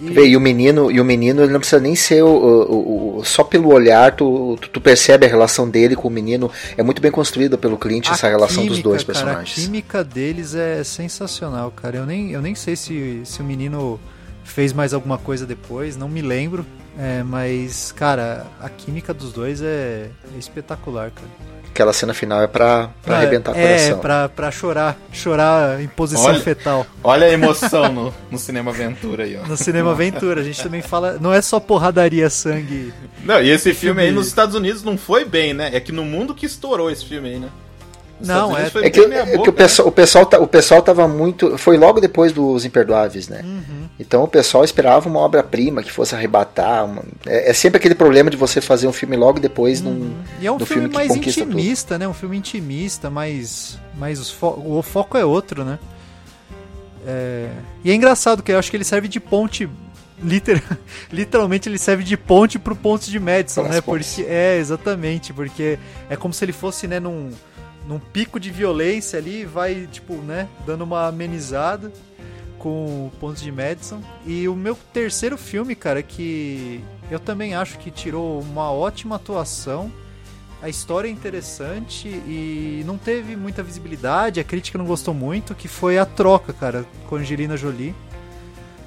E- 0.00 0.10
Vê, 0.10 0.26
E 0.28 0.36
o 0.36 0.40
menino, 0.40 0.90
e 0.90 1.00
o 1.00 1.04
menino, 1.04 1.42
ele 1.42 1.52
não 1.52 1.60
precisa 1.60 1.80
nem 1.80 1.94
ser 1.94 2.22
o, 2.22 2.28
o- 2.28 3.18
o- 3.18 3.24
só 3.24 3.42
pelo 3.44 3.72
olhar, 3.72 4.14
tu, 4.14 4.56
tu, 4.60 4.68
tu 4.68 4.80
percebe 4.80 5.26
a 5.26 5.28
relação 5.28 5.68
dele 5.68 5.96
com 5.96 6.08
o 6.08 6.10
menino. 6.10 6.50
É 6.76 6.82
muito 6.82 7.00
bem 7.02 7.10
construída 7.10 7.58
pelo 7.58 7.76
Clint 7.76 8.08
A 8.08 8.12
essa 8.12 8.28
relação 8.28 8.64
dos 8.66 8.78
química, 8.78 8.88
dois 8.88 9.02
cara, 9.04 9.14
personagens. 9.14 9.58
a 9.58 9.60
química 9.62 10.04
deles 10.04 10.54
é 10.54 10.82
sensacional, 10.84 11.70
cara. 11.72 11.96
Eu 11.98 12.06
nem, 12.06 12.30
eu 12.30 12.40
nem 12.42 12.54
sei 12.54 12.76
se, 12.76 13.20
se 13.24 13.40
o 13.40 13.44
menino 13.44 13.98
fez 14.44 14.72
mais 14.72 14.94
alguma 14.94 15.18
coisa 15.18 15.44
depois, 15.44 15.96
não 15.96 16.08
me 16.08 16.22
lembro. 16.22 16.64
É, 16.98 17.22
mas, 17.22 17.92
cara, 17.92 18.44
a 18.60 18.68
química 18.68 19.14
dos 19.14 19.32
dois 19.32 19.62
é, 19.62 20.10
é 20.34 20.38
espetacular, 20.38 21.10
cara. 21.12 21.28
Aquela 21.70 21.92
cena 21.92 22.12
final 22.12 22.42
é 22.42 22.48
pra, 22.48 22.90
pra 23.04 23.14
É, 23.14 23.18
arrebentar 23.18 23.52
o 23.52 23.56
É, 23.56 23.62
coração. 23.62 23.98
pra, 24.00 24.28
pra 24.28 24.50
chorar. 24.50 24.96
Chorar 25.12 25.80
em 25.80 25.86
posição 25.86 26.24
Olha- 26.24 26.40
fetal. 26.40 26.84
Olha 27.04 27.26
a 27.28 27.30
emoção 27.30 27.92
no, 27.92 28.14
no 28.32 28.36
Cinema 28.36 28.72
Aventura 28.72 29.22
aí, 29.22 29.36
ó. 29.40 29.46
No 29.46 29.56
Cinema 29.56 29.92
Aventura, 29.92 30.40
a 30.40 30.44
gente 30.44 30.60
também 30.60 30.82
fala. 30.82 31.18
Não 31.20 31.32
é 31.32 31.40
só 31.40 31.60
porradaria, 31.60 32.28
sangue. 32.28 32.92
Não, 33.24 33.40
e 33.40 33.48
esse 33.50 33.72
filme 33.74 34.00
aí 34.00 34.06
filme- 34.08 34.18
nos 34.18 34.26
Estados 34.26 34.56
Unidos 34.56 34.82
não 34.82 34.98
foi 34.98 35.24
bem, 35.24 35.54
né? 35.54 35.70
É 35.72 35.78
que 35.78 35.92
no 35.92 36.04
mundo 36.04 36.34
que 36.34 36.46
estourou 36.46 36.90
esse 36.90 37.04
filme 37.04 37.28
aí, 37.28 37.38
né? 37.38 37.48
Não, 38.20 38.56
é- 38.56 38.66
É 38.82 38.90
que, 38.90 39.00
é 39.00 39.38
que 39.38 39.48
o, 39.48 39.52
pessoal, 39.52 39.88
o, 39.88 39.92
pessoal 39.92 40.26
tá- 40.26 40.38
o 40.40 40.46
pessoal 40.46 40.82
tava 40.82 41.06
muito. 41.06 41.56
Foi 41.58 41.76
logo 41.76 42.00
depois 42.00 42.32
dos 42.32 42.64
Imperdoáveis, 42.64 43.28
né? 43.28 43.42
Uhum. 43.44 43.88
Então 44.00 44.22
o 44.24 44.28
pessoal 44.28 44.64
esperava 44.64 45.08
uma 45.08 45.20
obra-prima 45.20 45.82
que 45.82 45.90
fosse 45.92 46.14
arrebatar. 46.14 46.84
uma- 46.84 47.02
É, 47.26 47.50
é 47.50 47.52
sempre 47.52 47.78
aquele 47.78 47.94
problema 47.94 48.30
de 48.30 48.36
você 48.36 48.60
fazer 48.60 48.86
um 48.88 48.92
filme 48.92 49.16
logo 49.16 49.38
depois 49.40 49.80
num. 49.80 50.12
E 50.40 50.46
é 50.46 50.52
um 50.52 50.58
filme, 50.58 50.82
filme 50.82 50.94
mais 50.94 51.08
conquista 51.08 51.40
tudo. 51.42 51.52
intimista, 51.58 51.98
né? 51.98 52.08
Um 52.08 52.14
filme 52.14 52.36
intimista, 52.36 53.08
mais 53.10 53.78
os 54.20 54.30
fo- 54.30 54.62
o 54.64 54.82
foco 54.82 55.16
é 55.16 55.24
outro, 55.24 55.64
né? 55.64 55.78
É, 57.06 57.48
E 57.84 57.90
é 57.90 57.94
engraçado 57.94 58.42
que 58.42 58.52
eu 58.52 58.58
acho 58.58 58.70
que 58.70 58.76
ele 58.76 58.84
serve 58.84 59.08
de 59.08 59.20
ponte. 59.20 59.68
liter- 60.22 60.62
Literalmente 61.12 61.68
ele 61.68 61.78
serve 61.78 62.02
de 62.04 62.16
ponte 62.16 62.58
pro 62.58 62.74
ponto 62.74 63.08
de 63.08 63.18
Madison, 63.20 63.62
né? 63.62 63.80
pontes. 63.80 64.14
Porque, 64.16 64.28
é, 64.28 64.58
exatamente, 64.58 65.32
porque 65.32 65.78
é 66.10 66.16
como 66.16 66.34
se 66.34 66.44
ele 66.44 66.52
fosse, 66.52 66.86
né, 66.88 66.98
num, 66.98 67.30
num 67.88 67.98
pico 67.98 68.38
de 68.38 68.50
violência 68.50 69.18
ali, 69.18 69.46
vai, 69.46 69.88
tipo, 69.90 70.12
né, 70.16 70.46
dando 70.66 70.84
uma 70.84 71.08
amenizada 71.08 71.90
com 72.58 73.06
o 73.06 73.12
ponto 73.18 73.40
de 73.40 73.50
Madison. 73.50 74.02
E 74.26 74.46
o 74.46 74.54
meu 74.54 74.76
terceiro 74.92 75.38
filme, 75.38 75.74
cara, 75.74 76.02
que 76.02 76.84
eu 77.10 77.18
também 77.18 77.54
acho 77.54 77.78
que 77.78 77.90
tirou 77.90 78.40
uma 78.40 78.70
ótima 78.70 79.16
atuação. 79.16 79.90
A 80.60 80.68
história 80.68 81.08
é 81.08 81.10
interessante 81.10 82.08
e 82.08 82.82
não 82.84 82.98
teve 82.98 83.36
muita 83.36 83.62
visibilidade, 83.62 84.38
a 84.38 84.44
crítica 84.44 84.76
não 84.76 84.84
gostou 84.84 85.14
muito, 85.14 85.54
que 85.54 85.68
foi 85.68 85.98
A 85.98 86.04
Troca, 86.04 86.52
cara, 86.52 86.84
com 87.08 87.16
Angelina 87.16 87.56
Jolie. 87.56 87.94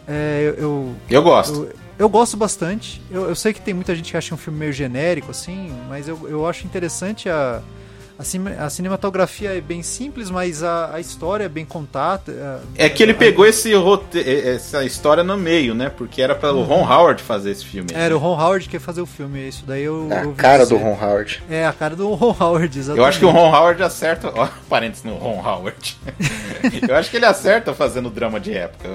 É, 0.07 0.53
eu, 0.57 0.63
eu, 0.63 0.95
Eu 1.09 1.23
gosto. 1.23 1.63
eu, 1.63 1.75
eu 1.97 2.09
gosto 2.09 2.37
bastante. 2.37 3.01
Eu, 3.09 3.29
eu 3.29 3.35
sei 3.35 3.53
que 3.53 3.61
tem 3.61 3.73
muita 3.73 3.95
gente 3.95 4.11
que 4.11 4.17
acha 4.17 4.35
um 4.35 4.37
filme 4.37 4.59
meio 4.59 4.73
genérico, 4.73 5.31
assim, 5.31 5.71
mas 5.87 6.07
eu, 6.07 6.27
eu 6.27 6.45
acho 6.45 6.65
interessante 6.65 7.29
a, 7.29 7.61
a, 8.21 8.23
cine- 8.23 8.55
a 8.57 8.69
cinematografia 8.69 9.57
é 9.57 9.59
bem 9.59 9.81
simples, 9.81 10.29
mas 10.29 10.61
a, 10.61 10.93
a 10.93 10.99
história 10.99 11.45
é 11.45 11.49
bem 11.49 11.65
contada. 11.65 12.61
É 12.77 12.87
que 12.87 13.01
ele 13.01 13.13
pegou 13.15 13.45
esse 13.45 13.73
rote... 13.73 14.19
essa 14.19 14.85
história 14.85 15.23
no 15.23 15.35
meio, 15.35 15.73
né? 15.73 15.89
Porque 15.89 16.21
era 16.21 16.35
para 16.35 16.53
o 16.53 16.61
Ron 16.61 16.87
Howard 16.87 17.21
fazer 17.23 17.51
esse 17.51 17.65
filme. 17.65 17.89
Era 17.93 18.15
o 18.15 18.19
Ron 18.19 18.39
Howard 18.39 18.69
que 18.69 18.75
ia 18.75 18.79
fazer 18.79 19.01
o 19.01 19.05
filme, 19.07 19.47
isso 19.47 19.63
daí 19.65 19.83
eu. 19.83 20.07
A 20.11 20.21
ouvi 20.21 20.35
cara 20.35 20.63
dizer. 20.63 20.77
do 20.77 20.83
Ron 20.83 20.97
Howard. 21.01 21.43
É, 21.49 21.65
a 21.65 21.73
cara 21.73 21.95
do 21.95 22.07
Ron 22.13 22.35
Howard, 22.39 22.79
exatamente. 22.79 22.99
Eu 22.99 23.05
acho 23.05 23.19
que 23.19 23.25
o 23.25 23.31
Ron 23.31 23.55
Howard 23.55 23.81
acerta. 23.81 24.31
Ó, 24.35 24.47
parênteses 24.69 25.03
no 25.03 25.15
Ron 25.15 25.41
Howard. 25.43 25.97
Eu 26.87 26.95
acho 26.95 27.09
que 27.09 27.17
ele 27.17 27.25
acerta 27.25 27.73
fazendo 27.73 28.09
drama 28.09 28.39
de 28.39 28.53
época. 28.53 28.87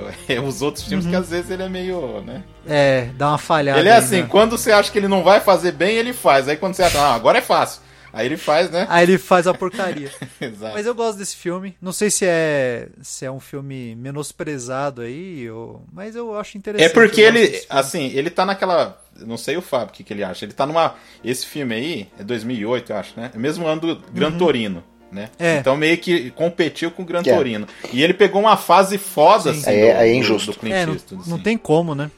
Os 0.46 0.62
outros 0.62 0.84
filmes 0.84 1.04
que 1.04 1.16
às 1.16 1.30
vezes 1.30 1.50
ele 1.50 1.64
é 1.64 1.68
meio, 1.68 2.22
né? 2.22 2.44
É, 2.66 3.08
dá 3.16 3.28
uma 3.30 3.38
falhada. 3.38 3.80
Ele 3.80 3.88
é 3.88 3.96
assim, 3.96 4.22
né? 4.22 4.28
quando 4.30 4.56
você 4.56 4.70
acha 4.70 4.90
que 4.90 4.98
ele 4.98 5.08
não 5.08 5.24
vai 5.24 5.40
fazer 5.40 5.72
bem, 5.72 5.96
ele 5.96 6.12
faz. 6.12 6.48
Aí 6.48 6.56
quando 6.56 6.74
você 6.74 6.84
acha, 6.84 7.00
ah, 7.00 7.14
agora 7.14 7.38
é 7.38 7.42
fácil. 7.42 7.80
Aí 8.12 8.26
ele 8.26 8.36
faz, 8.36 8.70
né? 8.70 8.86
Aí 8.88 9.04
ele 9.04 9.18
faz 9.18 9.46
a 9.46 9.54
porcaria. 9.54 10.10
Exato. 10.40 10.74
Mas 10.74 10.86
eu 10.86 10.94
gosto 10.94 11.18
desse 11.18 11.36
filme. 11.36 11.74
Não 11.80 11.92
sei 11.92 12.10
se 12.10 12.24
é 12.26 12.88
se 13.02 13.24
é 13.24 13.30
um 13.30 13.40
filme 13.40 13.94
menosprezado 13.96 15.02
aí, 15.02 15.50
ou... 15.50 15.82
mas 15.92 16.16
eu 16.16 16.38
acho 16.38 16.56
interessante. 16.58 16.90
É 16.90 16.92
porque 16.92 17.20
ele, 17.20 17.62
assim, 17.68 18.10
ele 18.14 18.30
tá 18.30 18.44
naquela. 18.44 19.00
Não 19.18 19.36
sei 19.36 19.56
o 19.56 19.62
Fábio 19.62 19.88
o 19.88 19.92
que, 19.92 20.04
que 20.04 20.12
ele 20.12 20.22
acha. 20.24 20.44
Ele 20.44 20.52
tá 20.52 20.66
numa. 20.66 20.94
Esse 21.24 21.46
filme 21.46 21.74
aí 21.74 22.08
é 22.18 22.24
2008, 22.24 22.92
eu 22.92 22.96
acho, 22.96 23.12
né? 23.18 23.30
É 23.34 23.36
o 23.36 23.40
mesmo 23.40 23.66
ano 23.66 23.80
do 23.80 23.96
Gran 24.12 24.32
Torino. 24.32 24.82
Né? 25.10 25.30
É. 25.38 25.58
Então 25.58 25.76
meio 25.76 25.96
que 25.98 26.30
competiu 26.32 26.90
com 26.90 27.02
o 27.02 27.04
Gran 27.06 27.20
É. 27.20 27.34
Torino. 27.34 27.66
E 27.92 28.02
ele 28.02 28.12
pegou 28.12 28.40
uma 28.40 28.56
fase 28.56 28.98
foda, 28.98 29.52
Sim. 29.54 29.60
assim, 29.60 29.70
é- 29.70 29.94
do, 29.94 30.00
é 30.00 30.14
injusto. 30.14 30.52
do 30.52 30.58
Clint 30.58 30.74
É, 30.74 30.84
não, 30.86 30.92
Eastwood, 30.94 31.28
não 31.28 31.36
assim. 31.36 31.44
tem 31.44 31.56
como, 31.56 31.94
né? 31.94 32.10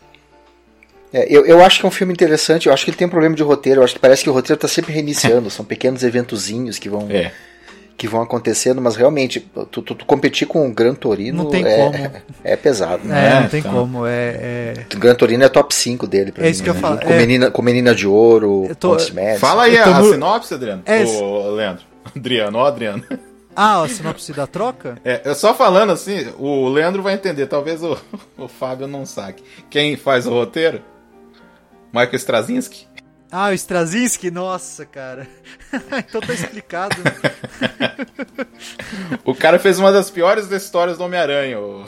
É, 1.12 1.26
eu, 1.34 1.46
eu 1.46 1.64
acho 1.64 1.80
que 1.80 1.86
é 1.86 1.88
um 1.88 1.92
filme 1.92 2.12
interessante, 2.12 2.66
eu 2.66 2.72
acho 2.72 2.84
que 2.84 2.90
ele 2.90 2.96
tem 2.98 3.06
um 3.06 3.10
problema 3.10 3.34
de 3.34 3.42
roteiro, 3.42 3.80
eu 3.80 3.84
acho 3.84 3.94
que 3.94 4.00
parece 4.00 4.22
que 4.22 4.30
o 4.30 4.32
roteiro 4.32 4.60
tá 4.60 4.68
sempre 4.68 4.92
reiniciando, 4.92 5.48
são 5.50 5.64
pequenos 5.64 6.02
eventozinhos 6.02 6.78
que 6.78 6.88
vão, 6.88 7.06
É. 7.10 7.32
que 7.96 8.06
vão 8.06 8.20
acontecendo, 8.22 8.80
mas 8.82 8.94
realmente, 8.94 9.40
tu, 9.70 9.82
tu- 9.82 9.94
tu 9.94 10.04
competir 10.04 10.46
com 10.46 10.68
o 10.68 10.72
Gran 10.72 10.94
Torino 10.94 11.44
Não 11.44 11.50
tem 11.50 11.64
é, 11.66 11.76
como. 11.76 12.10
é 12.44 12.56
pesado. 12.56 13.02
É, 13.04 13.08
Né? 13.08 13.40
não 13.40 13.48
tem 13.48 13.60
então. 13.60 13.72
como. 13.72 14.06
É, 14.06 14.12
é... 14.12 14.74
O 14.94 14.98
Gran 14.98 15.14
Torino 15.14 15.42
é 15.44 15.48
top 15.48 15.74
5 15.74 16.06
dele 16.06 16.30
pra 16.30 16.42
É 16.44 16.46
mim, 16.46 16.52
isso 16.52 16.62
que 16.62 16.68
eu 16.70 16.74
né? 16.74 16.80
falo, 16.80 16.94
Junto 16.96 17.06
Com, 17.06 17.12
é. 17.14 17.18
menina, 17.18 17.50
com 17.50 17.62
Menina 17.62 17.94
de 17.94 18.06
Ouro, 18.06 18.66
Eu 18.68 18.76
tô-. 18.76 18.96
Fala 19.38 19.62
aí 19.64 19.76
Eu 19.76 19.84
tô 19.84 19.90
a, 19.90 19.98
no- 20.00 20.10
sinopse, 20.12 20.54
Adriano. 20.54 20.82
É, 20.86 21.02
Ô, 21.04 21.50
Leandro. 21.52 21.84
Adriano, 22.14 22.58
ó, 22.58 22.66
Adriano. 22.66 23.02
Ah, 23.56 23.82
a 23.82 23.88
sinopse 23.88 24.32
da 24.32 24.46
troca? 24.46 24.98
É, 25.04 25.22
eu 25.24 25.34
só 25.34 25.52
falando 25.52 25.90
assim, 25.90 26.28
o 26.38 26.68
Leandro 26.68 27.02
vai 27.02 27.14
entender, 27.14 27.46
talvez 27.46 27.82
o, 27.82 27.96
o 28.38 28.46
Fábio 28.46 28.86
não 28.86 29.04
saque. 29.04 29.42
Quem 29.68 29.96
faz 29.96 30.26
o 30.26 30.30
roteiro? 30.30 30.80
Michael 31.92 32.18
Straczynski. 32.18 32.86
Ah, 33.30 33.50
o 33.50 33.52
Straczynski? 33.52 34.30
Nossa, 34.30 34.86
cara. 34.86 35.26
então 35.98 36.20
tá 36.20 36.32
explicado. 36.32 36.96
né? 37.02 37.12
O 39.24 39.34
cara 39.34 39.58
fez 39.58 39.78
uma 39.78 39.92
das 39.92 40.10
piores 40.10 40.50
histórias 40.50 40.96
do 40.98 41.04
Homem-Aranha, 41.04 41.60
o. 41.60 41.84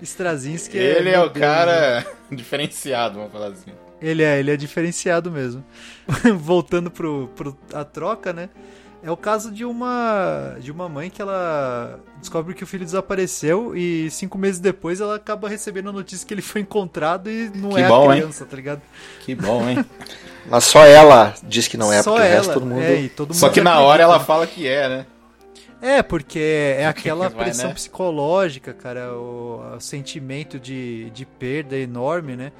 Straczynski 0.00 0.78
Ele 0.78 1.10
é 1.10 1.20
o 1.20 1.30
cara 1.30 2.04
diferenciado, 2.30 3.16
vamos 3.16 3.32
falar 3.32 3.48
assim. 3.48 3.70
Ele 4.00 4.22
é, 4.22 4.38
ele 4.38 4.50
é 4.50 4.56
diferenciado 4.56 5.30
mesmo. 5.30 5.64
Voltando 6.38 6.90
pro, 6.90 7.28
pro 7.36 7.58
a 7.74 7.84
troca, 7.84 8.32
né? 8.32 8.48
É 9.02 9.10
o 9.10 9.16
caso 9.16 9.52
de 9.52 9.64
uma 9.64 10.56
de 10.60 10.72
uma 10.72 10.88
mãe 10.88 11.08
que 11.08 11.22
ela 11.22 12.00
descobre 12.18 12.52
que 12.52 12.64
o 12.64 12.66
filho 12.66 12.84
desapareceu 12.84 13.76
e 13.76 14.10
cinco 14.10 14.36
meses 14.36 14.60
depois 14.60 15.00
ela 15.00 15.14
acaba 15.14 15.48
recebendo 15.48 15.88
a 15.90 15.92
notícia 15.92 16.26
que 16.26 16.34
ele 16.34 16.42
foi 16.42 16.62
encontrado 16.62 17.30
e 17.30 17.48
não 17.54 17.70
Que 17.70 17.80
é 17.80 17.88
bom, 17.88 18.10
a 18.10 18.14
hein? 18.16 18.22
criança, 18.22 18.44
tá 18.44 18.56
ligado? 18.56 18.82
Que 19.20 19.34
bom, 19.36 19.68
hein? 19.68 19.84
Mas 20.50 20.64
só 20.64 20.84
ela 20.84 21.34
diz 21.44 21.68
que 21.68 21.76
não 21.76 21.92
é, 21.92 22.02
Só 22.02 22.12
porque 22.12 22.26
o 22.26 22.28
ela, 22.28 22.36
resto 22.38 22.52
todo 22.54 22.66
mundo. 22.66 22.82
é, 22.82 23.00
e 23.02 23.08
todo 23.08 23.34
Só 23.34 23.46
mundo 23.46 23.54
que 23.54 23.60
na 23.60 23.70
acredita. 23.70 23.88
hora 23.92 24.02
ela 24.02 24.20
fala 24.20 24.46
que 24.46 24.66
é, 24.66 24.88
né? 24.88 25.06
É, 25.80 26.02
porque 26.02 26.74
é 26.76 26.86
aquela 26.86 27.28
vai, 27.28 27.44
pressão 27.44 27.68
né? 27.68 27.74
psicológica, 27.74 28.72
cara, 28.72 29.12
o, 29.14 29.76
o 29.76 29.80
sentimento 29.80 30.58
de, 30.58 31.08
de 31.10 31.24
perda 31.24 31.76
enorme, 31.76 32.34
né? 32.34 32.50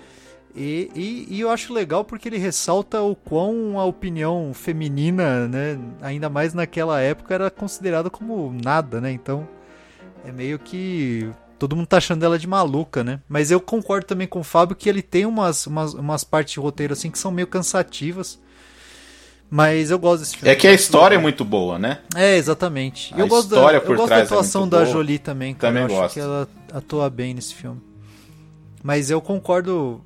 E, 0.54 0.90
e, 0.94 1.36
e 1.36 1.40
eu 1.40 1.50
acho 1.50 1.72
legal 1.72 2.04
porque 2.04 2.28
ele 2.28 2.38
ressalta 2.38 3.00
o 3.00 3.14
quão 3.14 3.78
a 3.78 3.84
opinião 3.84 4.52
feminina, 4.52 5.46
né, 5.46 5.78
ainda 6.00 6.28
mais 6.28 6.54
naquela 6.54 7.00
época, 7.00 7.34
era 7.34 7.50
considerada 7.50 8.10
como 8.10 8.52
nada, 8.64 9.00
né? 9.00 9.12
Então 9.12 9.46
é 10.24 10.32
meio 10.32 10.58
que 10.58 11.30
todo 11.58 11.76
mundo 11.76 11.86
tá 11.86 11.98
achando 11.98 12.24
ela 12.24 12.38
de 12.38 12.46
maluca, 12.46 13.04
né? 13.04 13.20
Mas 13.28 13.50
eu 13.50 13.60
concordo 13.60 14.06
também 14.06 14.26
com 14.26 14.40
o 14.40 14.44
Fábio 14.44 14.76
que 14.76 14.88
ele 14.88 15.02
tem 15.02 15.26
umas, 15.26 15.66
umas, 15.66 15.94
umas 15.94 16.24
partes 16.24 16.54
de 16.54 16.60
roteiro 16.60 16.92
assim 16.92 17.10
que 17.10 17.18
são 17.18 17.30
meio 17.30 17.46
cansativas. 17.46 18.38
Mas 19.50 19.90
eu 19.90 19.98
gosto 19.98 20.20
desse 20.20 20.36
filme. 20.36 20.50
É 20.50 20.54
que 20.54 20.66
a 20.66 20.72
história 20.74 21.14
é 21.14 21.18
muito 21.18 21.42
boa, 21.44 21.78
né? 21.78 22.00
É, 22.14 22.36
exatamente. 22.36 23.14
A 23.14 23.18
eu 23.18 23.26
gosto 23.26 23.48
da, 23.48 23.56
história 23.56 23.76
eu 23.78 23.80
por 23.80 23.96
gosto 23.96 24.08
da 24.10 24.16
trás 24.16 24.30
é 24.30 24.34
atuação 24.34 24.62
muito 24.62 24.72
da 24.72 24.78
boa. 24.80 24.92
Jolie 24.92 25.18
também, 25.18 25.54
cara. 25.54 25.72
Também 25.72 25.82
eu 25.82 25.86
acho 25.86 26.02
gosto. 26.02 26.14
que 26.14 26.20
ela 26.20 26.48
atua 26.72 27.08
bem 27.08 27.32
nesse 27.32 27.54
filme. 27.54 27.80
Mas 28.82 29.10
eu 29.10 29.20
concordo. 29.20 30.02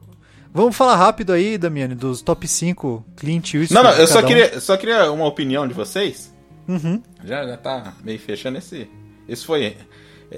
Vamos 0.55 0.77
falar 0.77 0.97
rápido 0.97 1.33
aí, 1.33 1.57
Damiani, 1.57 1.95
dos 1.95 2.21
top 2.21 2.47
5 2.47 3.05
Clint 3.17 3.55
Eastwood. 3.55 3.75
Não, 3.75 3.83
não, 3.83 3.93
eu 3.93 4.07
só 4.07 4.21
um. 4.21 4.27
queria, 4.27 4.61
só 4.61 4.77
queria 4.77 5.11
uma 5.11 5.27
opinião 5.27 5.67
de 5.67 5.73
vocês. 5.73 6.35
Uhum. 6.69 7.03
Já, 7.25 7.47
já 7.47 7.57
tá 7.57 7.95
meio 8.05 8.19
fechando 8.19 8.59
esse. 8.59 8.89
Esse 9.27 9.45
foi 9.47 9.77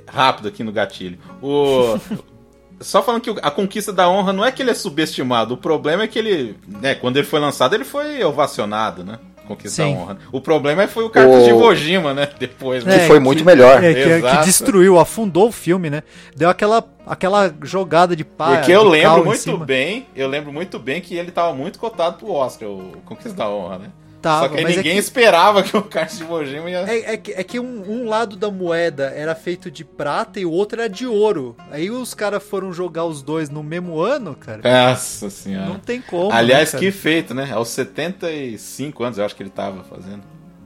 rápido 0.07 0.49
aqui 0.49 0.63
no 0.63 0.73
gatilho. 0.73 1.19
O. 1.43 1.99
Só 2.81 3.03
falando 3.03 3.23
que 3.23 3.31
a 3.41 3.53
conquista 3.53 3.93
da 3.93 4.09
honra 4.09 4.33
não 4.33 4.45
é 4.45 4.51
que 4.51 4.61
ele 4.61 4.73
é 4.73 4.75
subestimado. 4.75 5.55
O 5.55 5.57
problema 5.57 6.03
é 6.03 6.09
que 6.09 6.19
ele. 6.19 6.57
Né, 6.67 6.95
quando 6.95 7.17
ele 7.17 7.27
foi 7.27 7.39
lançado, 7.39 7.73
ele 7.73 7.85
foi 7.85 8.23
ovacionado, 8.25 9.05
né? 9.05 9.19
Conquista 9.47 9.83
Sim. 9.83 9.95
da 9.95 10.01
honra. 10.01 10.19
O 10.33 10.41
problema 10.41 10.83
é 10.83 10.87
foi 10.87 11.05
o 11.05 11.11
cartucho 11.11 11.39
O- 11.41 11.45
de 11.45 11.51
Iwo 11.51 11.75
Jima, 11.75 12.15
né? 12.15 12.29
Depois, 12.39 12.83
Que 12.83 12.89
né? 12.89 13.05
É, 13.05 13.07
foi 13.07 13.19
que- 13.19 13.25
muito 13.25 13.45
melhor. 13.45 13.83
É, 13.85 13.93
que, 13.95 14.23
que 14.23 14.45
destruiu, 14.45 14.99
afundou 14.99 15.49
o 15.49 15.53
filme, 15.53 15.91
né? 15.91 16.03
Deu 16.37 16.49
aquela, 16.49 16.83
aquela 17.07 17.55
jogada 17.63 18.17
de 18.17 18.25
pá. 18.25 18.57
Porque 18.57 18.73
eu 18.73 18.83
lembro 18.89 19.21
em 19.21 19.25
muito 19.25 19.59
bem, 19.59 20.07
eu 20.17 20.29
lembro 20.29 20.53
muito 20.53 20.79
bem 20.79 21.01
que 21.01 21.15
ele 21.17 21.31
tava 21.31 21.53
muito 21.53 21.79
cotado 21.79 22.17
pro 22.19 22.31
Oscar, 22.33 22.69
o 22.69 22.93
Conquista 23.05 23.37
da 23.37 23.49
Honra, 23.49 23.79
né? 23.79 23.87
Tava, 24.25 24.49
Só 24.49 24.55
que 24.55 24.63
mas 24.63 24.73
é 24.73 24.77
ninguém 24.79 24.93
que- 24.95 24.99
esperava 24.99 25.63
que 25.63 25.77
o 25.77 25.83
Carlos 25.83 26.17
de 26.17 26.25
Iwo 26.25 26.45
Jima 26.47 26.71
ia... 26.71 26.79
É, 26.91 27.13
é 27.13 27.17
que, 27.19 27.33
é 27.33 27.45
que 27.45 27.61
um, 27.61 27.83
um 27.91 28.09
lado 28.09 28.37
da 28.37 28.51
moeda 28.51 29.13
era 29.15 29.35
feito 29.35 29.71
de 29.71 29.85
prata 29.85 30.41
e 30.41 30.47
o 30.47 30.51
outro 30.51 30.81
era 30.81 30.89
de 30.89 31.07
ouro. 31.07 31.55
Aí 31.71 31.91
os 31.91 32.15
caras 32.15 32.43
foram 32.43 32.73
jogar 32.73 33.05
os 33.05 33.21
dois 33.23 33.51
no 33.51 33.63
mesmo 33.63 34.01
ano, 34.01 34.35
cara. 34.35 34.63
Nossa 34.89 35.29
senhora. 35.29 35.69
Não 35.69 35.79
tem 35.79 36.01
como. 36.01 36.33
Aliás, 36.33 36.73
né, 36.73 36.79
que 36.79 36.91
feito, 36.91 37.35
né? 37.35 37.53
Aos 37.53 37.69
75 37.69 39.05
anos, 39.05 39.19
eu 39.19 39.27
acho 39.27 39.37
que 39.37 39.43
ele 39.43 39.51
tava 39.51 39.85
fazendo. 39.85 40.23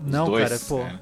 Os 0.07 0.13
Não, 0.13 0.27
dois, 0.27 0.49
cara, 0.49 0.61
pô. 0.69 0.79
cara. 0.79 1.01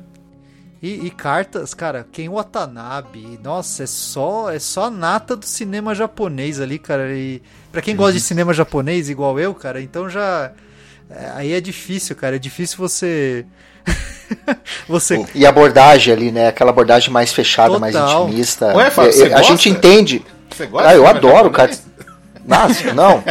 E, 0.82 1.07
e 1.07 1.11
cartas, 1.11 1.74
cara, 1.74 2.07
Ken 2.11 2.28
Watanabe, 2.30 3.38
nossa, 3.42 3.82
é 3.82 3.86
só 3.86 4.50
é 4.50 4.59
só 4.59 4.84
a 4.84 4.90
nata 4.90 5.34
do 5.36 5.44
cinema 5.44 5.94
japonês 5.94 6.61
ali, 6.61 6.78
cara. 6.78 7.12
E 7.14 7.42
para 7.72 7.82
quem 7.82 7.96
gosta 7.96 8.12
de 8.14 8.20
cinema 8.20 8.52
japonês 8.54 9.09
igual 9.11 9.38
eu, 9.40 9.54
cara, 9.54 9.80
então 9.82 10.09
já 10.09 10.52
é, 11.11 11.30
aí 11.34 11.52
é 11.52 11.61
difícil, 11.61 12.16
cara, 12.16 12.36
é 12.36 12.38
difícil 12.38 12.76
você 12.78 13.44
você 14.88 15.24
E 15.34 15.46
a 15.46 15.48
abordagem 15.48 16.12
ali, 16.12 16.32
né? 16.32 16.48
Aquela 16.48 16.70
abordagem 16.70 17.11
mais 17.11 17.32
fechada, 17.32 17.78
mais 17.78 17.94
Total. 17.94 18.24
intimista. 18.26 18.74
Ué, 18.74 18.90
Fábio, 18.90 19.11
É, 19.11 19.12
você 19.12 19.24
a 19.26 19.28
gosta? 19.28 19.44
gente 19.44 19.68
entende. 19.70 20.24
Você 20.50 20.66
gosta 20.66 20.88
Ah, 20.88 20.94
eu 20.94 21.07
adoro, 21.07 21.50
cara. 21.50 21.70
Nossa, 22.47 22.92
não. 22.92 23.22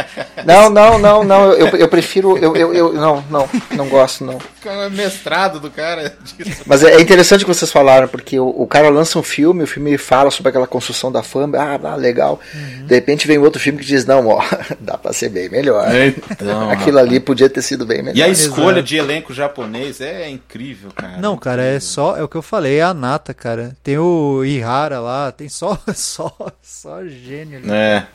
Não, 0.44 0.68
não, 0.70 0.98
não, 0.98 1.24
não. 1.24 1.52
Eu, 1.52 1.68
eu 1.68 1.88
prefiro. 1.88 2.36
Eu, 2.36 2.54
eu, 2.56 2.74
eu- 2.74 2.92
não, 2.92 3.24
não, 3.30 3.48
não 3.72 3.88
gosto, 3.88 4.24
não. 4.24 4.38
É 4.64 4.88
mestrado 4.90 5.60
do 5.60 5.70
cara 5.70 6.16
disso. 6.22 6.62
Mas 6.66 6.82
é 6.82 6.96
é 6.96 7.00
interessante 7.00 7.42
o 7.42 7.46
que 7.46 7.54
vocês 7.54 7.70
falaram, 7.70 8.08
porque 8.08 8.38
o, 8.38 8.48
o 8.48 8.66
cara 8.66 8.88
lança 8.88 9.18
um 9.18 9.22
filme, 9.22 9.62
o 9.62 9.66
filme 9.66 9.96
fala 9.96 10.30
sobre 10.30 10.50
aquela 10.50 10.66
construção 10.66 11.10
da 11.12 11.22
fama, 11.22 11.56
ah, 11.58 11.78
ah, 11.92 11.94
legal. 11.94 12.40
De 12.86 12.94
repente 12.94 13.26
vem 13.26 13.38
outro 13.38 13.60
filme 13.60 13.78
que 13.78 13.84
diz, 13.84 14.04
não, 14.04 14.26
ó, 14.28 14.42
dá 14.80 14.96
pra 14.98 15.12
ser 15.12 15.28
bem 15.28 15.48
melhor. 15.48 15.86
Então, 16.30 16.70
Aquilo 16.70 16.98
ali 16.98 17.20
podia 17.20 17.48
ter 17.48 17.62
sido 17.62 17.86
bem 17.86 18.02
melhor. 18.02 18.16
E 18.16 18.22
a 18.22 18.28
escolha 18.28 18.78
Exato. 18.78 18.82
de 18.82 18.96
elenco 18.96 19.32
japonês 19.34 20.00
é 20.00 20.28
incrível, 20.28 20.90
cara. 20.94 21.18
Não, 21.18 21.36
cara, 21.36 21.62
é 21.62 21.78
só 21.80 22.16
é 22.16 22.22
o 22.22 22.28
que 22.28 22.36
eu 22.36 22.42
falei, 22.42 22.78
é 22.78 22.82
a 22.82 22.92
nata, 22.94 23.32
cara. 23.32 23.76
Tem 23.82 23.98
o 23.98 24.44
Ihara 24.44 25.00
lá, 25.00 25.30
tem 25.32 25.48
só 25.48 25.78
só 25.94 26.34
só 26.62 27.04
gênio 27.04 27.58
ali. 27.58 27.70
É. 27.70 28.06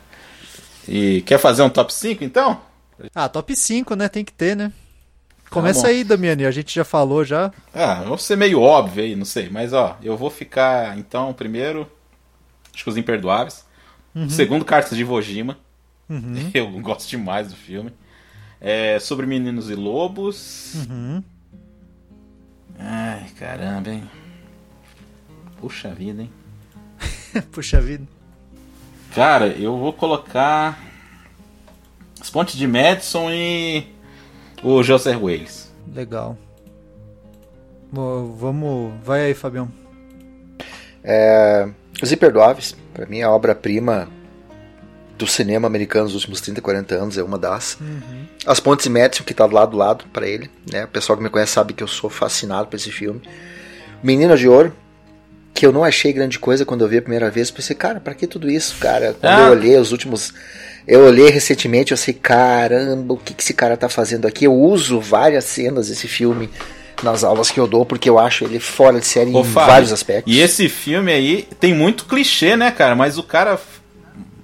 E 0.88 1.22
quer 1.22 1.38
fazer 1.38 1.62
um 1.62 1.70
top 1.70 1.92
5 1.92 2.24
então? 2.24 2.60
Ah, 3.14 3.28
top 3.28 3.54
5, 3.54 3.94
né? 3.94 4.08
Tem 4.08 4.24
que 4.24 4.32
ter, 4.32 4.56
né? 4.56 4.72
Começa 5.50 5.82
bom. 5.82 5.88
aí, 5.88 6.02
Damiani, 6.02 6.46
a 6.46 6.50
gente 6.50 6.74
já 6.74 6.84
falou 6.84 7.24
já. 7.24 7.52
Ah, 7.74 8.02
vou 8.06 8.16
ser 8.16 8.36
meio 8.36 8.60
óbvio 8.60 9.04
aí, 9.04 9.14
não 9.14 9.24
sei. 9.24 9.50
Mas 9.50 9.72
ó, 9.72 9.98
eu 10.02 10.16
vou 10.16 10.30
ficar 10.30 10.96
então 10.96 11.32
primeiro. 11.34 11.86
Acho 12.72 12.84
que 12.84 12.90
os 12.90 12.96
imperdoáveis. 12.96 13.64
Segundo, 14.28 14.64
Cartas 14.64 14.96
de 14.96 15.02
Iwo 15.02 15.20
Jima. 15.20 15.58
Eu 16.52 16.70
gosto 16.80 17.08
demais 17.08 17.48
do 17.48 17.56
filme. 17.56 17.92
É, 18.60 18.98
sobre 18.98 19.26
Meninos 19.26 19.70
e 19.70 19.74
Lobos. 19.74 20.74
Uhum. 20.74 21.22
Ai, 22.78 23.26
caramba, 23.38 23.90
hein? 23.90 24.10
Puxa 25.58 25.94
vida, 25.94 26.22
hein? 26.22 26.30
Puxa 27.52 27.80
vida. 27.80 28.06
Cara, 29.14 29.48
eu 29.48 29.76
vou 29.76 29.92
colocar. 29.92 30.78
As 32.20 32.30
Pontes 32.30 32.56
de 32.56 32.66
Madison 32.66 33.30
e. 33.30 33.86
O 34.62 34.82
José 34.82 35.16
Wales. 35.16 35.70
Legal. 35.92 36.36
Bo- 37.90 38.32
Vamos. 38.38 38.92
Vai 39.04 39.26
aí, 39.26 39.34
Fabião. 39.34 39.68
É, 41.04 41.68
Os 42.02 42.12
Imperdoáveis, 42.12 42.76
pra 42.94 43.06
mim, 43.06 43.18
é 43.18 43.24
a 43.24 43.30
obra-prima 43.30 44.08
do 45.18 45.26
cinema 45.26 45.66
americano 45.66 46.04
dos 46.06 46.14
últimos 46.14 46.40
30, 46.40 46.60
40 46.62 46.94
anos, 46.94 47.18
é 47.18 47.22
uma 47.22 47.38
das. 47.38 47.78
As 48.46 48.60
Pontes 48.60 48.84
de 48.84 48.90
Madison, 48.90 49.24
que 49.24 49.34
tá 49.34 49.46
do 49.46 49.54
lado 49.54 49.72
do 49.72 49.76
lado 49.76 50.04
pra 50.12 50.26
ele, 50.26 50.50
né? 50.72 50.84
O 50.84 50.88
pessoal 50.88 51.16
que 51.16 51.22
me 51.24 51.28
conhece 51.30 51.52
sabe 51.52 51.72
que 51.74 51.82
eu 51.82 51.88
sou 51.88 52.08
fascinado 52.08 52.68
por 52.68 52.76
esse 52.76 52.90
filme. 52.90 53.20
Menina 54.02 54.36
de 54.36 54.48
Ouro, 54.48 54.72
que 55.54 55.66
eu 55.66 55.72
não 55.72 55.84
achei 55.84 56.12
grande 56.12 56.38
coisa 56.38 56.64
quando 56.64 56.82
eu 56.82 56.88
vi 56.88 56.98
a 56.98 57.02
primeira 57.02 57.30
vez, 57.30 57.50
pensei, 57.50 57.76
cara, 57.76 58.00
pra 58.00 58.14
que 58.14 58.26
tudo 58.26 58.50
isso, 58.50 58.76
cara? 58.80 59.14
Quando 59.20 59.32
Ah. 59.32 59.46
eu 59.46 59.52
olhei 59.52 59.76
os 59.78 59.92
últimos. 59.92 60.32
Eu 60.86 61.00
olhei 61.04 61.30
recentemente, 61.30 61.92
eu 61.92 61.96
sei, 61.96 62.14
caramba, 62.14 63.14
o 63.14 63.16
que, 63.16 63.34
que 63.34 63.42
esse 63.42 63.54
cara 63.54 63.76
tá 63.76 63.88
fazendo 63.88 64.26
aqui? 64.26 64.46
Eu 64.46 64.54
uso 64.54 64.98
várias 65.00 65.44
cenas 65.44 65.88
desse 65.88 66.08
filme 66.08 66.50
nas 67.02 67.22
aulas 67.22 67.50
que 67.50 67.60
eu 67.60 67.66
dou, 67.66 67.84
porque 67.86 68.08
eu 68.10 68.18
acho 68.18 68.44
ele 68.44 68.58
fora 68.58 68.98
de 68.98 69.06
série 69.06 69.30
Ô, 69.32 69.40
em 69.40 69.44
Fábio, 69.44 69.70
vários 69.72 69.92
aspectos. 69.92 70.32
E 70.32 70.40
esse 70.40 70.68
filme 70.68 71.12
aí 71.12 71.46
tem 71.60 71.72
muito 71.74 72.04
clichê, 72.06 72.56
né, 72.56 72.70
cara? 72.70 72.94
Mas 72.96 73.16
o 73.18 73.22
cara 73.22 73.60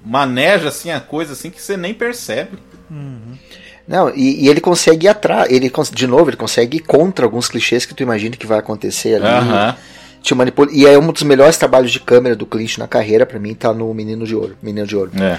maneja 0.04 0.68
assim 0.68 0.90
a 0.90 1.00
coisa 1.00 1.32
assim 1.32 1.50
que 1.50 1.61
você 1.61 1.76
nem 1.76 1.92
percebe. 1.94 2.59
Não, 3.86 4.11
e, 4.14 4.44
e 4.44 4.48
ele 4.48 4.61
consegue 4.61 5.06
ir 5.06 5.09
atrás, 5.09 5.50
ele 5.50 5.70
de 5.92 6.06
novo, 6.06 6.28
ele 6.30 6.36
consegue 6.36 6.76
ir 6.76 6.80
contra 6.80 7.24
alguns 7.24 7.48
clichês 7.48 7.86
que 7.86 7.94
tu 7.94 8.02
imagina 8.02 8.36
que 8.36 8.46
vai 8.46 8.59
acontecer 8.59 9.14
ali. 9.16 9.24
Aham. 9.26 9.76
Te 10.22 10.34
manipula, 10.34 10.70
e 10.72 10.84
é 10.86 10.98
um 10.98 11.12
dos 11.12 11.22
melhores 11.22 11.56
trabalhos 11.56 11.90
de 11.90 12.00
câmera 12.00 12.34
do 12.36 12.44
Clint 12.46 12.76
na 12.78 12.86
carreira, 12.88 13.24
pra 13.24 13.38
mim, 13.38 13.54
tá 13.54 13.72
no 13.72 13.92
Menino 13.94 14.26
de 14.26 14.34
Ouro. 14.34 14.56
Menino 14.62 14.86
de 14.86 14.96
Ouro. 14.96 15.10
É. 15.20 15.38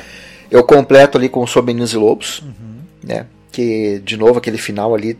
Eu 0.49 0.63
completo 0.63 1.17
ali 1.17 1.29
com 1.29 1.45
Sob 1.45 1.67
Meninos 1.67 1.93
e 1.93 1.97
Lobos, 1.97 2.41
né? 3.03 3.25
Que, 3.51 3.99
de 4.03 4.17
novo, 4.17 4.39
aquele 4.39 4.57
final 4.57 4.95
ali, 4.95 5.17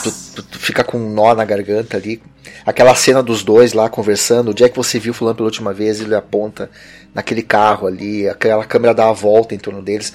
tu, 0.00 0.10
tu- 0.36 0.42
tu 0.42 0.58
fica 0.58 0.82
com 0.84 0.98
um 0.98 1.12
nó 1.12 1.34
na 1.34 1.44
garganta 1.44 1.96
ali. 1.96 2.22
Aquela 2.64 2.94
cena 2.94 3.22
dos 3.22 3.42
dois 3.44 3.72
lá 3.72 3.88
conversando, 3.88 4.50
onde 4.50 4.64
é 4.64 4.68
que 4.68 4.76
você 4.76 4.98
viu 4.98 5.12
fulano 5.12 5.36
pela 5.36 5.46
última 5.48 5.72
vez, 5.74 6.00
ele 6.00 6.14
aponta 6.14 6.70
naquele 7.14 7.42
carro 7.42 7.86
ali, 7.86 8.28
aquela 8.28 8.64
câmera 8.64 8.94
dá 8.94 9.08
a 9.08 9.12
volta 9.12 9.54
em 9.54 9.58
torno 9.58 9.82
deles. 9.82 10.12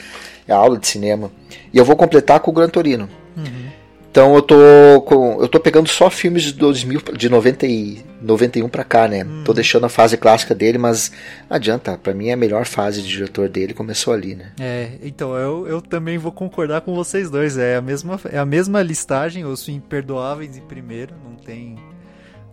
É 0.47 0.53
a 0.53 0.57
aula 0.57 0.77
de 0.77 0.87
cinema. 0.87 1.31
E 1.73 1.77
eu 1.77 1.85
vou 1.85 1.95
completar 1.95 2.39
com 2.39 2.51
o 2.51 2.53
Gran 2.53 2.69
Torino. 2.69 3.09
Então 4.15 4.33
eu 4.33 4.41
tô 4.41 4.55
com, 5.01 5.41
eu 5.41 5.47
tô 5.49 5.59
pegando 5.59 5.89
só 5.89 6.09
filmes 6.09 6.43
de 6.43 6.53
2000 6.53 7.01
de 7.17 7.27
90 7.27 7.67
e 7.67 8.01
91 8.21 8.69
pra 8.69 8.85
cá, 8.85 9.09
né? 9.09 9.27
Tô 9.43 9.51
deixando 9.51 9.85
a 9.87 9.89
fase 9.89 10.15
clássica 10.15 10.55
dele, 10.55 10.77
mas 10.77 11.11
não 11.49 11.57
adianta, 11.57 11.97
pra 11.97 12.13
mim 12.13 12.29
é 12.29 12.31
a 12.31 12.37
melhor 12.37 12.65
fase 12.65 13.01
de 13.01 13.09
diretor 13.09 13.49
dele 13.49 13.73
começou 13.73 14.13
ali, 14.13 14.33
né? 14.33 14.53
É, 14.57 14.91
então 15.03 15.35
eu, 15.35 15.67
eu 15.67 15.81
também 15.81 16.17
vou 16.17 16.31
concordar 16.31 16.79
com 16.79 16.95
vocês 16.95 17.29
dois. 17.29 17.57
É 17.57 17.75
a 17.75 17.81
mesma, 17.81 18.17
é 18.31 18.37
a 18.37 18.45
mesma 18.45 18.81
listagem, 18.81 19.43
os 19.43 19.67
imperdoáveis 19.67 20.55
em 20.55 20.61
primeiro, 20.61 21.13
não 21.21 21.35
tem. 21.35 21.75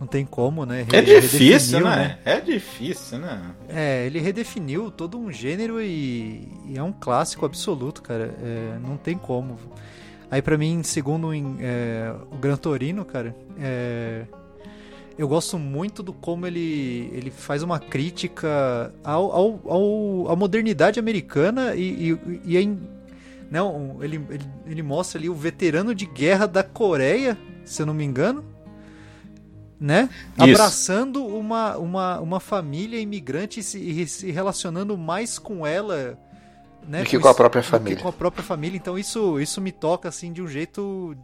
Não 0.00 0.06
tem 0.08 0.26
como, 0.26 0.66
né? 0.66 0.84
É 0.92 0.98
Ele 0.98 1.20
difícil, 1.20 1.78
redefiniu, 1.78 1.84
né? 1.84 2.18
É 2.24 2.40
difícil, 2.40 3.18
né? 3.18 3.40
É, 3.68 4.04
ele 4.04 4.18
redefiniu 4.18 4.90
todo 4.90 5.16
um 5.16 5.30
gênero 5.30 5.80
e, 5.80 6.48
e 6.66 6.76
é 6.76 6.82
um 6.82 6.90
clássico 6.90 7.46
absoluto, 7.46 8.02
cara. 8.02 8.34
É, 8.42 8.78
não 8.84 8.96
tem 8.96 9.16
como. 9.16 9.56
Aí 10.32 10.40
pra 10.40 10.56
mim, 10.56 10.82
segundo 10.82 11.34
em, 11.34 11.58
é, 11.60 12.10
o 12.30 12.38
Gran 12.38 12.56
Torino, 12.56 13.04
cara, 13.04 13.36
é, 13.60 14.24
eu 15.18 15.28
gosto 15.28 15.58
muito 15.58 16.02
do 16.02 16.10
como 16.10 16.46
ele, 16.46 17.10
ele 17.12 17.30
faz 17.30 17.62
uma 17.62 17.78
crítica 17.78 18.94
ao, 19.04 19.30
ao, 19.30 19.60
ao 19.66 20.32
à 20.32 20.34
modernidade 20.34 20.98
americana 20.98 21.74
e, 21.74 22.12
e, 22.12 22.40
e 22.46 22.56
em, 22.56 22.80
não, 23.50 23.98
ele, 24.00 24.24
ele, 24.30 24.44
ele 24.66 24.82
mostra 24.82 25.20
ali 25.20 25.28
o 25.28 25.34
veterano 25.34 25.94
de 25.94 26.06
guerra 26.06 26.46
da 26.46 26.62
Coreia, 26.62 27.36
se 27.62 27.82
eu 27.82 27.84
não 27.84 27.92
me 27.92 28.02
engano, 28.02 28.42
né? 29.78 30.08
Isso. 30.38 30.44
Abraçando 30.44 31.26
uma, 31.26 31.76
uma, 31.76 32.20
uma 32.20 32.40
família 32.40 32.98
imigrante 32.98 33.60
e 33.60 33.62
se, 33.62 33.78
e 33.78 34.08
se 34.08 34.30
relacionando 34.30 34.96
mais 34.96 35.38
com 35.38 35.66
ela, 35.66 36.18
né? 36.86 37.02
Do 37.02 37.08
que 37.08 37.18
com 37.18 37.26
a 37.28 37.30
isso- 37.30 37.36
própria 37.36 37.62
do 37.62 37.64
que 37.64 37.70
família. 37.70 37.96
com 37.98 38.08
a 38.08 38.12
própria 38.12 38.42
família. 38.44 38.76
Então 38.76 38.98
isso, 38.98 39.38
isso 39.40 39.60
me 39.60 39.72
toca 39.72 40.08
assim 40.08 40.32
de 40.32 40.42
um 40.42 40.48
jeito 40.48 41.16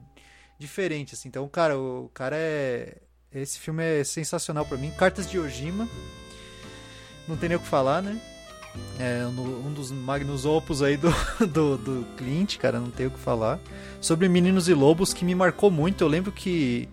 diferente, 0.58 1.14
assim. 1.14 1.28
Então, 1.28 1.48
cara, 1.48 1.78
o 1.78 2.10
cara 2.14 2.36
é 2.36 2.96
esse 3.32 3.58
filme 3.58 3.82
é 3.84 4.02
sensacional 4.04 4.64
pra 4.64 4.78
mim. 4.78 4.90
Cartas 4.92 5.28
de 5.30 5.38
Ojima. 5.38 5.86
Não 7.26 7.36
tem 7.36 7.48
nem 7.50 7.58
o 7.58 7.60
que 7.60 7.66
falar, 7.66 8.00
né? 8.02 8.18
É 8.98 9.26
um 9.26 9.72
dos 9.72 9.90
magnus 9.90 10.44
opus 10.46 10.82
aí 10.82 10.96
do, 10.96 11.10
do, 11.46 11.76
do 11.76 12.06
Clint, 12.16 12.56
cara, 12.58 12.78
não 12.80 12.90
tem 12.90 13.06
o 13.06 13.10
que 13.10 13.18
falar. 13.18 13.58
Sobre 14.00 14.28
Meninos 14.28 14.68
e 14.68 14.74
Lobos, 14.74 15.12
que 15.12 15.24
me 15.24 15.34
marcou 15.34 15.70
muito. 15.70 16.02
Eu 16.04 16.08
lembro 16.08 16.30
que, 16.32 16.88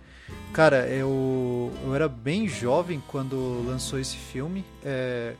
cara, 0.52 0.88
eu, 0.88 1.72
eu 1.86 1.96
era 1.96 2.10
bem 2.10 2.48
jovem 2.48 3.02
quando 3.08 3.64
lançou 3.66 3.98
esse 4.00 4.16
filme. 4.18 4.66
é, 4.84 5.36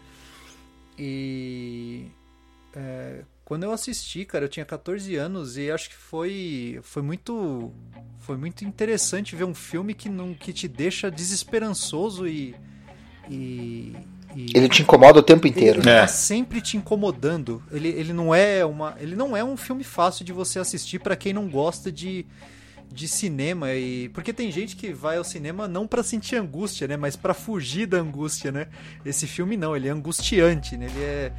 e 0.98 2.06
é, 2.76 3.22
quando 3.44 3.64
eu 3.64 3.72
assisti, 3.72 4.26
cara, 4.26 4.46
eu 4.46 4.50
tinha 4.50 4.66
14 4.66 5.16
anos 5.16 5.58
e 5.58 5.70
acho 5.72 5.90
que 5.90 5.96
foi, 5.96 6.80
foi 6.84 7.02
muito 7.02 7.72
foi 8.20 8.38
muito 8.38 8.66
interessante 8.66 9.36
ver 9.36 9.44
um 9.44 9.54
filme 9.54 9.94
que 9.94 10.10
não 10.10 10.34
que 10.34 10.52
te 10.52 10.68
deixa 10.68 11.12
desesperançoso 11.12 12.28
e, 12.28 12.56
e, 13.30 13.96
e- 14.36 14.52
Ele 14.56 14.68
te 14.68 14.82
incomoda 14.82 15.20
o 15.20 15.24
tempo 15.24 15.48
inteiro. 15.48 15.80
ele 15.82 15.90
É. 15.90 16.02
tá 16.02 16.08
sempre 16.08 16.60
te 16.62 16.76
incomodando. 16.76 17.62
Ele, 17.72 17.90
ele 17.90 18.14
não 18.14 18.34
é 18.34 18.66
uma, 18.66 18.96
ele 19.00 19.16
não 19.16 19.38
é 19.38 19.44
um 19.44 19.56
filme 19.56 19.84
fácil 19.84 20.26
de 20.26 20.34
você 20.34 20.58
assistir 20.60 21.00
pra 21.00 21.16
quem 21.16 21.34
não 21.34 21.48
gosta 21.48 21.92
de, 21.92 22.26
de 22.92 23.08
cinema 23.08 23.74
e 23.74 24.10
porque 24.10 24.34
tem 24.34 24.52
gente 24.52 24.76
que 24.76 24.92
vai 24.92 25.18
ao 25.18 25.24
cinema 25.24 25.68
não 25.68 25.86
pra 25.88 26.02
sentir 26.02 26.36
angústia, 26.36 26.88
né, 26.88 26.98
mas 26.98 27.16
pra 27.16 27.34
fugir 27.36 27.86
da 27.86 27.98
angústia, 27.98 28.52
né? 28.52 28.68
Esse 29.06 29.28
filme 29.28 29.56
não, 29.56 29.76
ele 29.76 29.88
é 29.88 29.92
angustiante, 29.92 30.76
né? 30.78 30.88
Ele 30.88 31.04
é 31.04 31.32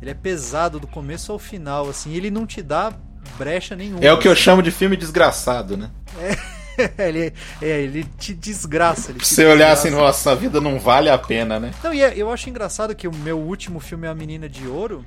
ele 0.00 0.10
é 0.10 0.14
pesado 0.14 0.78
do 0.78 0.86
começo 0.86 1.32
ao 1.32 1.38
final, 1.38 1.88
assim, 1.88 2.14
ele 2.14 2.30
não 2.30 2.46
te 2.46 2.62
dá 2.62 2.92
brecha 3.36 3.74
nenhuma. 3.76 4.04
É 4.04 4.12
o 4.12 4.18
que 4.18 4.28
eu 4.28 4.32
assim. 4.32 4.42
chamo 4.42 4.62
de 4.62 4.70
filme 4.70 4.96
desgraçado, 4.96 5.76
né? 5.76 5.90
ele, 6.98 7.32
é, 7.60 7.80
ele 7.82 8.04
te 8.18 8.32
desgraça. 8.34 9.10
Ele 9.10 9.18
te 9.18 9.26
você 9.26 9.44
olhar 9.46 9.72
assim, 9.72 9.90
nossa, 9.90 10.32
a 10.32 10.34
vida 10.34 10.60
não 10.60 10.78
vale 10.78 11.10
a 11.10 11.18
pena, 11.18 11.58
né? 11.58 11.72
Não, 11.82 11.92
e 11.92 12.00
é- 12.02 12.14
eu 12.16 12.30
acho 12.30 12.48
engraçado 12.48 12.94
que 12.94 13.08
o 13.08 13.14
meu 13.14 13.38
último 13.38 13.80
filme 13.80 14.06
é 14.06 14.10
A 14.10 14.14
Menina 14.14 14.48
de 14.48 14.66
Ouro. 14.66 15.04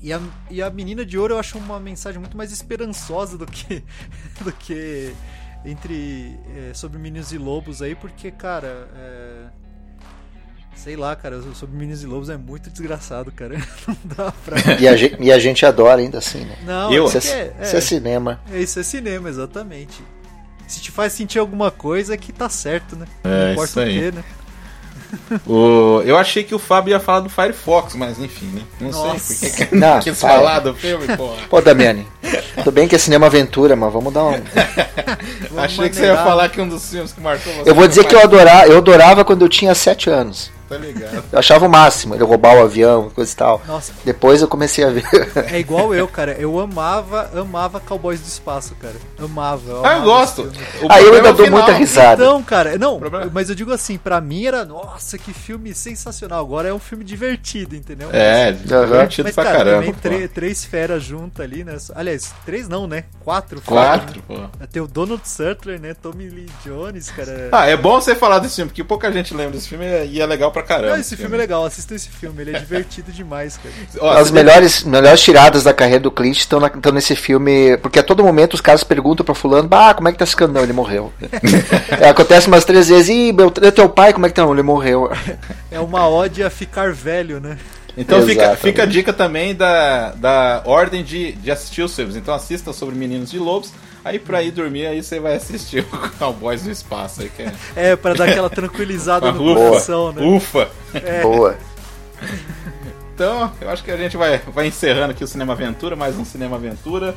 E 0.00 0.12
a, 0.12 0.20
e 0.50 0.62
a 0.62 0.68
Menina 0.70 1.04
de 1.04 1.18
Ouro 1.18 1.34
eu 1.34 1.38
acho 1.38 1.56
uma 1.58 1.80
mensagem 1.80 2.20
muito 2.20 2.36
mais 2.36 2.52
esperançosa 2.52 3.36
do 3.38 3.46
que. 3.46 3.82
do 4.44 4.52
que 4.52 5.14
entre. 5.64 6.38
é, 6.56 6.74
sobre 6.74 6.98
Meninos 6.98 7.32
e 7.32 7.38
Lobos 7.38 7.82
aí, 7.82 7.94
porque, 7.94 8.30
cara. 8.30 8.88
é, 8.96 9.63
sei 10.76 10.96
lá, 10.96 11.14
cara, 11.16 11.40
sobre 11.54 11.76
Meninos 11.76 12.02
e 12.02 12.06
Lobos 12.06 12.28
é 12.28 12.36
muito 12.36 12.70
desgraçado, 12.70 13.32
cara. 13.32 13.56
Não 13.86 13.96
dá 14.16 14.32
pra. 14.44 14.56
E 14.80 14.86
a, 14.88 14.96
gente, 14.96 15.16
e 15.20 15.32
a 15.32 15.38
gente 15.38 15.64
adora 15.64 16.00
ainda 16.00 16.18
assim, 16.18 16.44
né? 16.44 16.56
Não, 16.64 16.92
Eu- 16.92 17.04
é, 17.04 17.06
Isso 17.08 17.18
porque 17.20 17.28
é, 17.34 17.52
é, 17.58 17.62
isso 17.66 17.76
é 17.76 17.80
cinema. 17.80 18.40
é, 18.52 18.58
isso 18.60 18.78
é 18.78 18.82
cinema, 18.82 19.28
exatamente. 19.28 20.02
Se 20.66 20.80
te 20.80 20.90
faz 20.90 21.12
sentir 21.12 21.38
alguma 21.38 21.70
coisa, 21.70 22.14
é 22.14 22.16
que 22.16 22.32
tá 22.32 22.48
certo, 22.48 22.96
né? 22.96 23.06
É, 23.22 23.28
Não 23.28 23.52
importa 23.52 23.70
isso 23.70 23.78
o 23.80 23.82
aí. 23.82 23.98
quê, 23.98 24.12
né? 24.16 24.24
O... 25.46 26.02
Eu 26.04 26.16
achei 26.16 26.42
que 26.42 26.54
o 26.54 26.58
Fábio 26.58 26.90
ia 26.90 26.98
falar 26.98 27.20
do 27.20 27.28
Firefox, 27.30 27.94
mas 27.94 28.18
enfim, 28.18 28.46
né? 28.46 28.62
Não 28.80 28.90
Nossa. 28.90 29.18
sei 29.34 29.48
porque 29.50 29.66
que 29.66 29.76
Não, 29.76 30.00
quis 30.00 30.18
para. 30.18 30.34
falar 30.34 30.58
do 30.58 30.74
filme, 30.74 31.06
porra. 31.16 31.36
Pô, 31.48 31.60
Damiani, 31.60 32.04
tudo 32.56 32.72
bem 32.72 32.88
que 32.88 32.96
é 32.96 32.98
cinema 32.98 33.26
aventura, 33.26 33.76
mas 33.76 33.92
vamos 33.92 34.12
dar 34.12 34.24
um. 34.24 34.32
Vamos 35.50 35.58
Achei 35.64 35.88
que 35.88 35.94
você 35.94 36.02
ia 36.02 36.08
maneirar. 36.08 36.24
falar 36.24 36.48
que 36.48 36.60
um 36.60 36.68
dos 36.68 36.90
filmes 36.90 37.12
que 37.12 37.20
marcou 37.20 37.52
você. 37.52 37.70
Eu 37.70 37.74
vou 37.76 37.86
dizer 37.86 38.04
que 38.06 38.14
eu 38.14 38.20
adorava, 38.22 38.66
eu 38.66 38.78
adorava 38.78 39.24
quando 39.24 39.42
eu 39.44 39.48
tinha 39.48 39.72
7 39.72 40.10
anos. 40.10 40.50
Tá 40.78 40.84
ligado. 40.86 41.24
Eu 41.32 41.38
achava 41.38 41.66
o 41.66 41.68
máximo, 41.68 42.14
ele 42.14 42.24
roubar 42.24 42.56
o 42.56 42.62
avião, 42.62 43.10
coisa 43.10 43.32
e 43.32 43.36
tal. 43.36 43.62
Nossa, 43.66 43.92
Depois 44.04 44.40
eu 44.42 44.48
comecei 44.48 44.84
a 44.84 44.90
ver. 44.90 45.04
É 45.52 45.58
igual 45.58 45.94
eu, 45.94 46.06
cara. 46.08 46.32
Eu 46.32 46.58
amava, 46.58 47.30
amava 47.34 47.80
Cowboys 47.80 48.20
do 48.20 48.26
Espaço, 48.28 48.74
cara. 48.80 48.94
Amava. 49.18 49.62
Ah, 49.72 49.72
eu 49.72 49.84
amava 49.84 50.04
gosto. 50.04 50.42
esse 50.42 50.50
filme. 50.54 50.86
O 50.88 50.92
Aí 50.92 51.04
eu 51.04 51.14
ainda 51.14 51.28
é 51.28 51.32
dou 51.32 51.44
final. 51.46 51.60
muita 51.62 51.72
risada. 51.78 52.22
Então, 52.22 52.42
cara, 52.42 52.76
não, 52.78 52.98
Problema- 52.98 53.30
mas 53.32 53.48
eu 53.48 53.54
digo 53.54 53.72
assim, 53.72 53.96
pra 53.98 54.20
mim 54.20 54.46
era, 54.46 54.64
nossa, 54.64 55.16
que 55.18 55.32
filme 55.32 55.74
sensacional. 55.74 56.40
Agora 56.40 56.68
é 56.68 56.74
um 56.74 56.78
filme 56.78 57.04
divertido, 57.04 57.74
entendeu? 57.76 58.08
É, 58.12 58.52
divertido 58.52 59.26
Mas, 59.28 59.34
pra 59.34 59.44
cara, 59.44 59.56
caramba. 59.58 59.92
também 60.00 60.28
três 60.28 60.64
feras 60.64 61.02
juntas 61.02 61.44
ali, 61.44 61.64
né? 61.64 61.76
Aliás, 61.94 62.34
três 62.44 62.68
não, 62.68 62.86
né? 62.86 63.04
Quatro. 63.24 63.60
Quatro, 63.62 64.22
pô. 64.22 64.34
Tem 64.72 64.82
o 64.82 64.86
Donald 64.86 65.22
Sutler, 65.28 65.80
né? 65.80 65.94
Tommy 65.94 66.28
Lee 66.28 66.48
Jones, 66.64 67.10
cara. 67.10 67.48
Ah, 67.52 67.66
é 67.66 67.76
bom 67.76 68.00
você 68.00 68.14
falar 68.14 68.38
desse 68.40 68.56
filme, 68.56 68.70
porque 68.70 68.82
pouca 68.84 69.10
gente 69.12 69.34
lembra 69.34 69.52
desse 69.52 69.68
filme 69.68 69.84
e 70.06 70.20
é 70.20 70.26
legal 70.26 70.50
pra 70.50 70.62
caramba. 70.64 70.88
Não, 70.90 70.96
esse 70.98 71.16
filme 71.16 71.34
é 71.34 71.38
legal, 71.38 71.64
assista 71.64 71.94
esse 71.94 72.08
filme, 72.08 72.42
ele 72.42 72.56
é 72.56 72.58
divertido 72.58 73.12
demais, 73.12 73.58
cara. 73.58 73.74
As 74.20 74.30
melhores, 74.30 74.82
melhores 74.84 75.20
tiradas 75.20 75.62
da 75.62 75.72
carreira 75.72 76.00
do 76.00 76.10
Clint 76.10 76.38
estão, 76.38 76.58
na- 76.60 76.66
estão 76.68 76.92
nesse 76.92 77.14
filme, 77.14 77.76
porque 77.78 77.98
a 77.98 78.02
todo 78.02 78.24
momento 78.24 78.54
os 78.54 78.60
caras 78.60 78.82
perguntam 78.82 79.24
pra 79.24 79.34
fulano, 79.34 79.68
ah, 79.72 79.94
como 79.94 80.08
é 80.08 80.12
que 80.12 80.18
tá 80.18 80.26
ficando? 80.26 80.52
Não, 80.52 80.62
ele 80.62 80.72
morreu. 80.72 81.12
É, 82.00 82.08
acontece 82.08 82.48
umas 82.48 82.64
três 82.64 82.88
vezes, 82.88 83.08
ih, 83.08 83.32
meu, 83.32 83.50
teu 83.50 83.88
pai, 83.88 84.12
como 84.12 84.26
é 84.26 84.28
que 84.28 84.34
tá? 84.34 84.42
Não, 84.42 84.52
ele 84.52 84.62
morreu. 84.62 85.10
É 85.70 85.78
uma 85.78 86.08
ode 86.08 86.42
a 86.42 86.50
ficar 86.50 86.92
velho, 86.92 87.40
né? 87.40 87.56
Então 87.96 88.22
fica, 88.26 88.56
fica 88.56 88.82
a 88.82 88.86
dica 88.86 89.12
também 89.12 89.54
da, 89.54 90.10
da 90.12 90.62
ordem 90.64 91.04
de, 91.04 91.32
de 91.32 91.50
assistir 91.50 91.82
os 91.82 91.94
filmes. 91.94 92.16
Então 92.16 92.34
assista 92.34 92.72
sobre 92.72 92.94
Meninos 92.96 93.30
de 93.30 93.38
Lobos. 93.38 93.72
Aí 94.04 94.18
pra 94.18 94.42
ir 94.42 94.50
dormir, 94.50 94.86
aí 94.86 95.02
você 95.02 95.18
vai 95.18 95.34
assistir 95.34 95.80
o 95.90 96.10
Cowboys 96.18 96.62
do 96.62 96.70
Espaço. 96.70 97.22
Aí 97.22 97.30
que 97.30 97.42
é... 97.42 97.52
É, 97.74 97.96
pra 97.96 98.12
dar 98.12 98.28
aquela 98.28 98.50
tranquilizada 98.50 99.32
no 99.32 99.52
Ufa, 99.52 99.60
coração, 99.60 100.12
né? 100.12 100.26
ufa. 100.26 100.68
Boa. 101.22 101.56
Então, 103.14 103.50
eu 103.60 103.70
acho 103.70 103.82
que 103.82 103.90
a 103.90 103.96
gente 103.96 104.16
vai, 104.16 104.38
vai 104.38 104.66
encerrando 104.66 105.12
aqui 105.12 105.24
o 105.24 105.26
Cinema 105.26 105.52
Aventura, 105.54 105.96
mais 105.96 106.18
um 106.18 106.24
Cinema 106.24 106.56
Aventura. 106.56 107.16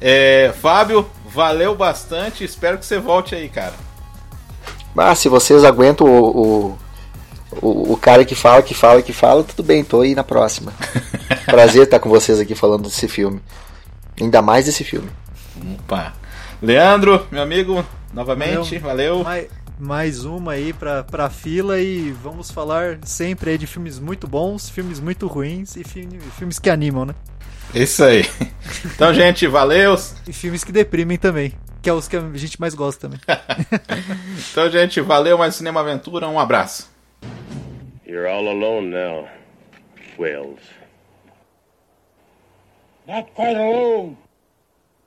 É, 0.00 0.54
Fábio, 0.60 1.06
valeu 1.26 1.74
bastante. 1.74 2.44
Espero 2.44 2.78
que 2.78 2.86
você 2.86 2.98
volte 2.98 3.34
aí, 3.34 3.48
cara. 3.48 3.74
Mas 4.94 5.18
se 5.18 5.28
vocês 5.28 5.64
aguentam 5.64 6.06
o, 6.06 6.40
o, 6.72 6.78
o, 7.60 7.92
o 7.92 7.96
cara 7.96 8.24
que 8.24 8.34
fala, 8.34 8.62
que 8.62 8.72
fala, 8.72 9.02
que 9.02 9.12
fala, 9.12 9.44
tudo 9.44 9.62
bem, 9.62 9.84
tô 9.84 10.00
aí 10.00 10.14
na 10.14 10.24
próxima. 10.24 10.72
Prazer 11.44 11.82
estar 11.82 11.98
com 11.98 12.08
vocês 12.08 12.40
aqui 12.40 12.54
falando 12.54 12.84
desse 12.84 13.06
filme. 13.06 13.40
Ainda 14.20 14.40
mais 14.40 14.64
desse 14.64 14.84
filme. 14.84 15.10
Opa. 15.80 16.12
Leandro, 16.62 17.26
meu 17.30 17.42
amigo, 17.42 17.84
novamente, 18.12 18.78
valeu. 18.78 19.22
Mais, 19.24 19.48
mais 19.78 20.24
uma 20.24 20.52
aí 20.52 20.72
pra, 20.72 21.02
pra 21.04 21.30
fila 21.30 21.80
e 21.80 22.10
vamos 22.12 22.50
falar 22.50 22.98
sempre 23.04 23.50
aí 23.50 23.58
de 23.58 23.66
filmes 23.66 23.98
muito 23.98 24.26
bons, 24.28 24.68
filmes 24.68 25.00
muito 25.00 25.26
ruins 25.26 25.76
e 25.76 25.84
filme- 25.84 26.20
filmes 26.38 26.58
que 26.58 26.68
animam, 26.70 27.04
né? 27.06 27.14
Isso 27.74 28.04
aí. 28.04 28.24
Então, 28.84 29.12
gente, 29.12 29.46
valeu. 29.46 29.96
E 30.28 30.32
filmes 30.32 30.62
que 30.62 30.70
deprimem 30.70 31.18
também, 31.18 31.52
que 31.82 31.88
é 31.90 31.92
os 31.92 32.06
que 32.06 32.16
a 32.16 32.20
gente 32.34 32.60
mais 32.60 32.74
gosta 32.74 33.08
também. 33.08 33.20
Então, 34.52 34.70
gente, 34.70 35.00
valeu 35.00 35.36
mais 35.38 35.54
Cinema 35.56 35.80
Aventura. 35.80 36.28
Um 36.28 36.38
abraço. 36.38 36.90
You're 38.06 38.28
all 38.28 38.48
alone 38.48 38.88
now, 38.88 39.26
Wales. 40.18 40.60
Not 43.06 43.30
quite 43.34 43.56
alone. 43.56 44.16